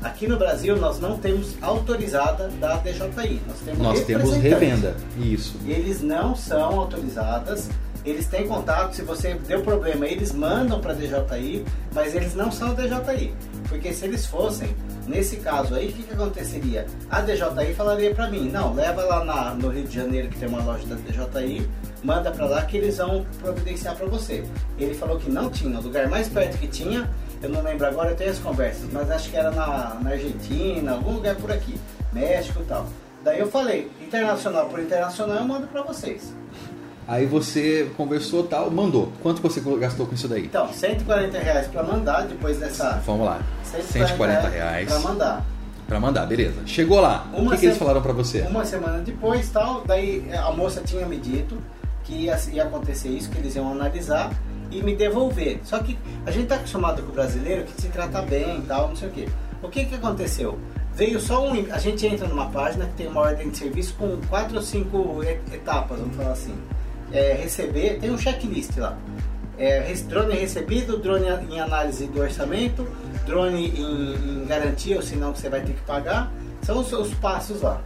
Aqui 0.03 0.28
no 0.28 0.36
Brasil 0.36 0.76
nós 0.76 1.01
não 1.01 1.18
temos 1.18 1.57
autorizada 1.61 2.49
da 2.61 2.76
DJI, 2.76 3.40
nós 3.46 3.61
temos 3.64 3.78
Nós 3.78 4.05
temos 4.05 4.36
revenda, 4.36 4.94
isso. 5.18 5.57
E 5.64 5.72
eles 5.72 6.01
não 6.03 6.36
são 6.36 6.80
autorizadas, 6.80 7.68
Eles 8.05 8.26
têm 8.26 8.46
contato, 8.46 8.94
se 8.94 9.03
você 9.03 9.34
deu 9.34 9.61
problema, 9.62 10.07
eles 10.07 10.32
mandam 10.32 10.80
para 10.80 10.94
DJI, 10.94 11.64
mas 11.92 12.14
eles 12.14 12.34
não 12.34 12.51
são 12.51 12.74
DJI. 12.74 13.34
Porque 13.68 13.92
se 13.92 14.07
eles 14.07 14.24
fossem, 14.24 14.74
nesse 15.07 15.36
caso 15.38 15.74
aí, 15.74 15.88
o 15.88 15.92
que, 15.92 16.03
que 16.05 16.14
aconteceria? 16.14 16.86
A 17.11 17.20
DJI 17.20 17.74
falaria 17.74 18.14
para 18.14 18.30
mim, 18.30 18.51
não, 18.51 18.72
leva 18.72 19.03
lá 19.03 19.24
na, 19.24 19.55
no 19.55 19.68
Rio 19.68 19.84
de 19.84 19.94
Janeiro 19.94 20.28
que 20.28 20.38
tem 20.38 20.49
uma 20.49 20.62
loja 20.62 20.86
da 20.86 20.94
DJI, 20.94 21.68
manda 22.03 22.30
para 22.30 22.46
lá 22.46 22.62
que 22.62 22.76
eles 22.76 22.96
vão 22.96 23.26
providenciar 23.40 23.96
para 23.96 24.07
você. 24.07 24.44
Ele 24.78 24.94
falou 24.94 25.18
que 25.18 25.30
não 25.30 25.51
tinha, 25.51 25.78
o 25.78 25.82
lugar 25.82 26.09
mais 26.09 26.28
perto 26.28 26.57
que 26.57 26.68
tinha, 26.68 27.11
eu 27.43 27.49
não 27.49 27.62
lembro 27.62 27.86
agora, 27.86 28.11
eu 28.11 28.16
tenho 28.16 28.30
as 28.30 28.39
conversas, 28.39 28.91
mas 28.93 29.11
acho 29.11 29.30
que 29.30 29.36
era 29.36 29.51
na, 29.51 29.97
na 30.01 30.11
Argentina, 30.11 30.93
algum 30.93 31.12
lugar 31.12 31.36
por 31.36 31.51
aqui, 31.53 31.78
México 32.12 32.61
e 32.62 32.64
tal. 32.64 32.86
Daí 33.22 33.39
eu 33.39 33.49
falei, 33.49 33.91
internacional 34.01 34.68
por 34.68 34.80
internacional 34.80 35.36
eu 35.36 35.45
mando 35.45 35.66
para 35.66 35.82
vocês. 35.82 36.32
Aí 37.07 37.24
você 37.24 37.91
conversou 37.97 38.45
tal, 38.45 38.70
mandou. 38.70 39.11
Quanto 39.22 39.41
você 39.41 39.62
gastou 39.78 40.07
com 40.07 40.14
isso 40.14 40.28
daí? 40.28 40.45
Então, 40.45 40.70
140 40.70 41.39
reais 41.39 41.66
para 41.66 41.82
mandar, 41.82 42.26
depois 42.26 42.59
dessa. 42.59 43.01
Vamos 43.07 43.24
lá. 43.24 43.41
140, 43.64 43.93
140 43.93 44.49
reais. 44.49 44.89
Para 44.89 44.99
mandar. 44.99 45.47
Para 45.86 46.01
mandar, 46.01 46.26
beleza. 46.26 46.61
Chegou 46.66 47.01
lá. 47.01 47.26
Uma 47.32 47.47
o 47.47 47.51
que, 47.53 47.61
que 47.61 47.66
eles 47.66 47.78
falaram 47.78 48.03
para 48.03 48.12
você? 48.12 48.43
Uma 48.43 48.62
semana 48.62 48.99
depois, 48.99 49.49
tal, 49.49 49.82
daí 49.86 50.30
a 50.34 50.53
moça 50.53 50.82
tinha 50.84 51.07
me 51.07 51.16
dito 51.16 51.57
que 52.05 52.12
ia, 52.24 52.39
ia 52.53 52.64
acontecer 52.64 53.09
isso, 53.09 53.30
que 53.30 53.39
eles 53.39 53.57
iam 53.57 53.72
analisar 53.72 54.30
e 54.70 54.82
me 54.82 54.94
devolver. 54.94 55.60
Só 55.64 55.78
que 55.78 55.98
a 56.26 56.30
gente 56.30 56.44
está 56.44 56.56
acostumado 56.56 57.02
com 57.02 57.10
o 57.10 57.14
brasileiro 57.14 57.64
que 57.64 57.80
se 57.80 57.88
trata 57.88 58.22
bem 58.22 58.58
e 58.58 58.62
tal, 58.62 58.88
não 58.88 58.96
sei 58.96 59.08
o 59.08 59.12
quê. 59.12 59.28
O 59.62 59.68
que 59.68 59.84
que 59.84 59.94
aconteceu? 59.94 60.58
Veio 60.94 61.20
só 61.20 61.46
um. 61.46 61.52
A 61.72 61.78
gente 61.78 62.06
entra 62.06 62.26
numa 62.26 62.50
página 62.50 62.86
que 62.86 62.94
tem 62.94 63.06
uma 63.06 63.20
ordem 63.20 63.50
de 63.50 63.58
serviço 63.58 63.94
com 63.94 64.18
quatro 64.28 64.56
ou 64.56 64.62
cinco 64.62 65.22
etapas, 65.52 65.98
vamos 65.98 66.16
falar 66.16 66.32
assim 66.32 66.54
é, 67.12 67.34
receber, 67.34 67.98
tem 67.98 68.10
um 68.10 68.18
checklist 68.18 68.76
lá. 68.76 68.96
É, 69.56 69.92
drone 70.06 70.34
recebido, 70.34 70.98
drone 70.98 71.26
em 71.50 71.60
análise 71.60 72.06
do 72.06 72.20
orçamento, 72.20 72.86
drone 73.26 73.68
em, 73.68 74.42
em 74.42 74.46
garantia, 74.46 74.96
ou 74.96 75.02
senão 75.02 75.34
você 75.34 75.48
vai 75.48 75.60
ter 75.62 75.72
que 75.72 75.80
pagar. 75.82 76.32
São 76.62 76.78
os, 76.78 76.92
os 76.92 77.12
passos 77.14 77.62
lá. 77.62 77.80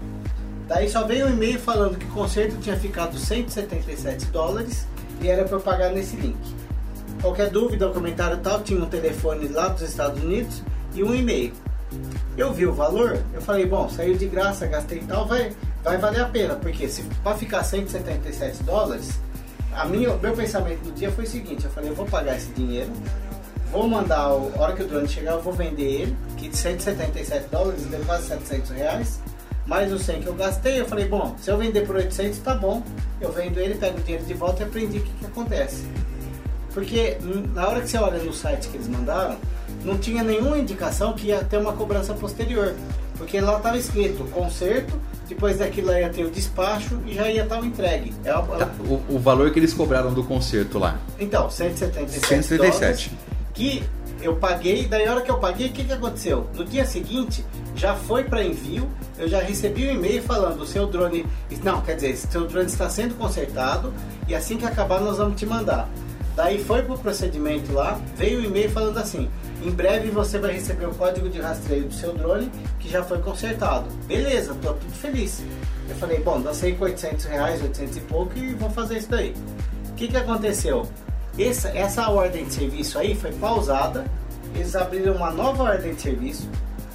Daí 0.68 0.88
só 0.88 1.06
veio 1.06 1.26
um 1.26 1.30
e-mail 1.30 1.58
falando 1.58 1.98
que 1.98 2.04
o 2.04 2.10
conserto 2.10 2.56
tinha 2.58 2.76
ficado 2.76 3.16
177 3.18 4.26
dólares 4.26 4.86
e 5.20 5.28
era 5.28 5.44
para 5.44 5.56
eu 5.56 5.60
pagar 5.60 5.90
nesse 5.90 6.16
link. 6.16 6.38
Qualquer 7.22 7.50
dúvida 7.50 7.86
ou 7.86 7.94
comentário 7.94 8.36
tal, 8.38 8.60
tinha 8.62 8.82
um 8.82 8.88
telefone 8.88 9.46
lá 9.46 9.68
dos 9.68 9.82
Estados 9.82 10.20
Unidos 10.20 10.60
e 10.92 11.04
um 11.04 11.14
e-mail. 11.14 11.52
Eu 12.36 12.52
vi 12.52 12.66
o 12.66 12.72
valor, 12.72 13.16
eu 13.32 13.40
falei, 13.40 13.64
bom, 13.64 13.88
saiu 13.88 14.16
de 14.16 14.26
graça, 14.26 14.66
gastei 14.66 15.00
tal, 15.06 15.26
vai, 15.26 15.52
vai 15.84 15.98
valer 15.98 16.22
a 16.22 16.24
pena, 16.24 16.56
porque 16.56 16.88
se 16.88 17.02
para 17.22 17.36
ficar 17.36 17.62
177 17.62 18.64
dólares, 18.64 19.20
a 19.72 19.84
minha, 19.84 20.16
meu 20.16 20.32
pensamento 20.32 20.84
no 20.84 20.92
dia 20.92 21.12
foi 21.12 21.24
o 21.24 21.26
seguinte, 21.26 21.64
eu 21.64 21.70
falei, 21.70 21.90
eu 21.90 21.94
vou 21.94 22.06
pagar 22.06 22.36
esse 22.36 22.50
dinheiro, 22.52 22.90
vou 23.70 23.86
mandar, 23.86 24.20
a 24.20 24.32
hora 24.32 24.72
que 24.72 24.82
o 24.82 24.88
drone 24.88 25.06
chegar, 25.06 25.32
eu 25.32 25.42
vou 25.42 25.52
vender 25.52 26.02
ele, 26.02 26.16
que 26.36 26.48
de 26.48 26.56
177 26.56 27.48
dólares 27.50 27.84
deu 27.84 28.00
quase 28.04 28.26
700 28.26 28.70
reais, 28.70 29.20
mais 29.66 29.92
os 29.92 30.02
100 30.02 30.22
que 30.22 30.26
eu 30.26 30.34
gastei, 30.34 30.80
eu 30.80 30.86
falei, 30.86 31.06
bom, 31.06 31.36
se 31.38 31.50
eu 31.50 31.56
vender 31.56 31.86
por 31.86 31.94
800, 31.94 32.38
tá 32.38 32.54
bom, 32.54 32.82
eu 33.20 33.30
vendo 33.30 33.60
ele, 33.60 33.74
pego 33.74 33.98
o 33.98 34.00
dinheiro 34.00 34.24
de 34.24 34.34
volta 34.34 34.62
e 34.62 34.66
aprendi 34.66 34.98
o 34.98 35.02
que, 35.02 35.12
que 35.12 35.26
acontece. 35.26 35.86
Porque 36.72 37.18
na 37.54 37.68
hora 37.68 37.80
que 37.80 37.88
você 37.88 37.98
olha 37.98 38.18
no 38.22 38.32
site 38.32 38.68
que 38.68 38.76
eles 38.76 38.88
mandaram, 38.88 39.36
não 39.84 39.98
tinha 39.98 40.22
nenhuma 40.22 40.58
indicação 40.58 41.12
que 41.12 41.28
ia 41.28 41.42
ter 41.44 41.58
uma 41.58 41.72
cobrança 41.72 42.14
posterior. 42.14 42.74
Porque 43.16 43.40
lá 43.40 43.56
estava 43.56 43.76
escrito 43.76 44.24
conserto, 44.32 44.98
depois 45.28 45.58
daquilo 45.58 45.92
ia 45.92 46.08
ter 46.08 46.24
o 46.24 46.30
despacho 46.30 46.98
e 47.06 47.14
já 47.14 47.30
ia 47.30 47.42
estar 47.42 47.60
o 47.60 47.64
entregue. 47.64 48.12
É 48.24 48.34
o, 48.36 48.42
tá, 48.42 48.68
o, 48.80 49.14
o, 49.14 49.18
valor 49.18 49.50
que 49.50 49.58
eles 49.58 49.72
cobraram 49.72 50.12
do 50.12 50.24
conserto 50.24 50.78
lá? 50.78 50.98
Então, 51.18 51.48
177. 51.50 52.26
177. 52.26 53.10
Dólares, 53.10 53.10
que 53.54 53.82
eu 54.22 54.36
paguei, 54.36 54.86
daí 54.86 55.06
a 55.06 55.12
hora 55.12 55.20
que 55.20 55.30
eu 55.30 55.38
paguei, 55.38 55.68
o 55.68 55.72
que, 55.72 55.84
que 55.84 55.92
aconteceu? 55.92 56.46
No 56.54 56.64
dia 56.64 56.84
seguinte, 56.84 57.44
já 57.74 57.94
foi 57.94 58.24
para 58.24 58.42
envio, 58.42 58.88
eu 59.18 59.28
já 59.28 59.40
recebi 59.40 59.88
um 59.88 59.94
e-mail 59.94 60.22
falando, 60.22 60.60
o 60.62 60.66
seu 60.66 60.86
drone, 60.86 61.26
não, 61.62 61.80
quer 61.82 61.96
dizer, 61.96 62.16
seu 62.16 62.46
drone 62.46 62.66
está 62.66 62.88
sendo 62.88 63.16
consertado 63.16 63.92
e 64.28 64.34
assim 64.34 64.56
que 64.56 64.64
acabar 64.64 65.00
nós 65.00 65.18
vamos 65.18 65.38
te 65.38 65.44
mandar. 65.44 65.88
Daí 66.34 66.62
foi 66.64 66.82
pro 66.82 66.96
procedimento 66.96 67.72
lá, 67.72 68.00
veio 68.16 68.38
o 68.38 68.42
um 68.42 68.44
e-mail 68.46 68.70
falando 68.70 68.98
assim: 68.98 69.28
em 69.62 69.70
breve 69.70 70.10
você 70.10 70.38
vai 70.38 70.52
receber 70.52 70.86
o 70.86 70.94
código 70.94 71.28
de 71.28 71.40
rastreio 71.40 71.84
do 71.84 71.94
seu 71.94 72.14
drone 72.14 72.50
que 72.80 72.88
já 72.88 73.02
foi 73.02 73.18
consertado. 73.18 73.86
Beleza, 74.06 74.54
tô 74.62 74.72
tudo 74.72 74.92
feliz. 74.92 75.42
Eu 75.88 75.94
falei: 75.96 76.20
bom, 76.20 76.40
dancei 76.40 76.74
com 76.74 76.84
800 76.84 77.26
reais, 77.26 77.62
800 77.62 77.96
e 77.96 78.00
pouco 78.00 78.38
e 78.38 78.54
vou 78.54 78.70
fazer 78.70 78.98
isso 78.98 79.10
daí. 79.10 79.34
O 79.90 79.94
que, 79.94 80.08
que 80.08 80.16
aconteceu? 80.16 80.86
Essa, 81.38 81.68
essa 81.68 82.10
ordem 82.10 82.44
de 82.44 82.52
serviço 82.52 82.98
aí 82.98 83.14
foi 83.14 83.32
pausada, 83.32 84.04
eles 84.54 84.74
abriram 84.74 85.14
uma 85.14 85.30
nova 85.30 85.64
ordem 85.64 85.94
de 85.94 86.00
serviço. 86.00 86.48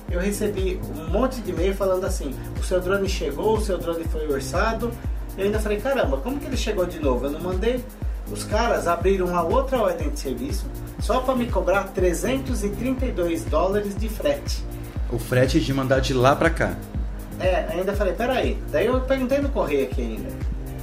Eu 0.10 0.20
recebi 0.20 0.80
um 0.96 1.10
monte 1.10 1.42
de 1.42 1.52
e-mail 1.52 1.76
falando 1.76 2.06
assim: 2.06 2.36
o 2.60 2.64
seu 2.64 2.82
drone 2.82 3.08
chegou, 3.08 3.58
o 3.58 3.62
seu 3.62 3.78
drone 3.78 4.04
foi 4.06 4.28
orçado. 4.28 4.92
Eu 5.38 5.46
ainda 5.46 5.60
falei: 5.60 5.80
caramba, 5.80 6.18
como 6.18 6.40
que 6.40 6.46
ele 6.46 6.58
chegou 6.58 6.86
de 6.86 7.00
novo? 7.00 7.26
Eu 7.26 7.32
não 7.32 7.40
mandei. 7.40 7.84
Os 8.32 8.44
caras 8.44 8.88
abriram 8.88 9.28
uma 9.28 9.44
outra 9.44 9.82
ordem 9.82 10.10
de 10.10 10.20
serviço 10.20 10.66
só 11.00 11.22
para 11.22 11.36
me 11.36 11.50
cobrar 11.50 11.84
332 11.86 13.46
dólares 13.46 13.96
de 13.96 14.10
frete. 14.10 14.64
O 15.12 15.18
frete 15.18 15.60
de 15.60 15.74
mandar 15.74 16.02
de 16.02 16.14
lá 16.14 16.36
para 16.36 16.50
cá. 16.50 16.76
É, 17.40 17.68
ainda 17.70 17.94
falei, 17.94 18.14
peraí. 18.14 18.62
Daí 18.72 18.88
eu 18.88 19.00
perguntei 19.02 19.40
no 19.40 19.50
correio 19.50 19.86
aqui 19.86 20.02
ainda. 20.02 20.30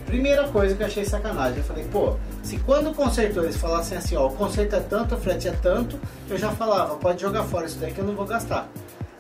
Primeira 0.06 0.48
coisa 0.48 0.74
que 0.74 0.82
eu 0.82 0.86
achei 0.86 1.04
sacanagem, 1.04 1.58
eu 1.58 1.64
falei, 1.64 1.84
pô, 1.90 2.14
se 2.42 2.56
quando 2.58 2.90
o 2.90 2.94
consertor 2.94 3.44
eles 3.44 3.56
falassem 3.56 3.98
assim, 3.98 4.14
ó, 4.16 4.26
o 4.26 4.30
conserto 4.30 4.76
é 4.76 4.80
tanto, 4.80 5.14
o 5.14 5.18
frete 5.18 5.48
é 5.48 5.52
tanto, 5.52 5.98
eu 6.28 6.38
já 6.38 6.50
falava, 6.52 6.94
pode 6.96 7.20
jogar 7.20 7.42
fora 7.44 7.66
isso 7.66 7.78
daí 7.78 7.92
que 7.92 7.98
eu 7.98 8.04
não 8.04 8.14
vou 8.14 8.24
gastar. 8.24 8.68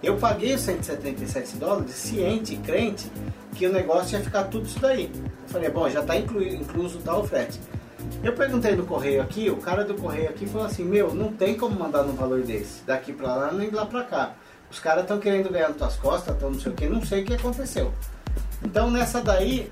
Eu 0.02 0.16
paguei 0.16 0.54
os 0.54 0.60
177 0.60 1.56
dólares, 1.56 1.90
ciente, 1.92 2.56
crente, 2.56 3.10
que 3.54 3.66
o 3.66 3.72
negócio 3.72 4.16
ia 4.16 4.22
ficar 4.22 4.44
tudo 4.44 4.66
isso 4.66 4.78
daí. 4.78 5.10
Eu 5.14 5.48
falei, 5.48 5.70
bom, 5.70 5.88
já 5.88 6.00
está 6.00 6.16
incluso 6.16 6.98
tal 6.98 7.22
o 7.22 7.26
frete. 7.26 7.58
Eu 8.22 8.32
perguntei 8.32 8.74
no 8.74 8.86
correio 8.86 9.22
aqui, 9.22 9.50
o 9.50 9.56
cara 9.56 9.84
do 9.84 9.94
correio 9.94 10.28
aqui 10.28 10.46
falou 10.46 10.66
assim: 10.66 10.84
Meu, 10.84 11.14
não 11.14 11.32
tem 11.32 11.54
como 11.56 11.78
mandar 11.78 12.02
num 12.02 12.14
valor 12.14 12.42
desse, 12.42 12.82
daqui 12.84 13.12
pra 13.12 13.34
lá 13.34 13.52
nem 13.52 13.70
lá 13.70 13.86
pra 13.86 14.04
cá. 14.04 14.34
Os 14.70 14.78
caras 14.78 15.02
estão 15.02 15.18
querendo 15.18 15.50
ganhar 15.50 15.68
nas 15.68 15.76
tuas 15.76 15.96
costas, 15.96 16.34
estão 16.34 16.50
não 16.50 16.60
sei 16.60 16.72
o 16.72 16.74
que, 16.74 16.86
não 16.88 17.04
sei 17.04 17.22
o 17.22 17.24
que 17.24 17.34
aconteceu. 17.34 17.92
Então 18.62 18.90
nessa 18.90 19.20
daí, 19.20 19.70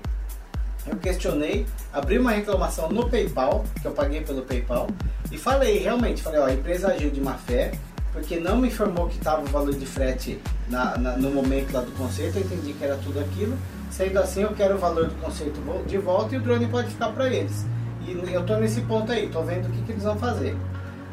eu 0.85 0.95
questionei, 0.97 1.65
abri 1.91 2.19
uma 2.19 2.31
reclamação 2.31 2.89
no 2.89 3.09
PayPal, 3.09 3.65
que 3.81 3.87
eu 3.87 3.91
paguei 3.91 4.21
pelo 4.21 4.43
PayPal, 4.43 4.87
e 5.31 5.37
falei, 5.37 5.79
realmente, 5.79 6.21
falei, 6.21 6.39
ó, 6.39 6.45
a 6.45 6.53
empresa 6.53 6.89
agiu 6.89 7.09
de 7.09 7.19
má 7.19 7.33
fé, 7.33 7.71
porque 8.13 8.39
não 8.39 8.57
me 8.57 8.67
informou 8.67 9.07
que 9.07 9.17
estava 9.17 9.41
o 9.41 9.45
valor 9.45 9.73
de 9.73 9.85
frete 9.85 10.39
na, 10.69 10.95
na, 10.97 11.17
no 11.17 11.31
momento 11.31 11.73
lá 11.73 11.81
do 11.81 11.91
conserto, 11.93 12.37
eu 12.37 12.43
entendi 12.43 12.73
que 12.73 12.83
era 12.83 12.95
tudo 12.97 13.19
aquilo. 13.19 13.57
Sendo 13.89 14.17
assim, 14.19 14.41
eu 14.41 14.53
quero 14.53 14.75
o 14.75 14.77
valor 14.77 15.07
do 15.07 15.15
conserto 15.15 15.59
de 15.87 15.97
volta 15.97 16.35
e 16.35 16.37
o 16.37 16.41
drone 16.41 16.67
pode 16.67 16.89
ficar 16.89 17.09
para 17.09 17.27
eles. 17.27 17.65
E 18.05 18.33
eu 18.33 18.41
estou 18.41 18.57
nesse 18.57 18.81
ponto 18.81 19.11
aí, 19.11 19.25
estou 19.25 19.43
vendo 19.43 19.67
o 19.67 19.71
que, 19.71 19.81
que, 19.83 19.91
eles 19.93 20.03
vão 20.03 20.17
fazer. 20.17 20.57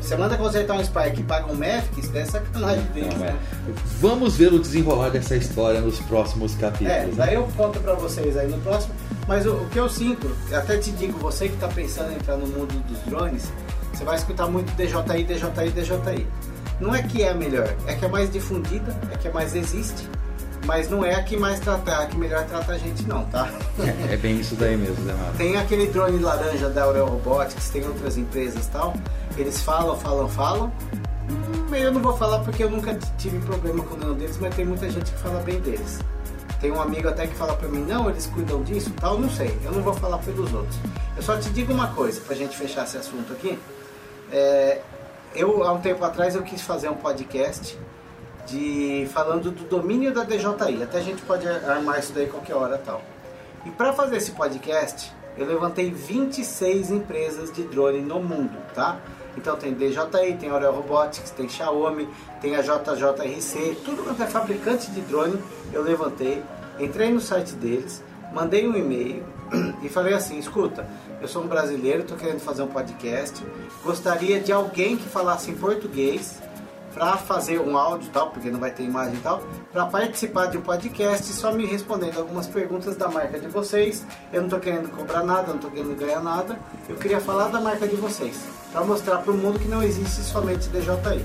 você 0.00 0.16
manda 0.16 0.36
consertar 0.36 0.76
um 0.76 0.84
Spike 0.84 1.20
e 1.20 1.22
paga 1.22 1.52
um 1.52 1.54
Mavic, 1.54 2.00
isso 2.00 2.16
é 2.16 2.24
sacanagem 2.24 2.84
deles, 2.94 3.14
né? 3.16 3.36
Vamos 4.00 4.36
ver 4.36 4.52
o 4.52 4.58
desenrolar 4.58 5.10
dessa 5.10 5.36
história 5.36 5.80
nos 5.80 6.00
próximos 6.00 6.54
capítulos. 6.54 6.92
É, 6.92 7.06
né? 7.06 7.12
daí 7.14 7.34
eu 7.34 7.48
conto 7.56 7.78
pra 7.80 7.94
vocês 7.94 8.36
aí 8.36 8.48
no 8.48 8.58
próximo. 8.58 8.94
Mas 9.28 9.46
o, 9.46 9.52
o 9.52 9.68
que 9.68 9.78
eu 9.78 9.88
sinto, 9.88 10.34
até 10.52 10.78
te 10.78 10.90
digo, 10.92 11.18
você 11.18 11.48
que 11.48 11.54
está 11.54 11.68
pensando 11.68 12.10
em 12.12 12.16
entrar 12.16 12.36
no 12.36 12.46
mundo 12.46 12.72
dos 12.88 12.98
drones, 13.00 13.52
você 13.92 14.02
vai 14.02 14.16
escutar 14.16 14.48
muito 14.48 14.72
DJI, 14.72 15.24
DJI, 15.24 15.70
DJI. 15.70 16.26
Não 16.80 16.94
é 16.94 17.02
que 17.02 17.22
é 17.22 17.30
a 17.30 17.34
melhor, 17.34 17.72
é 17.86 17.94
que 17.94 18.04
é 18.04 18.08
mais 18.08 18.32
difundida, 18.32 18.98
é 19.12 19.16
que 19.16 19.28
é 19.28 19.30
mais 19.30 19.54
existe 19.54 20.08
mas 20.66 20.88
não 20.90 21.04
é 21.04 21.14
a 21.14 21.22
que 21.22 21.36
mais 21.36 21.58
trata, 21.61 21.98
a 21.98 22.06
que 22.06 22.16
melhor 22.16 22.44
trata 22.46 22.72
a 22.72 22.78
gente 22.78 23.02
não, 23.04 23.24
tá? 23.26 23.48
É, 23.78 24.14
é 24.14 24.16
bem 24.16 24.38
isso 24.40 24.54
daí 24.54 24.76
mesmo, 24.76 25.04
né, 25.04 25.14
Tem 25.36 25.56
aquele 25.56 25.86
drone 25.86 26.18
laranja 26.18 26.68
da 26.68 26.84
Aurel 26.84 27.06
Robotics, 27.06 27.70
tem 27.70 27.84
outras 27.86 28.16
empresas 28.16 28.66
e 28.66 28.70
tal, 28.70 28.94
eles 29.36 29.61
falam, 29.62 29.96
falam, 29.96 30.28
falam. 30.28 30.72
Hum, 31.30 31.74
eu 31.74 31.92
não 31.92 32.02
vou 32.02 32.16
falar 32.16 32.40
porque 32.40 32.64
eu 32.64 32.70
nunca 32.70 32.96
tive 33.16 33.38
problema 33.40 33.82
com 33.84 33.96
nenhum 33.96 34.14
deles, 34.14 34.36
mas 34.40 34.54
tem 34.54 34.64
muita 34.64 34.88
gente 34.90 35.11
que 35.11 35.18
fala 35.18 35.40
bem 35.40 35.61
deles. 35.61 35.98
Tem 36.61 36.70
um 36.70 36.80
amigo 36.80 37.08
até 37.08 37.26
que 37.26 37.34
fala 37.34 37.54
pra 37.56 37.68
mim, 37.68 37.80
não, 37.80 38.11
eles 38.11 38.26
cuidam 38.26 38.62
disso 38.62 38.92
tal, 39.00 39.18
não 39.18 39.30
sei, 39.30 39.56
eu 39.64 39.72
não 39.72 39.82
vou 39.82 39.94
falar 39.94 40.18
pelos 40.18 40.52
outros. 40.52 40.76
Eu 41.16 41.22
só 41.22 41.36
te 41.38 41.48
digo 41.50 41.72
uma 41.72 41.88
coisa, 41.88 42.20
pra 42.20 42.36
gente 42.36 42.56
fechar 42.56 42.84
esse 42.84 42.98
assunto 42.98 43.32
aqui. 43.32 43.58
É, 44.30 44.80
eu, 45.34 45.62
há 45.64 45.72
um 45.72 45.80
tempo 45.80 46.04
atrás, 46.04 46.34
eu 46.34 46.42
quis 46.42 46.61
fazer 46.61 46.88
um 46.88 46.96
podcast 46.96 47.78
de 48.47 49.09
falando 49.12 49.51
do 49.51 49.64
domínio 49.64 50.12
da 50.12 50.24
DJI. 50.24 50.82
Até 50.82 50.99
a 50.99 51.03
gente 51.03 51.22
pode 51.22 51.47
armar 51.49 51.99
isso 51.99 52.12
daí 52.12 52.26
qualquer 52.26 52.55
hora 52.55 52.78
tal. 52.78 53.03
E 53.64 53.70
para 53.70 53.93
fazer 53.93 54.16
esse 54.16 54.32
podcast, 54.32 55.12
eu 55.36 55.47
levantei 55.47 55.91
26 55.91 56.91
empresas 56.91 57.53
de 57.53 57.62
drone 57.62 58.01
no 58.01 58.20
mundo, 58.20 58.57
tá? 58.74 58.99
Então 59.36 59.57
tem 59.57 59.72
DJI, 59.74 60.36
tem 60.38 60.51
Aurel 60.51 60.72
Robotics, 60.72 61.30
tem 61.30 61.49
Xiaomi, 61.49 62.09
tem 62.41 62.57
a 62.57 62.62
JJRC, 62.62 63.78
tudo 63.84 64.03
quanto 64.03 64.22
é 64.22 64.26
fabricante 64.26 64.91
de 64.91 65.01
drone, 65.03 65.41
eu 65.72 65.82
levantei, 65.82 66.43
entrei 66.78 67.11
no 67.11 67.20
site 67.20 67.55
deles, 67.55 68.03
mandei 68.32 68.66
um 68.66 68.76
e-mail 68.76 69.24
e 69.82 69.88
falei 69.88 70.14
assim, 70.14 70.38
escuta, 70.38 70.86
eu 71.20 71.28
sou 71.28 71.43
um 71.43 71.47
brasileiro, 71.47 72.01
estou 72.03 72.16
querendo 72.16 72.41
fazer 72.41 72.62
um 72.62 72.68
podcast, 72.68 73.45
gostaria 73.84 74.41
de 74.41 74.53
alguém 74.53 74.97
que 74.97 75.09
falasse 75.09 75.51
em 75.51 75.55
português 75.55 76.41
para 76.95 77.16
fazer 77.16 77.61
um 77.61 77.76
áudio 77.76 78.09
e 78.09 78.11
tal, 78.11 78.30
porque 78.30 78.51
não 78.51 78.59
vai 78.59 78.70
ter 78.70 78.82
imagem 78.82 79.14
e 79.14 79.20
tal, 79.20 79.43
para 79.72 79.86
participar 79.86 80.47
de 80.47 80.59
um 80.59 80.61
podcast 80.61 81.24
só 81.32 81.53
me 81.53 81.66
respondendo 81.66 82.18
algumas 82.18 82.47
perguntas 82.47 82.97
da 82.97 83.09
marca 83.09 83.38
de 83.38 83.49
vocês. 83.49 84.05
Eu 84.32 84.41
não 84.41 84.49
estou 84.49 84.61
querendo 84.61 84.91
cobrar 84.91 85.22
nada, 85.22 85.49
não 85.49 85.57
estou 85.57 85.70
querendo 85.70 85.97
ganhar 85.97 86.20
nada. 86.20 86.59
Eu 86.88 86.97
queria 86.97 87.20
falar 87.20 87.49
da 87.49 87.61
marca 87.61 87.86
de 87.86 87.97
vocês, 87.97 88.45
para 88.72 88.84
mostrar 88.84 89.18
para 89.18 89.32
o 89.32 89.36
mundo 89.36 89.59
que 89.59 89.68
não 89.68 89.82
existe 89.82 90.22
somente 90.22 90.68
DJI. 90.68 91.24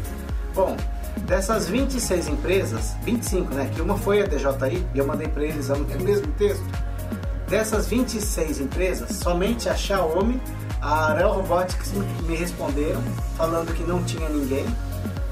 Bom, 0.54 0.78
dessas 1.22 1.68
26 1.68 2.28
empresas, 2.30 2.96
25, 3.04 3.54
né, 3.54 3.70
que 3.74 3.82
uma 3.82 3.98
foi 3.98 4.22
a 4.22 4.26
DJI, 4.26 4.86
e 4.94 4.98
eu 4.98 5.06
mandei 5.06 5.28
para 5.28 5.44
eles 5.44 5.70
o 5.70 5.78
mesmo 6.02 6.32
texto. 6.34 6.64
Dessas 7.48 7.88
26 7.88 8.60
empresas, 8.60 9.18
somente 9.18 9.70
a 9.70 9.76
Xiaomi, 9.76 10.42
a 10.82 11.12
Arel 11.12 11.32
Robotics 11.32 11.92
me 12.24 12.36
responderam 12.36 13.02
falando 13.38 13.74
que 13.74 13.84
não 13.84 14.04
tinha 14.04 14.28
ninguém 14.30 14.66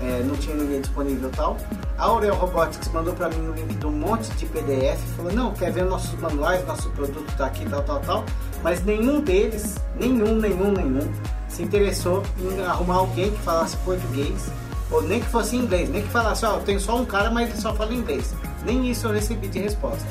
é, 0.04 0.24
não 0.24 0.36
tinha 0.36 0.56
ninguém 0.56 0.82
disponível 0.82 1.30
tal. 1.36 1.58
A 1.98 2.04
Aurel 2.04 2.36
Robotics 2.36 2.90
mandou 2.90 3.14
para 3.14 3.30
mim 3.30 3.48
um 3.48 3.54
link 3.54 3.74
de 3.76 3.86
um 3.86 3.92
monte 3.92 4.30
de 4.32 4.46
PDF, 4.46 5.00
falou, 5.16 5.32
não, 5.32 5.54
quer 5.54 5.72
ver 5.72 5.86
nossos 5.86 6.20
manuais, 6.20 6.66
nosso 6.68 6.90
produto 6.90 7.30
está 7.30 7.46
aqui, 7.46 7.66
tal, 7.70 7.84
tal, 7.84 8.00
tal. 8.02 8.26
Mas 8.62 8.84
nenhum 8.84 9.22
deles, 9.22 9.78
nenhum, 10.00 10.36
nenhum, 10.36 10.72
nenhum, 10.72 11.12
se 11.48 11.64
interessou 11.64 12.24
em 12.40 12.62
arrumar 12.66 12.96
alguém 12.96 13.32
que 13.32 13.40
falasse 13.40 13.78
português, 13.78 14.52
ou 14.92 15.02
nem 15.02 15.20
que 15.20 15.28
fosse 15.28 15.56
inglês, 15.56 15.90
nem 15.90 16.02
que 16.02 16.10
falasse, 16.10 16.46
ó, 16.46 16.58
oh, 16.58 16.60
tem 16.60 16.78
só 16.80 16.98
um 16.98 17.06
cara, 17.06 17.32
mas 17.32 17.50
ele 17.50 17.62
só 17.62 17.74
fala 17.74 17.94
inglês. 17.94 18.34
Nem 18.66 18.90
isso 18.90 19.08
eu 19.08 19.12
recebi 19.12 19.48
de 19.48 19.60
resposta. 19.60 20.08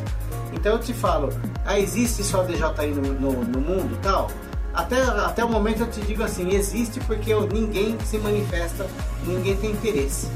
Então 0.52 0.72
eu 0.72 0.78
te 0.78 0.92
falo, 0.92 1.30
ah, 1.64 1.78
existe 1.78 2.22
só 2.22 2.42
DJI 2.42 2.88
no, 2.94 3.14
no, 3.14 3.32
no 3.44 3.60
mundo 3.60 3.98
tal? 4.02 4.28
Até, 4.74 5.02
até 5.02 5.44
o 5.44 5.48
momento 5.48 5.80
eu 5.80 5.90
te 5.90 6.00
digo 6.00 6.22
assim, 6.22 6.54
existe 6.54 6.98
porque 7.00 7.34
ninguém 7.52 7.98
se 8.06 8.16
manifesta, 8.16 8.86
ninguém 9.26 9.56
tem 9.56 9.70
interesse. 9.72 10.28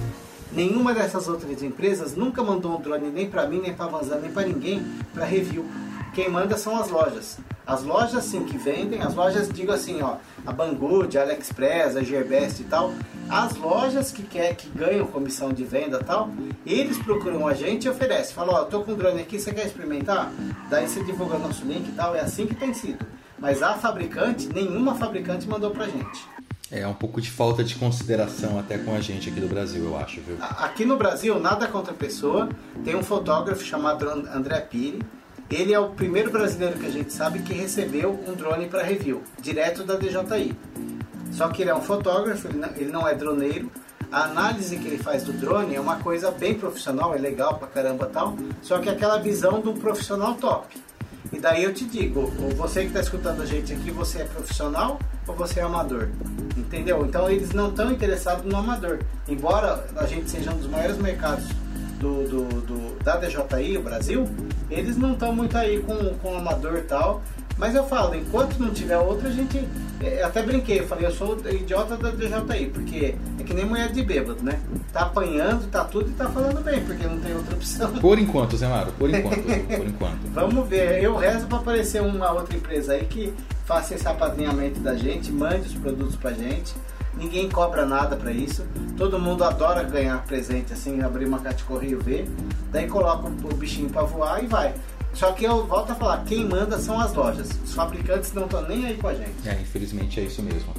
Nenhuma 0.52 0.94
dessas 0.94 1.26
outras 1.26 1.62
empresas 1.62 2.14
nunca 2.14 2.42
mandou 2.42 2.76
um 2.76 2.80
drone 2.80 3.10
nem 3.10 3.28
para 3.28 3.46
mim, 3.46 3.60
nem 3.60 3.72
para 3.72 3.86
Vanzan, 3.86 4.18
nem 4.18 4.30
para 4.30 4.46
ninguém 4.46 4.84
para 5.12 5.24
review. 5.24 5.64
Quem 6.14 6.30
manda 6.30 6.56
são 6.56 6.76
as 6.76 6.88
lojas. 6.90 7.38
As 7.66 7.82
lojas 7.82 8.24
sim 8.24 8.44
que 8.44 8.56
vendem, 8.56 9.02
as 9.02 9.14
lojas 9.14 9.48
digo 9.48 9.72
assim, 9.72 10.00
ó, 10.00 10.16
a 10.46 10.52
Banggood, 10.52 11.18
a 11.18 11.22
AliExpress, 11.22 11.96
a 11.96 12.02
Gearbest 12.02 12.60
e 12.60 12.64
tal, 12.64 12.92
as 13.28 13.56
lojas 13.56 14.12
que 14.12 14.22
quer 14.22 14.54
que 14.54 14.68
ganham 14.68 15.06
comissão 15.06 15.52
de 15.52 15.64
venda 15.64 15.98
tal, 15.98 16.30
eles 16.64 16.96
procuram 16.96 17.46
a 17.48 17.54
gente 17.54 17.84
e 17.84 17.90
oferecem. 17.90 18.34
Falam, 18.34 18.54
ó, 18.54 18.64
tô 18.64 18.82
com 18.82 18.92
um 18.92 18.94
drone 18.94 19.20
aqui, 19.20 19.40
você 19.40 19.52
quer 19.52 19.66
experimentar? 19.66 20.30
Daí 20.70 20.88
você 20.88 21.02
divulga 21.02 21.38
nosso 21.38 21.64
link 21.64 21.88
e 21.88 21.92
tal, 21.92 22.14
é 22.14 22.20
assim 22.20 22.46
que 22.46 22.54
tem 22.54 22.72
sido. 22.72 23.04
Mas 23.38 23.62
a 23.62 23.74
fabricante, 23.74 24.48
nenhuma 24.52 24.94
fabricante 24.94 25.46
mandou 25.48 25.70
pra 25.70 25.86
gente. 25.86 26.26
É 26.70 26.86
um 26.86 26.94
pouco 26.94 27.20
de 27.20 27.30
falta 27.30 27.62
de 27.62 27.76
consideração 27.76 28.58
até 28.58 28.76
com 28.76 28.92
a 28.94 29.00
gente 29.00 29.30
aqui 29.30 29.40
do 29.40 29.46
Brasil, 29.46 29.84
eu 29.84 29.96
acho, 29.96 30.20
viu? 30.20 30.36
Aqui 30.40 30.84
no 30.84 30.96
Brasil, 30.96 31.38
nada 31.38 31.68
contra 31.68 31.92
a 31.92 31.96
pessoa. 31.96 32.48
Tem 32.84 32.96
um 32.96 33.04
fotógrafo 33.04 33.62
chamado 33.62 34.08
André 34.08 34.60
Piri. 34.62 35.00
Ele 35.48 35.72
é 35.72 35.78
o 35.78 35.90
primeiro 35.90 36.32
brasileiro 36.32 36.76
que 36.76 36.86
a 36.86 36.90
gente 36.90 37.12
sabe 37.12 37.38
que 37.38 37.54
recebeu 37.54 38.18
um 38.26 38.34
drone 38.34 38.66
para 38.66 38.82
review, 38.82 39.22
direto 39.40 39.84
da 39.84 39.94
DJI. 39.94 40.56
Só 41.30 41.48
que 41.48 41.62
ele 41.62 41.70
é 41.70 41.74
um 41.74 41.82
fotógrafo, 41.82 42.48
ele 42.48 42.90
não 42.90 43.06
é 43.06 43.14
droneiro. 43.14 43.70
A 44.10 44.24
análise 44.24 44.76
que 44.76 44.88
ele 44.88 44.98
faz 44.98 45.22
do 45.22 45.32
drone 45.32 45.76
é 45.76 45.80
uma 45.80 45.96
coisa 45.96 46.32
bem 46.32 46.54
profissional, 46.54 47.14
é 47.14 47.18
legal 47.18 47.58
pra 47.58 47.68
caramba 47.68 48.06
tal. 48.06 48.36
Só 48.60 48.78
que 48.78 48.88
é 48.88 48.92
aquela 48.92 49.18
visão 49.18 49.60
de 49.60 49.68
um 49.68 49.74
profissional 49.74 50.34
top. 50.34 50.76
E 51.32 51.38
daí 51.38 51.64
eu 51.64 51.74
te 51.74 51.84
digo, 51.84 52.26
você 52.56 52.82
que 52.82 52.88
está 52.88 53.00
escutando 53.00 53.42
a 53.42 53.46
gente 53.46 53.72
aqui, 53.72 53.90
você 53.90 54.22
é 54.22 54.24
profissional 54.24 54.98
ou 55.26 55.34
você 55.34 55.60
é 55.60 55.62
amador? 55.62 56.08
Entendeu? 56.56 57.04
Então 57.04 57.28
eles 57.28 57.52
não 57.52 57.68
estão 57.68 57.90
interessados 57.90 58.44
no 58.44 58.56
amador. 58.56 59.00
Embora 59.28 59.86
a 59.96 60.06
gente 60.06 60.30
seja 60.30 60.52
um 60.52 60.56
dos 60.56 60.68
maiores 60.68 60.96
mercados 60.98 61.46
do, 61.98 62.28
do, 62.28 62.60
do 62.62 63.04
da 63.04 63.16
DJI, 63.16 63.78
o 63.78 63.82
Brasil, 63.82 64.28
eles 64.70 64.96
não 64.96 65.12
estão 65.12 65.34
muito 65.34 65.56
aí 65.56 65.82
com, 65.82 65.96
com 66.18 66.34
o 66.34 66.36
amador 66.36 66.78
e 66.78 66.82
tal. 66.82 67.22
Mas 67.58 67.74
eu 67.74 67.84
falo, 67.84 68.14
enquanto 68.14 68.58
não 68.58 68.70
tiver 68.70 68.98
outra, 68.98 69.28
a 69.28 69.32
gente. 69.32 69.66
É, 70.00 70.22
até 70.22 70.42
brinquei, 70.42 70.80
eu 70.80 70.86
falei, 70.86 71.06
eu 71.06 71.10
sou 71.10 71.38
idiota 71.50 71.96
da 71.96 72.10
DJI, 72.10 72.66
porque 72.66 73.14
é 73.40 73.42
que 73.42 73.54
nem 73.54 73.64
mulher 73.64 73.90
de 73.90 74.02
bêbado, 74.02 74.42
né? 74.42 74.60
Tá 74.92 75.02
apanhando, 75.02 75.66
tá 75.70 75.84
tudo 75.84 76.10
e 76.10 76.12
tá 76.12 76.28
falando 76.28 76.62
bem, 76.62 76.84
porque 76.84 77.06
não 77.06 77.18
tem 77.18 77.34
outra 77.34 77.54
opção. 77.54 77.92
Por 77.92 78.18
enquanto, 78.18 78.58
Zé 78.58 78.68
Maro, 78.68 78.92
por 78.92 79.08
enquanto, 79.14 79.42
por 79.42 79.86
enquanto. 79.86 80.18
Vamos 80.34 80.68
ver, 80.68 81.02
eu 81.02 81.16
rezo 81.16 81.46
pra 81.46 81.58
aparecer 81.58 82.02
uma 82.02 82.30
outra 82.30 82.54
empresa 82.54 82.92
aí 82.92 83.06
que 83.06 83.32
faça 83.64 83.94
esse 83.94 84.06
apadrinhamento 84.06 84.80
da 84.80 84.94
gente, 84.94 85.32
mande 85.32 85.66
os 85.66 85.74
produtos 85.74 86.14
pra 86.16 86.32
gente. 86.32 86.74
Ninguém 87.16 87.48
cobra 87.48 87.86
nada 87.86 88.14
para 88.14 88.30
isso. 88.30 88.66
Todo 88.98 89.18
mundo 89.18 89.42
adora 89.42 89.82
ganhar 89.82 90.22
presente 90.24 90.74
assim, 90.74 91.00
abrir 91.00 91.24
uma 91.24 91.38
caixa 91.38 91.56
de 91.58 91.64
correio 91.64 91.98
ver. 91.98 92.28
Daí 92.70 92.86
coloca 92.86 93.26
o 93.26 93.54
bichinho 93.54 93.88
para 93.88 94.02
voar 94.02 94.44
e 94.44 94.46
vai. 94.46 94.74
Só 95.16 95.32
que 95.32 95.46
eu 95.46 95.66
volto 95.66 95.92
a 95.92 95.94
falar, 95.94 96.24
quem 96.24 96.44
manda 96.44 96.78
são 96.78 97.00
as 97.00 97.14
lojas. 97.14 97.48
Os 97.64 97.74
fabricantes 97.74 98.34
não 98.34 98.44
estão 98.44 98.60
nem 98.68 98.84
aí 98.84 98.96
com 98.98 99.08
a 99.08 99.14
gente. 99.14 99.48
É, 99.48 99.54
infelizmente 99.54 100.20
é 100.20 100.24
isso 100.24 100.42
mesmo. 100.42 100.74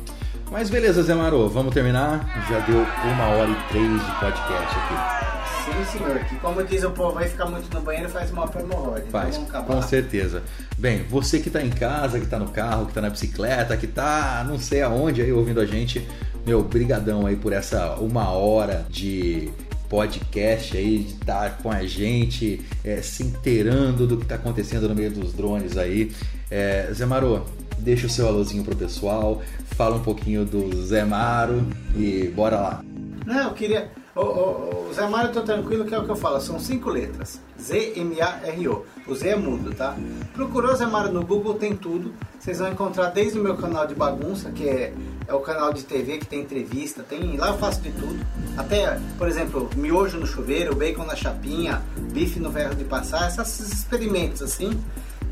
Mas 0.51 0.69
beleza, 0.69 1.01
Zé 1.01 1.15
Maro, 1.15 1.49
vamos 1.49 1.73
terminar? 1.73 2.45
Já 2.47 2.59
deu 2.59 2.77
uma 2.77 3.27
hora 3.29 3.49
e 3.49 3.69
três 3.69 3.91
de 3.91 4.11
podcast 4.19 4.77
aqui. 4.77 5.27
Sim, 5.65 5.97
senhor. 5.97 6.19
Que 6.19 6.35
como 6.35 6.63
diz 6.63 6.83
o 6.83 6.91
povo, 6.91 7.15
vai 7.15 7.27
ficar 7.27 7.47
muito 7.47 7.73
no 7.73 7.81
banheiro 7.81 8.09
faz 8.09 8.29
mal 8.29 8.47
para 8.47 8.61
hemorroide. 8.61 9.07
Então 9.07 9.21
faz, 9.21 9.37
então 9.37 9.63
com 9.63 9.81
certeza. 9.81 10.43
Bem, 10.77 11.03
você 11.09 11.39
que 11.39 11.49
está 11.49 11.63
em 11.63 11.71
casa, 11.71 12.19
que 12.19 12.25
está 12.25 12.37
no 12.37 12.49
carro, 12.49 12.85
que 12.85 12.91
está 12.91 13.01
na 13.01 13.09
bicicleta, 13.09 13.75
que 13.75 13.87
está 13.87 14.45
não 14.47 14.59
sei 14.59 14.83
aonde 14.83 15.19
aí 15.19 15.33
ouvindo 15.33 15.59
a 15.59 15.65
gente, 15.65 16.07
meu, 16.45 16.63
brigadão 16.63 17.25
aí 17.25 17.35
por 17.35 17.53
essa 17.53 17.95
uma 17.95 18.29
hora 18.29 18.85
de 18.87 19.51
podcast 19.89 20.75
aí, 20.75 20.99
de 20.99 21.13
estar 21.13 21.57
com 21.57 21.71
a 21.71 21.85
gente, 21.85 22.61
é, 22.83 23.01
se 23.01 23.23
inteirando 23.23 24.05
do 24.05 24.17
que 24.17 24.23
está 24.23 24.35
acontecendo 24.35 24.87
no 24.87 24.95
meio 24.95 25.11
dos 25.11 25.33
drones 25.33 25.77
aí. 25.77 26.11
É, 26.49 26.89
Zé 26.93 27.05
Maro, 27.05 27.45
deixa 27.79 28.07
o 28.07 28.09
seu 28.09 28.27
alôzinho 28.27 28.63
pro 28.63 28.75
pessoal, 28.75 29.41
fala 29.75 29.95
um 29.95 30.03
pouquinho 30.03 30.45
do 30.45 30.85
Zé 30.85 31.05
Maro 31.05 31.65
e 31.95 32.31
bora 32.35 32.59
lá. 32.59 32.83
Não, 33.25 33.43
eu 33.43 33.53
queria. 33.53 33.91
O, 34.15 34.21
o, 34.21 34.89
o 34.89 34.93
Zé 34.93 35.07
Mário, 35.07 35.31
tô 35.31 35.41
tranquilo 35.41 35.85
que 35.85 35.93
é 35.93 35.99
o 35.99 36.03
que 36.03 36.09
eu 36.09 36.15
falo, 36.15 36.41
são 36.41 36.59
cinco 36.59 36.89
letras. 36.89 37.39
Z-M-A-R-O. 37.61 38.85
O 39.05 39.15
Z 39.15 39.29
é 39.29 39.35
mudo, 39.35 39.75
tá? 39.75 39.95
Procurou 40.33 40.75
Zé 40.75 40.85
Mário 40.85 41.11
no 41.11 41.25
Google, 41.25 41.53
tem 41.55 41.75
tudo. 41.75 42.13
Vocês 42.39 42.59
vão 42.59 42.71
encontrar 42.71 43.09
desde 43.09 43.37
o 43.39 43.43
meu 43.43 43.55
canal 43.57 43.85
de 43.85 43.93
bagunça, 43.93 44.49
que 44.51 44.67
é, 44.67 44.93
é 45.27 45.33
o 45.33 45.39
canal 45.39 45.73
de 45.73 45.83
TV 45.83 46.17
que 46.17 46.25
tem 46.25 46.41
entrevista, 46.41 47.03
tem 47.03 47.35
lá 47.37 47.49
eu 47.49 47.57
faço 47.57 47.81
de 47.81 47.91
tudo. 47.91 48.25
Até, 48.55 48.99
por 49.17 49.27
exemplo, 49.27 49.69
miojo 49.75 50.17
no 50.17 50.25
chuveiro, 50.25 50.75
bacon 50.75 51.05
na 51.05 51.15
chapinha, 51.15 51.81
bife 52.11 52.39
no 52.39 52.51
ferro 52.51 52.75
de 52.75 52.83
passar, 52.85 53.27
esses 53.27 53.71
experimentos 53.71 54.41
assim. 54.41 54.81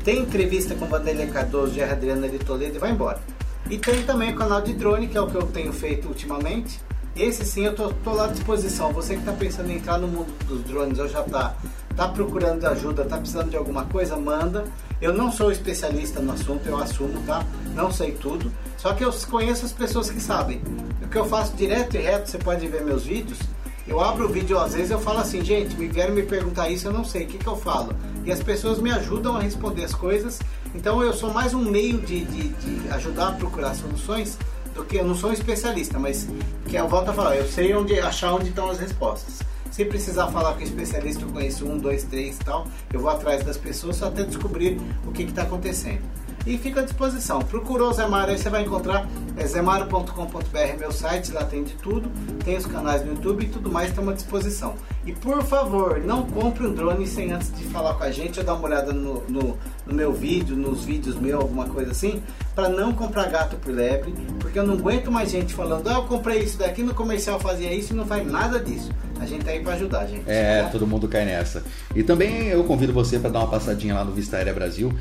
Tem 0.04 0.20
entrevista 0.20 0.74
com 0.74 0.86
Vanderlei 0.86 1.26
Cardoso, 1.26 1.74
Gerra 1.74 1.92
Adriana 1.92 2.28
de 2.28 2.38
Toledo 2.38 2.76
e 2.76 2.78
vai 2.78 2.92
embora. 2.92 3.20
E 3.68 3.78
tem 3.78 4.04
também 4.04 4.32
o 4.32 4.36
canal 4.36 4.60
de 4.60 4.72
drone, 4.74 5.08
que 5.08 5.16
é 5.16 5.20
o 5.20 5.26
que 5.26 5.34
eu 5.34 5.42
tenho 5.42 5.72
feito 5.72 6.06
ultimamente 6.06 6.80
esse 7.16 7.44
sim 7.44 7.64
eu 7.64 7.74
tô, 7.74 7.88
tô 7.88 8.12
lá 8.12 8.26
à 8.26 8.28
disposição. 8.28 8.92
Você 8.92 9.14
que 9.14 9.20
está 9.20 9.32
pensando 9.32 9.70
em 9.70 9.76
entrar 9.76 9.98
no 9.98 10.06
mundo 10.06 10.32
dos 10.46 10.62
drones 10.64 10.98
ou 10.98 11.08
já 11.08 11.22
está 11.22 11.54
tá 11.96 12.08
procurando 12.08 12.64
ajuda, 12.66 13.02
está 13.02 13.16
precisando 13.16 13.50
de 13.50 13.56
alguma 13.56 13.84
coisa, 13.86 14.16
manda. 14.16 14.64
Eu 15.00 15.12
não 15.12 15.32
sou 15.32 15.50
especialista 15.50 16.20
no 16.20 16.32
assunto, 16.32 16.66
eu 16.66 16.76
assumo, 16.76 17.20
tá? 17.26 17.44
Não 17.74 17.90
sei 17.90 18.12
tudo. 18.12 18.52
Só 18.76 18.92
que 18.92 19.04
eu 19.04 19.12
conheço 19.30 19.64
as 19.64 19.72
pessoas 19.72 20.10
que 20.10 20.20
sabem. 20.20 20.60
O 21.02 21.08
que 21.08 21.16
eu 21.16 21.24
faço 21.24 21.54
direto 21.56 21.96
e 21.96 22.00
reto, 22.00 22.30
você 22.30 22.38
pode 22.38 22.66
ver 22.66 22.82
meus 22.82 23.04
vídeos. 23.04 23.38
Eu 23.86 24.00
abro 24.00 24.26
o 24.26 24.28
vídeo, 24.28 24.58
às 24.58 24.74
vezes 24.74 24.90
eu 24.90 24.98
falo 24.98 25.20
assim, 25.20 25.44
gente, 25.44 25.76
me 25.76 25.86
vieram 25.86 26.12
me 26.12 26.24
perguntar 26.24 26.68
isso, 26.68 26.88
eu 26.88 26.92
não 26.92 27.04
sei, 27.04 27.22
o 27.22 27.28
que, 27.28 27.38
que 27.38 27.46
eu 27.46 27.56
falo? 27.56 27.94
E 28.24 28.32
as 28.32 28.42
pessoas 28.42 28.80
me 28.80 28.90
ajudam 28.90 29.36
a 29.36 29.40
responder 29.40 29.84
as 29.84 29.94
coisas. 29.94 30.40
Então 30.74 31.02
eu 31.02 31.12
sou 31.12 31.32
mais 31.32 31.54
um 31.54 31.62
meio 31.62 31.98
de, 31.98 32.24
de, 32.24 32.48
de 32.48 32.88
ajudar 32.90 33.28
a 33.28 33.32
procurar 33.32 33.74
soluções 33.74 34.36
do 34.76 34.84
que 34.84 34.96
eu 34.96 35.04
não 35.04 35.14
sou 35.14 35.30
um 35.30 35.32
especialista, 35.32 35.98
mas 35.98 36.28
que 36.68 36.76
eu 36.76 36.86
volto 36.86 37.08
a 37.08 37.14
falar, 37.14 37.34
eu 37.36 37.48
sei 37.48 37.74
onde 37.74 37.98
achar 37.98 38.34
onde 38.34 38.50
estão 38.50 38.70
as 38.70 38.78
respostas. 38.78 39.40
Se 39.70 39.84
precisar 39.84 40.28
falar 40.28 40.54
com 40.54 40.62
especialista, 40.62 41.24
eu 41.24 41.28
conheço 41.28 41.66
um, 41.66 41.78
dois, 41.78 42.04
três 42.04 42.36
e 42.36 42.44
tal, 42.44 42.66
eu 42.92 43.00
vou 43.00 43.10
atrás 43.10 43.42
das 43.42 43.56
pessoas 43.56 44.02
até 44.02 44.22
descobrir 44.22 44.80
o 45.06 45.12
que 45.12 45.22
está 45.22 45.42
acontecendo. 45.42 46.02
E 46.46 46.56
fica 46.56 46.80
à 46.80 46.84
disposição. 46.84 47.40
Procurou 47.40 47.92
Zé 47.92 48.06
Mário, 48.06 48.32
aí 48.32 48.38
você 48.38 48.48
vai 48.48 48.62
encontrar 48.62 49.06
é 49.36 49.46
zemaro.com.br, 49.46 50.78
meu 50.78 50.90
site, 50.90 51.30
lá 51.30 51.44
tem 51.44 51.62
de 51.62 51.74
tudo, 51.74 52.10
tem 52.42 52.56
os 52.56 52.64
canais 52.64 53.04
no 53.04 53.12
YouTube 53.12 53.44
e 53.44 53.48
tudo 53.48 53.70
mais, 53.70 53.90
estamos 53.90 54.12
à 54.12 54.14
disposição. 54.14 54.74
E 55.04 55.12
por 55.12 55.42
favor, 55.44 56.00
não 56.00 56.22
compre 56.22 56.66
um 56.66 56.72
drone 56.72 57.06
sem 57.06 57.32
antes 57.32 57.54
de 57.54 57.64
falar 57.64 57.94
com 57.94 58.04
a 58.04 58.10
gente 58.10 58.38
ou 58.38 58.44
dar 58.44 58.54
uma 58.54 58.64
olhada 58.64 58.92
no, 58.94 59.22
no, 59.28 59.58
no 59.86 59.94
meu 59.94 60.12
vídeo, 60.12 60.56
nos 60.56 60.84
vídeos 60.84 61.16
meus, 61.16 61.42
alguma 61.42 61.66
coisa 61.68 61.90
assim, 61.90 62.22
para 62.54 62.70
não 62.70 62.92
comprar 62.94 63.28
gato 63.28 63.56
por 63.56 63.74
lebre, 63.74 64.14
porque 64.40 64.58
eu 64.58 64.66
não 64.66 64.74
aguento 64.74 65.12
mais 65.12 65.30
gente 65.30 65.52
falando, 65.52 65.86
ah, 65.88 65.94
eu 65.94 66.04
comprei 66.04 66.40
isso 66.40 66.56
daqui 66.56 66.82
no 66.82 66.94
comercial 66.94 67.38
fazia 67.38 67.72
isso 67.74 67.92
e 67.92 67.96
não 67.96 68.06
faz 68.06 68.26
nada 68.26 68.58
disso. 68.58 68.90
A 69.20 69.26
gente 69.26 69.44
tá 69.44 69.50
aí 69.50 69.60
para 69.60 69.74
ajudar, 69.74 70.06
gente. 70.06 70.24
É, 70.26 70.62
tá? 70.62 70.70
todo 70.70 70.86
mundo 70.86 71.08
cai 71.08 71.24
nessa. 71.24 71.62
E 71.94 72.02
também 72.02 72.48
eu 72.48 72.62
convido 72.64 72.92
você 72.92 73.18
para 73.18 73.30
dar 73.30 73.40
uma 73.40 73.48
passadinha 73.48 73.94
lá 73.94 74.04
no 74.04 74.12
Vista 74.12 74.36
Aérea 74.36 74.52
Brasil, 74.52 74.92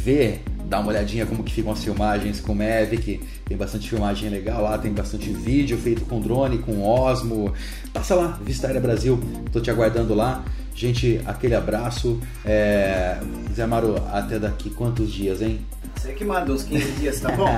ver, 0.00 0.42
dar 0.66 0.80
uma 0.80 0.88
olhadinha 0.88 1.26
como 1.26 1.42
que 1.42 1.52
ficam 1.52 1.72
as 1.72 1.84
filmagens 1.84 2.40
com 2.40 2.52
o 2.52 2.56
Mavic, 2.56 3.20
tem 3.44 3.56
bastante 3.56 3.88
filmagem 3.88 4.30
legal 4.30 4.62
lá, 4.62 4.78
tem 4.78 4.92
bastante 4.92 5.30
vídeo 5.30 5.76
feito 5.76 6.04
com 6.06 6.20
drone, 6.20 6.58
com 6.58 6.82
Osmo. 6.82 7.52
Passa 7.92 8.14
lá, 8.14 8.38
Vista 8.42 8.66
Aérea 8.66 8.80
Brasil, 8.80 9.20
tô 9.52 9.60
te 9.60 9.70
aguardando 9.70 10.14
lá. 10.14 10.44
Gente, 10.74 11.20
aquele 11.26 11.54
abraço. 11.54 12.18
É... 12.44 13.18
Zé 13.54 13.66
Maru, 13.66 13.96
até 14.10 14.38
daqui 14.38 14.70
quantos 14.70 15.12
dias, 15.12 15.42
hein? 15.42 15.60
Você 16.02 16.12
que 16.12 16.24
manda 16.24 16.52
uns 16.52 16.64
15 16.64 16.90
dias, 16.98 17.20
tá 17.20 17.30
bom? 17.30 17.48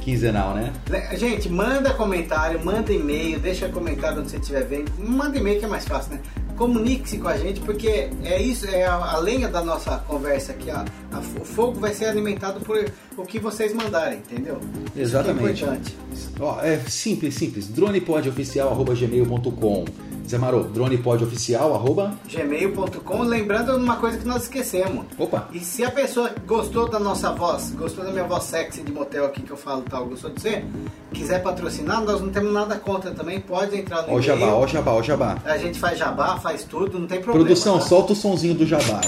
Quinzenal, 0.00 0.54
né? 0.54 0.72
Gente, 1.12 1.50
manda 1.50 1.92
comentário, 1.92 2.64
manda 2.64 2.90
e-mail, 2.90 3.38
deixa 3.38 3.68
comentário 3.68 4.20
onde 4.20 4.30
você 4.30 4.38
estiver 4.38 4.64
vendo. 4.64 4.90
Manda 4.98 5.36
e-mail 5.36 5.58
que 5.58 5.66
é 5.66 5.68
mais 5.68 5.86
fácil, 5.86 6.14
né? 6.14 6.20
Comunique-se 6.56 7.18
com 7.18 7.28
a 7.28 7.36
gente, 7.36 7.60
porque 7.60 8.08
é 8.24 8.40
isso, 8.40 8.66
é 8.66 8.84
a, 8.84 8.94
a 8.94 9.18
lenha 9.18 9.48
da 9.48 9.62
nossa 9.62 9.98
conversa 9.98 10.52
aqui, 10.52 10.70
ó. 10.70 10.84
A, 11.14 11.18
o 11.18 11.44
fogo 11.44 11.78
vai 11.78 11.92
ser 11.92 12.06
alimentado 12.06 12.60
por 12.60 12.82
o 13.16 13.24
que 13.24 13.38
vocês 13.38 13.74
mandarem, 13.74 14.18
entendeu? 14.18 14.58
Exatamente. 14.96 15.62
Isso 15.62 15.64
é 15.64 15.68
importante. 15.68 15.94
Ó, 16.40 16.60
é 16.62 16.78
simples, 16.88 17.34
simples. 17.34 17.68
dronepodoficial.gmail.com 17.68 19.84
Zé 20.28 20.38
Maro, 20.38 20.64
dronepodoficial, 20.64 21.74
arroba... 21.74 22.12
gmail.com 22.26 23.22
Lembrando 23.22 23.76
uma 23.76 23.96
coisa 23.96 24.18
que 24.18 24.26
nós 24.26 24.44
esquecemos. 24.44 25.06
Opa! 25.18 25.48
E 25.52 25.60
se 25.60 25.84
a 25.84 25.90
pessoa 25.90 26.30
gostou 26.46 26.88
da 26.88 26.98
nossa 26.98 27.32
voz, 27.32 27.70
gostou 27.72 28.04
da 28.04 28.10
minha 28.10 28.24
voz 28.24 28.44
sexy 28.44 28.82
de 28.82 28.92
motel 28.92 29.26
aqui 29.26 29.42
que 29.42 29.50
eu 29.50 29.56
falo 29.56 29.82
tal, 29.82 30.06
gostou 30.06 30.30
de 30.30 30.40
você, 30.40 30.64
quiser 31.12 31.42
patrocinar, 31.42 32.02
nós 32.02 32.20
não 32.20 32.30
temos 32.30 32.52
nada 32.52 32.76
contra 32.76 33.10
também, 33.10 33.40
pode 33.40 33.76
entrar 33.76 34.02
no 34.02 34.14
Ó 34.14 34.20
jabá, 34.20 34.46
ó 34.46 34.66
jabá, 34.66 34.92
ó 34.92 35.02
jabá. 35.02 35.38
A 35.44 35.58
gente 35.58 35.78
faz 35.78 35.98
jabá, 35.98 36.38
faz 36.38 36.64
tudo, 36.64 36.98
não 36.98 37.06
tem 37.06 37.20
problema. 37.20 37.44
Produção, 37.44 37.78
tá? 37.78 37.84
solta 37.84 38.12
o 38.12 38.16
sonzinho 38.16 38.54
do 38.54 38.66
jabá 38.66 39.00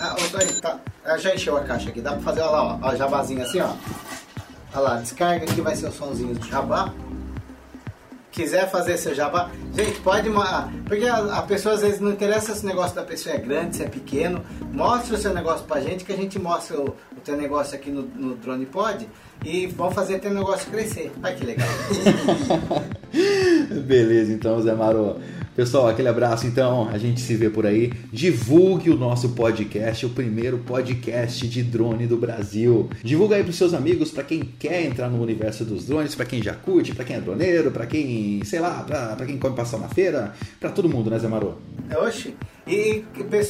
Ah, 0.00 0.16
aí, 0.34 0.60
tá. 0.60 0.78
Já 1.18 1.34
encheu 1.34 1.56
a 1.56 1.60
caixa 1.60 1.90
aqui, 1.90 2.00
dá 2.00 2.12
pra 2.12 2.20
fazer, 2.20 2.40
olha 2.40 2.50
lá, 2.50 2.78
ó, 2.82 2.88
ó 2.88 2.94
jabazinho 2.96 3.42
assim, 3.42 3.60
ó. 3.60 3.72
Olha 4.74 4.80
lá, 4.80 4.96
descarga 4.96 5.44
aqui, 5.44 5.60
vai 5.60 5.76
ser 5.76 5.88
o 5.88 5.92
sonzinho 5.92 6.34
do 6.34 6.46
jabá 6.46 6.92
quiser 8.32 8.68
fazer 8.70 8.96
seu 8.96 9.14
jabá, 9.14 9.50
gente, 9.74 10.00
pode. 10.00 10.28
Porque 10.86 11.04
a, 11.04 11.38
a, 11.38 11.42
pessoa 11.42 11.74
às 11.74 11.82
vezes 11.82 12.00
não 12.00 12.10
interessa 12.10 12.54
se 12.54 12.64
o 12.64 12.66
negócio 12.66 12.96
da 12.96 13.02
pessoa 13.02 13.36
é 13.36 13.38
grande, 13.38 13.76
se 13.76 13.82
é 13.82 13.88
pequeno. 13.88 14.42
Mostre 14.72 15.14
o 15.14 15.18
seu 15.18 15.32
negócio 15.32 15.64
pra 15.66 15.80
gente, 15.80 16.04
que 16.04 16.12
a 16.12 16.16
gente 16.16 16.38
mostra 16.38 16.80
o, 16.80 16.88
o 16.88 17.20
teu 17.22 17.36
negócio 17.36 17.76
aqui 17.76 17.90
no, 17.90 18.02
no 18.02 18.34
Drone 18.34 18.66
Pod 18.66 19.06
e 19.44 19.66
vamos 19.66 19.94
fazer 19.94 20.18
teu 20.18 20.32
negócio 20.32 20.70
crescer. 20.70 21.12
Ai 21.22 21.34
que 21.36 21.44
legal. 21.44 21.68
Beleza, 23.86 24.32
então, 24.32 24.60
Zé 24.62 24.74
Maro. 24.74 25.20
Pessoal, 25.54 25.88
aquele 25.88 26.08
abraço 26.08 26.46
então, 26.46 26.88
a 26.88 26.96
gente 26.96 27.20
se 27.20 27.36
vê 27.36 27.50
por 27.50 27.66
aí. 27.66 27.92
Divulgue 28.10 28.88
o 28.88 28.96
nosso 28.96 29.30
podcast, 29.30 30.06
o 30.06 30.08
primeiro 30.08 30.56
podcast 30.56 31.46
de 31.46 31.62
drone 31.62 32.06
do 32.06 32.16
Brasil. 32.16 32.88
Divulga 33.04 33.36
aí 33.36 33.44
pros 33.44 33.56
seus 33.56 33.74
amigos, 33.74 34.10
para 34.10 34.24
quem 34.24 34.40
quer 34.58 34.86
entrar 34.86 35.10
no 35.10 35.22
universo 35.22 35.62
dos 35.62 35.84
drones, 35.84 36.14
para 36.14 36.24
quem 36.24 36.42
já 36.42 36.54
curte, 36.54 36.94
para 36.94 37.04
quem 37.04 37.16
é 37.16 37.20
droneiro, 37.20 37.70
para 37.70 37.84
quem, 37.84 38.42
sei 38.44 38.60
lá, 38.60 38.82
para 38.82 39.26
quem 39.26 39.36
come 39.36 39.54
passar 39.54 39.78
na 39.78 39.88
feira, 39.88 40.32
para 40.58 40.70
todo 40.70 40.88
mundo, 40.88 41.10
né, 41.10 41.18
Zé 41.18 41.28
Maro? 41.28 41.58
Oxi, 42.02 42.34
e, 42.66 43.04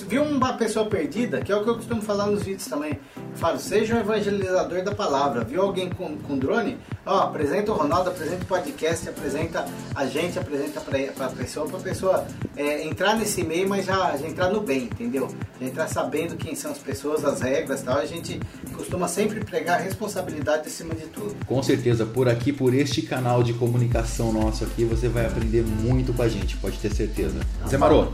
viu 0.08 0.22
uma 0.22 0.54
pessoa 0.54 0.86
perdida, 0.86 1.40
que 1.40 1.52
é 1.52 1.56
o 1.56 1.62
que 1.62 1.68
eu 1.68 1.74
costumo 1.74 2.00
falar 2.00 2.26
nos 2.26 2.42
vídeos 2.42 2.66
também. 2.66 2.92
Eu 3.16 3.36
falo, 3.36 3.58
seja 3.58 3.94
um 3.94 4.00
evangelizador 4.00 4.82
da 4.82 4.94
palavra. 4.94 5.44
Viu 5.44 5.60
alguém 5.60 5.90
com, 5.90 6.16
com 6.16 6.38
drone? 6.38 6.78
Ó, 7.04 7.18
apresenta 7.18 7.72
o 7.72 7.74
Ronaldo, 7.74 8.10
apresenta 8.10 8.44
o 8.44 8.46
podcast, 8.46 9.08
apresenta 9.08 9.66
a 9.94 10.06
gente, 10.06 10.38
apresenta 10.38 10.80
para 10.80 11.26
a 11.26 11.30
pessoa, 11.30 11.66
para 11.66 11.78
a 11.78 11.82
pessoa 11.82 12.26
é, 12.56 12.86
entrar 12.86 13.16
nesse 13.16 13.42
meio, 13.42 13.68
mas 13.68 13.84
já, 13.84 14.16
já, 14.16 14.26
entrar 14.26 14.48
no 14.48 14.60
bem, 14.60 14.84
entendeu? 14.84 15.28
Já 15.60 15.66
entrar 15.66 15.88
sabendo 15.88 16.36
quem 16.36 16.54
são 16.54 16.70
as 16.70 16.78
pessoas, 16.78 17.24
as 17.24 17.40
regras 17.40 17.82
tal. 17.82 17.98
A 17.98 18.06
gente 18.06 18.40
costuma 18.74 19.08
sempre 19.08 19.44
pregar 19.44 19.80
responsabilidade 19.80 20.68
acima 20.68 20.94
de 20.94 21.06
tudo. 21.06 21.36
Com 21.46 21.62
certeza, 21.62 22.06
por 22.06 22.28
aqui, 22.28 22.52
por 22.52 22.72
este 22.72 23.02
canal 23.02 23.42
de 23.42 23.52
comunicação 23.52 24.32
nosso 24.32 24.64
aqui, 24.64 24.84
você 24.84 25.08
vai 25.08 25.26
aprender 25.26 25.62
muito 25.62 26.14
com 26.14 26.22
a 26.22 26.28
gente, 26.28 26.56
pode 26.56 26.78
ter 26.78 26.94
certeza. 26.94 27.40
Tá 27.60 27.68
Zé 27.68 27.76
Marô, 27.76 28.08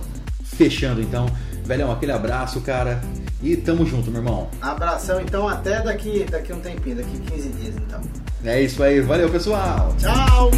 fechando 0.56 1.00
então. 1.00 1.26
Velhão, 1.64 1.92
aquele 1.92 2.12
abraço, 2.12 2.60
cara. 2.60 3.00
E 3.42 3.56
tamo 3.56 3.86
junto, 3.86 4.10
meu 4.10 4.20
irmão. 4.20 4.48
Abração, 4.60 5.20
então, 5.20 5.46
até 5.46 5.82
daqui, 5.82 6.26
daqui 6.28 6.52
um 6.52 6.60
tempinho, 6.60 6.96
daqui 6.96 7.18
15 7.30 7.48
dias, 7.50 7.74
então. 7.76 8.00
É 8.44 8.60
isso 8.62 8.82
aí, 8.82 9.00
valeu, 9.00 9.28
pessoal. 9.28 9.94
Tchau. 9.98 10.50